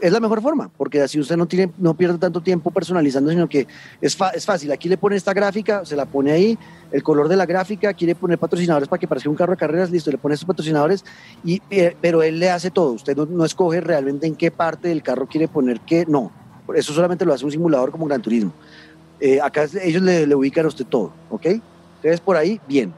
es 0.02 0.14
la 0.14 0.20
mejor 0.20 0.41
forma, 0.41 0.70
porque 0.78 1.02
así 1.02 1.20
usted 1.20 1.36
no, 1.36 1.45
tiene, 1.45 1.72
no 1.78 1.93
pierde 1.93 2.18
tanto 2.18 2.41
tiempo 2.41 2.72
personalizando, 2.72 3.32
sino 3.32 3.50
que 3.50 3.68
es, 4.00 4.18
es 4.34 4.45
fácil. 4.45 4.72
Aquí 4.72 4.88
le 4.88 4.97
pone 4.97 5.16
esta 5.16 5.34
gráfica, 5.34 5.84
se 5.86 5.95
la 5.95 6.06
pone 6.06 6.32
ahí, 6.32 6.58
el 6.91 7.04
color 7.04 7.28
de 7.28 7.36
la 7.36 7.45
gráfica, 7.45 7.93
quiere 7.93 8.16
poner 8.16 8.38
patrocinadores 8.38 8.88
para 8.88 9.00
que 9.00 9.08
parezca 9.08 9.30
un 9.30 9.36
carro 9.36 9.52
de 9.52 9.58
carreras, 9.58 9.91
listo, 9.91 10.10
le 10.10 10.18
pone 10.18 10.36
estos 10.36 10.47
patrocinadores, 10.47 11.04
y, 11.43 11.62
eh, 11.70 11.95
pero 12.02 12.24
él 12.24 12.39
le 12.39 12.50
hace 12.50 12.72
todo. 12.72 12.93
Usted 12.93 13.16
no, 13.16 13.26
no 13.26 13.43
escoge 13.43 13.82
realmente 13.82 14.26
en 14.26 14.36
qué 14.36 14.52
parte 14.52 14.88
del 14.88 15.04
carro 15.04 15.28
quiere 15.28 15.47
poner 15.47 15.82
qué, 15.82 16.06
no. 16.08 16.32
Eso 16.74 16.93
solamente 16.93 17.26
lo 17.26 17.34
hace 17.34 17.45
un 17.45 17.52
simulador 17.52 17.91
como 17.91 18.06
Gran 18.06 18.22
Turismo. 18.22 18.54
Eh, 19.20 19.41
acá 19.41 19.68
ellos 19.84 20.02
le, 20.02 20.26
le 20.26 20.36
ubican 20.36 20.64
a 20.64 20.70
usted 20.70 20.86
todo, 20.86 21.12
¿ok? 21.30 21.45
Entonces, 21.45 22.22
por 22.22 22.38
ahí, 22.38 22.62
bien. 22.68 22.93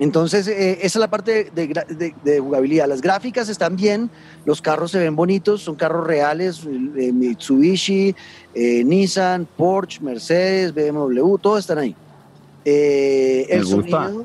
Entonces, 0.00 0.48
eh, 0.48 0.78
esa 0.80 0.86
es 0.86 0.96
la 0.96 1.08
parte 1.10 1.50
de, 1.54 1.66
de- 1.68 2.14
de 2.24 2.40
jugabilidad. 2.40 2.88
Las 2.88 3.00
gráficas 3.02 3.48
están 3.48 3.76
bien, 3.76 4.10
los 4.46 4.60
carros 4.60 4.90
se 4.90 4.98
ven 4.98 5.14
bonitos, 5.14 5.62
son 5.62 5.76
carros 5.76 6.06
reales, 6.06 6.62
eh, 6.96 7.12
Mitsubishi, 7.12 8.16
eh, 8.54 8.82
Nissan, 8.82 9.46
Porsche, 9.56 10.00
Mercedes, 10.02 10.74
BMW, 10.74 11.36
todos 11.36 11.60
están 11.60 11.78
ahí. 11.78 11.94
Eh, 12.64 13.46
el 13.50 13.64
gusta. 13.64 14.04
sonido, 14.06 14.24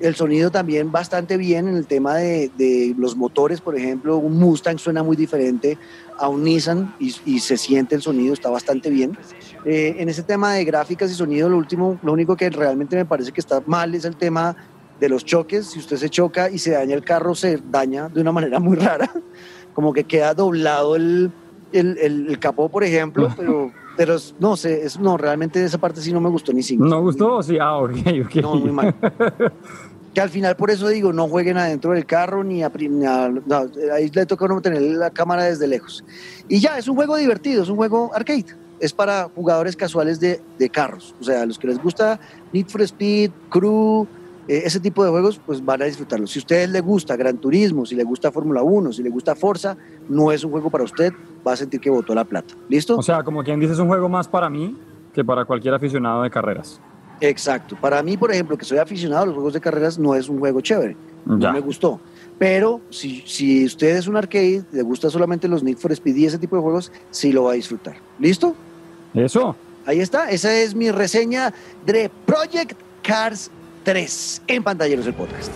El 0.00 0.14
sonido 0.14 0.50
también 0.50 0.92
bastante 0.92 1.36
bien 1.38 1.68
en 1.68 1.76
el 1.76 1.86
tema 1.86 2.16
de, 2.16 2.50
de 2.58 2.94
los 2.98 3.16
motores, 3.16 3.60
por 3.60 3.76
ejemplo, 3.78 4.18
un 4.18 4.38
Mustang 4.38 4.78
suena 4.78 5.02
muy 5.02 5.16
diferente 5.16 5.78
a 6.18 6.28
un 6.28 6.44
Nissan 6.44 6.94
y, 6.98 7.14
y 7.24 7.40
se 7.40 7.56
siente 7.56 7.94
el 7.94 8.02
sonido, 8.02 8.34
está 8.34 8.50
bastante 8.50 8.90
bien. 8.90 9.16
Eh, 9.64 9.96
en 9.98 10.08
ese 10.10 10.22
tema 10.22 10.52
de 10.54 10.64
gráficas 10.64 11.10
y 11.10 11.14
sonido, 11.14 11.48
lo 11.48 11.56
último, 11.56 11.98
lo 12.02 12.12
único 12.12 12.36
que 12.36 12.50
realmente 12.50 12.96
me 12.96 13.06
parece 13.06 13.32
que 13.32 13.40
está 13.40 13.62
mal 13.66 13.94
es 13.94 14.04
el 14.04 14.16
tema 14.16 14.54
de 14.98 15.08
los 15.08 15.24
choques. 15.24 15.68
Si 15.70 15.78
usted 15.78 15.96
se 15.96 16.10
choca 16.10 16.50
y 16.50 16.58
se 16.58 16.72
daña 16.72 16.94
el 16.94 17.04
carro, 17.04 17.34
se 17.34 17.58
daña 17.64 18.08
de 18.08 18.20
una 18.20 18.32
manera 18.32 18.58
muy 18.60 18.76
rara, 18.76 19.10
como 19.72 19.92
que 19.92 20.04
queda 20.04 20.34
doblado 20.34 20.96
el, 20.96 21.32
el, 21.72 21.98
el, 21.98 22.28
el 22.28 22.38
capó, 22.38 22.70
por 22.70 22.84
ejemplo, 22.84 23.28
pero, 23.36 23.70
pero 23.96 24.16
no 24.38 24.56
sé, 24.56 24.84
es, 24.84 24.98
no, 24.98 25.16
realmente 25.16 25.64
esa 25.64 25.78
parte 25.78 26.00
sí 26.00 26.12
no 26.12 26.20
me 26.20 26.28
gustó 26.30 26.52
ni 26.52 26.62
cinco. 26.62 26.84
¿No 26.84 27.00
gustó? 27.02 27.42
Sí, 27.42 27.58
ah, 27.60 27.78
ok, 27.78 27.90
ok. 28.26 28.34
No, 28.36 28.54
muy 28.56 28.70
mal. 28.72 28.94
que 30.14 30.20
al 30.20 30.30
final 30.30 30.54
por 30.54 30.70
eso 30.70 30.86
digo, 30.88 31.12
no 31.12 31.26
jueguen 31.28 31.58
adentro 31.58 31.90
del 31.92 32.06
carro 32.06 32.44
ni 32.44 32.62
a, 32.62 32.70
ni 32.88 33.04
a- 33.04 33.28
no, 33.28 33.66
ahí 33.92 34.08
le 34.14 34.26
toca 34.26 34.44
a 34.44 34.48
uno 34.52 34.60
tener 34.60 34.80
la 34.82 35.10
cámara 35.10 35.44
desde 35.44 35.66
lejos. 35.66 36.04
Y 36.46 36.60
ya, 36.60 36.78
es 36.78 36.86
un 36.86 36.94
juego 36.94 37.16
divertido, 37.16 37.64
es 37.64 37.68
un 37.68 37.76
juego 37.76 38.14
arcade. 38.14 38.44
Es 38.78 38.92
para 38.92 39.28
jugadores 39.34 39.76
casuales 39.76 40.20
de, 40.20 40.40
de 40.58 40.70
carros. 40.70 41.14
O 41.18 41.24
sea, 41.24 41.46
los 41.46 41.58
que 41.58 41.68
les 41.68 41.78
gusta 41.78 42.20
Need 42.52 42.66
for 42.68 42.82
Speed, 42.82 43.32
Crew, 43.48 44.08
eh, 44.48 44.62
ese 44.64 44.80
tipo 44.80 45.04
de 45.04 45.10
juegos, 45.10 45.40
pues 45.44 45.64
van 45.64 45.82
a 45.82 45.84
disfrutarlo. 45.86 46.26
Si 46.26 46.38
a 46.38 46.40
ustedes 46.40 46.70
le 46.70 46.80
gusta 46.80 47.16
Gran 47.16 47.38
Turismo, 47.38 47.86
si 47.86 47.94
le 47.94 48.04
gusta 48.04 48.30
Fórmula 48.30 48.62
1, 48.62 48.92
si 48.92 49.02
le 49.02 49.10
gusta 49.10 49.34
Forza, 49.34 49.76
no 50.08 50.32
es 50.32 50.44
un 50.44 50.50
juego 50.50 50.70
para 50.70 50.84
usted, 50.84 51.12
va 51.46 51.52
a 51.52 51.56
sentir 51.56 51.80
que 51.80 51.90
botó 51.90 52.14
la 52.14 52.24
plata. 52.24 52.54
¿Listo? 52.68 52.96
O 52.96 53.02
sea, 53.02 53.22
como 53.22 53.42
quien 53.42 53.60
dice, 53.60 53.72
es 53.72 53.78
un 53.78 53.88
juego 53.88 54.08
más 54.08 54.28
para 54.28 54.50
mí 54.50 54.76
que 55.12 55.24
para 55.24 55.44
cualquier 55.44 55.74
aficionado 55.74 56.22
de 56.22 56.30
carreras. 56.30 56.80
Exacto. 57.20 57.76
Para 57.80 58.02
mí, 58.02 58.16
por 58.16 58.32
ejemplo, 58.32 58.56
que 58.58 58.64
soy 58.64 58.78
aficionado 58.78 59.22
a 59.22 59.26
los 59.26 59.34
juegos 59.34 59.52
de 59.54 59.60
carreras, 59.60 59.98
no 59.98 60.14
es 60.14 60.28
un 60.28 60.38
juego 60.38 60.60
chévere. 60.60 60.96
Ya. 61.26 61.48
No 61.48 61.52
me 61.52 61.60
gustó. 61.60 62.00
Pero 62.38 62.80
si, 62.90 63.22
si 63.26 63.64
usted 63.64 63.96
es 63.96 64.08
un 64.08 64.16
arcade, 64.16 64.64
le 64.72 64.82
gusta 64.82 65.08
solamente 65.08 65.46
los 65.46 65.62
Need 65.62 65.76
for 65.76 65.92
Speed 65.92 66.16
y 66.16 66.26
ese 66.26 66.38
tipo 66.38 66.56
de 66.56 66.62
juegos, 66.62 66.90
sí 67.10 67.32
lo 67.32 67.44
va 67.44 67.52
a 67.52 67.54
disfrutar. 67.54 67.94
¿Listo? 68.18 68.54
Eso. 69.14 69.54
Ahí 69.86 70.00
está. 70.00 70.30
Esa 70.30 70.54
es 70.54 70.74
mi 70.74 70.90
reseña 70.90 71.54
de 71.86 72.10
Project 72.26 72.78
Cars 73.02 73.50
3 73.84 74.42
en 74.48 74.62
Pantalleros 74.62 75.06
el 75.06 75.14
Podcast. 75.14 75.52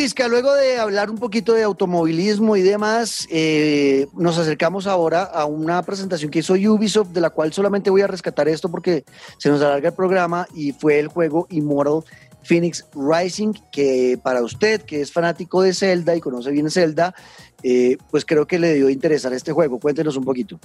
Muy 0.00 0.04
bien, 0.04 0.08
Luis, 0.08 0.14
que 0.14 0.28
luego 0.30 0.54
de 0.54 0.78
hablar 0.78 1.10
un 1.10 1.18
poquito 1.18 1.52
de 1.52 1.62
automovilismo 1.62 2.56
y 2.56 2.62
demás, 2.62 3.28
eh, 3.30 4.06
nos 4.14 4.38
acercamos 4.38 4.86
ahora 4.86 5.24
a 5.24 5.44
una 5.44 5.82
presentación 5.82 6.30
que 6.30 6.38
hizo 6.38 6.54
Ubisoft, 6.54 7.08
de 7.08 7.20
la 7.20 7.28
cual 7.28 7.52
solamente 7.52 7.90
voy 7.90 8.00
a 8.00 8.06
rescatar 8.06 8.48
esto 8.48 8.70
porque 8.70 9.04
se 9.36 9.50
nos 9.50 9.60
alarga 9.60 9.90
el 9.90 9.94
programa, 9.94 10.46
y 10.54 10.72
fue 10.72 11.00
el 11.00 11.08
juego 11.08 11.46
Immortal 11.50 12.02
Phoenix 12.42 12.86
Rising, 12.94 13.52
que 13.70 14.18
para 14.22 14.42
usted, 14.42 14.80
que 14.80 15.02
es 15.02 15.12
fanático 15.12 15.60
de 15.60 15.74
Zelda 15.74 16.16
y 16.16 16.20
conoce 16.20 16.50
bien 16.50 16.70
Zelda, 16.70 17.14
eh, 17.62 17.98
pues 18.10 18.24
creo 18.24 18.46
que 18.46 18.58
le 18.58 18.68
debió 18.68 18.88
interesar 18.88 19.34
este 19.34 19.52
juego. 19.52 19.78
Cuéntenos 19.78 20.16
un 20.16 20.24
poquito. 20.24 20.58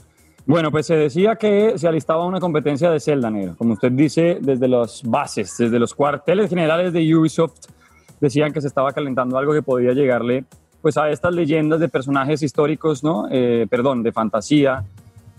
Bueno, 0.45 0.71
pues 0.71 0.85
se 0.85 0.95
decía 0.95 1.35
que 1.35 1.77
se 1.77 1.87
alistaba 1.89 2.25
una 2.25 2.39
competencia 2.39 2.89
de 2.89 3.01
Zelda 3.01 3.29
Negro. 3.29 3.57
Como 3.57 3.73
usted 3.73 3.91
dice, 3.91 4.37
desde 4.39 4.69
las 4.69 5.03
bases, 5.03 5.57
desde 5.57 5.77
los 5.77 5.93
cuarteles 5.93 6.49
generales 6.49 6.93
de 6.93 7.13
Ubisoft, 7.13 7.75
decían 8.19 8.53
que 8.53 8.61
se 8.61 8.67
estaba 8.67 8.91
calentando 8.93 9.37
algo 9.37 9.53
que 9.53 9.61
podía 9.61 9.93
llegarle 9.93 10.45
pues 10.81 10.97
a 10.97 11.09
estas 11.09 11.33
leyendas 11.33 11.79
de 11.79 11.89
personajes 11.89 12.43
históricos, 12.43 13.03
¿no? 13.03 13.27
Eh, 13.31 13.65
perdón, 13.69 14.03
de 14.03 14.11
fantasía, 14.11 14.83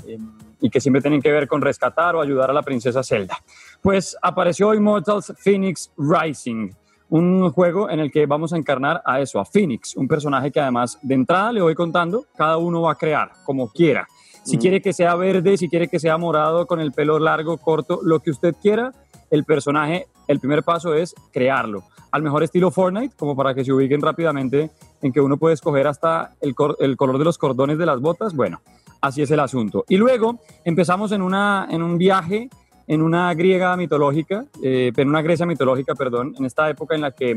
eh, 0.07 0.19
y 0.61 0.71
que 0.71 0.81
siempre 0.81 1.01
tienen 1.01 1.23
que 1.23 1.31
ver 1.31 1.47
con 1.47 1.63
rescatar 1.63 2.17
o 2.17 2.21
ayudar 2.21 2.51
a 2.51 2.53
la 2.53 2.63
princesa 2.63 3.03
Zelda. 3.05 3.37
Pues 3.81 4.17
apareció 4.23 4.75
Immortals 4.75 5.33
Phoenix 5.39 5.93
Rising, 5.97 6.71
un 7.11 7.51
juego 7.53 7.89
en 7.89 8.01
el 8.01 8.11
que 8.11 8.27
vamos 8.27 8.53
a 8.53 8.57
encarnar 8.57 9.03
a 9.05 9.21
eso, 9.21 9.39
a 9.39 9.45
Phoenix, 9.45 9.97
un 9.97 10.09
personaje 10.09 10.51
que 10.51 10.59
además 10.59 10.99
de 11.03 11.15
entrada 11.15 11.53
le 11.53 11.63
voy 11.63 11.77
contando, 11.77 12.25
cada 12.37 12.57
uno 12.57 12.83
va 12.83 12.93
a 12.93 12.95
crear 12.97 13.31
como 13.45 13.69
quiera. 13.71 14.09
Si 14.43 14.57
Mm. 14.57 14.61
quiere 14.61 14.81
que 14.83 14.93
sea 14.93 15.15
verde, 15.15 15.57
si 15.57 15.69
quiere 15.69 15.87
que 15.87 16.01
sea 16.01 16.19
morado, 16.19 16.67
con 16.67 16.81
el 16.81 16.91
pelo 16.91 17.21
largo, 17.21 17.59
corto, 17.59 18.01
lo 18.03 18.19
que 18.19 18.31
usted 18.31 18.55
quiera, 18.61 18.93
el 19.31 19.45
personaje, 19.45 20.07
el 20.27 20.41
primer 20.41 20.65
paso 20.65 20.95
es 20.95 21.15
crearlo. 21.33 21.85
Al 22.11 22.23
mejor 22.23 22.43
estilo 22.43 22.71
Fortnite, 22.71 23.15
como 23.17 23.37
para 23.37 23.55
que 23.55 23.65
se 23.65 23.73
ubiquen 23.73 24.01
rápidamente 24.01 24.71
en 25.03 25.13
que 25.13 25.21
uno 25.21 25.37
puede 25.37 25.55
escoger 25.55 25.87
hasta 25.87 26.33
el, 26.41 26.55
cor- 26.55 26.77
el 26.81 26.97
color 26.97 27.19
de 27.19 27.25
los 27.25 27.39
cordones 27.39 27.79
de 27.79 27.87
las 27.87 28.01
botas. 28.01 28.35
Bueno, 28.35 28.61
así 29.01 29.23
es 29.23 29.31
el 29.31 29.41
asunto. 29.41 29.85
Y 29.89 29.97
luego 29.97 30.39
empezamos 30.65 31.13
en, 31.13 31.23
una, 31.23 31.67
en 31.71 31.83
un 31.83 31.99
viaje 31.99 32.49
en 32.89 33.03
una 33.03 33.35
griega 33.35 33.77
mitológica, 33.77 34.45
eh, 34.63 34.93
en 34.97 35.09
una 35.09 35.21
Grecia 35.21 35.45
mitológica, 35.45 35.97
perdón, 35.97 36.35
en 36.39 36.45
esta 36.45 36.71
época 36.71 36.95
en 36.95 37.01
la 37.01 37.11
que 37.11 37.37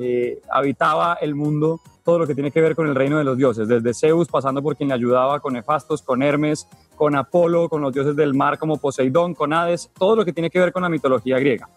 eh, 0.00 0.40
habitaba 0.50 1.14
el 1.20 1.36
mundo 1.36 1.80
todo 2.10 2.18
lo 2.18 2.26
que 2.26 2.34
tiene 2.34 2.50
que 2.50 2.60
ver 2.60 2.74
con 2.74 2.88
el 2.88 2.96
reino 2.96 3.18
de 3.18 3.22
los 3.22 3.38
dioses, 3.38 3.68
desde 3.68 3.94
Zeus, 3.94 4.26
pasando 4.26 4.60
por 4.60 4.76
quien 4.76 4.88
le 4.88 4.96
ayudaba, 4.96 5.38
con 5.38 5.54
Hefastos, 5.54 6.02
con 6.02 6.24
Hermes, 6.24 6.66
con 6.96 7.14
Apolo, 7.14 7.68
con 7.68 7.82
los 7.82 7.92
dioses 7.92 8.16
del 8.16 8.34
mar 8.34 8.58
como 8.58 8.78
Poseidón, 8.78 9.32
con 9.32 9.52
Hades, 9.52 9.92
todo 9.96 10.16
lo 10.16 10.24
que 10.24 10.32
tiene 10.32 10.50
que 10.50 10.58
ver 10.58 10.72
con 10.72 10.82
la 10.82 10.88
mitología 10.88 11.38
griega. 11.38 11.68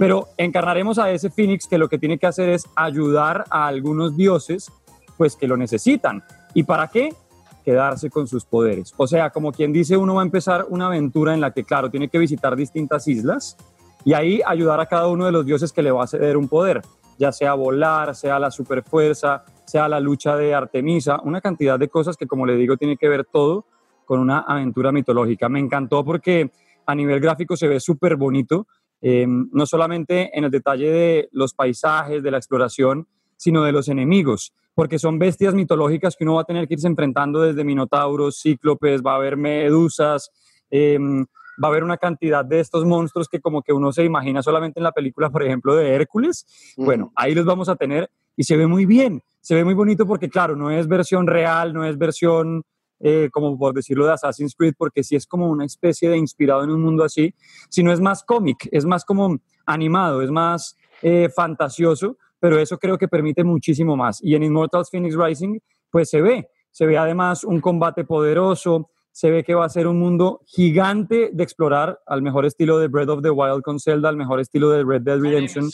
Pero 0.00 0.28
encarnaremos 0.38 0.98
a 0.98 1.10
ese 1.10 1.28
Phoenix 1.28 1.66
que 1.66 1.76
lo 1.76 1.90
que 1.90 1.98
tiene 1.98 2.16
que 2.16 2.26
hacer 2.26 2.48
es 2.48 2.66
ayudar 2.74 3.44
a 3.50 3.66
algunos 3.66 4.16
dioses, 4.16 4.72
pues 5.18 5.36
que 5.36 5.46
lo 5.46 5.58
necesitan. 5.58 6.22
¿Y 6.54 6.62
para 6.62 6.88
qué? 6.88 7.14
Quedarse 7.62 8.08
con 8.08 8.26
sus 8.26 8.46
poderes. 8.46 8.94
O 8.96 9.06
sea, 9.06 9.28
como 9.28 9.52
quien 9.52 9.74
dice, 9.74 9.98
uno 9.98 10.14
va 10.14 10.22
a 10.22 10.24
empezar 10.24 10.64
una 10.70 10.86
aventura 10.86 11.34
en 11.34 11.42
la 11.42 11.50
que, 11.50 11.64
claro, 11.64 11.90
tiene 11.90 12.08
que 12.08 12.18
visitar 12.18 12.56
distintas 12.56 13.06
islas 13.08 13.58
y 14.06 14.14
ahí 14.14 14.40
ayudar 14.46 14.80
a 14.80 14.86
cada 14.86 15.08
uno 15.08 15.26
de 15.26 15.32
los 15.32 15.44
dioses 15.44 15.70
que 15.70 15.82
le 15.82 15.90
va 15.90 16.04
a 16.04 16.06
ceder 16.06 16.38
un 16.38 16.48
poder, 16.48 16.80
ya 17.18 17.30
sea 17.30 17.52
volar, 17.52 18.14
sea 18.14 18.38
la 18.38 18.50
superfuerza, 18.50 19.44
sea 19.72 19.88
la 19.88 20.00
lucha 20.00 20.36
de 20.36 20.52
Artemisa, 20.52 21.18
una 21.24 21.40
cantidad 21.40 21.78
de 21.78 21.88
cosas 21.88 22.18
que, 22.18 22.26
como 22.26 22.44
le 22.44 22.56
digo, 22.56 22.76
tiene 22.76 22.98
que 22.98 23.08
ver 23.08 23.24
todo 23.24 23.64
con 24.04 24.20
una 24.20 24.40
aventura 24.40 24.92
mitológica. 24.92 25.48
Me 25.48 25.60
encantó 25.60 26.04
porque 26.04 26.50
a 26.84 26.94
nivel 26.94 27.20
gráfico 27.20 27.56
se 27.56 27.68
ve 27.68 27.80
súper 27.80 28.16
bonito, 28.16 28.66
eh, 29.00 29.26
no 29.26 29.64
solamente 29.64 30.36
en 30.36 30.44
el 30.44 30.50
detalle 30.50 30.90
de 30.90 31.28
los 31.32 31.54
paisajes, 31.54 32.22
de 32.22 32.30
la 32.30 32.36
exploración, 32.36 33.08
sino 33.38 33.62
de 33.64 33.72
los 33.72 33.88
enemigos, 33.88 34.52
porque 34.74 34.98
son 34.98 35.18
bestias 35.18 35.54
mitológicas 35.54 36.16
que 36.16 36.24
uno 36.24 36.34
va 36.34 36.42
a 36.42 36.44
tener 36.44 36.68
que 36.68 36.74
irse 36.74 36.86
enfrentando 36.86 37.40
desde 37.40 37.64
minotauros, 37.64 38.42
cíclopes, 38.42 39.00
va 39.00 39.12
a 39.12 39.16
haber 39.16 39.38
medusas, 39.38 40.30
eh, 40.70 40.98
va 41.00 41.68
a 41.68 41.70
haber 41.70 41.82
una 41.82 41.96
cantidad 41.96 42.44
de 42.44 42.60
estos 42.60 42.84
monstruos 42.84 43.26
que 43.26 43.40
como 43.40 43.62
que 43.62 43.72
uno 43.72 43.90
se 43.90 44.04
imagina 44.04 44.42
solamente 44.42 44.80
en 44.80 44.84
la 44.84 44.92
película, 44.92 45.30
por 45.30 45.42
ejemplo, 45.42 45.74
de 45.74 45.94
Hércules. 45.94 46.74
Bueno, 46.76 47.10
ahí 47.16 47.34
los 47.34 47.46
vamos 47.46 47.70
a 47.70 47.76
tener 47.76 48.10
y 48.36 48.44
se 48.44 48.58
ve 48.58 48.66
muy 48.66 48.84
bien, 48.84 49.22
se 49.42 49.54
ve 49.54 49.64
muy 49.64 49.74
bonito 49.74 50.06
porque 50.06 50.30
claro, 50.30 50.56
no 50.56 50.70
es 50.70 50.88
versión 50.88 51.26
real, 51.26 51.74
no 51.74 51.84
es 51.84 51.98
versión 51.98 52.62
eh, 53.04 53.30
como 53.32 53.58
por 53.58 53.74
decirlo 53.74 54.06
de 54.06 54.12
Assassin's 54.12 54.54
Creed, 54.54 54.74
porque 54.78 55.02
sí 55.02 55.16
es 55.16 55.26
como 55.26 55.50
una 55.50 55.64
especie 55.64 56.08
de 56.08 56.16
inspirado 56.16 56.62
en 56.62 56.70
un 56.70 56.80
mundo 56.80 57.02
así, 57.02 57.34
sino 57.68 57.92
es 57.92 58.00
más 58.00 58.22
cómic, 58.22 58.68
es 58.70 58.84
más 58.84 59.04
como 59.04 59.40
animado, 59.66 60.22
es 60.22 60.30
más 60.30 60.76
eh, 61.02 61.28
fantasioso, 61.34 62.16
pero 62.38 62.60
eso 62.60 62.78
creo 62.78 62.96
que 62.96 63.08
permite 63.08 63.42
muchísimo 63.42 63.96
más. 63.96 64.22
Y 64.22 64.36
en 64.36 64.44
Immortals 64.44 64.88
Phoenix 64.88 65.16
Rising, 65.16 65.58
pues 65.90 66.10
se 66.10 66.22
ve, 66.22 66.48
se 66.70 66.86
ve 66.86 66.96
además 66.96 67.42
un 67.42 67.60
combate 67.60 68.04
poderoso, 68.04 68.90
se 69.12 69.30
ve 69.30 69.44
que 69.44 69.54
va 69.54 69.66
a 69.66 69.68
ser 69.68 69.86
un 69.86 69.98
mundo 69.98 70.40
gigante 70.46 71.30
de 71.32 71.42
explorar 71.44 72.00
al 72.06 72.22
mejor 72.22 72.46
estilo 72.46 72.78
de 72.78 72.88
Breath 72.88 73.10
of 73.10 73.22
the 73.22 73.30
Wild 73.30 73.62
con 73.62 73.78
Zelda, 73.78 74.08
al 74.08 74.16
mejor 74.16 74.40
estilo 74.40 74.70
de 74.70 74.82
Red 74.84 75.02
Dead 75.02 75.20
Redemption, 75.20 75.68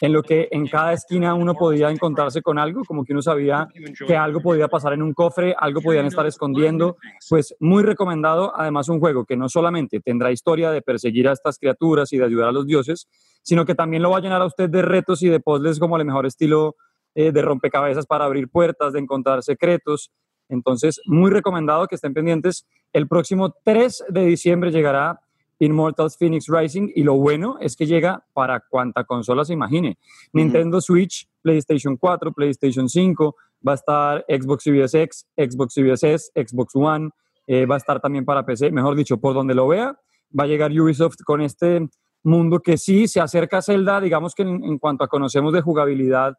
en 0.00 0.12
lo 0.12 0.22
que 0.22 0.48
en 0.50 0.66
cada 0.66 0.94
esquina 0.94 1.34
uno 1.34 1.54
podía 1.54 1.90
encontrarse 1.90 2.40
con 2.40 2.58
algo, 2.58 2.82
como 2.84 3.04
que 3.04 3.12
uno 3.12 3.20
sabía 3.20 3.68
que 4.06 4.16
algo 4.16 4.40
podía 4.40 4.68
pasar 4.68 4.94
en 4.94 5.02
un 5.02 5.12
cofre, 5.12 5.54
algo 5.58 5.82
podían 5.82 6.06
estar 6.06 6.26
escondiendo, 6.26 6.96
pues 7.28 7.54
muy 7.60 7.82
recomendado, 7.82 8.52
además 8.56 8.88
un 8.88 9.00
juego 9.00 9.26
que 9.26 9.36
no 9.36 9.48
solamente 9.48 10.00
tendrá 10.00 10.32
historia 10.32 10.70
de 10.70 10.80
perseguir 10.80 11.28
a 11.28 11.32
estas 11.32 11.58
criaturas 11.58 12.12
y 12.12 12.18
de 12.18 12.24
ayudar 12.24 12.48
a 12.48 12.52
los 12.52 12.66
dioses, 12.66 13.06
sino 13.42 13.66
que 13.66 13.74
también 13.74 14.02
lo 14.02 14.10
va 14.10 14.18
a 14.18 14.20
llenar 14.20 14.40
a 14.40 14.46
usted 14.46 14.70
de 14.70 14.82
retos 14.82 15.22
y 15.22 15.28
de 15.28 15.40
puzzles 15.40 15.78
como 15.78 15.96
el 15.98 16.04
mejor 16.04 16.26
estilo 16.26 16.76
eh, 17.14 17.32
de 17.32 17.42
rompecabezas 17.42 18.06
para 18.06 18.24
abrir 18.24 18.48
puertas, 18.48 18.92
de 18.92 19.00
encontrar 19.00 19.42
secretos. 19.42 20.10
Entonces, 20.48 21.00
muy 21.06 21.30
recomendado 21.30 21.86
que 21.86 21.94
estén 21.94 22.14
pendientes. 22.14 22.66
El 22.92 23.06
próximo 23.08 23.54
3 23.64 24.04
de 24.08 24.24
diciembre 24.24 24.70
llegará 24.70 25.20
Immortals 25.60 26.16
Phoenix 26.16 26.46
Rising 26.48 26.90
y 26.94 27.02
lo 27.02 27.14
bueno 27.14 27.56
es 27.60 27.76
que 27.76 27.86
llega 27.86 28.24
para 28.32 28.60
cuanta 28.60 29.04
consola 29.04 29.44
se 29.44 29.52
imagine. 29.54 29.98
Nintendo 30.32 30.80
Switch, 30.80 31.28
PlayStation 31.42 31.96
4, 31.96 32.32
PlayStation 32.32 32.88
5, 32.88 33.36
va 33.66 33.72
a 33.72 33.74
estar 33.74 34.24
Xbox 34.28 34.62
Series 34.62 34.94
X, 34.94 35.26
Xbox 35.36 35.74
Series 35.74 36.02
S, 36.04 36.30
Xbox 36.34 36.76
One, 36.76 37.10
eh, 37.46 37.66
va 37.66 37.74
a 37.74 37.78
estar 37.78 38.00
también 38.00 38.24
para 38.24 38.44
PC, 38.46 38.70
mejor 38.70 38.94
dicho, 38.94 39.18
por 39.18 39.34
donde 39.34 39.54
lo 39.54 39.66
vea, 39.66 39.98
va 40.38 40.44
a 40.44 40.46
llegar 40.46 40.70
Ubisoft 40.70 41.22
con 41.24 41.40
este 41.40 41.88
mundo 42.22 42.60
que 42.60 42.76
sí 42.78 43.08
se 43.08 43.20
acerca 43.20 43.58
a 43.58 43.62
Zelda, 43.62 44.00
digamos 44.00 44.34
que 44.34 44.42
en, 44.42 44.62
en 44.62 44.78
cuanto 44.78 45.02
a 45.04 45.08
conocemos 45.08 45.52
de 45.52 45.60
jugabilidad, 45.60 46.34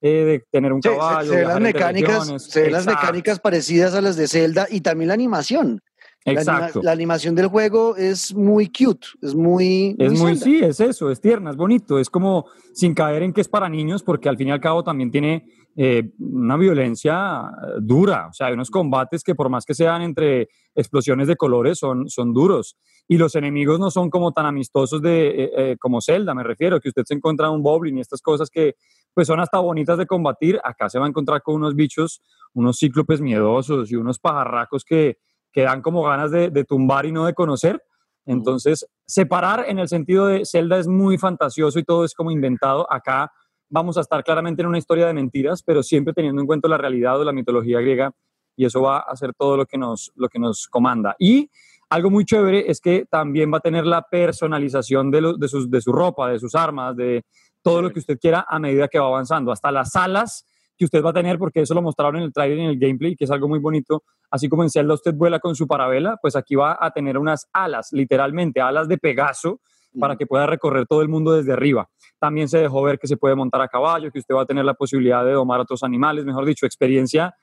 eh, 0.00 0.08
de 0.24 0.44
tener 0.50 0.72
un 0.72 0.82
Sí, 0.82 0.88
se- 0.88 0.96
caballo. 0.96 1.30
se, 1.30 1.36
ven 1.36 1.48
las 1.48 1.60
mecánicas, 1.60 2.42
se 2.42 2.62
ven 2.62 2.72
las 2.72 2.86
mecánicas 2.86 3.38
parecidas 3.40 3.94
a 3.94 4.00
las 4.00 4.16
de 4.16 4.26
Zelda 4.26 4.66
y 4.70 4.80
también 4.80 5.08
la 5.08 5.14
animación. 5.14 5.80
La, 6.24 6.32
anima- 6.32 6.40
Exacto. 6.40 6.80
la 6.82 6.92
animación 6.92 7.34
del 7.34 7.48
juego 7.48 7.96
es 7.96 8.34
muy 8.34 8.68
cute, 8.68 9.06
es 9.20 9.34
muy... 9.34 9.94
Es 9.98 10.12
muy, 10.12 10.36
Zelda. 10.36 10.44
sí, 10.44 10.58
es 10.62 10.80
eso, 10.80 11.10
es 11.10 11.20
tierna, 11.20 11.50
es 11.50 11.56
bonito, 11.56 11.98
es 11.98 12.08
como 12.08 12.46
sin 12.72 12.94
caer 12.94 13.22
en 13.22 13.32
que 13.32 13.42
es 13.42 13.48
para 13.48 13.68
niños, 13.68 14.02
porque 14.02 14.28
al 14.30 14.36
fin 14.38 14.48
y 14.48 14.50
al 14.50 14.60
cabo 14.60 14.82
también 14.82 15.10
tiene 15.10 15.44
eh, 15.76 16.12
una 16.18 16.56
violencia 16.56 17.42
eh, 17.42 17.66
dura, 17.80 18.28
o 18.30 18.32
sea, 18.32 18.46
hay 18.46 18.54
unos 18.54 18.70
combates 18.70 19.22
que 19.22 19.34
por 19.34 19.50
más 19.50 19.66
que 19.66 19.74
sean 19.74 20.00
entre 20.00 20.48
explosiones 20.74 21.28
de 21.28 21.36
colores 21.36 21.78
son, 21.78 22.08
son 22.08 22.32
duros, 22.32 22.78
y 23.06 23.18
los 23.18 23.34
enemigos 23.34 23.78
no 23.78 23.90
son 23.90 24.08
como 24.08 24.32
tan 24.32 24.46
amistosos 24.46 25.02
de, 25.02 25.28
eh, 25.28 25.50
eh, 25.56 25.76
como 25.78 26.00
Zelda, 26.00 26.34
me 26.34 26.42
refiero, 26.42 26.80
que 26.80 26.88
usted 26.88 27.02
se 27.04 27.14
encuentra 27.14 27.50
un 27.50 27.62
Boblin 27.62 27.98
y 27.98 28.00
estas 28.00 28.22
cosas 28.22 28.48
que 28.48 28.76
pues 29.12 29.26
son 29.26 29.40
hasta 29.40 29.58
bonitas 29.58 29.98
de 29.98 30.06
combatir, 30.06 30.58
acá 30.64 30.88
se 30.88 30.98
va 30.98 31.04
a 31.04 31.08
encontrar 31.08 31.42
con 31.42 31.56
unos 31.56 31.74
bichos, 31.74 32.22
unos 32.54 32.78
cíclopes 32.78 33.20
miedosos 33.20 33.92
y 33.92 33.96
unos 33.96 34.18
pajarracos 34.18 34.84
que, 34.84 35.18
que 35.54 35.62
dan 35.62 35.80
como 35.80 36.02
ganas 36.02 36.30
de, 36.32 36.50
de 36.50 36.64
tumbar 36.64 37.06
y 37.06 37.12
no 37.12 37.24
de 37.24 37.32
conocer. 37.32 37.82
Entonces, 38.26 38.86
separar 39.06 39.64
en 39.68 39.78
el 39.78 39.88
sentido 39.88 40.26
de 40.26 40.44
Zelda 40.44 40.78
es 40.78 40.88
muy 40.88 41.16
fantasioso 41.16 41.78
y 41.78 41.84
todo 41.84 42.04
es 42.04 42.12
como 42.14 42.30
inventado. 42.30 42.90
Acá 42.92 43.30
vamos 43.70 43.96
a 43.96 44.00
estar 44.00 44.22
claramente 44.24 44.62
en 44.62 44.68
una 44.68 44.78
historia 44.78 45.06
de 45.06 45.14
mentiras, 45.14 45.62
pero 45.62 45.82
siempre 45.82 46.12
teniendo 46.12 46.40
en 46.42 46.46
cuenta 46.46 46.68
la 46.68 46.76
realidad 46.78 47.20
o 47.20 47.24
la 47.24 47.32
mitología 47.32 47.80
griega 47.80 48.12
y 48.56 48.64
eso 48.64 48.82
va 48.82 48.98
a 48.98 49.00
hacer 49.12 49.32
todo 49.38 49.56
lo 49.56 49.66
que 49.66 49.78
nos, 49.78 50.10
lo 50.16 50.28
que 50.28 50.38
nos 50.38 50.66
comanda. 50.68 51.14
Y 51.18 51.50
algo 51.90 52.10
muy 52.10 52.24
chévere 52.24 52.68
es 52.70 52.80
que 52.80 53.06
también 53.08 53.52
va 53.52 53.58
a 53.58 53.60
tener 53.60 53.86
la 53.86 54.02
personalización 54.02 55.10
de, 55.10 55.20
lo- 55.20 55.36
de, 55.36 55.48
sus, 55.48 55.70
de 55.70 55.80
su 55.80 55.92
ropa, 55.92 56.30
de 56.30 56.38
sus 56.40 56.54
armas, 56.54 56.96
de 56.96 57.24
todo 57.62 57.80
lo 57.82 57.90
que 57.92 58.00
usted 58.00 58.18
quiera 58.18 58.44
a 58.48 58.58
medida 58.58 58.88
que 58.88 58.98
va 58.98 59.06
avanzando, 59.06 59.52
hasta 59.52 59.70
las 59.70 59.94
alas 59.96 60.46
que 60.76 60.84
usted 60.84 61.02
va 61.02 61.10
a 61.10 61.12
tener, 61.12 61.38
porque 61.38 61.60
eso 61.60 61.74
lo 61.74 61.82
mostraron 61.82 62.16
en 62.16 62.22
el 62.24 62.32
trailer 62.32 62.58
y 62.58 62.60
en 62.62 62.70
el 62.70 62.78
gameplay, 62.78 63.16
que 63.16 63.24
es 63.24 63.30
algo 63.30 63.48
muy 63.48 63.58
bonito. 63.58 64.02
Así 64.30 64.48
como 64.48 64.62
en 64.62 64.70
Zelda 64.70 64.94
usted 64.94 65.14
vuela 65.14 65.38
con 65.38 65.54
su 65.54 65.66
parabela, 65.66 66.16
pues 66.20 66.36
aquí 66.36 66.54
va 66.54 66.76
a 66.80 66.90
tener 66.90 67.18
unas 67.18 67.48
alas, 67.52 67.88
literalmente 67.92 68.60
alas 68.60 68.88
de 68.88 68.98
Pegaso, 68.98 69.60
para 70.00 70.16
que 70.16 70.26
pueda 70.26 70.46
recorrer 70.46 70.86
todo 70.86 71.02
el 71.02 71.08
mundo 71.08 71.32
desde 71.32 71.52
arriba. 71.52 71.88
También 72.18 72.48
se 72.48 72.58
dejó 72.58 72.82
ver 72.82 72.98
que 72.98 73.06
se 73.06 73.16
puede 73.16 73.36
montar 73.36 73.60
a 73.60 73.68
caballo, 73.68 74.10
que 74.10 74.18
usted 74.18 74.34
va 74.34 74.42
a 74.42 74.46
tener 74.46 74.64
la 74.64 74.74
posibilidad 74.74 75.24
de 75.24 75.32
domar 75.32 75.60
a 75.60 75.62
otros 75.62 75.84
animales, 75.84 76.24
mejor 76.24 76.44
dicho, 76.44 76.66
experiencia 76.66 77.34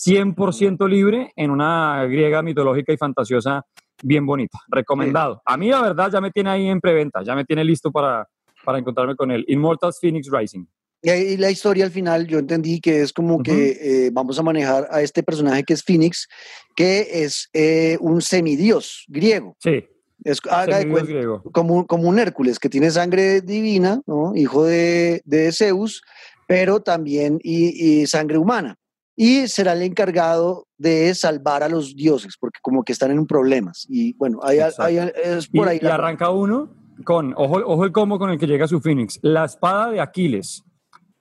100% 0.00 0.88
libre 0.88 1.32
en 1.36 1.50
una 1.50 2.04
griega 2.06 2.42
mitológica 2.42 2.92
y 2.92 2.96
fantasiosa 2.96 3.64
bien 4.02 4.24
bonita. 4.24 4.58
Recomendado. 4.68 5.42
A 5.44 5.56
mí, 5.56 5.68
la 5.68 5.82
verdad, 5.82 6.10
ya 6.10 6.20
me 6.20 6.30
tiene 6.30 6.50
ahí 6.50 6.68
en 6.68 6.80
preventa, 6.80 7.22
ya 7.22 7.34
me 7.34 7.44
tiene 7.44 7.64
listo 7.64 7.92
para, 7.92 8.26
para 8.64 8.78
encontrarme 8.78 9.14
con 9.14 9.30
él. 9.30 9.44
Immortals 9.46 10.00
Phoenix 10.00 10.30
Rising. 10.30 10.64
Y 11.02 11.36
la 11.38 11.50
historia 11.50 11.84
al 11.86 11.90
final 11.90 12.26
yo 12.26 12.38
entendí 12.38 12.78
que 12.80 13.00
es 13.00 13.12
como 13.12 13.42
que 13.42 13.78
eh, 14.06 14.10
vamos 14.12 14.38
a 14.38 14.42
manejar 14.42 14.86
a 14.90 15.00
este 15.00 15.22
personaje 15.22 15.64
que 15.64 15.72
es 15.72 15.82
Phoenix, 15.82 16.28
que 16.76 17.24
es 17.24 17.48
eh, 17.54 17.96
un 18.00 18.20
semidios 18.20 19.04
griego. 19.08 19.56
Sí, 19.60 19.84
Es, 20.24 20.40
haga 20.50 20.78
de 20.78 20.88
cuenta- 20.88 21.10
griego. 21.10 21.42
como, 21.52 21.74
un- 21.76 21.84
como 21.84 22.08
un 22.08 22.18
Hércules 22.18 22.58
que 22.58 22.68
tiene 22.68 22.90
sangre 22.90 23.40
divina, 23.40 24.02
¿no? 24.06 24.34
hijo 24.36 24.64
de, 24.64 25.22
de 25.24 25.50
Zeus, 25.52 26.02
pero 26.46 26.80
también 26.80 27.38
y, 27.42 28.00
y 28.02 28.06
sangre 28.06 28.36
humana. 28.36 28.76
Y 29.16 29.48
será 29.48 29.72
el 29.72 29.82
encargado 29.82 30.66
de 30.78 31.14
salvar 31.14 31.62
a 31.62 31.68
los 31.70 31.94
dioses, 31.96 32.34
porque 32.38 32.58
como 32.62 32.82
que 32.84 32.92
están 32.92 33.10
en 33.10 33.26
problemas. 33.26 33.86
Y 33.88 34.12
bueno, 34.14 34.40
hay, 34.42 34.58
hay- 34.58 35.10
es 35.24 35.46
Y, 35.50 35.56
por 35.58 35.68
ahí. 35.68 35.78
y 35.80 35.84
la- 35.84 35.94
arranca 35.94 36.28
uno 36.30 36.74
con, 37.04 37.32
ojo, 37.38 37.56
ojo 37.64 37.84
el 37.86 37.92
combo 37.92 38.18
con 38.18 38.28
el 38.30 38.38
que 38.38 38.46
llega 38.46 38.66
su 38.68 38.80
Phoenix, 38.80 39.18
la 39.22 39.46
espada 39.46 39.90
de 39.90 40.00
Aquiles. 40.00 40.62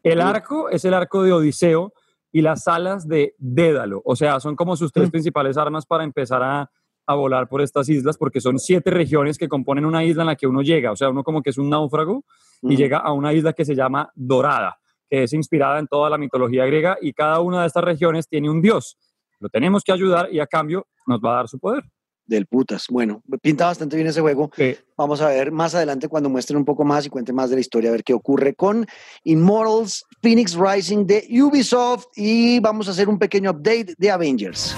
El 0.03 0.21
arco 0.21 0.69
es 0.69 0.85
el 0.85 0.93
arco 0.93 1.23
de 1.23 1.33
Odiseo 1.33 1.93
y 2.31 2.41
las 2.41 2.67
alas 2.67 3.07
de 3.07 3.35
Dédalo. 3.37 4.01
O 4.05 4.15
sea, 4.15 4.39
son 4.39 4.55
como 4.55 4.75
sus 4.75 4.91
tres 4.91 5.09
principales 5.09 5.57
armas 5.57 5.85
para 5.85 6.03
empezar 6.03 6.41
a, 6.43 6.71
a 7.05 7.15
volar 7.15 7.49
por 7.49 7.61
estas 7.61 7.89
islas, 7.89 8.17
porque 8.17 8.39
son 8.39 8.59
siete 8.59 8.91
regiones 8.91 9.37
que 9.37 9.49
componen 9.49 9.85
una 9.85 10.03
isla 10.03 10.23
en 10.23 10.27
la 10.27 10.35
que 10.35 10.47
uno 10.47 10.61
llega. 10.61 10.91
O 10.91 10.95
sea, 10.95 11.09
uno 11.09 11.23
como 11.23 11.41
que 11.41 11.49
es 11.49 11.57
un 11.57 11.69
náufrago 11.69 12.23
y 12.61 12.75
llega 12.75 12.99
a 12.99 13.13
una 13.13 13.33
isla 13.33 13.53
que 13.53 13.65
se 13.65 13.75
llama 13.75 14.11
Dorada, 14.15 14.79
que 15.09 15.23
es 15.23 15.33
inspirada 15.33 15.79
en 15.79 15.87
toda 15.87 16.09
la 16.09 16.17
mitología 16.17 16.65
griega 16.65 16.97
y 17.01 17.13
cada 17.13 17.39
una 17.39 17.61
de 17.61 17.67
estas 17.67 17.83
regiones 17.83 18.27
tiene 18.27 18.49
un 18.49 18.61
dios. 18.61 18.97
Lo 19.39 19.49
tenemos 19.49 19.83
que 19.83 19.91
ayudar 19.91 20.29
y 20.31 20.39
a 20.39 20.47
cambio 20.47 20.87
nos 21.07 21.19
va 21.19 21.31
a 21.31 21.35
dar 21.37 21.47
su 21.47 21.59
poder. 21.59 21.83
Del 22.29 22.45
putas. 22.45 22.85
Bueno, 22.89 23.21
pinta 23.41 23.65
bastante 23.65 23.95
bien 23.95 24.07
ese 24.07 24.21
juego. 24.21 24.49
Sí. 24.55 24.77
Vamos 24.95 25.21
a 25.21 25.29
ver 25.29 25.51
más 25.51 25.75
adelante 25.75 26.07
cuando 26.07 26.29
muestren 26.29 26.57
un 26.57 26.65
poco 26.65 26.85
más 26.85 27.05
y 27.05 27.09
cuenten 27.09 27.35
más 27.35 27.49
de 27.49 27.57
la 27.57 27.61
historia, 27.61 27.89
a 27.89 27.93
ver 27.93 28.03
qué 28.03 28.13
ocurre 28.13 28.53
con 28.53 28.85
Immortals 29.23 30.05
Phoenix 30.21 30.55
Rising 30.55 31.05
de 31.05 31.27
Ubisoft 31.41 32.05
y 32.15 32.59
vamos 32.59 32.87
a 32.87 32.91
hacer 32.91 33.09
un 33.09 33.17
pequeño 33.17 33.51
update 33.51 33.95
de 33.97 34.11
Avengers. 34.11 34.75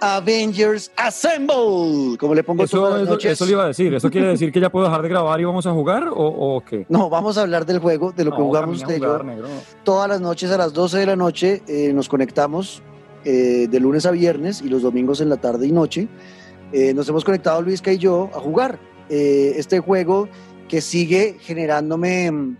Avengers 0.00 0.90
Assemble, 0.96 2.16
como 2.18 2.34
le 2.34 2.42
pongo 2.42 2.64
Eso, 2.64 2.78
todas 2.78 2.94
las 2.94 3.02
eso- 3.02 3.10
noches. 3.12 3.32
eso 3.32 3.44
le 3.46 3.52
iba 3.52 3.64
a 3.64 3.66
decir. 3.68 3.92
¿Eso 3.94 4.10
quiere 4.10 4.28
decir 4.28 4.50
que 4.52 4.60
ya 4.60 4.70
puedo 4.70 4.86
dejar 4.86 5.02
de 5.02 5.08
grabar 5.08 5.40
y 5.40 5.44
vamos 5.44 5.66
a 5.66 5.72
jugar 5.72 6.08
o, 6.08 6.14
o 6.56 6.64
qué? 6.64 6.86
No, 6.88 7.08
vamos 7.10 7.36
a 7.38 7.42
hablar 7.42 7.66
del 7.66 7.78
juego, 7.78 8.12
de 8.12 8.24
lo 8.24 8.30
que 8.30 8.38
jugamos 8.38 8.78
usted 8.82 8.98
yo. 9.00 9.22
negro. 9.22 9.48
Todas 9.84 10.08
las 10.08 10.20
noches 10.20 10.50
a 10.50 10.56
las 10.58 10.72
12 10.72 10.98
de 10.98 11.06
la 11.06 11.16
noche 11.16 11.62
eh, 11.68 11.92
nos 11.92 12.08
conectamos 12.08 12.82
eh, 13.24 13.66
de 13.70 13.80
lunes 13.80 14.06
a 14.06 14.10
viernes 14.10 14.62
y 14.62 14.68
los 14.68 14.82
domingos 14.82 15.20
en 15.20 15.28
la 15.28 15.36
tarde 15.36 15.66
y 15.66 15.72
noche. 15.72 16.08
Eh, 16.72 16.94
nos 16.94 17.08
hemos 17.08 17.24
conectado 17.24 17.60
Luisca 17.62 17.92
y 17.92 17.98
yo 17.98 18.30
a 18.34 18.40
jugar 18.40 18.78
este 19.12 19.80
juego 19.80 20.28
que 20.68 20.80
sigue 20.80 21.36
generándome 21.40 22.30
mm, 22.30 22.56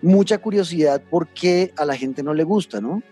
mucha 0.00 0.38
curiosidad 0.38 1.02
porque 1.10 1.74
a 1.76 1.84
la 1.84 1.94
gente 1.94 2.22
no 2.22 2.32
le 2.32 2.42
gusta, 2.42 2.80
¿no? 2.80 3.02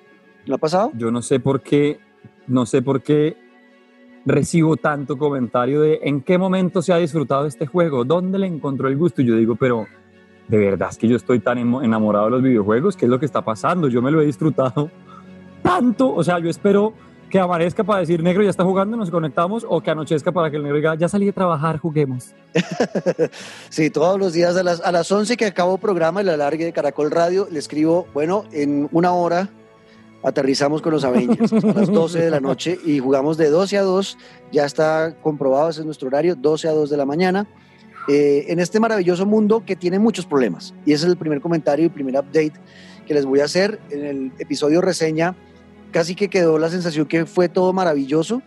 ¿Lo 0.47 0.55
ha 0.55 0.59
pasado? 0.59 0.91
Yo 0.95 1.11
no 1.11 1.21
sé 1.21 1.39
por 1.39 1.61
qué, 1.61 2.01
no 2.47 2.65
sé 2.65 2.81
por 2.81 3.03
qué 3.03 3.37
recibo 4.25 4.77
tanto 4.77 5.19
comentario 5.19 5.81
de 5.81 6.01
en 6.03 6.21
qué 6.21 6.39
momento 6.39 6.83
se 6.83 6.93
ha 6.93 6.99
disfrutado 6.99 7.47
este 7.47 7.67
juego, 7.67 8.05
dónde 8.05 8.39
le 8.39 8.47
encontró 8.47 8.89
el 8.89 8.97
gusto. 8.97 9.23
Y 9.23 9.27
yo 9.27 9.37
digo, 9.37 9.57
pero 9.57 9.87
de 10.49 10.59
verdad 10.59 10.89
es 10.91 10.99
que 10.99 11.09
yo 11.09 11.17
estoy 11.17 11.41
tan 11.41 11.59
enamorado 11.59 12.27
de 12.27 12.31
los 12.33 12.43
videojuegos, 12.43 12.97
¿qué 12.97 13.07
es 13.07 13.11
lo 13.11 13.19
que 13.19 13.27
está 13.27 13.43
pasando? 13.43 13.89
Yo 13.89 14.03
me 14.03 14.11
lo 14.11 14.21
he 14.21 14.27
disfrutado 14.27 14.91
tanto, 15.63 16.13
o 16.13 16.23
sea, 16.23 16.39
yo 16.39 16.51
espero 16.51 16.93
que 17.31 17.41
amanezca 17.41 17.83
para 17.83 18.01
decir 18.01 18.23
negro 18.23 18.43
ya 18.43 18.51
está 18.51 18.63
jugando, 18.63 18.95
nos 18.95 19.11
conectamos, 19.11 19.65
o 19.67 19.81
que 19.81 19.91
anochezca 19.91 20.33
para 20.33 20.51
que 20.51 20.59
el 20.59 20.63
negro 20.63 20.77
diga 20.77 20.95
ya 20.97 21.09
salí 21.09 21.25
de 21.25 21.33
trabajar, 21.33 21.79
juguemos. 21.79 22.35
Sí, 23.71 23.89
todos 23.89 24.19
los 24.21 24.35
días 24.35 24.55
a 24.59 24.63
las, 24.63 24.83
a 24.83 24.93
las 24.93 25.11
11 25.11 25.39
que 25.39 25.47
acabo 25.47 25.79
programa, 25.79 26.21
el 26.21 26.29
alargue 26.29 26.67
de 26.67 26.75
Caracol 26.75 27.11
Radio, 27.11 27.49
le 27.51 27.59
escribo, 27.59 28.07
bueno, 28.13 28.45
en 28.53 28.87
una 28.93 29.13
hora 29.13 29.49
aterrizamos 30.23 30.83
con 30.83 30.93
los 30.93 31.05
Avengers 31.05 31.53
a 31.53 31.73
las 31.73 31.91
12 31.91 32.21
de 32.21 32.31
la 32.31 32.41
noche 32.41 32.79
y 32.85 32.99
jugamos 32.99 33.37
de 33.37 33.51
12 33.51 33.79
a 33.79 33.83
2, 33.83 34.19
ya 34.53 34.65
está 34.65 35.17
comprobado, 35.23 35.71
ese 35.71 35.81
es 35.81 35.87
nuestro 35.87 36.09
horario, 36.09 36.35
12 36.37 36.69
a 36.69 36.73
2 36.73 36.91
de 36.91 36.97
la 36.97 37.05
mañana, 37.05 37.49
eh, 38.09 38.47
en 38.49 38.59
este 38.59 38.81
maravilloso 38.81 39.27
mundo 39.27 39.65
que 39.65 39.77
tiene 39.77 39.99
muchos 39.99 40.27
problemas. 40.27 40.75
Y 40.85 40.93
ese 40.93 41.07
es 41.07 41.11
el 41.11 41.17
primer 41.17 41.41
comentario 41.41 41.87
y 41.87 41.89
primer 41.89 42.15
update 42.17 42.55
que 43.07 43.15
les 43.15 43.25
voy 43.25 43.41
a 43.41 43.45
hacer 43.45 43.81
en 43.91 44.05
el 44.05 44.33
episodio 44.39 44.81
reseña. 44.81 45.37
Casi 45.91 46.15
que 46.15 46.29
quedó 46.29 46.59
la 46.59 46.71
sensación 46.71 47.07
que 47.07 47.27
fue 47.27 47.49
todo 47.49 47.73
maravilloso. 47.73 48.43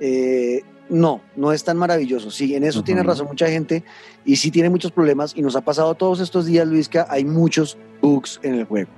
Eh, 0.00 0.62
no, 0.90 1.22
no 1.36 1.52
es 1.52 1.64
tan 1.64 1.76
maravilloso. 1.76 2.30
Sí, 2.30 2.54
en 2.54 2.64
eso 2.64 2.80
Ujú. 2.80 2.86
tiene 2.86 3.02
razón 3.02 3.26
mucha 3.26 3.48
gente 3.48 3.84
y 4.24 4.36
sí 4.36 4.50
tiene 4.50 4.68
muchos 4.68 4.90
problemas 4.92 5.32
y 5.36 5.42
nos 5.42 5.56
ha 5.56 5.60
pasado 5.60 5.94
todos 5.94 6.20
estos 6.20 6.46
días, 6.46 6.66
Luisca, 6.66 7.06
hay 7.08 7.24
muchos 7.24 7.78
bugs 8.02 8.40
en 8.42 8.54
el 8.54 8.64
juego. 8.64 8.90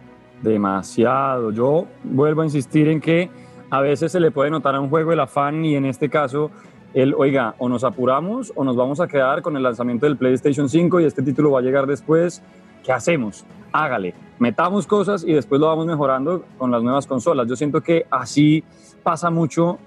Demasiado. 0.42 1.50
Yo 1.52 1.86
vuelvo 2.04 2.42
a 2.42 2.44
insistir 2.44 2.88
en 2.88 3.00
que 3.00 3.30
a 3.70 3.80
veces 3.80 4.12
se 4.12 4.20
le 4.20 4.30
puede 4.30 4.50
notar 4.50 4.74
a 4.74 4.80
un 4.80 4.90
juego 4.90 5.12
el 5.12 5.20
afán 5.20 5.64
y 5.64 5.76
en 5.76 5.86
este 5.86 6.10
caso 6.10 6.50
el, 6.94 7.14
oiga, 7.14 7.54
o 7.58 7.68
nos 7.68 7.84
apuramos 7.84 8.52
o 8.54 8.64
nos 8.64 8.76
vamos 8.76 9.00
a 9.00 9.06
quedar 9.06 9.40
con 9.40 9.56
el 9.56 9.62
lanzamiento 9.62 10.04
del 10.06 10.16
PlayStation 10.16 10.68
5 10.68 11.00
y 11.00 11.04
este 11.04 11.22
título 11.22 11.52
va 11.52 11.60
a 11.60 11.62
llegar 11.62 11.86
después. 11.86 12.42
¿Qué 12.84 12.92
hacemos? 12.92 13.46
Hágale, 13.72 14.14
metamos 14.38 14.86
cosas 14.86 15.24
y 15.24 15.32
después 15.32 15.60
lo 15.60 15.68
vamos 15.68 15.86
mejorando 15.86 16.44
con 16.58 16.70
las 16.70 16.82
nuevas 16.82 17.06
consolas. 17.06 17.48
Yo 17.48 17.56
siento 17.56 17.80
que 17.80 18.06
así 18.10 18.62
pasa 19.02 19.30
mucho 19.30 19.78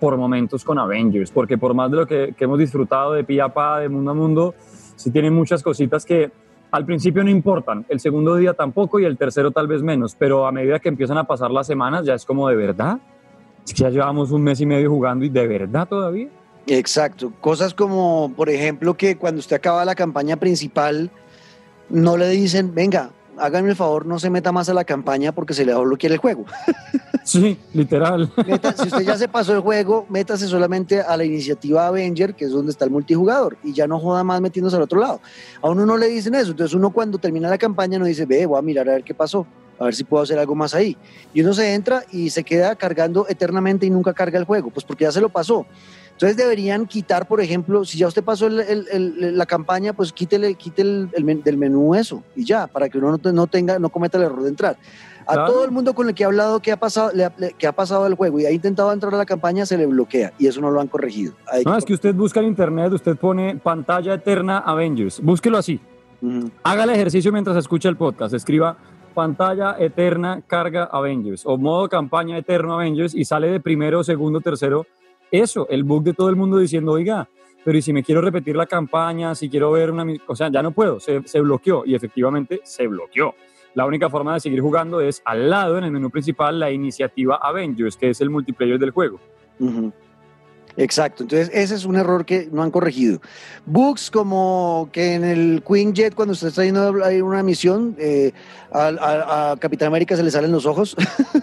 por 0.00 0.16
momentos 0.16 0.64
con 0.64 0.78
Avengers, 0.78 1.30
porque 1.30 1.58
por 1.58 1.74
más 1.74 1.90
de 1.90 1.96
lo 1.96 2.06
que, 2.06 2.34
hemos 2.38 2.58
disfrutado 2.58 3.12
de 3.12 3.24
pie 3.24 3.40
a 3.40 3.48
pa, 3.48 3.80
de 3.80 3.88
mundo 3.88 4.10
a 4.10 4.14
mundo, 4.14 4.54
sí 4.96 5.10
tiene 5.10 5.30
muchas 5.30 5.62
cositas 5.62 6.04
que 6.04 6.30
al 6.70 6.84
principio 6.84 7.24
no 7.24 7.30
importan, 7.30 7.84
el 7.88 8.00
segundo 8.00 8.36
día 8.36 8.52
tampoco 8.54 9.00
y 9.00 9.04
el 9.04 9.16
tercero 9.16 9.50
tal 9.50 9.66
vez 9.66 9.82
menos, 9.82 10.14
pero 10.14 10.46
a 10.46 10.52
medida 10.52 10.78
que 10.78 10.88
empiezan 10.88 11.18
a 11.18 11.24
pasar 11.24 11.50
las 11.50 11.66
semanas 11.66 12.04
ya 12.04 12.14
es 12.14 12.24
como 12.24 12.48
de 12.48 12.56
verdad. 12.56 12.98
Es 13.66 13.74
ya 13.74 13.90
llevamos 13.90 14.30
un 14.30 14.42
mes 14.42 14.60
y 14.60 14.66
medio 14.66 14.90
jugando 14.90 15.24
y 15.24 15.28
de 15.28 15.46
verdad 15.46 15.88
todavía. 15.88 16.28
Exacto. 16.66 17.32
Cosas 17.40 17.74
como, 17.74 18.32
por 18.36 18.50
ejemplo, 18.50 18.94
que 18.94 19.16
cuando 19.16 19.40
usted 19.40 19.56
acaba 19.56 19.84
la 19.84 19.94
campaña 19.94 20.36
principal, 20.36 21.10
no 21.88 22.16
le 22.16 22.28
dicen, 22.28 22.74
venga, 22.74 23.10
háganme 23.40 23.70
el 23.70 23.76
favor, 23.76 24.06
no 24.06 24.18
se 24.18 24.30
meta 24.30 24.52
más 24.52 24.68
a 24.68 24.74
la 24.74 24.84
campaña 24.84 25.32
porque 25.32 25.54
se 25.54 25.64
le 25.64 25.72
va 25.72 25.80
a 25.80 25.82
bloquear 25.82 26.12
el 26.12 26.18
juego. 26.18 26.44
Sí, 27.24 27.58
literal. 27.74 28.32
Meta- 28.46 28.72
si 28.74 28.84
usted 28.88 29.02
ya 29.02 29.18
se 29.18 29.28
pasó 29.28 29.52
el 29.52 29.60
juego, 29.60 30.06
métase 30.08 30.46
solamente 30.46 31.02
a 31.02 31.14
la 31.14 31.26
iniciativa 31.26 31.86
Avenger, 31.86 32.34
que 32.34 32.46
es 32.46 32.50
donde 32.50 32.70
está 32.70 32.86
el 32.86 32.90
multijugador, 32.90 33.58
y 33.62 33.74
ya 33.74 33.86
no 33.86 34.00
joda 34.00 34.24
más 34.24 34.40
metiéndose 34.40 34.76
al 34.76 34.82
otro 34.82 34.98
lado. 34.98 35.20
A 35.60 35.68
uno 35.68 35.84
no 35.84 35.98
le 35.98 36.06
dicen 36.08 36.34
eso, 36.34 36.52
entonces 36.52 36.74
uno 36.74 36.88
cuando 36.88 37.18
termina 37.18 37.50
la 37.50 37.58
campaña 37.58 37.98
no 37.98 38.06
dice, 38.06 38.24
ve, 38.24 38.46
voy 38.46 38.58
a 38.58 38.62
mirar 38.62 38.88
a 38.88 38.92
ver 38.92 39.04
qué 39.04 39.12
pasó, 39.12 39.46
a 39.78 39.84
ver 39.84 39.94
si 39.94 40.04
puedo 40.04 40.22
hacer 40.22 40.38
algo 40.38 40.54
más 40.54 40.74
ahí. 40.74 40.96
Y 41.34 41.42
uno 41.42 41.52
se 41.52 41.74
entra 41.74 42.02
y 42.10 42.30
se 42.30 42.44
queda 42.44 42.74
cargando 42.76 43.26
eternamente 43.28 43.84
y 43.84 43.90
nunca 43.90 44.14
carga 44.14 44.38
el 44.38 44.46
juego, 44.46 44.70
pues 44.70 44.86
porque 44.86 45.04
ya 45.04 45.12
se 45.12 45.20
lo 45.20 45.28
pasó. 45.28 45.66
Entonces 46.18 46.36
deberían 46.36 46.86
quitar, 46.86 47.28
por 47.28 47.40
ejemplo, 47.40 47.84
si 47.84 47.96
ya 47.96 48.08
usted 48.08 48.24
pasó 48.24 48.48
el- 48.48 48.58
el- 48.58 48.86
el- 48.90 49.38
la 49.38 49.46
campaña, 49.46 49.92
pues 49.92 50.12
quítele, 50.12 50.52
quite 50.56 50.82
el, 50.82 51.08
el 51.12 51.22
men- 51.24 51.44
del 51.44 51.56
menú 51.56 51.94
eso 51.94 52.24
y 52.34 52.44
ya, 52.44 52.66
para 52.66 52.88
que 52.88 52.98
uno 52.98 53.12
no, 53.12 53.18
te- 53.18 53.32
no 53.32 53.46
tenga, 53.46 53.78
no 53.78 53.88
cometa 53.88 54.18
el 54.18 54.24
error 54.24 54.42
de 54.42 54.48
entrar. 54.48 54.76
A 55.28 55.34
Claro. 55.34 55.52
todo 55.52 55.64
el 55.64 55.70
mundo 55.70 55.94
con 55.94 56.08
el 56.08 56.14
que 56.16 56.24
ha 56.24 56.26
hablado 56.26 56.58
que 56.60 56.72
ha 56.72 56.76
pasado, 56.76 57.12
le 57.14 57.24
ha- 57.26 57.32
le- 57.38 57.52
que 57.52 57.68
ha 57.68 57.72
pasado 57.72 58.04
el 58.08 58.14
juego 58.16 58.40
y 58.40 58.46
ha 58.46 58.50
intentado 58.50 58.92
entrar 58.92 59.14
a 59.14 59.16
la 59.16 59.26
campaña 59.26 59.64
se 59.64 59.78
le 59.78 59.86
bloquea 59.86 60.32
y 60.38 60.48
eso 60.48 60.60
no 60.60 60.72
lo 60.72 60.80
han 60.80 60.88
corregido. 60.88 61.34
Hay 61.52 61.62
No, 61.64 61.76
es 61.78 61.84
que 61.84 61.94
usted 61.94 62.12
busca 62.16 62.40
en 62.40 62.46
internet, 62.46 62.92
usted 62.92 63.16
pone 63.16 63.54
pantalla 63.56 64.14
eterna 64.14 64.58
Avengers. 64.58 65.20
Búsquelo 65.20 65.56
así. 65.58 65.78
Ujú. 66.20 66.50
Haga 66.64 66.82
el 66.82 66.90
ejercicio 66.90 67.30
mientras 67.30 67.56
escucha 67.56 67.88
el 67.88 67.96
podcast. 67.96 68.34
Escriba 68.34 68.76
pantalla 69.14 69.76
eterna 69.78 70.42
carga 70.46 70.84
Avengers 70.90 71.42
o 71.46 71.56
modo 71.58 71.88
campaña 71.88 72.36
eterno 72.38 72.74
Avengers 72.74 73.14
y 73.14 73.24
sale 73.24 73.48
de 73.52 73.60
primero, 73.60 74.02
segundo, 74.02 74.40
tercero. 74.40 74.84
Eso, 75.30 75.68
el 75.68 75.84
bug 75.84 76.04
de 76.04 76.14
todo 76.14 76.28
el 76.28 76.36
mundo 76.36 76.58
diciendo, 76.58 76.92
oiga, 76.92 77.28
pero 77.64 77.76
y 77.76 77.82
si 77.82 77.92
me 77.92 78.02
quiero 78.02 78.20
repetir 78.20 78.56
la 78.56 78.66
campaña, 78.66 79.34
si 79.34 79.48
quiero 79.48 79.70
ver 79.72 79.90
una... 79.90 80.04
mi-?" 80.04 80.20
O 80.26 80.34
sea, 80.34 80.50
ya 80.50 80.62
no 80.62 80.70
puedo, 80.70 81.00
se, 81.00 81.22
se 81.26 81.40
bloqueó 81.40 81.84
y 81.84 81.94
efectivamente 81.94 82.60
se 82.64 82.86
bloqueó. 82.86 83.34
La 83.74 83.86
única 83.86 84.08
forma 84.08 84.34
de 84.34 84.40
seguir 84.40 84.60
jugando 84.60 85.00
es 85.00 85.22
al 85.24 85.50
lado, 85.50 85.78
en 85.78 85.84
el 85.84 85.90
menú 85.90 86.10
principal, 86.10 86.58
la 86.58 86.70
iniciativa 86.70 87.36
Avengers, 87.36 87.96
que 87.96 88.10
es 88.10 88.20
el 88.20 88.30
multiplayer 88.30 88.78
del 88.78 88.90
juego. 88.90 89.20
Exacto, 90.78 91.24
entonces 91.24 91.50
ese 91.52 91.74
es 91.74 91.84
un 91.84 91.96
error 91.96 92.24
que 92.24 92.48
no 92.52 92.62
han 92.62 92.70
corregido. 92.70 93.20
Bugs 93.66 94.12
como 94.12 94.88
que 94.92 95.14
en 95.14 95.24
el 95.24 95.60
Queen 95.66 95.92
Jet 95.92 96.14
cuando 96.14 96.34
usted 96.34 96.48
está 96.48 96.64
yendo 96.64 96.80
a 97.04 97.08
una 97.24 97.42
misión, 97.42 97.96
eh, 97.98 98.30
a, 98.70 99.56
Capitán 99.58 99.88
América 99.88 100.16
se 100.16 100.22
le 100.22 100.30
salen 100.30 100.52
los 100.52 100.66
ojos, 100.66 100.94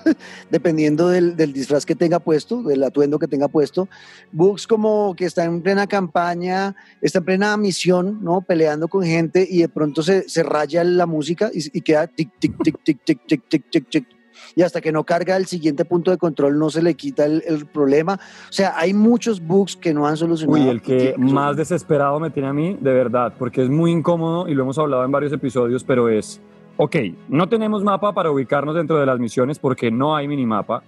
dependiendo 0.50 1.10
del, 1.10 1.36
del 1.36 1.52
disfraz 1.52 1.86
que 1.86 1.96
tenga 1.96 2.20
puesto, 2.20 2.64
del 2.64 2.82
atuendo 2.82 3.20
que 3.20 3.28
tenga 3.28 3.50
puesto. 3.50 3.90
Bugs 4.32 4.68
como 4.68 5.14
que 5.18 5.26
está 5.26 5.44
en 5.44 5.62
plena 5.62 5.86
campaña, 5.86 6.74
está 7.02 7.20
en 7.20 7.26
plena 7.26 7.58
misión, 7.58 8.24
¿no? 8.24 8.40
Peleando 8.40 8.88
con 8.88 9.04
gente 9.04 9.46
y 9.50 9.60
de 9.60 9.68
pronto 9.68 10.02
se, 10.02 10.30
se 10.30 10.44
raya 10.44 10.82
la 10.86 11.08
música 11.08 11.52
y, 11.54 11.78
y 11.78 11.82
queda 11.82 12.08
tic, 12.08 12.32
tic, 12.40 12.56
tic, 12.64 12.78
tic, 12.86 13.04
tic, 13.04 13.20
tic, 13.28 13.50
tic, 13.50 13.70
tic, 13.70 13.90
tic. 13.90 14.15
Y 14.56 14.62
hasta 14.62 14.82
que 14.82 14.92
no 14.92 15.04
carga 15.04 15.36
el 15.38 15.46
siguiente 15.46 15.86
punto 15.86 16.12
de 16.12 16.18
control 16.18 16.58
no 16.60 16.70
se 16.70 16.82
le 16.82 16.94
quita 16.96 17.26
el, 17.26 17.44
el 17.46 17.66
problema. 17.66 18.14
O 18.50 18.52
sea, 18.54 18.74
hay 18.78 18.94
muchos 18.94 19.40
bugs 19.46 19.76
que 19.76 19.94
no 19.94 20.08
han 20.08 20.18
solucionado. 20.18 20.62
Uy, 20.64 20.70
el 20.70 20.82
que- 20.82 21.16
más 21.18 21.56
desesperado 21.58 22.20
me 22.20 22.30
tiene 22.30 22.50
a 22.50 22.54
mí, 22.54 22.78
de 22.80 22.94
verdad, 22.94 23.34
porque 23.38 23.64
es 23.64 23.70
muy 23.70 23.92
incómodo 23.92 24.48
y 24.48 24.54
lo 24.54 24.64
hemos 24.64 24.78
hablado 24.78 25.04
en 25.06 25.12
varios 25.12 25.32
episodios, 25.34 25.84
pero 25.84 26.10
es, 26.10 26.42
ok, 26.78 26.96
no 27.30 27.48
tenemos 27.50 27.84
mapa 27.84 28.14
para 28.14 28.32
ubicarnos 28.32 28.76
dentro 28.76 28.98
de 29.00 29.06
las 29.06 29.20
misiones 29.20 29.60
porque 29.60 29.92
no 29.92 30.16
hay 30.16 30.28
minimapa, 30.28 30.84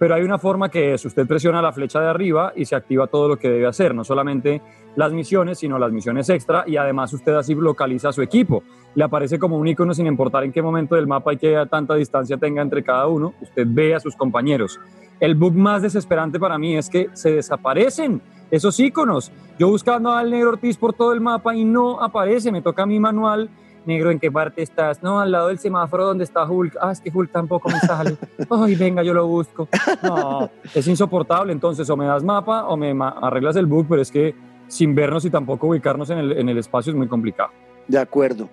pero 0.00 0.14
hay 0.14 0.22
una 0.22 0.38
forma 0.38 0.70
que 0.70 0.94
es, 0.94 1.04
usted 1.04 1.26
presiona 1.26 1.60
la 1.60 1.72
flecha 1.72 2.00
de 2.00 2.08
arriba 2.08 2.54
y 2.56 2.64
se 2.64 2.74
activa 2.74 3.06
todo 3.08 3.28
lo 3.28 3.38
que 3.38 3.50
debe 3.50 3.66
hacer, 3.66 3.94
no 3.94 4.02
solamente 4.02 4.62
las 4.96 5.12
misiones, 5.12 5.58
sino 5.58 5.78
las 5.78 5.92
misiones 5.92 6.30
extra 6.30 6.64
y 6.66 6.78
además 6.78 7.12
usted 7.12 7.34
así 7.34 7.54
localiza 7.54 8.08
a 8.08 8.12
su 8.14 8.22
equipo. 8.22 8.62
Le 8.94 9.04
aparece 9.04 9.38
como 9.38 9.58
un 9.58 9.68
icono 9.68 9.92
sin 9.92 10.06
importar 10.06 10.44
en 10.44 10.52
qué 10.52 10.62
momento 10.62 10.94
del 10.94 11.06
mapa 11.06 11.34
y 11.34 11.36
qué 11.36 11.62
tanta 11.70 11.96
distancia 11.96 12.38
tenga 12.38 12.62
entre 12.62 12.82
cada 12.82 13.08
uno, 13.08 13.34
usted 13.42 13.66
ve 13.68 13.94
a 13.94 14.00
sus 14.00 14.16
compañeros. 14.16 14.80
El 15.20 15.34
bug 15.34 15.52
más 15.52 15.82
desesperante 15.82 16.40
para 16.40 16.56
mí 16.56 16.78
es 16.78 16.88
que 16.88 17.10
se 17.12 17.32
desaparecen 17.32 18.22
esos 18.50 18.80
iconos. 18.80 19.30
Yo 19.58 19.68
buscando 19.68 20.12
al 20.12 20.30
negro 20.30 20.48
Ortiz 20.48 20.78
por 20.78 20.94
todo 20.94 21.12
el 21.12 21.20
mapa 21.20 21.54
y 21.54 21.66
no 21.66 22.02
aparece, 22.02 22.50
me 22.50 22.62
toca 22.62 22.86
mi 22.86 22.98
manual. 22.98 23.50
Negro, 23.86 24.10
¿en 24.10 24.18
qué 24.20 24.30
parte 24.30 24.62
estás? 24.62 25.02
No, 25.02 25.20
al 25.20 25.32
lado 25.32 25.48
del 25.48 25.58
semáforo 25.58 26.04
donde 26.06 26.24
está 26.24 26.44
Hulk. 26.44 26.76
Ah, 26.80 26.92
es 26.92 27.00
que 27.00 27.10
Hulk 27.12 27.32
tampoco 27.32 27.68
me 27.70 27.78
sale. 27.80 28.16
Ay, 28.50 28.74
venga, 28.74 29.02
yo 29.02 29.14
lo 29.14 29.26
busco. 29.26 29.68
No, 30.02 30.50
es 30.74 30.86
insoportable. 30.86 31.52
Entonces, 31.52 31.88
o 31.88 31.96
me 31.96 32.04
das 32.06 32.22
mapa 32.22 32.66
o 32.66 32.76
me 32.76 32.92
ma- 32.92 33.16
arreglas 33.22 33.56
el 33.56 33.66
bug, 33.66 33.86
pero 33.88 34.02
es 34.02 34.10
que 34.10 34.34
sin 34.68 34.94
vernos 34.94 35.24
y 35.24 35.30
tampoco 35.30 35.68
ubicarnos 35.68 36.10
en 36.10 36.18
el, 36.18 36.32
en 36.38 36.48
el 36.48 36.58
espacio 36.58 36.90
es 36.92 36.96
muy 36.96 37.08
complicado. 37.08 37.50
De 37.88 37.98
acuerdo. 37.98 38.48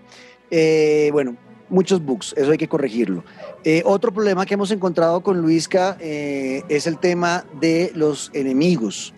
Eh, 0.50 1.10
bueno, 1.12 1.36
muchos 1.70 2.02
bugs, 2.04 2.34
eso 2.38 2.50
hay 2.52 2.58
que 2.58 2.70
corregirlo. 2.70 3.24
Eh, 3.64 3.84
otro 3.86 4.12
problema 4.14 4.46
que 4.46 4.54
hemos 4.54 4.72
encontrado 4.72 5.20
con 5.22 5.42
Luisca 5.42 5.98
eh, 6.00 6.64
es 6.70 6.88
el 6.88 6.98
tema 7.00 7.44
de 7.60 7.92
los 7.94 8.32
enemigos. 8.34 9.14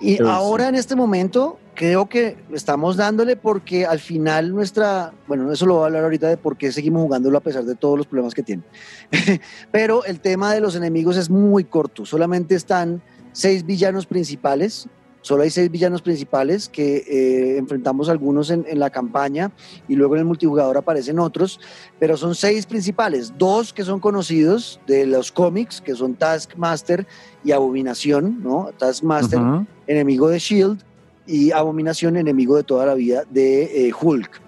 Y 0.00 0.22
ahora 0.22 0.64
sí. 0.64 0.68
en 0.68 0.74
este 0.76 0.96
momento 0.96 1.58
creo 1.74 2.08
que 2.08 2.36
estamos 2.52 2.96
dándole 2.96 3.36
porque 3.36 3.86
al 3.86 4.00
final 4.00 4.54
nuestra, 4.54 5.12
bueno, 5.26 5.50
eso 5.52 5.66
lo 5.66 5.74
voy 5.74 5.82
a 5.84 5.86
hablar 5.86 6.04
ahorita 6.04 6.28
de 6.28 6.36
por 6.36 6.56
qué 6.56 6.72
seguimos 6.72 7.02
jugándolo 7.02 7.38
a 7.38 7.40
pesar 7.40 7.64
de 7.64 7.74
todos 7.74 7.96
los 7.96 8.06
problemas 8.06 8.34
que 8.34 8.42
tiene. 8.42 8.62
Pero 9.72 10.04
el 10.04 10.20
tema 10.20 10.52
de 10.52 10.60
los 10.60 10.76
enemigos 10.76 11.16
es 11.16 11.30
muy 11.30 11.64
corto, 11.64 12.04
solamente 12.04 12.54
están 12.54 13.02
seis 13.32 13.64
villanos 13.64 14.06
principales, 14.06 14.88
solo 15.22 15.42
hay 15.42 15.50
seis 15.50 15.70
villanos 15.70 16.02
principales 16.02 16.68
que 16.68 16.96
eh, 16.96 17.58
enfrentamos 17.58 18.08
algunos 18.08 18.50
en, 18.50 18.64
en 18.68 18.78
la 18.78 18.90
campaña 18.90 19.52
y 19.86 19.94
luego 19.94 20.14
en 20.14 20.20
el 20.20 20.26
multijugador 20.26 20.76
aparecen 20.76 21.18
otros, 21.18 21.60
pero 21.98 22.16
son 22.16 22.34
seis 22.34 22.66
principales, 22.66 23.32
dos 23.38 23.72
que 23.72 23.84
son 23.84 24.00
conocidos 24.00 24.80
de 24.86 25.06
los 25.06 25.30
cómics, 25.30 25.80
que 25.80 25.94
son 25.94 26.14
Taskmaster 26.14 27.06
y 27.44 27.52
Abominación, 27.52 28.42
¿no? 28.42 28.70
Taskmaster, 28.78 29.40
Ujú. 29.40 29.66
enemigo 29.86 30.28
de 30.28 30.38
Shield, 30.38 30.82
y 31.30 31.52
Abominación, 31.52 32.16
enemigo 32.16 32.56
de 32.56 32.64
toda 32.64 32.86
la 32.86 32.94
vida 32.94 33.24
de 33.30 33.88
eh, 33.88 33.92
Hulk. 33.98 34.40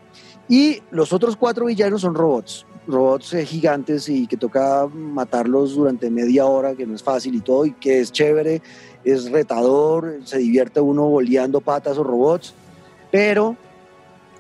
Y 0.49 0.83
los 0.91 1.13
otros 1.13 1.37
cuatro 1.37 1.67
villanos 1.67 2.03
son 2.03 2.15
robots, 2.15 2.67
robots 2.87 3.33
eh, 3.35 3.47
gigantes 3.47 4.09
y 4.09 4.27
que 4.27 4.37
toca 4.37 4.87
matarlos 4.93 5.75
durante 5.75 6.11
media 6.11 6.45
hora, 6.47 6.75
que 6.75 6.87
no 6.87 6.95
es 6.95 7.03
fácil 7.03 7.35
y 7.35 7.41
todo, 7.41 7.65
y 7.65 7.73
que 7.73 8.01
es 8.01 8.11
chévere, 8.13 8.61
es 9.05 9.31
retador, 9.31 10.19
se 10.25 10.39
divierte 10.39 10.81
uno 10.81 11.05
boleando 11.05 11.61
patas 11.61 11.97
o 11.99 12.05
robots, 12.05 12.55
pero 13.11 13.57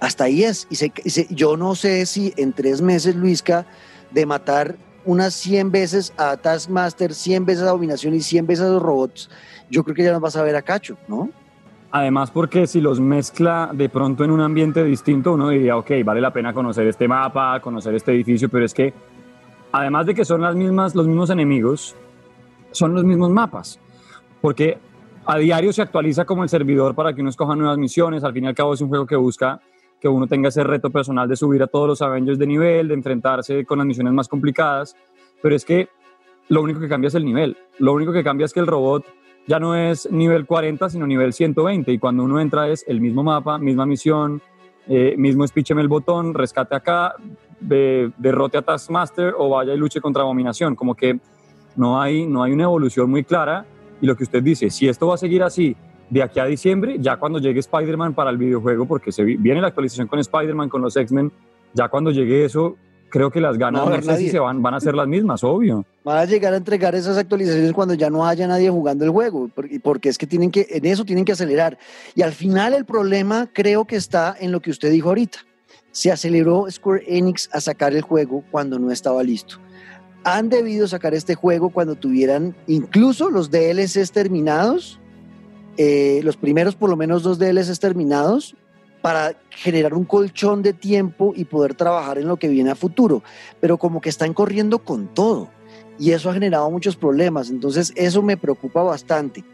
hasta 0.00 0.24
ahí 0.24 0.42
es. 0.44 0.66
Y, 0.70 0.76
se- 0.76 0.92
yo 1.30 1.56
no 1.56 1.74
sé 1.74 2.04
si 2.06 2.34
en 2.36 2.52
tres 2.52 2.80
meses, 2.82 3.14
Luisca, 3.14 3.64
de 4.10 4.26
matar 4.26 4.76
unas 5.04 5.34
100 5.34 5.70
veces 5.72 6.12
a 6.16 6.36
Taskmaster, 6.36 7.14
100 7.14 7.44
veces 7.46 7.64
a 7.64 7.70
Abominación 7.70 8.14
y 8.14 8.20
100 8.20 8.46
veces 8.46 8.64
a 8.66 8.68
los 8.70 8.82
robots, 8.82 9.30
yo 9.70 9.82
creo 9.84 9.94
que 9.96 10.04
ya 10.04 10.12
nos 10.12 10.20
vas 10.20 10.36
a 10.36 10.42
ver 10.42 10.54
a 10.56 10.62
Cacho, 10.62 10.96
¿no? 11.08 11.30
Además, 11.94 12.30
porque 12.30 12.66
si 12.66 12.80
los 12.80 13.00
mezcla 13.00 13.70
de 13.72 13.90
pronto 13.90 14.24
en 14.24 14.30
un 14.30 14.40
ambiente 14.40 14.82
distinto, 14.82 15.34
uno 15.34 15.50
diría, 15.50 15.76
ok, 15.76 15.90
vale 16.02 16.22
la 16.22 16.32
pena 16.32 16.54
conocer 16.54 16.86
este 16.86 17.06
mapa, 17.06 17.60
conocer 17.60 17.94
este 17.94 18.12
edificio, 18.12 18.48
pero 18.48 18.64
es 18.64 18.72
que 18.72 18.94
además 19.72 20.06
de 20.06 20.14
que 20.14 20.24
son 20.24 20.40
las 20.40 20.56
mismas, 20.56 20.94
los 20.94 21.06
mismos 21.06 21.28
enemigos, 21.28 21.94
son 22.70 22.94
los 22.94 23.04
mismos 23.04 23.28
mapas. 23.28 23.78
Porque 24.40 24.78
a 25.26 25.36
diario 25.36 25.70
se 25.70 25.82
actualiza 25.82 26.24
como 26.24 26.42
el 26.42 26.48
servidor 26.48 26.94
para 26.94 27.12
que 27.14 27.20
uno 27.20 27.28
escoja 27.28 27.54
nuevas 27.54 27.76
misiones. 27.76 28.24
Al 28.24 28.32
fin 28.32 28.44
y 28.44 28.46
al 28.48 28.54
cabo 28.54 28.72
es 28.72 28.80
un 28.80 28.88
juego 28.88 29.06
que 29.06 29.16
busca 29.16 29.60
que 30.00 30.08
uno 30.08 30.26
tenga 30.26 30.48
ese 30.48 30.64
reto 30.64 30.88
personal 30.88 31.28
de 31.28 31.36
subir 31.36 31.62
a 31.62 31.66
todos 31.66 31.86
los 31.86 32.02
Avengers 32.02 32.38
de 32.38 32.46
nivel, 32.46 32.88
de 32.88 32.94
enfrentarse 32.94 33.66
con 33.66 33.78
las 33.78 33.86
misiones 33.86 34.14
más 34.14 34.28
complicadas. 34.28 34.96
Pero 35.42 35.54
es 35.54 35.64
que 35.64 35.90
lo 36.48 36.62
único 36.62 36.80
que 36.80 36.88
cambia 36.88 37.08
es 37.08 37.14
el 37.14 37.24
nivel. 37.24 37.56
Lo 37.78 37.92
único 37.92 38.12
que 38.12 38.24
cambia 38.24 38.46
es 38.46 38.52
que 38.52 38.60
el 38.60 38.66
robot 38.66 39.04
ya 39.46 39.58
no 39.58 39.74
es 39.74 40.10
nivel 40.10 40.46
40, 40.46 40.88
sino 40.90 41.06
nivel 41.06 41.32
120. 41.32 41.92
Y 41.92 41.98
cuando 41.98 42.24
uno 42.24 42.40
entra 42.40 42.68
es 42.68 42.84
el 42.86 43.00
mismo 43.00 43.22
mapa, 43.22 43.58
misma 43.58 43.86
misión, 43.86 44.40
eh, 44.88 45.14
mismo 45.16 45.44
en 45.44 45.78
el 45.78 45.88
botón, 45.88 46.34
rescate 46.34 46.74
acá, 46.74 47.14
de- 47.60 48.10
derrote 48.18 48.58
a 48.58 48.62
Taskmaster 48.62 49.34
o 49.38 49.48
vaya 49.50 49.74
y 49.74 49.76
luche 49.76 50.00
contra 50.00 50.22
Abominación. 50.22 50.74
Como 50.74 50.94
que 50.94 51.18
no 51.76 52.00
hay, 52.00 52.26
no 52.26 52.42
hay 52.42 52.52
una 52.52 52.64
evolución 52.64 53.10
muy 53.10 53.24
clara. 53.24 53.64
Y 54.00 54.06
lo 54.06 54.16
que 54.16 54.24
usted 54.24 54.42
dice, 54.42 54.68
si 54.70 54.88
esto 54.88 55.06
va 55.06 55.14
a 55.14 55.18
seguir 55.18 55.42
así 55.44 55.76
de 56.10 56.22
aquí 56.22 56.40
a 56.40 56.44
diciembre, 56.44 56.96
ya 56.98 57.16
cuando 57.16 57.38
llegue 57.38 57.60
Spider-Man 57.60 58.14
para 58.14 58.30
el 58.30 58.36
videojuego, 58.36 58.84
porque 58.86 59.12
se 59.12 59.22
vi- 59.24 59.36
viene 59.36 59.60
la 59.60 59.68
actualización 59.68 60.08
con 60.08 60.18
Spider-Man, 60.18 60.68
con 60.68 60.82
los 60.82 60.96
X-Men, 60.96 61.30
ya 61.72 61.88
cuando 61.88 62.10
llegue 62.10 62.44
eso, 62.44 62.76
creo 63.12 63.30
que 63.30 63.42
las 63.42 63.58
ganas 63.58 63.84
No 63.84 63.90
no, 63.90 64.02
sé 64.02 64.16
si 64.16 64.30
se 64.30 64.38
van, 64.38 64.62
van 64.62 64.72
a 64.72 64.80
ser 64.80 64.94
las 64.94 65.06
mismas, 65.06 65.44
obvio. 65.44 65.84
Van 66.02 66.16
a 66.16 66.24
llegar 66.24 66.54
a 66.54 66.56
entregar 66.56 66.94
esas 66.94 67.18
actualizaciones 67.18 67.72
cuando 67.74 67.92
ya 67.92 68.08
no 68.08 68.26
haya 68.26 68.48
nadie 68.48 68.70
jugando 68.70 69.04
el 69.04 69.10
juego, 69.10 69.50
porque, 69.54 69.78
porque 69.78 70.08
es 70.08 70.16
que 70.16 70.26
tienen 70.26 70.50
que, 70.50 70.66
en 70.70 70.86
eso 70.86 71.04
tienen 71.04 71.26
que 71.26 71.32
acelerar. 71.32 71.78
Y 72.14 72.22
al 72.22 72.32
final 72.32 72.72
el 72.72 72.86
problema 72.86 73.50
creo 73.52 73.84
que 73.84 73.96
está 73.96 74.34
en 74.40 74.50
lo 74.50 74.60
que 74.60 74.70
usted 74.70 74.90
dijo 74.90 75.10
ahorita. 75.10 75.40
Se 75.90 76.10
aceleró 76.10 76.66
Square 76.70 77.04
Enix 77.06 77.50
a 77.52 77.60
sacar 77.60 77.92
el 77.92 78.00
juego 78.00 78.42
cuando 78.50 78.78
no 78.78 78.90
estaba 78.90 79.22
listo. 79.22 79.56
Han 80.24 80.48
debido 80.48 80.88
sacar 80.88 81.12
este 81.12 81.34
juego 81.34 81.68
cuando 81.68 81.96
tuvieran 81.96 82.56
incluso 82.66 83.28
los 83.28 83.50
DLCs 83.50 84.10
terminados, 84.10 84.98
eh, 85.76 86.20
los 86.24 86.38
primeros 86.38 86.76
por 86.76 86.88
lo 86.88 86.96
menos 86.96 87.22
dos 87.22 87.38
DLCs 87.38 87.78
terminados, 87.78 88.56
para 89.02 89.36
generar 89.50 89.94
un 89.94 90.04
colchón 90.04 90.62
de 90.62 90.72
tiempo 90.72 91.32
y 91.36 91.44
poder 91.44 91.74
trabajar 91.74 92.18
en 92.18 92.28
lo 92.28 92.38
que 92.38 92.48
viene 92.48 92.70
a 92.70 92.74
futuro. 92.74 93.22
Pero 93.60 93.76
como 93.76 94.00
que 94.00 94.08
están 94.08 94.32
corriendo 94.32 94.78
con 94.78 95.08
todo 95.08 95.50
y 95.98 96.12
eso 96.12 96.30
ha 96.30 96.34
generado 96.34 96.70
muchos 96.70 96.96
problemas. 96.96 97.50
Entonces, 97.50 97.92
eso 97.96 98.22
me 98.22 98.36
preocupa 98.36 98.82
bastante. 98.82 99.44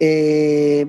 Eh, 0.00 0.86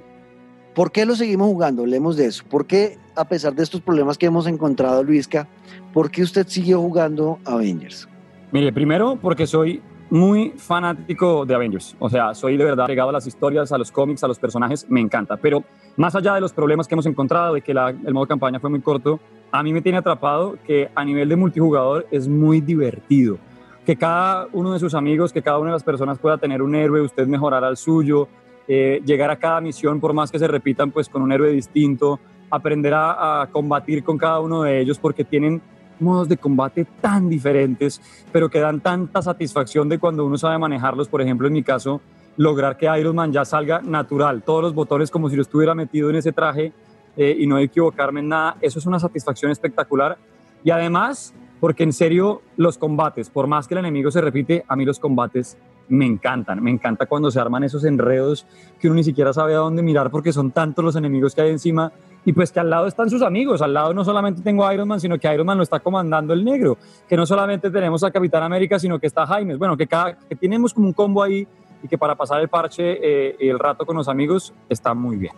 ¿Por 0.73 0.91
qué 0.91 1.05
lo 1.05 1.15
seguimos 1.15 1.47
jugando? 1.47 1.81
Hablemos 1.81 2.15
de 2.15 2.27
eso. 2.27 2.43
¿Por 2.49 2.65
qué, 2.65 2.97
a 3.15 3.27
pesar 3.27 3.53
de 3.53 3.63
estos 3.63 3.81
problemas 3.81 4.17
que 4.17 4.27
hemos 4.27 4.47
encontrado, 4.47 5.03
Luisca, 5.03 5.47
por 5.93 6.09
qué 6.09 6.21
usted 6.21 6.47
siguió 6.47 6.79
jugando 6.79 7.39
Avengers? 7.45 8.07
Mire, 8.51 8.71
primero 8.71 9.17
porque 9.21 9.45
soy 9.45 9.81
muy 10.09 10.51
fanático 10.57 11.45
de 11.45 11.55
Avengers. 11.55 11.95
O 11.99 12.09
sea, 12.09 12.33
soy 12.33 12.57
de 12.57 12.63
verdad 12.63 12.87
pegado 12.87 13.09
a 13.09 13.13
las 13.13 13.27
historias, 13.27 13.71
a 13.71 13.77
los 13.77 13.91
cómics, 13.91 14.23
a 14.23 14.27
los 14.27 14.39
personajes, 14.39 14.85
me 14.89 14.99
encanta. 14.99 15.37
Pero 15.37 15.63
más 15.97 16.15
allá 16.15 16.33
de 16.33 16.41
los 16.41 16.53
problemas 16.53 16.87
que 16.87 16.95
hemos 16.95 17.05
encontrado, 17.05 17.53
de 17.53 17.61
que 17.61 17.71
el 17.71 18.13
modo 18.13 18.27
campaña 18.27 18.59
fue 18.59 18.69
muy 18.69 18.81
corto, 18.81 19.19
a 19.51 19.63
mí 19.63 19.73
me 19.73 19.81
tiene 19.81 19.97
atrapado 19.97 20.57
que 20.65 20.89
a 20.95 21.05
nivel 21.05 21.29
de 21.29 21.35
multijugador 21.35 22.07
es 22.11 22.27
muy 22.27 22.61
divertido. 22.61 23.37
Que 23.85 23.95
cada 23.95 24.47
uno 24.53 24.73
de 24.73 24.79
sus 24.79 24.93
amigos, 24.93 25.33
que 25.33 25.41
cada 25.41 25.57
una 25.57 25.69
de 25.69 25.75
las 25.75 25.83
personas 25.83 26.19
pueda 26.19 26.37
tener 26.37 26.61
un 26.61 26.75
héroe, 26.75 27.01
usted 27.01 27.27
mejorar 27.27 27.63
al 27.63 27.77
suyo, 27.77 28.27
eh, 28.67 29.01
llegar 29.05 29.31
a 29.31 29.37
cada 29.37 29.61
misión, 29.61 29.99
por 29.99 30.13
más 30.13 30.31
que 30.31 30.37
se 30.37 30.47
repitan, 30.47 30.91
pues 30.91 31.09
con 31.09 31.21
un 31.21 31.31
héroe 31.31 31.51
distinto, 31.51 32.19
aprender 32.51 32.93
a 32.95 33.47
combatir 33.51 34.03
con 34.03 34.17
cada 34.17 34.39
uno 34.39 34.63
de 34.63 34.81
ellos 34.81 34.99
porque 34.99 35.23
tienen 35.23 35.61
modos 36.01 36.29
de 36.29 36.37
combate 36.37 36.85
tan 37.01 37.29
diferentes, 37.29 38.01
pero 38.31 38.49
que 38.49 38.59
dan 38.59 38.79
tanta 38.79 39.21
satisfacción 39.21 39.89
de 39.89 39.99
cuando 39.99 40.25
uno 40.25 40.37
sabe 40.37 40.57
manejarlos. 40.57 41.07
Por 41.07 41.21
ejemplo, 41.21 41.47
en 41.47 41.53
mi 41.53 41.63
caso, 41.63 42.01
lograr 42.37 42.77
que 42.77 42.87
Iron 42.99 43.15
Man 43.15 43.31
ya 43.31 43.45
salga 43.45 43.81
natural, 43.81 44.43
todos 44.43 44.63
los 44.63 44.73
botones 44.73 45.11
como 45.11 45.29
si 45.29 45.35
lo 45.35 45.41
estuviera 45.41 45.75
metido 45.75 46.09
en 46.09 46.15
ese 46.15 46.31
traje 46.31 46.71
eh, 47.17 47.35
y 47.37 47.47
no 47.47 47.57
equivocarme 47.57 48.21
en 48.21 48.29
nada, 48.29 48.57
eso 48.61 48.79
es 48.79 48.85
una 48.85 48.99
satisfacción 48.99 49.51
espectacular. 49.51 50.17
Y 50.63 50.71
además, 50.71 51.33
porque 51.59 51.83
en 51.83 51.93
serio, 51.93 52.41
los 52.55 52.77
combates, 52.77 53.29
por 53.29 53.47
más 53.47 53.67
que 53.67 53.73
el 53.73 53.79
enemigo 53.79 54.11
se 54.11 54.21
repite, 54.21 54.63
a 54.67 54.75
mí 54.75 54.85
los 54.85 54.99
combates 54.99 55.57
me 55.89 56.05
encantan. 56.05 56.63
Me 56.63 56.71
encanta 56.71 57.07
cuando 57.07 57.31
se 57.31 57.39
arman 57.39 57.63
esos 57.63 57.83
enredos 57.83 58.45
que 58.79 58.87
uno 58.87 58.95
ni 58.95 59.03
siquiera 59.03 59.33
sabe 59.33 59.55
a 59.55 59.57
dónde 59.57 59.81
mirar 59.81 60.11
porque 60.11 60.31
son 60.31 60.51
tantos 60.51 60.85
los 60.85 60.95
enemigos 60.95 61.35
que 61.35 61.41
hay 61.41 61.49
encima 61.49 61.91
y 62.29 62.33
pues 62.33 62.51
que 62.51 62.59
al 62.59 62.69
lado 62.69 62.85
están 62.85 63.09
sus 63.09 63.23
amigos. 63.23 63.59
Al 63.59 63.73
lado 63.73 63.91
no 63.91 64.05
solamente 64.05 64.43
tengo 64.43 64.63
a 64.63 64.71
Iron 64.71 64.87
Man, 64.87 64.99
sino 64.99 65.17
que 65.17 65.33
Iron 65.33 65.47
Man 65.47 65.57
lo 65.57 65.63
está 65.63 65.79
comandando 65.79 66.31
el 66.31 66.45
negro. 66.45 66.77
Que 67.07 67.17
no 67.17 67.25
solamente 67.25 67.71
tenemos 67.71 68.03
a 68.03 68.11
Capitán 68.11 68.43
América, 68.43 68.77
sino 68.77 68.99
que 68.99 69.07
está 69.07 69.25
Jaime. 69.25 69.55
Bueno, 69.55 69.75
que, 69.75 69.87
cada, 69.87 70.15
que 70.15 70.35
tenemos 70.35 70.71
como 70.71 70.85
un 70.85 70.93
combo 70.93 71.23
ahí 71.23 71.47
y 71.81 71.87
que 71.87 71.97
para 71.97 72.13
pasar 72.13 72.39
el 72.39 72.47
parche 72.47 72.99
eh, 73.01 73.35
y 73.39 73.49
el 73.49 73.57
rato 73.57 73.83
con 73.83 73.95
los 73.95 74.07
amigos 74.07 74.53
está 74.69 74.93
muy 74.93 75.17
bien. 75.17 75.33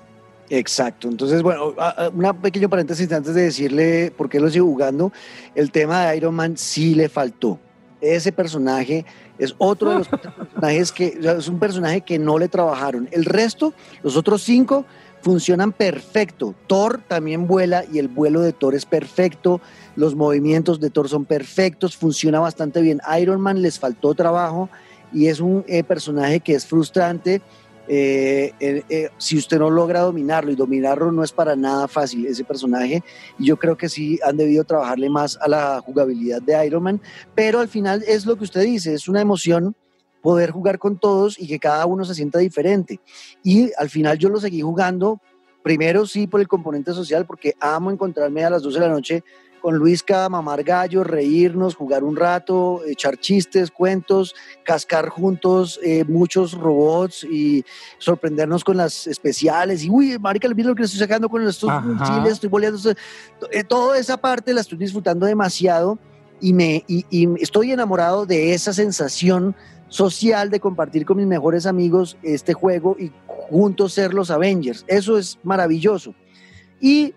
Exacto. 0.49 1.07
Entonces, 1.07 1.41
bueno, 1.41 1.73
un 2.13 2.41
pequeño 2.41 2.67
paréntesis 2.67 3.09
antes 3.13 3.35
de 3.35 3.43
decirle 3.43 4.11
por 4.17 4.27
qué 4.27 4.41
lo 4.41 4.49
sigo 4.49 4.65
jugando. 4.65 5.13
El 5.55 5.71
tema 5.71 6.07
de 6.07 6.17
Iron 6.17 6.35
Man 6.35 6.57
sí 6.57 6.93
le 6.93 7.07
faltó. 7.07 7.57
Ese 8.01 8.33
personaje 8.33 9.05
es 9.37 9.55
otro 9.59 9.91
de 9.91 9.99
los 9.99 10.07
personajes 10.09 10.91
que 10.91 11.15
o 11.17 11.23
sea, 11.23 11.31
es 11.33 11.47
un 11.47 11.57
personaje 11.57 12.01
que 12.01 12.19
no 12.19 12.37
le 12.37 12.49
trabajaron. 12.49 13.07
El 13.13 13.23
resto, 13.23 13.73
los 14.03 14.17
otros 14.17 14.41
cinco, 14.41 14.85
funcionan 15.21 15.71
perfecto. 15.71 16.55
Thor 16.67 17.01
también 17.07 17.47
vuela 17.47 17.83
y 17.91 17.99
el 17.99 18.07
vuelo 18.07 18.41
de 18.41 18.53
Thor 18.53 18.75
es 18.75 18.85
perfecto. 18.85 19.61
Los 19.95 20.15
movimientos 20.15 20.79
de 20.79 20.89
Thor 20.89 21.09
son 21.09 21.25
perfectos, 21.25 21.95
funciona 21.95 22.39
bastante 22.39 22.81
bien. 22.81 23.01
Iron 23.19 23.41
Man 23.41 23.61
les 23.61 23.79
faltó 23.79 24.13
trabajo 24.13 24.69
y 25.13 25.27
es 25.27 25.39
un 25.39 25.63
eh, 25.67 25.83
personaje 25.83 26.39
que 26.39 26.53
es 26.53 26.65
frustrante. 26.65 27.41
Eh, 27.87 28.53
eh, 28.59 29.09
si 29.17 29.37
usted 29.37 29.59
no 29.59 29.69
logra 29.69 30.01
dominarlo 30.01 30.51
y 30.51 30.55
dominarlo 30.55 31.11
no 31.11 31.23
es 31.23 31.31
para 31.31 31.55
nada 31.55 31.87
fácil 31.87 32.27
ese 32.27 32.43
personaje 32.43 33.03
y 33.39 33.47
yo 33.47 33.57
creo 33.57 33.75
que 33.75 33.89
sí 33.89 34.19
han 34.23 34.37
debido 34.37 34.63
trabajarle 34.63 35.09
más 35.09 35.37
a 35.41 35.49
la 35.49 35.81
jugabilidad 35.83 36.43
de 36.43 36.63
Iron 36.65 36.83
Man 36.83 37.01
pero 37.33 37.59
al 37.59 37.67
final 37.67 38.03
es 38.07 38.27
lo 38.27 38.37
que 38.37 38.43
usted 38.43 38.61
dice 38.61 38.93
es 38.93 39.09
una 39.09 39.19
emoción 39.19 39.75
poder 40.21 40.51
jugar 40.51 40.79
con 40.79 40.97
todos 40.97 41.39
y 41.39 41.47
que 41.47 41.59
cada 41.59 41.85
uno 41.85 42.05
se 42.05 42.15
sienta 42.15 42.39
diferente 42.39 42.99
y 43.43 43.71
al 43.77 43.89
final 43.89 44.17
yo 44.17 44.29
lo 44.29 44.39
seguí 44.39 44.61
jugando 44.61 45.19
primero 45.63 46.05
sí 46.05 46.27
por 46.27 46.41
el 46.41 46.47
componente 46.47 46.93
social 46.93 47.25
porque 47.25 47.55
amo 47.59 47.91
encontrarme 47.91 48.43
a 48.43 48.49
las 48.49 48.63
12 48.63 48.79
de 48.79 48.87
la 48.87 48.93
noche 48.93 49.23
con 49.61 49.75
Luisca, 49.75 50.27
mamar 50.27 50.63
gallo, 50.63 51.03
reírnos, 51.03 51.75
jugar 51.75 52.03
un 52.03 52.15
rato, 52.15 52.81
echar 52.85 53.17
chistes, 53.17 53.69
cuentos, 53.69 54.35
cascar 54.65 55.09
juntos 55.09 55.79
eh, 55.83 56.03
muchos 56.03 56.53
robots 56.53 57.23
y 57.23 57.63
sorprendernos 57.99 58.63
con 58.63 58.77
las 58.77 59.07
especiales. 59.07 59.83
Y 59.83 59.89
uy, 59.89 60.17
marica, 60.19 60.49
mira 60.49 60.69
lo 60.69 60.75
que 60.75 60.81
le 60.81 60.85
estoy 60.85 60.99
sacando 60.99 61.29
con 61.29 61.47
estos 61.47 61.71
chiles, 62.03 62.33
estoy 62.33 62.49
boleando. 62.49 62.79
Eh, 63.51 63.63
toda 63.63 63.97
esa 63.97 64.17
parte 64.17 64.53
la 64.53 64.61
estoy 64.61 64.79
disfrutando 64.79 65.25
demasiado 65.25 65.99
y, 66.41 66.53
me, 66.53 66.83
y, 66.87 67.05
y 67.11 67.29
estoy 67.41 67.71
enamorado 67.71 68.25
de 68.25 68.53
esa 68.53 68.73
sensación 68.73 69.55
social 69.91 70.49
de 70.49 70.61
compartir 70.61 71.05
con 71.05 71.17
mis 71.17 71.27
mejores 71.27 71.65
amigos 71.65 72.17
este 72.23 72.53
juego 72.53 72.95
y 72.97 73.11
juntos 73.27 73.93
ser 73.93 74.13
los 74.13 74.31
Avengers. 74.31 74.85
Eso 74.87 75.17
es 75.17 75.37
maravilloso. 75.43 76.15
Y 76.79 77.13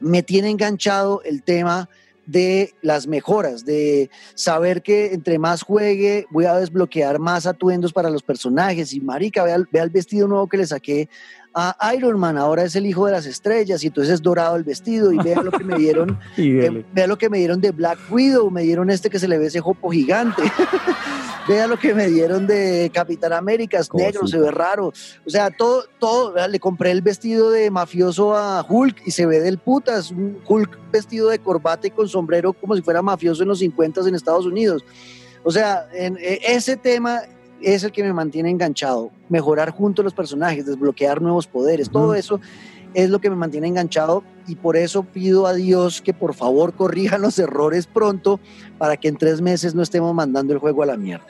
me 0.00 0.22
tiene 0.22 0.48
enganchado 0.48 1.20
el 1.22 1.42
tema 1.42 1.88
de 2.24 2.74
las 2.82 3.06
mejoras, 3.06 3.64
de 3.64 4.10
saber 4.34 4.82
que 4.82 5.12
entre 5.14 5.38
más 5.38 5.62
juegue 5.62 6.26
voy 6.30 6.46
a 6.46 6.56
desbloquear 6.56 7.18
más 7.18 7.46
atuendos 7.46 7.92
para 7.92 8.10
los 8.10 8.22
personajes. 8.22 8.92
Y 8.94 9.00
marica, 9.00 9.44
vea, 9.44 9.56
el 9.56 9.90
vestido 9.90 10.28
nuevo 10.28 10.48
que 10.48 10.56
le 10.56 10.66
saqué 10.66 11.08
a 11.54 11.94
Iron 11.94 12.18
Man, 12.18 12.36
ahora 12.38 12.62
es 12.64 12.76
el 12.76 12.86
hijo 12.86 13.06
de 13.06 13.12
las 13.12 13.26
estrellas 13.26 13.82
y 13.82 13.88
entonces 13.88 14.14
es 14.14 14.22
dorado 14.22 14.56
el 14.56 14.64
vestido 14.64 15.12
y 15.12 15.18
vea 15.18 15.42
lo 15.42 15.50
que 15.50 15.64
me 15.64 15.76
dieron, 15.76 16.18
eh, 16.36 16.84
vea 16.92 17.06
lo 17.06 17.18
que 17.18 17.28
me 17.28 17.38
dieron 17.38 17.60
de 17.60 17.72
Black 17.72 17.98
Widow, 18.10 18.50
me 18.50 18.62
dieron 18.62 18.90
este 18.90 19.10
que 19.10 19.18
se 19.18 19.28
le 19.28 19.38
ve 19.38 19.46
ese 19.46 19.60
jopo 19.60 19.90
gigante. 19.90 20.42
vea 21.48 21.66
lo 21.66 21.78
que 21.78 21.94
me 21.94 22.08
dieron 22.08 22.46
de 22.46 22.90
Capitán 22.92 23.32
América, 23.32 23.78
es 23.78 23.92
negro, 23.94 24.26
se 24.26 24.38
ve 24.38 24.50
raro. 24.50 24.92
O 25.24 25.30
sea, 25.30 25.50
todo, 25.50 25.84
todo, 25.98 26.32
¿verdad? 26.32 26.50
le 26.50 26.60
compré 26.60 26.90
el 26.90 27.00
vestido 27.00 27.50
de 27.50 27.70
mafioso 27.70 28.36
a 28.36 28.64
Hulk 28.68 29.02
y 29.06 29.10
se 29.10 29.24
ve 29.24 29.40
del 29.40 29.58
putas, 29.58 30.10
un 30.10 30.38
Hulk 30.46 30.78
vestido 30.92 31.30
de 31.30 31.38
corbata 31.38 31.86
y 31.86 31.90
con 31.90 32.08
sombrero 32.08 32.52
como 32.52 32.76
si 32.76 32.82
fuera 32.82 33.00
mafioso 33.00 33.42
en 33.42 33.48
los 33.48 33.60
50 33.60 34.02
en 34.02 34.14
Estados 34.14 34.44
Unidos. 34.44 34.84
O 35.42 35.50
sea, 35.50 35.88
en, 35.94 36.18
en 36.18 36.38
ese 36.42 36.76
tema 36.76 37.22
es 37.62 37.84
el 37.84 37.92
que 37.92 38.02
me 38.02 38.12
mantiene 38.12 38.50
enganchado. 38.50 39.10
Mejorar 39.28 39.70
juntos 39.70 40.04
los 40.04 40.14
personajes, 40.14 40.66
desbloquear 40.66 41.20
nuevos 41.20 41.46
poderes, 41.46 41.88
uh 41.88 41.90
-huh. 41.90 41.94
todo 41.94 42.14
eso 42.14 42.40
es 42.94 43.10
lo 43.10 43.20
que 43.20 43.30
me 43.30 43.36
mantiene 43.36 43.68
enganchado 43.68 44.24
y 44.46 44.56
por 44.56 44.76
eso 44.76 45.02
pido 45.02 45.46
a 45.46 45.52
Dios 45.52 46.00
que 46.00 46.14
por 46.14 46.34
favor 46.34 46.72
corrijan 46.72 47.20
los 47.20 47.38
errores 47.38 47.86
pronto 47.86 48.40
para 48.78 48.96
que 48.96 49.08
en 49.08 49.16
tres 49.16 49.40
meses 49.40 49.74
no 49.74 49.82
estemos 49.82 50.14
mandando 50.14 50.52
el 50.52 50.58
juego 50.58 50.82
a 50.82 50.86
la 50.86 50.96
mierda. 50.96 51.26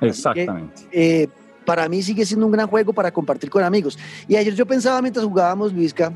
Exactamente. 0.00 0.82
Que, 0.90 1.22
eh, 1.22 1.28
para 1.64 1.88
mí 1.88 2.02
sigue 2.02 2.24
siendo 2.24 2.46
un 2.46 2.52
gran 2.52 2.66
juego 2.68 2.92
para 2.92 3.12
compartir 3.12 3.50
con 3.50 3.62
amigos. 3.62 3.98
Y 4.26 4.36
ayer 4.36 4.54
yo 4.54 4.66
pensaba 4.66 5.00
mientras 5.02 5.24
jugábamos, 5.24 5.72
Luisca, 5.72 6.12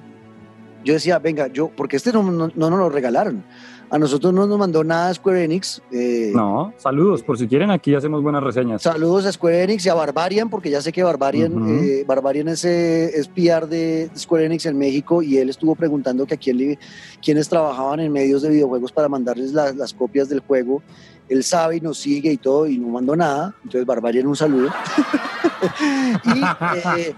yo 0.84 0.94
decía, 0.94 1.18
venga, 1.18 1.48
yo, 1.48 1.68
porque 1.68 1.96
este 1.96 2.12
no, 2.12 2.22
no, 2.22 2.50
no 2.54 2.70
nos 2.70 2.78
lo 2.78 2.88
regalaron. 2.88 3.44
A 3.90 3.98
nosotros 3.98 4.32
no 4.32 4.47
nos 4.47 4.59
mandó 4.59 4.82
nada 4.82 5.12
Square 5.15 5.44
Enix. 5.44 5.82
Eh, 5.93 6.32
no, 6.35 6.73
saludos, 6.78 7.23
por 7.23 7.39
si 7.39 7.47
quieren, 7.47 7.70
aquí 7.70 7.94
hacemos 7.94 8.23
buenas 8.23 8.43
reseñas. 8.43 8.82
Saludos 8.82 9.27
a 9.27 9.32
Square 9.32 9.65
Enix 9.65 9.86
y 9.86 9.89
a 9.89 9.94
Barbarian, 9.94 10.51
porque 10.51 10.70
ya 10.70 10.81
sé 10.81 10.93
que 10.93 11.02
Barbarian, 11.02 11.52
uh 11.55 11.66
-huh. 11.66 11.82
eh, 11.82 12.05
Barbarian 12.06 12.48
es, 12.48 12.65
eh, 12.65 13.16
es 13.19 13.28
PR 13.28 13.66
de 13.66 14.11
Square 14.16 14.47
Enix 14.47 14.66
en 14.66 14.78
México 14.78 15.23
y 15.23 15.39
él 15.39 15.48
estuvo 15.51 15.74
preguntando 15.74 16.27
que 16.27 16.35
a 16.35 16.36
quién 16.36 16.56
le, 16.59 16.78
quiénes 17.23 17.48
trabajaban 17.48 18.01
en 18.01 18.12
medios 18.12 18.43
de 18.43 18.51
videojuegos 18.51 18.93
para 18.93 19.09
mandarles 19.09 19.52
la, 19.52 19.73
las 19.73 19.93
copias 19.93 20.28
del 20.28 20.40
juego. 20.40 20.82
Él 21.28 21.43
sabe 21.43 21.77
y 21.77 21.81
nos 21.81 21.98
sigue 21.98 22.32
y 22.32 22.36
todo 22.36 22.66
y 22.66 22.78
no 22.78 22.89
mandó 22.89 23.16
nada. 23.16 23.55
Entonces, 23.65 23.86
Barbarian, 23.86 24.27
un 24.27 24.36
saludo. 24.36 24.69
y, 26.24 27.01
eh, 27.01 27.15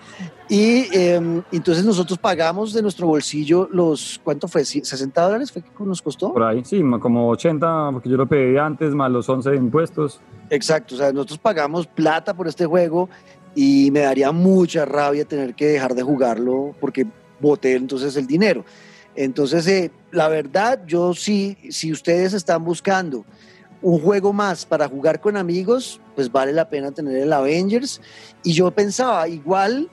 y 0.48 0.86
eh, 0.92 1.42
entonces 1.50 1.84
nosotros 1.84 2.18
pagamos 2.18 2.72
de 2.72 2.80
nuestro 2.80 3.06
bolsillo 3.08 3.68
los, 3.72 4.20
¿cuánto 4.22 4.46
fue? 4.46 4.62
¿60 4.62 5.12
dólares 5.12 5.50
fue 5.50 5.62
que 5.62 5.70
nos 5.84 6.00
costó? 6.00 6.32
Por 6.32 6.44
ahí, 6.44 6.64
sí, 6.64 6.80
como 7.00 7.28
80, 7.30 7.90
porque 7.92 8.08
yo 8.08 8.16
lo 8.16 8.26
pedí 8.26 8.56
antes, 8.56 8.94
más 8.94 9.10
los 9.10 9.28
11 9.28 9.50
de 9.50 9.56
impuestos. 9.56 10.20
Exacto, 10.50 10.94
o 10.94 10.98
sea, 10.98 11.12
nosotros 11.12 11.38
pagamos 11.38 11.86
plata 11.86 12.34
por 12.34 12.46
este 12.46 12.64
juego 12.64 13.08
y 13.56 13.90
me 13.90 14.00
daría 14.00 14.30
mucha 14.30 14.84
rabia 14.84 15.24
tener 15.24 15.54
que 15.54 15.66
dejar 15.66 15.94
de 15.94 16.02
jugarlo 16.02 16.74
porque 16.80 17.06
boté 17.40 17.74
entonces 17.74 18.16
el 18.16 18.26
dinero. 18.26 18.64
Entonces, 19.16 19.66
eh, 19.66 19.90
la 20.12 20.28
verdad, 20.28 20.82
yo 20.86 21.14
sí, 21.14 21.56
si 21.70 21.90
ustedes 21.90 22.34
están 22.34 22.64
buscando 22.64 23.24
un 23.82 23.98
juego 23.98 24.32
más 24.32 24.64
para 24.64 24.88
jugar 24.88 25.20
con 25.20 25.36
amigos, 25.36 26.00
pues 26.14 26.30
vale 26.30 26.52
la 26.52 26.68
pena 26.68 26.92
tener 26.92 27.16
el 27.16 27.32
Avengers. 27.32 28.00
Y 28.42 28.52
yo 28.52 28.70
pensaba, 28.70 29.26
igual, 29.26 29.88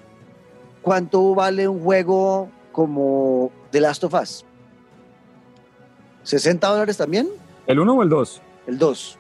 ¿cuánto 0.84 1.34
vale 1.34 1.68
un 1.68 1.82
juego 1.82 2.50
como 2.72 3.52
The 3.72 3.80
Last 3.82 4.04
of 4.04 4.14
Us? 4.14 4.46
¿60 6.26 6.60
dólares 6.60 6.98
también? 6.98 7.28
¿El 7.66 7.80
1 7.80 7.94
o 7.94 8.04
el 8.04 8.10
2? 8.10 8.42
El 8.68 8.78
2. 8.78 9.18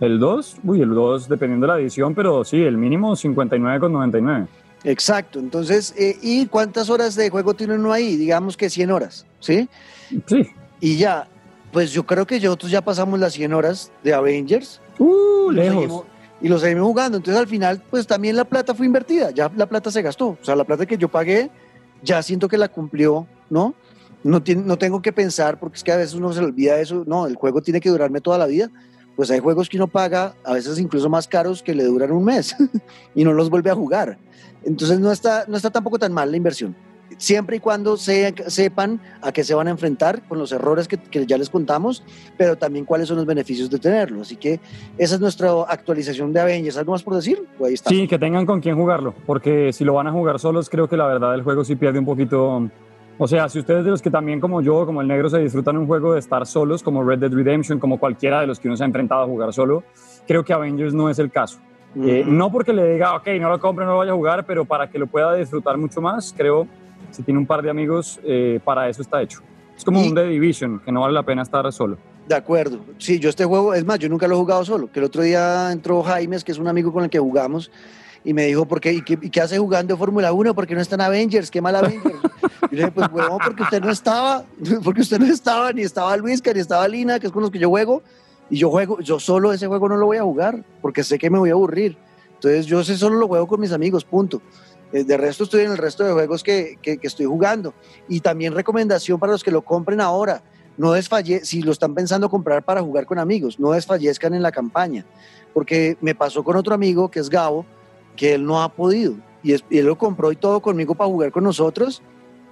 El 0.00 0.18
2, 0.20 0.56
uy, 0.64 0.80
el 0.82 0.94
2 0.94 1.28
dependiendo 1.28 1.66
de 1.66 1.72
la 1.72 1.80
edición, 1.80 2.14
pero 2.14 2.44
sí, 2.44 2.62
el 2.62 2.76
mínimo 2.76 3.16
59,99. 3.16 4.46
Exacto, 4.84 5.40
entonces, 5.40 5.92
eh, 5.98 6.16
¿y 6.22 6.46
cuántas 6.46 6.88
horas 6.88 7.16
de 7.16 7.28
juego 7.30 7.52
tiene 7.54 7.74
uno 7.74 7.92
ahí? 7.92 8.14
Digamos 8.16 8.56
que 8.56 8.70
100 8.70 8.92
horas, 8.92 9.26
¿sí? 9.40 9.68
Sí. 10.26 10.48
Y 10.80 10.96
ya, 10.98 11.26
pues 11.72 11.90
yo 11.92 12.06
creo 12.06 12.24
que 12.26 12.38
nosotros 12.38 12.70
ya 12.70 12.80
pasamos 12.80 13.18
las 13.18 13.32
100 13.32 13.52
horas 13.52 13.90
de 14.04 14.14
Avengers. 14.14 14.80
Uh, 15.00 15.50
lejos. 15.50 15.74
seguimos- 15.74 16.04
y 16.40 16.48
lo 16.48 16.58
seguimos 16.58 16.86
jugando. 16.86 17.16
Entonces 17.18 17.40
al 17.40 17.48
final, 17.48 17.82
pues 17.90 18.06
también 18.06 18.36
la 18.36 18.44
plata 18.44 18.74
fue 18.74 18.86
invertida, 18.86 19.30
ya 19.30 19.50
la 19.56 19.66
plata 19.66 19.90
se 19.90 20.02
gastó. 20.02 20.28
O 20.40 20.44
sea, 20.44 20.54
la 20.56 20.64
plata 20.64 20.86
que 20.86 20.96
yo 20.98 21.08
pagué, 21.08 21.50
ya 22.02 22.22
siento 22.22 22.48
que 22.48 22.56
la 22.58 22.68
cumplió, 22.68 23.26
¿no? 23.50 23.74
No, 24.24 24.42
tiene- 24.42 24.62
no 24.64 24.76
tengo 24.78 25.00
que 25.02 25.12
pensar, 25.12 25.58
porque 25.60 25.76
es 25.76 25.84
que 25.84 25.92
a 25.92 25.96
veces 25.96 26.14
uno 26.14 26.32
se 26.32 26.40
olvida 26.40 26.78
eso, 26.80 27.04
no, 27.06 27.26
el 27.26 27.36
juego 27.36 27.62
tiene 27.62 27.80
que 27.80 27.88
durarme 27.88 28.20
toda 28.20 28.38
la 28.38 28.46
vida. 28.46 28.70
Pues 29.16 29.30
hay 29.32 29.40
juegos 29.40 29.68
que 29.68 29.76
uno 29.76 29.88
paga, 29.88 30.34
a 30.44 30.52
veces 30.52 30.78
incluso 30.78 31.08
más 31.08 31.26
caros, 31.26 31.62
que 31.62 31.74
le 31.74 31.82
duran 31.84 32.12
un 32.12 32.24
mes 32.24 32.54
y 33.14 33.24
no 33.24 33.32
los 33.32 33.50
vuelve 33.50 33.70
a 33.70 33.74
jugar. 33.74 34.16
Entonces 34.64 35.00
no 35.00 35.10
está, 35.10 35.44
no 35.48 35.56
está 35.56 35.70
tampoco 35.70 35.98
tan 35.98 36.12
mal 36.12 36.30
la 36.30 36.36
inversión. 36.36 36.76
Siempre 37.18 37.56
y 37.56 37.60
cuando 37.60 37.96
se- 37.96 38.32
sepan 38.46 39.00
a 39.20 39.32
qué 39.32 39.44
se 39.44 39.52
van 39.54 39.66
a 39.68 39.70
enfrentar 39.70 40.22
con 40.28 40.38
los 40.38 40.52
errores 40.52 40.88
que, 40.88 40.96
que 40.96 41.26
ya 41.26 41.36
les 41.36 41.50
contamos, 41.50 42.02
pero 42.36 42.56
también 42.56 42.84
cuáles 42.84 43.08
son 43.08 43.16
los 43.18 43.26
beneficios 43.26 43.68
de 43.68 43.78
tenerlo. 43.78 44.22
Así 44.22 44.36
que 44.36 44.60
esa 44.96 45.16
es 45.16 45.20
nuestra 45.20 45.50
actualización 45.68 46.32
de 46.32 46.40
Avengers. 46.40 46.76
¿Algo 46.78 46.92
más 46.92 47.02
por 47.02 47.14
decir? 47.16 47.42
O 47.58 47.66
ahí 47.66 47.74
está. 47.74 47.90
Sí, 47.90 48.06
que 48.08 48.18
tengan 48.18 48.46
con 48.46 48.60
quién 48.60 48.76
jugarlo, 48.76 49.14
porque 49.26 49.72
si 49.72 49.84
lo 49.84 49.94
van 49.94 50.06
a 50.06 50.12
jugar 50.12 50.38
solos, 50.38 50.70
creo 50.70 50.88
que 50.88 50.96
la 50.96 51.06
verdad 51.06 51.34
el 51.34 51.42
juego 51.42 51.64
sí 51.64 51.76
pierde 51.76 51.98
un 51.98 52.06
poquito. 52.06 52.70
O 53.20 53.26
sea, 53.26 53.48
si 53.48 53.58
ustedes 53.58 53.84
de 53.84 53.90
los 53.90 54.00
que 54.00 54.12
también 54.12 54.38
como 54.38 54.60
yo, 54.62 54.86
como 54.86 55.02
el 55.02 55.08
negro, 55.08 55.28
se 55.28 55.38
disfrutan 55.40 55.76
un 55.76 55.88
juego 55.88 56.12
de 56.12 56.20
estar 56.20 56.46
solos, 56.46 56.84
como 56.84 57.02
Red 57.02 57.18
Dead 57.18 57.32
Redemption, 57.32 57.80
como 57.80 57.98
cualquiera 57.98 58.40
de 58.40 58.46
los 58.46 58.60
que 58.60 58.68
uno 58.68 58.76
se 58.76 58.84
ha 58.84 58.86
enfrentado 58.86 59.22
a 59.22 59.26
jugar 59.26 59.52
solo, 59.52 59.82
creo 60.28 60.44
que 60.44 60.52
Avengers 60.52 60.94
no 60.94 61.10
es 61.10 61.18
el 61.18 61.32
caso. 61.32 61.58
Eh, 61.96 62.22
Ujú. 62.24 62.30
no 62.32 62.52
porque 62.52 62.72
le 62.72 62.92
diga, 62.92 63.16
ok, 63.16 63.26
no 63.40 63.48
lo 63.48 63.58
compre, 63.58 63.84
no 63.84 63.92
lo 63.92 63.98
vaya 63.98 64.12
a 64.12 64.14
jugar, 64.14 64.46
pero 64.46 64.64
para 64.64 64.88
que 64.88 65.00
lo 65.00 65.08
pueda 65.08 65.34
disfrutar 65.34 65.76
mucho 65.78 66.00
más, 66.00 66.32
creo, 66.36 66.68
si 67.10 67.22
tiene 67.22 67.38
un 67.40 67.46
par 67.46 67.62
de 67.62 67.70
amigos, 67.70 68.20
eh, 68.24 68.60
para 68.64 68.88
eso 68.88 69.02
está 69.02 69.22
hecho. 69.22 69.40
Es 69.76 69.84
como 69.84 70.02
Y- 70.02 70.08
un 70.08 70.14
The 70.14 70.24
Division, 70.24 70.80
que 70.84 70.90
no 70.92 71.00
vale 71.02 71.14
la 71.14 71.22
pena 71.22 71.42
estar 71.42 71.70
solo. 71.72 71.98
De 72.26 72.34
acuerdo. 72.34 72.80
Sí, 72.98 73.18
yo 73.18 73.30
este 73.30 73.44
juego, 73.44 73.72
es 73.74 73.84
más, 73.84 73.98
yo 73.98 74.08
nunca 74.08 74.26
lo 74.28 74.34
he 74.34 74.38
jugado 74.38 74.64
solo. 74.64 74.90
Que 74.92 74.98
el 74.98 75.06
otro 75.06 75.22
día 75.22 75.72
entró 75.72 76.02
Jaimes, 76.02 76.44
que 76.44 76.52
es 76.52 76.58
un 76.58 76.68
amigo 76.68 76.92
con 76.92 77.04
el 77.04 77.10
que 77.10 77.18
jugamos, 77.18 77.70
y 78.24 78.34
me 78.34 78.44
dijo, 78.46 78.66
¿por 78.66 78.80
qué? 78.80 78.92
¿Y 78.92 79.02
qué, 79.02 79.18
y 79.22 79.30
qué 79.30 79.40
hace 79.40 79.58
jugando 79.58 79.96
Fórmula 79.96 80.32
1? 80.32 80.54
¿Por 80.54 80.66
qué 80.66 80.74
no 80.74 80.80
está 80.82 80.96
en 80.96 81.00
Avengers? 81.02 81.50
¿Qué 81.50 81.62
mal 81.62 81.76
Avengers? 81.76 82.16
Y 82.70 82.74
le 82.76 82.82
dije, 82.82 82.90
pues, 82.92 83.08
huevón, 83.10 83.38
porque 83.42 83.62
usted 83.62 83.80
no 83.80 83.90
estaba, 83.90 84.44
porque 84.84 85.00
usted 85.00 85.18
no 85.18 85.26
estaba, 85.26 85.72
ni 85.72 85.82
estaba 85.82 86.14
Luisca, 86.18 86.52
ni 86.52 86.60
estaba 86.60 86.86
Lina, 86.86 87.18
que 87.18 87.28
es 87.28 87.32
con 87.32 87.40
los 87.42 87.50
que 87.50 87.58
yo 87.58 87.70
juego, 87.70 88.02
y 88.50 88.58
yo 88.58 88.68
juego, 88.70 89.00
yo 89.00 89.18
solo 89.20 89.52
ese 89.52 89.66
juego 89.66 89.88
no 89.88 89.96
lo 89.96 90.06
voy 90.06 90.18
a 90.18 90.22
jugar, 90.22 90.62
porque 90.82 91.04
sé 91.04 91.18
que 91.18 91.30
me 91.30 91.38
voy 91.38 91.50
a 91.50 91.52
aburrir. 91.54 91.96
Entonces, 92.34 92.66
yo 92.66 92.84
sé 92.84 92.96
solo 92.98 93.16
lo 93.16 93.26
juego 93.28 93.46
con 93.46 93.60
mis 93.60 93.72
amigos, 93.72 94.04
punto. 94.04 94.42
Eh, 94.92 95.04
De 95.04 95.16
resto, 95.16 95.44
estoy 95.44 95.62
en 95.62 95.72
el 95.72 95.78
resto 95.78 96.04
de 96.04 96.12
juegos 96.12 96.42
que, 96.42 96.78
que, 96.82 96.98
estoy 97.02 97.26
jugando. 97.26 97.74
Y 98.08 98.20
también 98.20 98.54
recomendación 98.54 99.18
para 99.18 99.32
los 99.32 99.44
que 99.44 99.50
lo 99.50 99.62
compren 99.62 100.00
ahora 100.00 100.42
no 100.78 100.92
desfalle 100.92 101.44
si 101.44 101.60
lo 101.60 101.72
están 101.72 101.94
pensando 101.94 102.30
comprar 102.30 102.64
para 102.64 102.80
jugar 102.80 103.04
con 103.04 103.18
amigos, 103.18 103.58
no 103.58 103.72
desfallezcan 103.72 104.32
en 104.32 104.42
la 104.42 104.52
campaña, 104.52 105.04
porque 105.52 105.98
me 106.00 106.14
pasó 106.14 106.44
con 106.44 106.56
otro 106.56 106.72
amigo 106.72 107.10
que 107.10 107.18
es 107.18 107.28
Gabo, 107.28 107.66
que 108.16 108.34
él 108.34 108.46
no 108.46 108.62
ha 108.62 108.68
podido, 108.68 109.14
y 109.42 109.52
él 109.52 109.86
lo 109.86 109.98
compró 109.98 110.30
y 110.30 110.36
todo 110.36 110.60
conmigo 110.60 110.94
para 110.94 111.10
jugar 111.10 111.32
con 111.32 111.42
nosotros, 111.42 112.00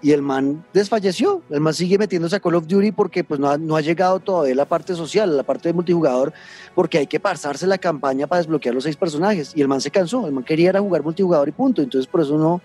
y 0.02 0.12
el 0.12 0.22
man 0.22 0.64
desfalleció, 0.72 1.42
el 1.50 1.60
man 1.60 1.74
sigue 1.74 1.98
metiéndose 1.98 2.36
a 2.36 2.40
Call 2.40 2.54
of 2.56 2.66
Duty 2.66 2.92
porque 2.92 3.24
pues 3.24 3.40
no 3.40 3.48
ha, 3.48 3.58
no 3.58 3.76
ha 3.76 3.80
llegado 3.80 4.20
todavía 4.20 4.54
la 4.54 4.66
parte 4.66 4.94
social, 4.94 5.36
la 5.36 5.42
parte 5.42 5.68
de 5.68 5.72
multijugador, 5.72 6.32
porque 6.74 6.98
hay 6.98 7.06
que 7.06 7.18
pasarse 7.18 7.66
la 7.66 7.78
campaña 7.78 8.26
para 8.26 8.40
desbloquear 8.40 8.74
los 8.74 8.84
seis 8.84 8.96
personajes, 8.96 9.52
y 9.54 9.62
el 9.62 9.68
man 9.68 9.80
se 9.80 9.90
cansó, 9.90 10.26
el 10.26 10.32
man 10.32 10.44
quería 10.44 10.70
era 10.70 10.80
jugar 10.80 11.02
multijugador 11.02 11.48
y 11.48 11.52
punto, 11.52 11.82
entonces 11.82 12.06
por 12.06 12.20
eso 12.20 12.36
no, 12.36 12.60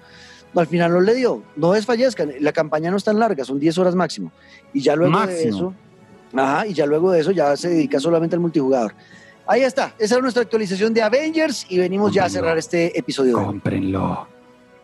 al 0.53 0.67
final 0.67 0.91
no 0.91 0.99
le 0.99 1.15
dio, 1.15 1.41
no 1.55 1.71
desfallezcan, 1.71 2.33
la 2.39 2.51
campaña 2.51 2.91
no 2.91 2.97
es 2.97 3.03
tan 3.03 3.17
larga, 3.17 3.45
son 3.45 3.59
10 3.59 3.77
horas 3.77 3.95
máximo, 3.95 4.31
y 4.73 4.81
ya 4.81 4.95
luego 4.95 5.25
de 5.25 5.47
eso, 5.47 5.73
ajá, 6.33 6.67
y 6.67 6.73
ya 6.73 6.85
luego 6.85 7.11
de 7.11 7.21
eso 7.21 7.31
ya 7.31 7.55
se 7.55 7.69
dedica 7.69 7.99
solamente 7.99 8.35
al 8.35 8.41
multijugador. 8.41 8.93
Ahí 9.47 9.63
está, 9.63 9.95
esa 9.97 10.15
es 10.15 10.21
nuestra 10.21 10.43
actualización 10.43 10.93
de 10.93 11.01
Avengers 11.01 11.65
y 11.69 11.79
venimos 11.79 12.13
ya 12.13 12.25
a 12.25 12.29
cerrar 12.29 12.57
este 12.57 12.97
episodio. 12.97 13.43
Cómprenlo, 13.43 14.27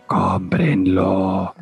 cómprenlo. 0.07 1.53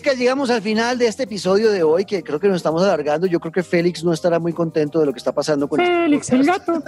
Que 0.00 0.16
llegamos 0.16 0.48
al 0.50 0.62
final 0.62 0.96
de 0.96 1.06
este 1.06 1.24
episodio 1.24 1.70
de 1.70 1.82
hoy, 1.82 2.04
que 2.06 2.22
creo 2.22 2.40
que 2.40 2.48
nos 2.48 2.56
estamos 2.56 2.82
alargando. 2.82 3.26
Yo 3.26 3.38
creo 3.40 3.52
que 3.52 3.62
Félix 3.62 4.02
no 4.02 4.12
estará 4.12 4.38
muy 4.38 4.52
contento 4.52 4.98
de 5.00 5.06
lo 5.06 5.12
que 5.12 5.18
está 5.18 5.32
pasando 5.32 5.68
con 5.68 5.80
este 5.80 5.92
Félix, 5.94 6.30
el 6.30 6.44
gato. 6.44 6.82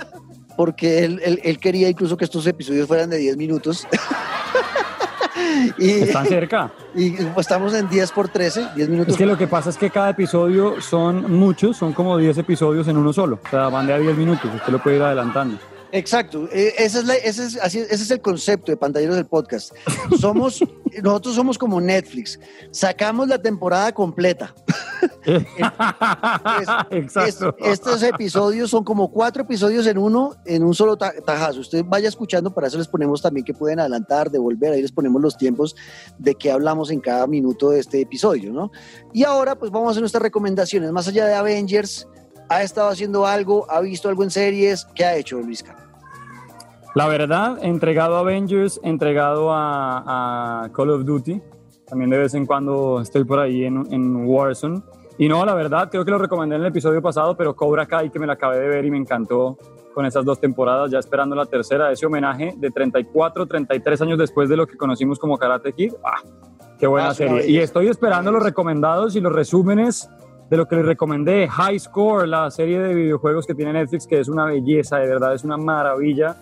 porque 0.57 1.05
él, 1.05 1.21
él- 1.25 1.41
él 1.45 1.59
quería 1.59 1.89
incluso 1.89 2.17
que 2.17 2.25
estos 2.25 2.47
episodios 2.47 2.89
fueran 2.89 3.11
de 3.11 3.19
10 3.19 3.37
minutos. 3.37 3.87
y, 5.79 5.91
Están 5.91 6.27
cerca. 6.27 6.73
y, 6.95 7.11
pues, 7.11 7.47
estamos 7.47 7.75
en 7.75 7.89
10 7.89 8.11
por 8.13 8.29
13, 8.29 8.69
10 8.75 8.89
minutos. 8.89 9.13
Es 9.13 9.19
que 9.19 9.27
lo 9.27 9.37
que 9.37 9.47
pasa 9.47 9.71
es 9.71 9.77
que 9.77 9.91
cada 9.91 10.11
episodio 10.11 10.81
son 10.81 11.31
muchos, 11.31 11.77
son 11.77 11.93
como 11.93 12.17
10 12.17 12.39
episodios 12.39 12.89
en 12.89 12.97
uno 12.97 13.13
solo. 13.13 13.39
O 13.45 13.49
sea, 13.51 13.69
van 13.69 13.87
de 13.87 13.93
a 13.93 13.99
10 13.99 14.17
minutos, 14.17 14.51
usted 14.55 14.73
lo 14.73 14.83
puede 14.83 14.97
ir 14.97 15.03
adelantando. 15.03 15.59
Exacto, 15.97 16.49
eh, 16.53 16.75
ese, 16.77 16.99
es 16.99 17.05
la- 17.05 17.15
ese, 17.15 17.45
es, 17.47 17.57
así- 17.63 17.79
ese 17.79 17.95
es 17.95 18.11
el 18.11 18.21
concepto 18.21 18.73
de 18.73 18.77
Pantalleros 18.77 19.15
del 19.15 19.27
Podcast. 19.27 19.73
Somos, 20.21 20.59
nosotros 21.05 21.37
somos 21.37 21.57
como 21.57 21.81
Netflix, 21.81 22.41
sacamos 22.73 23.29
la 23.29 23.39
temporada 23.41 23.93
completa. 23.95 24.53
Exacto. 26.91 27.55
Es- 27.59 27.67
estos 27.73 28.03
episodios 28.03 28.71
son 28.71 28.83
como 28.83 29.11
cuatro 29.13 29.43
episodios 29.43 29.87
en 29.87 29.99
uno, 29.99 30.35
en 30.45 30.65
un 30.65 30.75
solo 30.75 30.97
ta- 30.97 31.15
tajazo. 31.25 31.61
Usted 31.61 31.85
vaya 31.87 32.09
escuchando, 32.09 32.53
para 32.53 32.67
eso 32.67 32.79
les 32.79 32.89
ponemos 32.89 33.23
también 33.23 33.45
que 33.45 33.55
pueden 33.55 33.79
adelantar, 33.79 34.31
devolver, 34.33 34.73
ahí 34.73 34.83
les 34.83 34.91
ponemos 34.93 35.23
los 35.23 35.37
tiempos 35.37 35.77
de 36.19 36.35
que 36.35 36.51
hablamos 36.51 36.91
en 36.91 36.99
cada 37.01 37.27
minuto 37.29 37.71
de 37.71 37.79
este 37.81 38.01
episodio, 38.01 38.53
¿no? 38.53 38.73
Y 39.13 39.23
ahora 39.25 39.55
pues 39.57 39.71
vamos 39.71 39.89
a 39.89 39.91
hacer 39.93 40.03
nuestras 40.03 40.23
recomendaciones. 40.23 40.91
Más 40.91 41.07
allá 41.07 41.27
de 41.27 41.35
Avengers, 41.35 42.09
¿ha 42.49 42.63
estado 42.65 42.89
haciendo 42.89 43.27
algo? 43.27 43.71
¿Ha 43.71 43.81
visto 43.81 44.09
algo 44.09 44.25
en 44.25 44.31
series? 44.31 44.87
¿Qué 44.95 45.05
ha 45.05 45.17
hecho, 45.17 45.39
Luisca? 45.41 45.77
La 46.95 47.09
verdad, 47.09 47.59
entregado 47.63 48.17
a 48.17 48.21
Avengers, 48.21 48.81
entregado 48.85 49.53
a, 49.53 50.65
a 50.65 50.73
Call 50.73 50.91
of 50.91 51.05
Duty. 51.05 51.41
También 51.89 52.11
de 52.11 52.19
vez 52.19 52.35
en 52.35 52.47
cuando 52.47 53.01
estoy 53.01 53.25
por 53.25 53.41
ahí 53.41 53.65
en, 53.65 53.85
en 53.93 54.25
Warzone. 54.27 54.81
Y 55.19 55.29
no, 55.29 55.45
la 55.45 55.55
verdad, 55.55 55.89
creo 55.91 56.05
que 56.05 56.11
lo 56.11 56.19
recomendé 56.19 56.57
en 56.57 56.63
el 56.63 56.69
episodio 56.69 57.03
pasado, 57.03 57.37
pero 57.37 57.55
Cobra 57.55 57.87
Kai, 57.87 58.11
que 58.11 58.19
me 58.19 58.27
la 58.27 58.35
acabé 58.35 58.59
de 58.61 58.69
ver 58.69 58.85
y 58.85 58.91
me 58.91 58.97
encantó 58.99 59.59
con 59.93 60.07
esas 60.07 60.25
dos 60.25 60.41
temporadas, 60.41 60.91
ya 60.91 60.99
esperando 60.99 61.37
la 61.37 61.47
tercera, 61.47 61.91
ese 61.93 62.07
homenaje 62.07 62.55
de 62.57 62.71
34, 62.71 63.47
33 63.47 64.03
años 64.03 64.19
después 64.19 64.49
de 64.49 64.57
lo 64.57 64.67
que 64.67 64.77
conocimos 64.77 65.19
como 65.21 65.37
Karate 65.39 65.73
Kid. 65.73 65.93
¡Ah! 66.05 66.21
¡Qué 66.79 66.87
buena 66.89 67.09
Ah, 67.11 67.15
serie! 67.15 67.49
Y 67.49 67.59
estoy 67.59 67.89
esperando 67.89 68.33
los 68.33 68.43
recomendados 68.43 69.15
y 69.15 69.21
los 69.21 69.33
resúmenes 69.33 70.09
de 70.51 70.57
lo 70.57 70.67
que 70.67 70.77
les 70.77 70.87
recomendé. 70.87 71.47
High 71.49 71.79
Score, 71.79 72.27
la 72.27 72.51
serie 72.51 72.81
de 72.81 72.93
videojuegos 72.95 73.47
que 73.47 73.55
tiene 73.55 73.73
Netflix, 73.73 74.07
que 74.07 74.19
es 74.19 74.29
una 74.29 74.47
belleza, 74.47 74.97
de 74.99 75.07
verdad, 75.07 75.35
es 75.35 75.45
una 75.45 75.57
maravilla. 75.57 76.37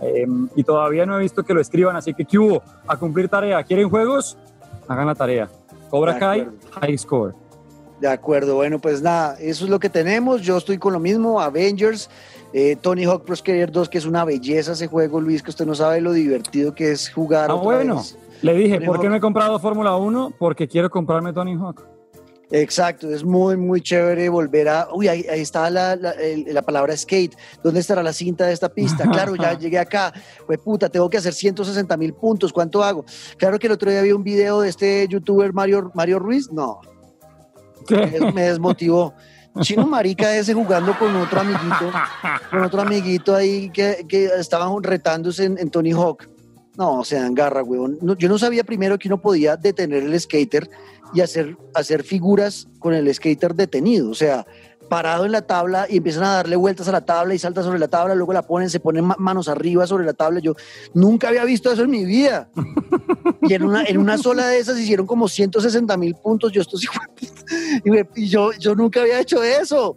Eh, 0.00 0.26
y 0.54 0.62
todavía 0.62 1.06
no 1.06 1.16
he 1.16 1.22
visto 1.22 1.42
que 1.42 1.54
lo 1.54 1.60
escriban, 1.60 1.96
así 1.96 2.12
que 2.12 2.24
¿qué 2.24 2.38
hubo? 2.38 2.62
A 2.86 2.96
cumplir 2.96 3.28
tarea. 3.28 3.62
¿Quieren 3.62 3.88
juegos? 3.88 4.36
Hagan 4.88 5.06
la 5.06 5.14
tarea. 5.14 5.48
Cobra 5.90 6.18
Kai. 6.18 6.48
High 6.80 6.98
Score. 6.98 7.34
De 8.00 8.08
acuerdo, 8.08 8.56
bueno, 8.56 8.78
pues 8.78 9.00
nada, 9.00 9.36
eso 9.40 9.64
es 9.64 9.70
lo 9.70 9.80
que 9.80 9.88
tenemos. 9.88 10.42
Yo 10.42 10.58
estoy 10.58 10.76
con 10.76 10.92
lo 10.92 11.00
mismo, 11.00 11.40
Avengers, 11.40 12.10
eh, 12.52 12.76
Tony 12.76 13.04
Hawk 13.04 13.24
Pro 13.24 13.34
Skater 13.34 13.72
2, 13.72 13.88
que 13.88 13.96
es 13.96 14.04
una 14.04 14.24
belleza 14.24 14.72
ese 14.72 14.86
juego, 14.86 15.18
Luis, 15.18 15.42
que 15.42 15.48
usted 15.50 15.64
no 15.64 15.74
sabe 15.74 16.02
lo 16.02 16.12
divertido 16.12 16.74
que 16.74 16.92
es 16.92 17.10
jugar. 17.10 17.50
Ah, 17.50 17.54
otra 17.54 17.64
bueno. 17.64 17.96
vez. 17.96 18.18
Le 18.42 18.54
dije, 18.54 18.74
Tony 18.74 18.86
¿por 18.86 19.00
qué 19.00 19.08
no 19.08 19.14
he 19.14 19.20
comprado 19.20 19.58
Fórmula 19.58 19.96
1? 19.96 20.34
Porque 20.38 20.68
quiero 20.68 20.90
comprarme 20.90 21.32
Tony 21.32 21.54
Hawk. 21.54 21.95
Exacto, 22.50 23.10
es 23.12 23.24
muy, 23.24 23.56
muy 23.56 23.80
chévere 23.80 24.28
volver 24.28 24.68
a. 24.68 24.86
Uy, 24.94 25.08
ahí, 25.08 25.26
ahí 25.30 25.40
está 25.40 25.68
la, 25.68 25.96
la- 25.96 26.14
la 26.46 26.62
palabra 26.62 26.96
skate. 26.96 27.34
¿Dónde 27.62 27.80
estará 27.80 28.02
la 28.04 28.12
cinta 28.12 28.46
de 28.46 28.52
esta 28.52 28.68
pista? 28.68 29.04
Claro, 29.10 29.34
ya 29.34 29.58
llegué 29.58 29.78
acá. 29.80 30.12
Pues 30.46 30.58
puta, 30.60 30.88
tengo 30.88 31.10
que 31.10 31.16
hacer 31.16 31.34
160 31.34 31.96
mil 31.96 32.14
puntos. 32.14 32.52
¿Cuánto 32.52 32.84
hago? 32.84 33.04
Claro 33.36 33.58
que 33.58 33.66
el 33.66 33.72
otro 33.72 33.90
día 33.90 34.00
vi 34.02 34.12
un 34.12 34.22
video 34.22 34.60
de 34.60 34.68
este 34.68 35.08
youtuber 35.08 35.52
Mario, 35.52 35.90
Mario 35.94 36.20
Ruiz. 36.20 36.50
No, 36.52 36.80
me, 37.90 38.32
me 38.32 38.42
desmotivó. 38.42 39.12
chino 39.60 39.86
marica 39.86 40.36
ese 40.36 40.54
jugando 40.54 40.96
con 40.98 41.16
otro 41.16 41.40
amiguito, 41.40 41.90
con 42.50 42.62
otro 42.62 42.82
amiguito 42.82 43.34
ahí 43.34 43.70
que, 43.70 44.04
que 44.08 44.26
estaban 44.38 44.82
retándose 44.82 45.44
en, 45.44 45.58
en 45.58 45.70
Tony 45.70 45.92
Hawk. 45.92 46.28
No, 46.76 47.02
se 47.04 47.16
dan 47.16 47.34
garra. 47.34 47.62
No, 48.02 48.14
yo 48.18 48.28
no 48.28 48.38
sabía 48.38 48.62
primero 48.62 48.98
que 48.98 49.08
uno 49.08 49.18
podía 49.20 49.56
detener 49.56 50.02
el 50.02 50.20
skater 50.20 50.68
y 51.14 51.20
hacer, 51.20 51.56
hacer 51.74 52.02
figuras 52.02 52.68
con 52.78 52.94
el 52.94 53.12
skater 53.14 53.54
detenido. 53.54 54.10
O 54.10 54.14
sea, 54.14 54.46
parado 54.88 55.24
en 55.26 55.32
la 55.32 55.42
tabla 55.42 55.86
y 55.90 55.96
empiezan 55.96 56.22
a 56.24 56.32
darle 56.34 56.54
vueltas 56.56 56.86
a 56.88 56.92
la 56.92 57.04
tabla 57.04 57.34
y 57.34 57.38
salta 57.40 57.62
sobre 57.62 57.78
la 57.78 57.88
tabla, 57.88 58.14
luego 58.14 58.32
la 58.32 58.42
ponen, 58.42 58.70
se 58.70 58.78
ponen 58.80 59.04
ma- 59.04 59.16
manos 59.18 59.48
arriba 59.48 59.86
sobre 59.86 60.04
la 60.04 60.12
tabla. 60.12 60.38
Yo 60.40 60.54
nunca 60.94 61.28
había 61.28 61.44
visto 61.44 61.72
eso 61.72 61.82
en 61.82 61.90
mi 61.90 62.04
vida. 62.04 62.48
Y 63.42 63.54
en 63.54 63.64
una, 63.64 63.82
en 63.84 63.98
una 63.98 64.16
sola 64.18 64.46
de 64.46 64.58
esas 64.58 64.78
hicieron 64.78 65.06
como 65.06 65.28
160 65.28 65.96
mil 65.96 66.14
puntos. 66.14 66.52
Yo 66.52 66.62
estoy 66.62 66.80
y 68.16 68.26
yo, 68.28 68.52
yo 68.52 68.74
nunca 68.74 69.00
había 69.00 69.20
hecho 69.20 69.42
eso. 69.42 69.96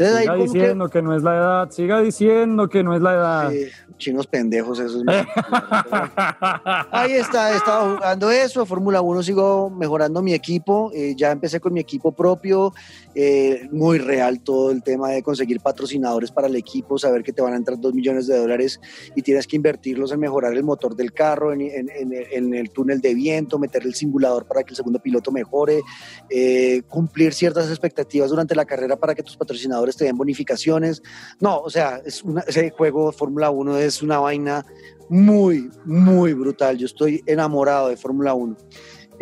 Entonces 0.00 0.22
Siga 0.22 0.34
diciendo 0.34 0.88
que... 0.88 1.02
no 1.02 1.14
es 1.14 1.22
la 1.22 1.36
edad, 1.36 1.70
siga 1.70 2.00
diciendo 2.00 2.68
que 2.68 2.82
no 2.82 2.94
es 2.94 3.02
la 3.02 3.12
edad. 3.14 3.52
Chinos 3.98 4.26
pendejos 4.26 4.80
esos. 4.80 5.02
Ahí 6.90 7.12
está, 7.12 7.52
he 7.52 7.56
estado 7.56 7.96
jugando 7.96 8.30
eso. 8.30 8.64
Fórmula 8.64 9.02
1 9.02 9.22
sigo 9.22 9.68
mejorando 9.68 10.22
mi 10.22 10.32
equipo. 10.32 10.90
eh, 10.94 11.14
ya 11.16 11.30
empecé 11.30 11.60
con 11.60 11.74
mi 11.74 11.80
equipo 11.80 12.12
propio. 12.12 12.72
Eh, 13.14 13.68
muy 13.72 13.98
real 13.98 14.40
todo 14.40 14.70
el 14.70 14.82
tema 14.82 15.10
de 15.10 15.22
conseguir 15.22 15.60
patrocinadores 15.60 16.30
para 16.30 16.46
el 16.46 16.56
equipo, 16.56 16.98
saber 16.98 17.22
que 17.22 17.32
te 17.32 17.42
van 17.42 17.54
a 17.54 17.56
entrar 17.56 17.80
dos 17.80 17.92
millones 17.92 18.26
de 18.26 18.38
dólares 18.38 18.80
y 19.16 19.22
tienes 19.22 19.46
que 19.46 19.56
invertirlos 19.56 20.12
en 20.12 20.20
mejorar 20.20 20.54
el 20.54 20.62
motor 20.62 20.94
del 20.94 21.12
carro, 21.12 21.52
en, 21.52 21.62
el 21.62 22.70
túnel 22.70 23.00
de 23.00 23.14
viento, 23.14 23.58
meter 23.58 23.82
el 23.84 23.94
simulador 23.94 24.46
para 24.46 24.62
que 24.62 24.70
el 24.70 24.76
segundo 24.76 25.00
piloto 25.00 25.32
mejore, 25.32 25.80
eh, 26.28 26.82
cumplir 26.88 27.32
ciertas 27.34 27.68
expectativas 27.68 28.30
durante 28.30 28.54
la 28.54 28.64
carrera 28.64 28.96
para 28.96 29.14
que 29.14 29.22
tus 29.22 29.36
patrocinadores 29.36 29.96
te 29.96 30.04
den 30.04 30.16
bonificaciones. 30.16 31.02
No, 31.40 31.60
o 31.60 31.70
sea, 31.70 32.00
ese 32.46 32.70
juego 32.70 33.12
Fórmula 33.12 33.50
1 33.50 33.78
es 33.78 34.02
una 34.02 34.18
vaina 34.18 34.64
muy, 35.10 35.68
muy 35.84 36.32
brutal. 36.34 36.78
Yo 36.78 36.86
estoy 36.86 37.22
enamorado 37.26 37.88
de 37.88 37.96
Fórmula 37.96 38.32
1. 38.32 38.56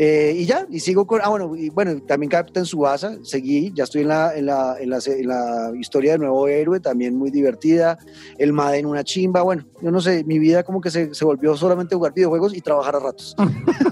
Eh, 0.01 0.33
y 0.37 0.47
ya, 0.47 0.65
y 0.71 0.79
sigo 0.79 1.09
con, 1.09 1.21
ah, 1.25 1.29
bueno, 1.29 1.57
y 1.57 1.71
bueno, 1.71 2.01
también 2.03 2.31
Captain 2.31 2.65
Subasa, 2.65 3.17
seguí, 3.25 3.73
ya 3.75 3.83
estoy 3.83 4.03
en 4.03 4.09
la, 4.09 4.33
en 4.37 4.47
la, 4.47 4.77
en 4.79 4.91
la, 4.91 4.99
en 5.05 5.27
la 5.27 5.73
historia 5.77 6.13
de 6.13 6.19
Nuevo 6.19 6.47
Héroe, 6.47 6.79
también 6.79 7.17
muy 7.17 7.33
divertida, 7.33 7.99
el 8.39 8.53
Madden 8.53 8.87
una 8.87 9.03
chimba, 9.03 9.43
bueno, 9.43 9.65
yo 9.83 9.91
no 9.91 10.01
sé, 10.01 10.23
mi 10.23 10.39
vida 10.39 10.63
como 10.63 10.81
que 10.81 10.93
se, 10.93 11.13
se 11.13 11.25
volvió 11.25 11.57
solamente 11.57 11.97
jugar 11.97 12.15
videojuegos 12.15 12.57
y 12.57 12.61
trabajar 12.61 12.95
a 12.95 13.01
ratos. 13.01 13.35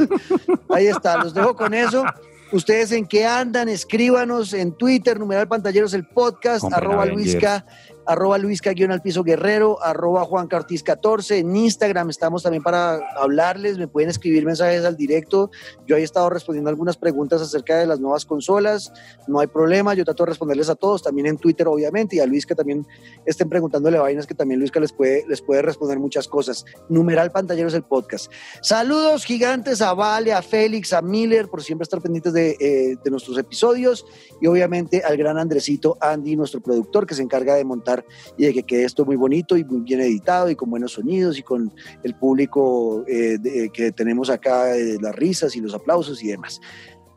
Ahí 0.70 0.87
está, 0.87 1.16
los 1.16 1.35
dejo 1.35 1.57
con 1.57 1.74
eso. 1.74 2.05
Ustedes 2.53 2.93
en 2.93 3.07
qué 3.07 3.27
andan, 3.27 3.69
escríbanos 3.69 4.53
en 4.53 4.73
Twitter, 4.73 5.19
numeral 5.19 5.49
pantalleros 5.49 5.93
el 5.95 6.07
podcast, 6.07 6.73
arroba. 6.73 7.05
Luisca, 7.07 7.66
arroba 8.07 8.39
Luisca 8.39 8.73
guion 8.73 8.93
al 8.93 9.03
piso 9.03 9.23
guerrero, 9.23 9.83
arroba 9.83 10.24
Juan 10.24 10.47
Cartiz 10.47 10.83
14, 10.83 11.39
en 11.39 11.57
Instagram 11.57 12.11
estamos 12.11 12.43
también 12.43 12.62
para 12.62 13.01
hablarles, 13.16 13.78
me 13.78 13.89
pueden 13.89 14.11
escribir 14.11 14.45
mensajes 14.45 14.85
al 14.85 14.97
directo, 14.97 15.51
yo 15.87 15.97
he 15.97 16.03
estado 16.03 16.31
respondiendo 16.31 16.70
algunas 16.70 16.97
preguntas 16.97 17.43
acerca 17.43 17.77
de 17.77 17.87
las 17.87 18.01
nuevas 18.01 18.24
consolas, 18.24 18.93
no 19.27 19.41
hay 19.41 19.49
problema, 19.49 19.95
yo 19.95 20.05
trato 20.05 20.24
de 20.24 20.31
responderles 20.31 20.69
a 20.69 20.74
todos, 20.74 21.03
también 21.03 21.27
en 21.27 21.37
Twitter 21.37 21.66
obviamente, 21.69 22.16
y 22.16 22.20
a 22.20 22.27
Luisca 22.27 22.55
también 22.55 22.87
estén 23.24 23.49
preguntándole 23.49 23.99
vainas 23.99 24.27
que 24.27 24.35
también 24.35 24.61
Luisca 24.61 24.81
les 24.81 24.93
puede, 24.93 25.24
les 25.28 25.43
puede 25.43 25.62
responder 25.62 25.99
muchas 25.99 26.28
cosas. 26.28 26.65
Numeral 26.89 27.31
pantalleros 27.33 27.74
el 27.74 27.83
podcast. 27.83 28.31
Saludos 28.62 29.24
gigantes 29.24 29.83
a 29.83 29.95
Vale, 29.95 30.33
a 30.33 30.43
Félix, 30.43 30.93
a 30.93 31.03
Miller, 31.03 31.49
por 31.49 31.62
siempre 31.62 31.85
estar 31.85 32.01
pendientes 32.01 32.33
de, 32.33 32.57
eh, 32.61 32.97
de 33.03 33.11
nuestros 33.11 33.39
episodios 33.39 34.05
y 34.41 34.47
obviamente 34.47 35.03
al 35.05 35.16
gran 35.16 35.39
Andresito 35.39 35.97
Andy, 36.01 36.37
nuestro 36.37 36.61
productor, 36.61 37.07
que 37.07 37.15
se 37.15 37.23
encarga 37.23 37.55
de 37.55 37.65
montar 37.65 37.95
y 38.36 38.47
de 38.47 38.52
que 38.55 38.62
quede 38.62 38.85
esto 38.85 39.05
muy 39.05 39.16
bonito 39.16 39.56
y 39.56 39.64
muy 39.64 39.81
bien 39.81 40.01
editado 40.01 40.51
y 40.51 40.56
con 40.56 40.70
buenos 40.70 40.93
sonidos 40.93 41.39
y 41.39 41.43
con 41.43 41.73
el 42.02 42.14
público 42.14 43.05
eh, 43.06 43.39
de- 43.39 43.70
que 43.73 43.93
tenemos 43.93 44.31
acá, 44.31 44.77
eh, 44.77 44.97
las 45.01 45.14
risas 45.14 45.55
y 45.56 45.60
los 45.60 45.74
aplausos 45.74 46.23
y 46.23 46.28
demás. 46.28 46.60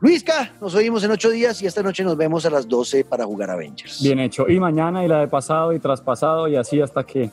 Luisca, 0.01 0.53
nos 0.61 0.73
oímos 0.75 1.03
en 1.03 1.11
ocho 1.11 1.29
días 1.29 1.61
y 1.61 1.65
esta 1.65 1.83
noche 1.83 2.03
nos 2.05 2.15
vemos 2.15 2.45
a 2.45 2.49
las 2.49 2.65
12 2.67 3.03
para 3.03 3.25
jugar 3.25 3.49
Avengers. 3.49 4.01
Bien 4.01 4.17
hecho. 4.19 4.47
Y 4.47 4.57
mañana 4.57 5.03
y 5.03 5.09
la 5.09 5.19
de 5.19 5.27
pasado 5.27 5.73
y 5.73 5.79
traspasado 5.79 6.47
y 6.47 6.55
así 6.55 6.79
hasta 6.79 7.03
que. 7.05 7.29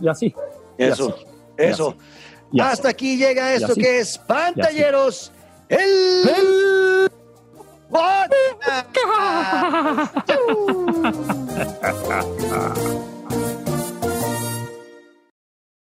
Y 0.00 0.06
así. 0.08 0.34
Eso, 0.76 1.14
así, 1.14 1.24
eso. 1.56 1.88
así, 1.88 1.98
y 2.52 2.60
así. 2.60 2.70
Hasta 2.72 2.88
aquí 2.90 3.16
llega 3.16 3.54
esto 3.54 3.74
que 3.74 4.00
es 4.00 4.18
Pantalleros, 4.18 5.32
el, 5.70 7.08
podcast. 7.90 8.86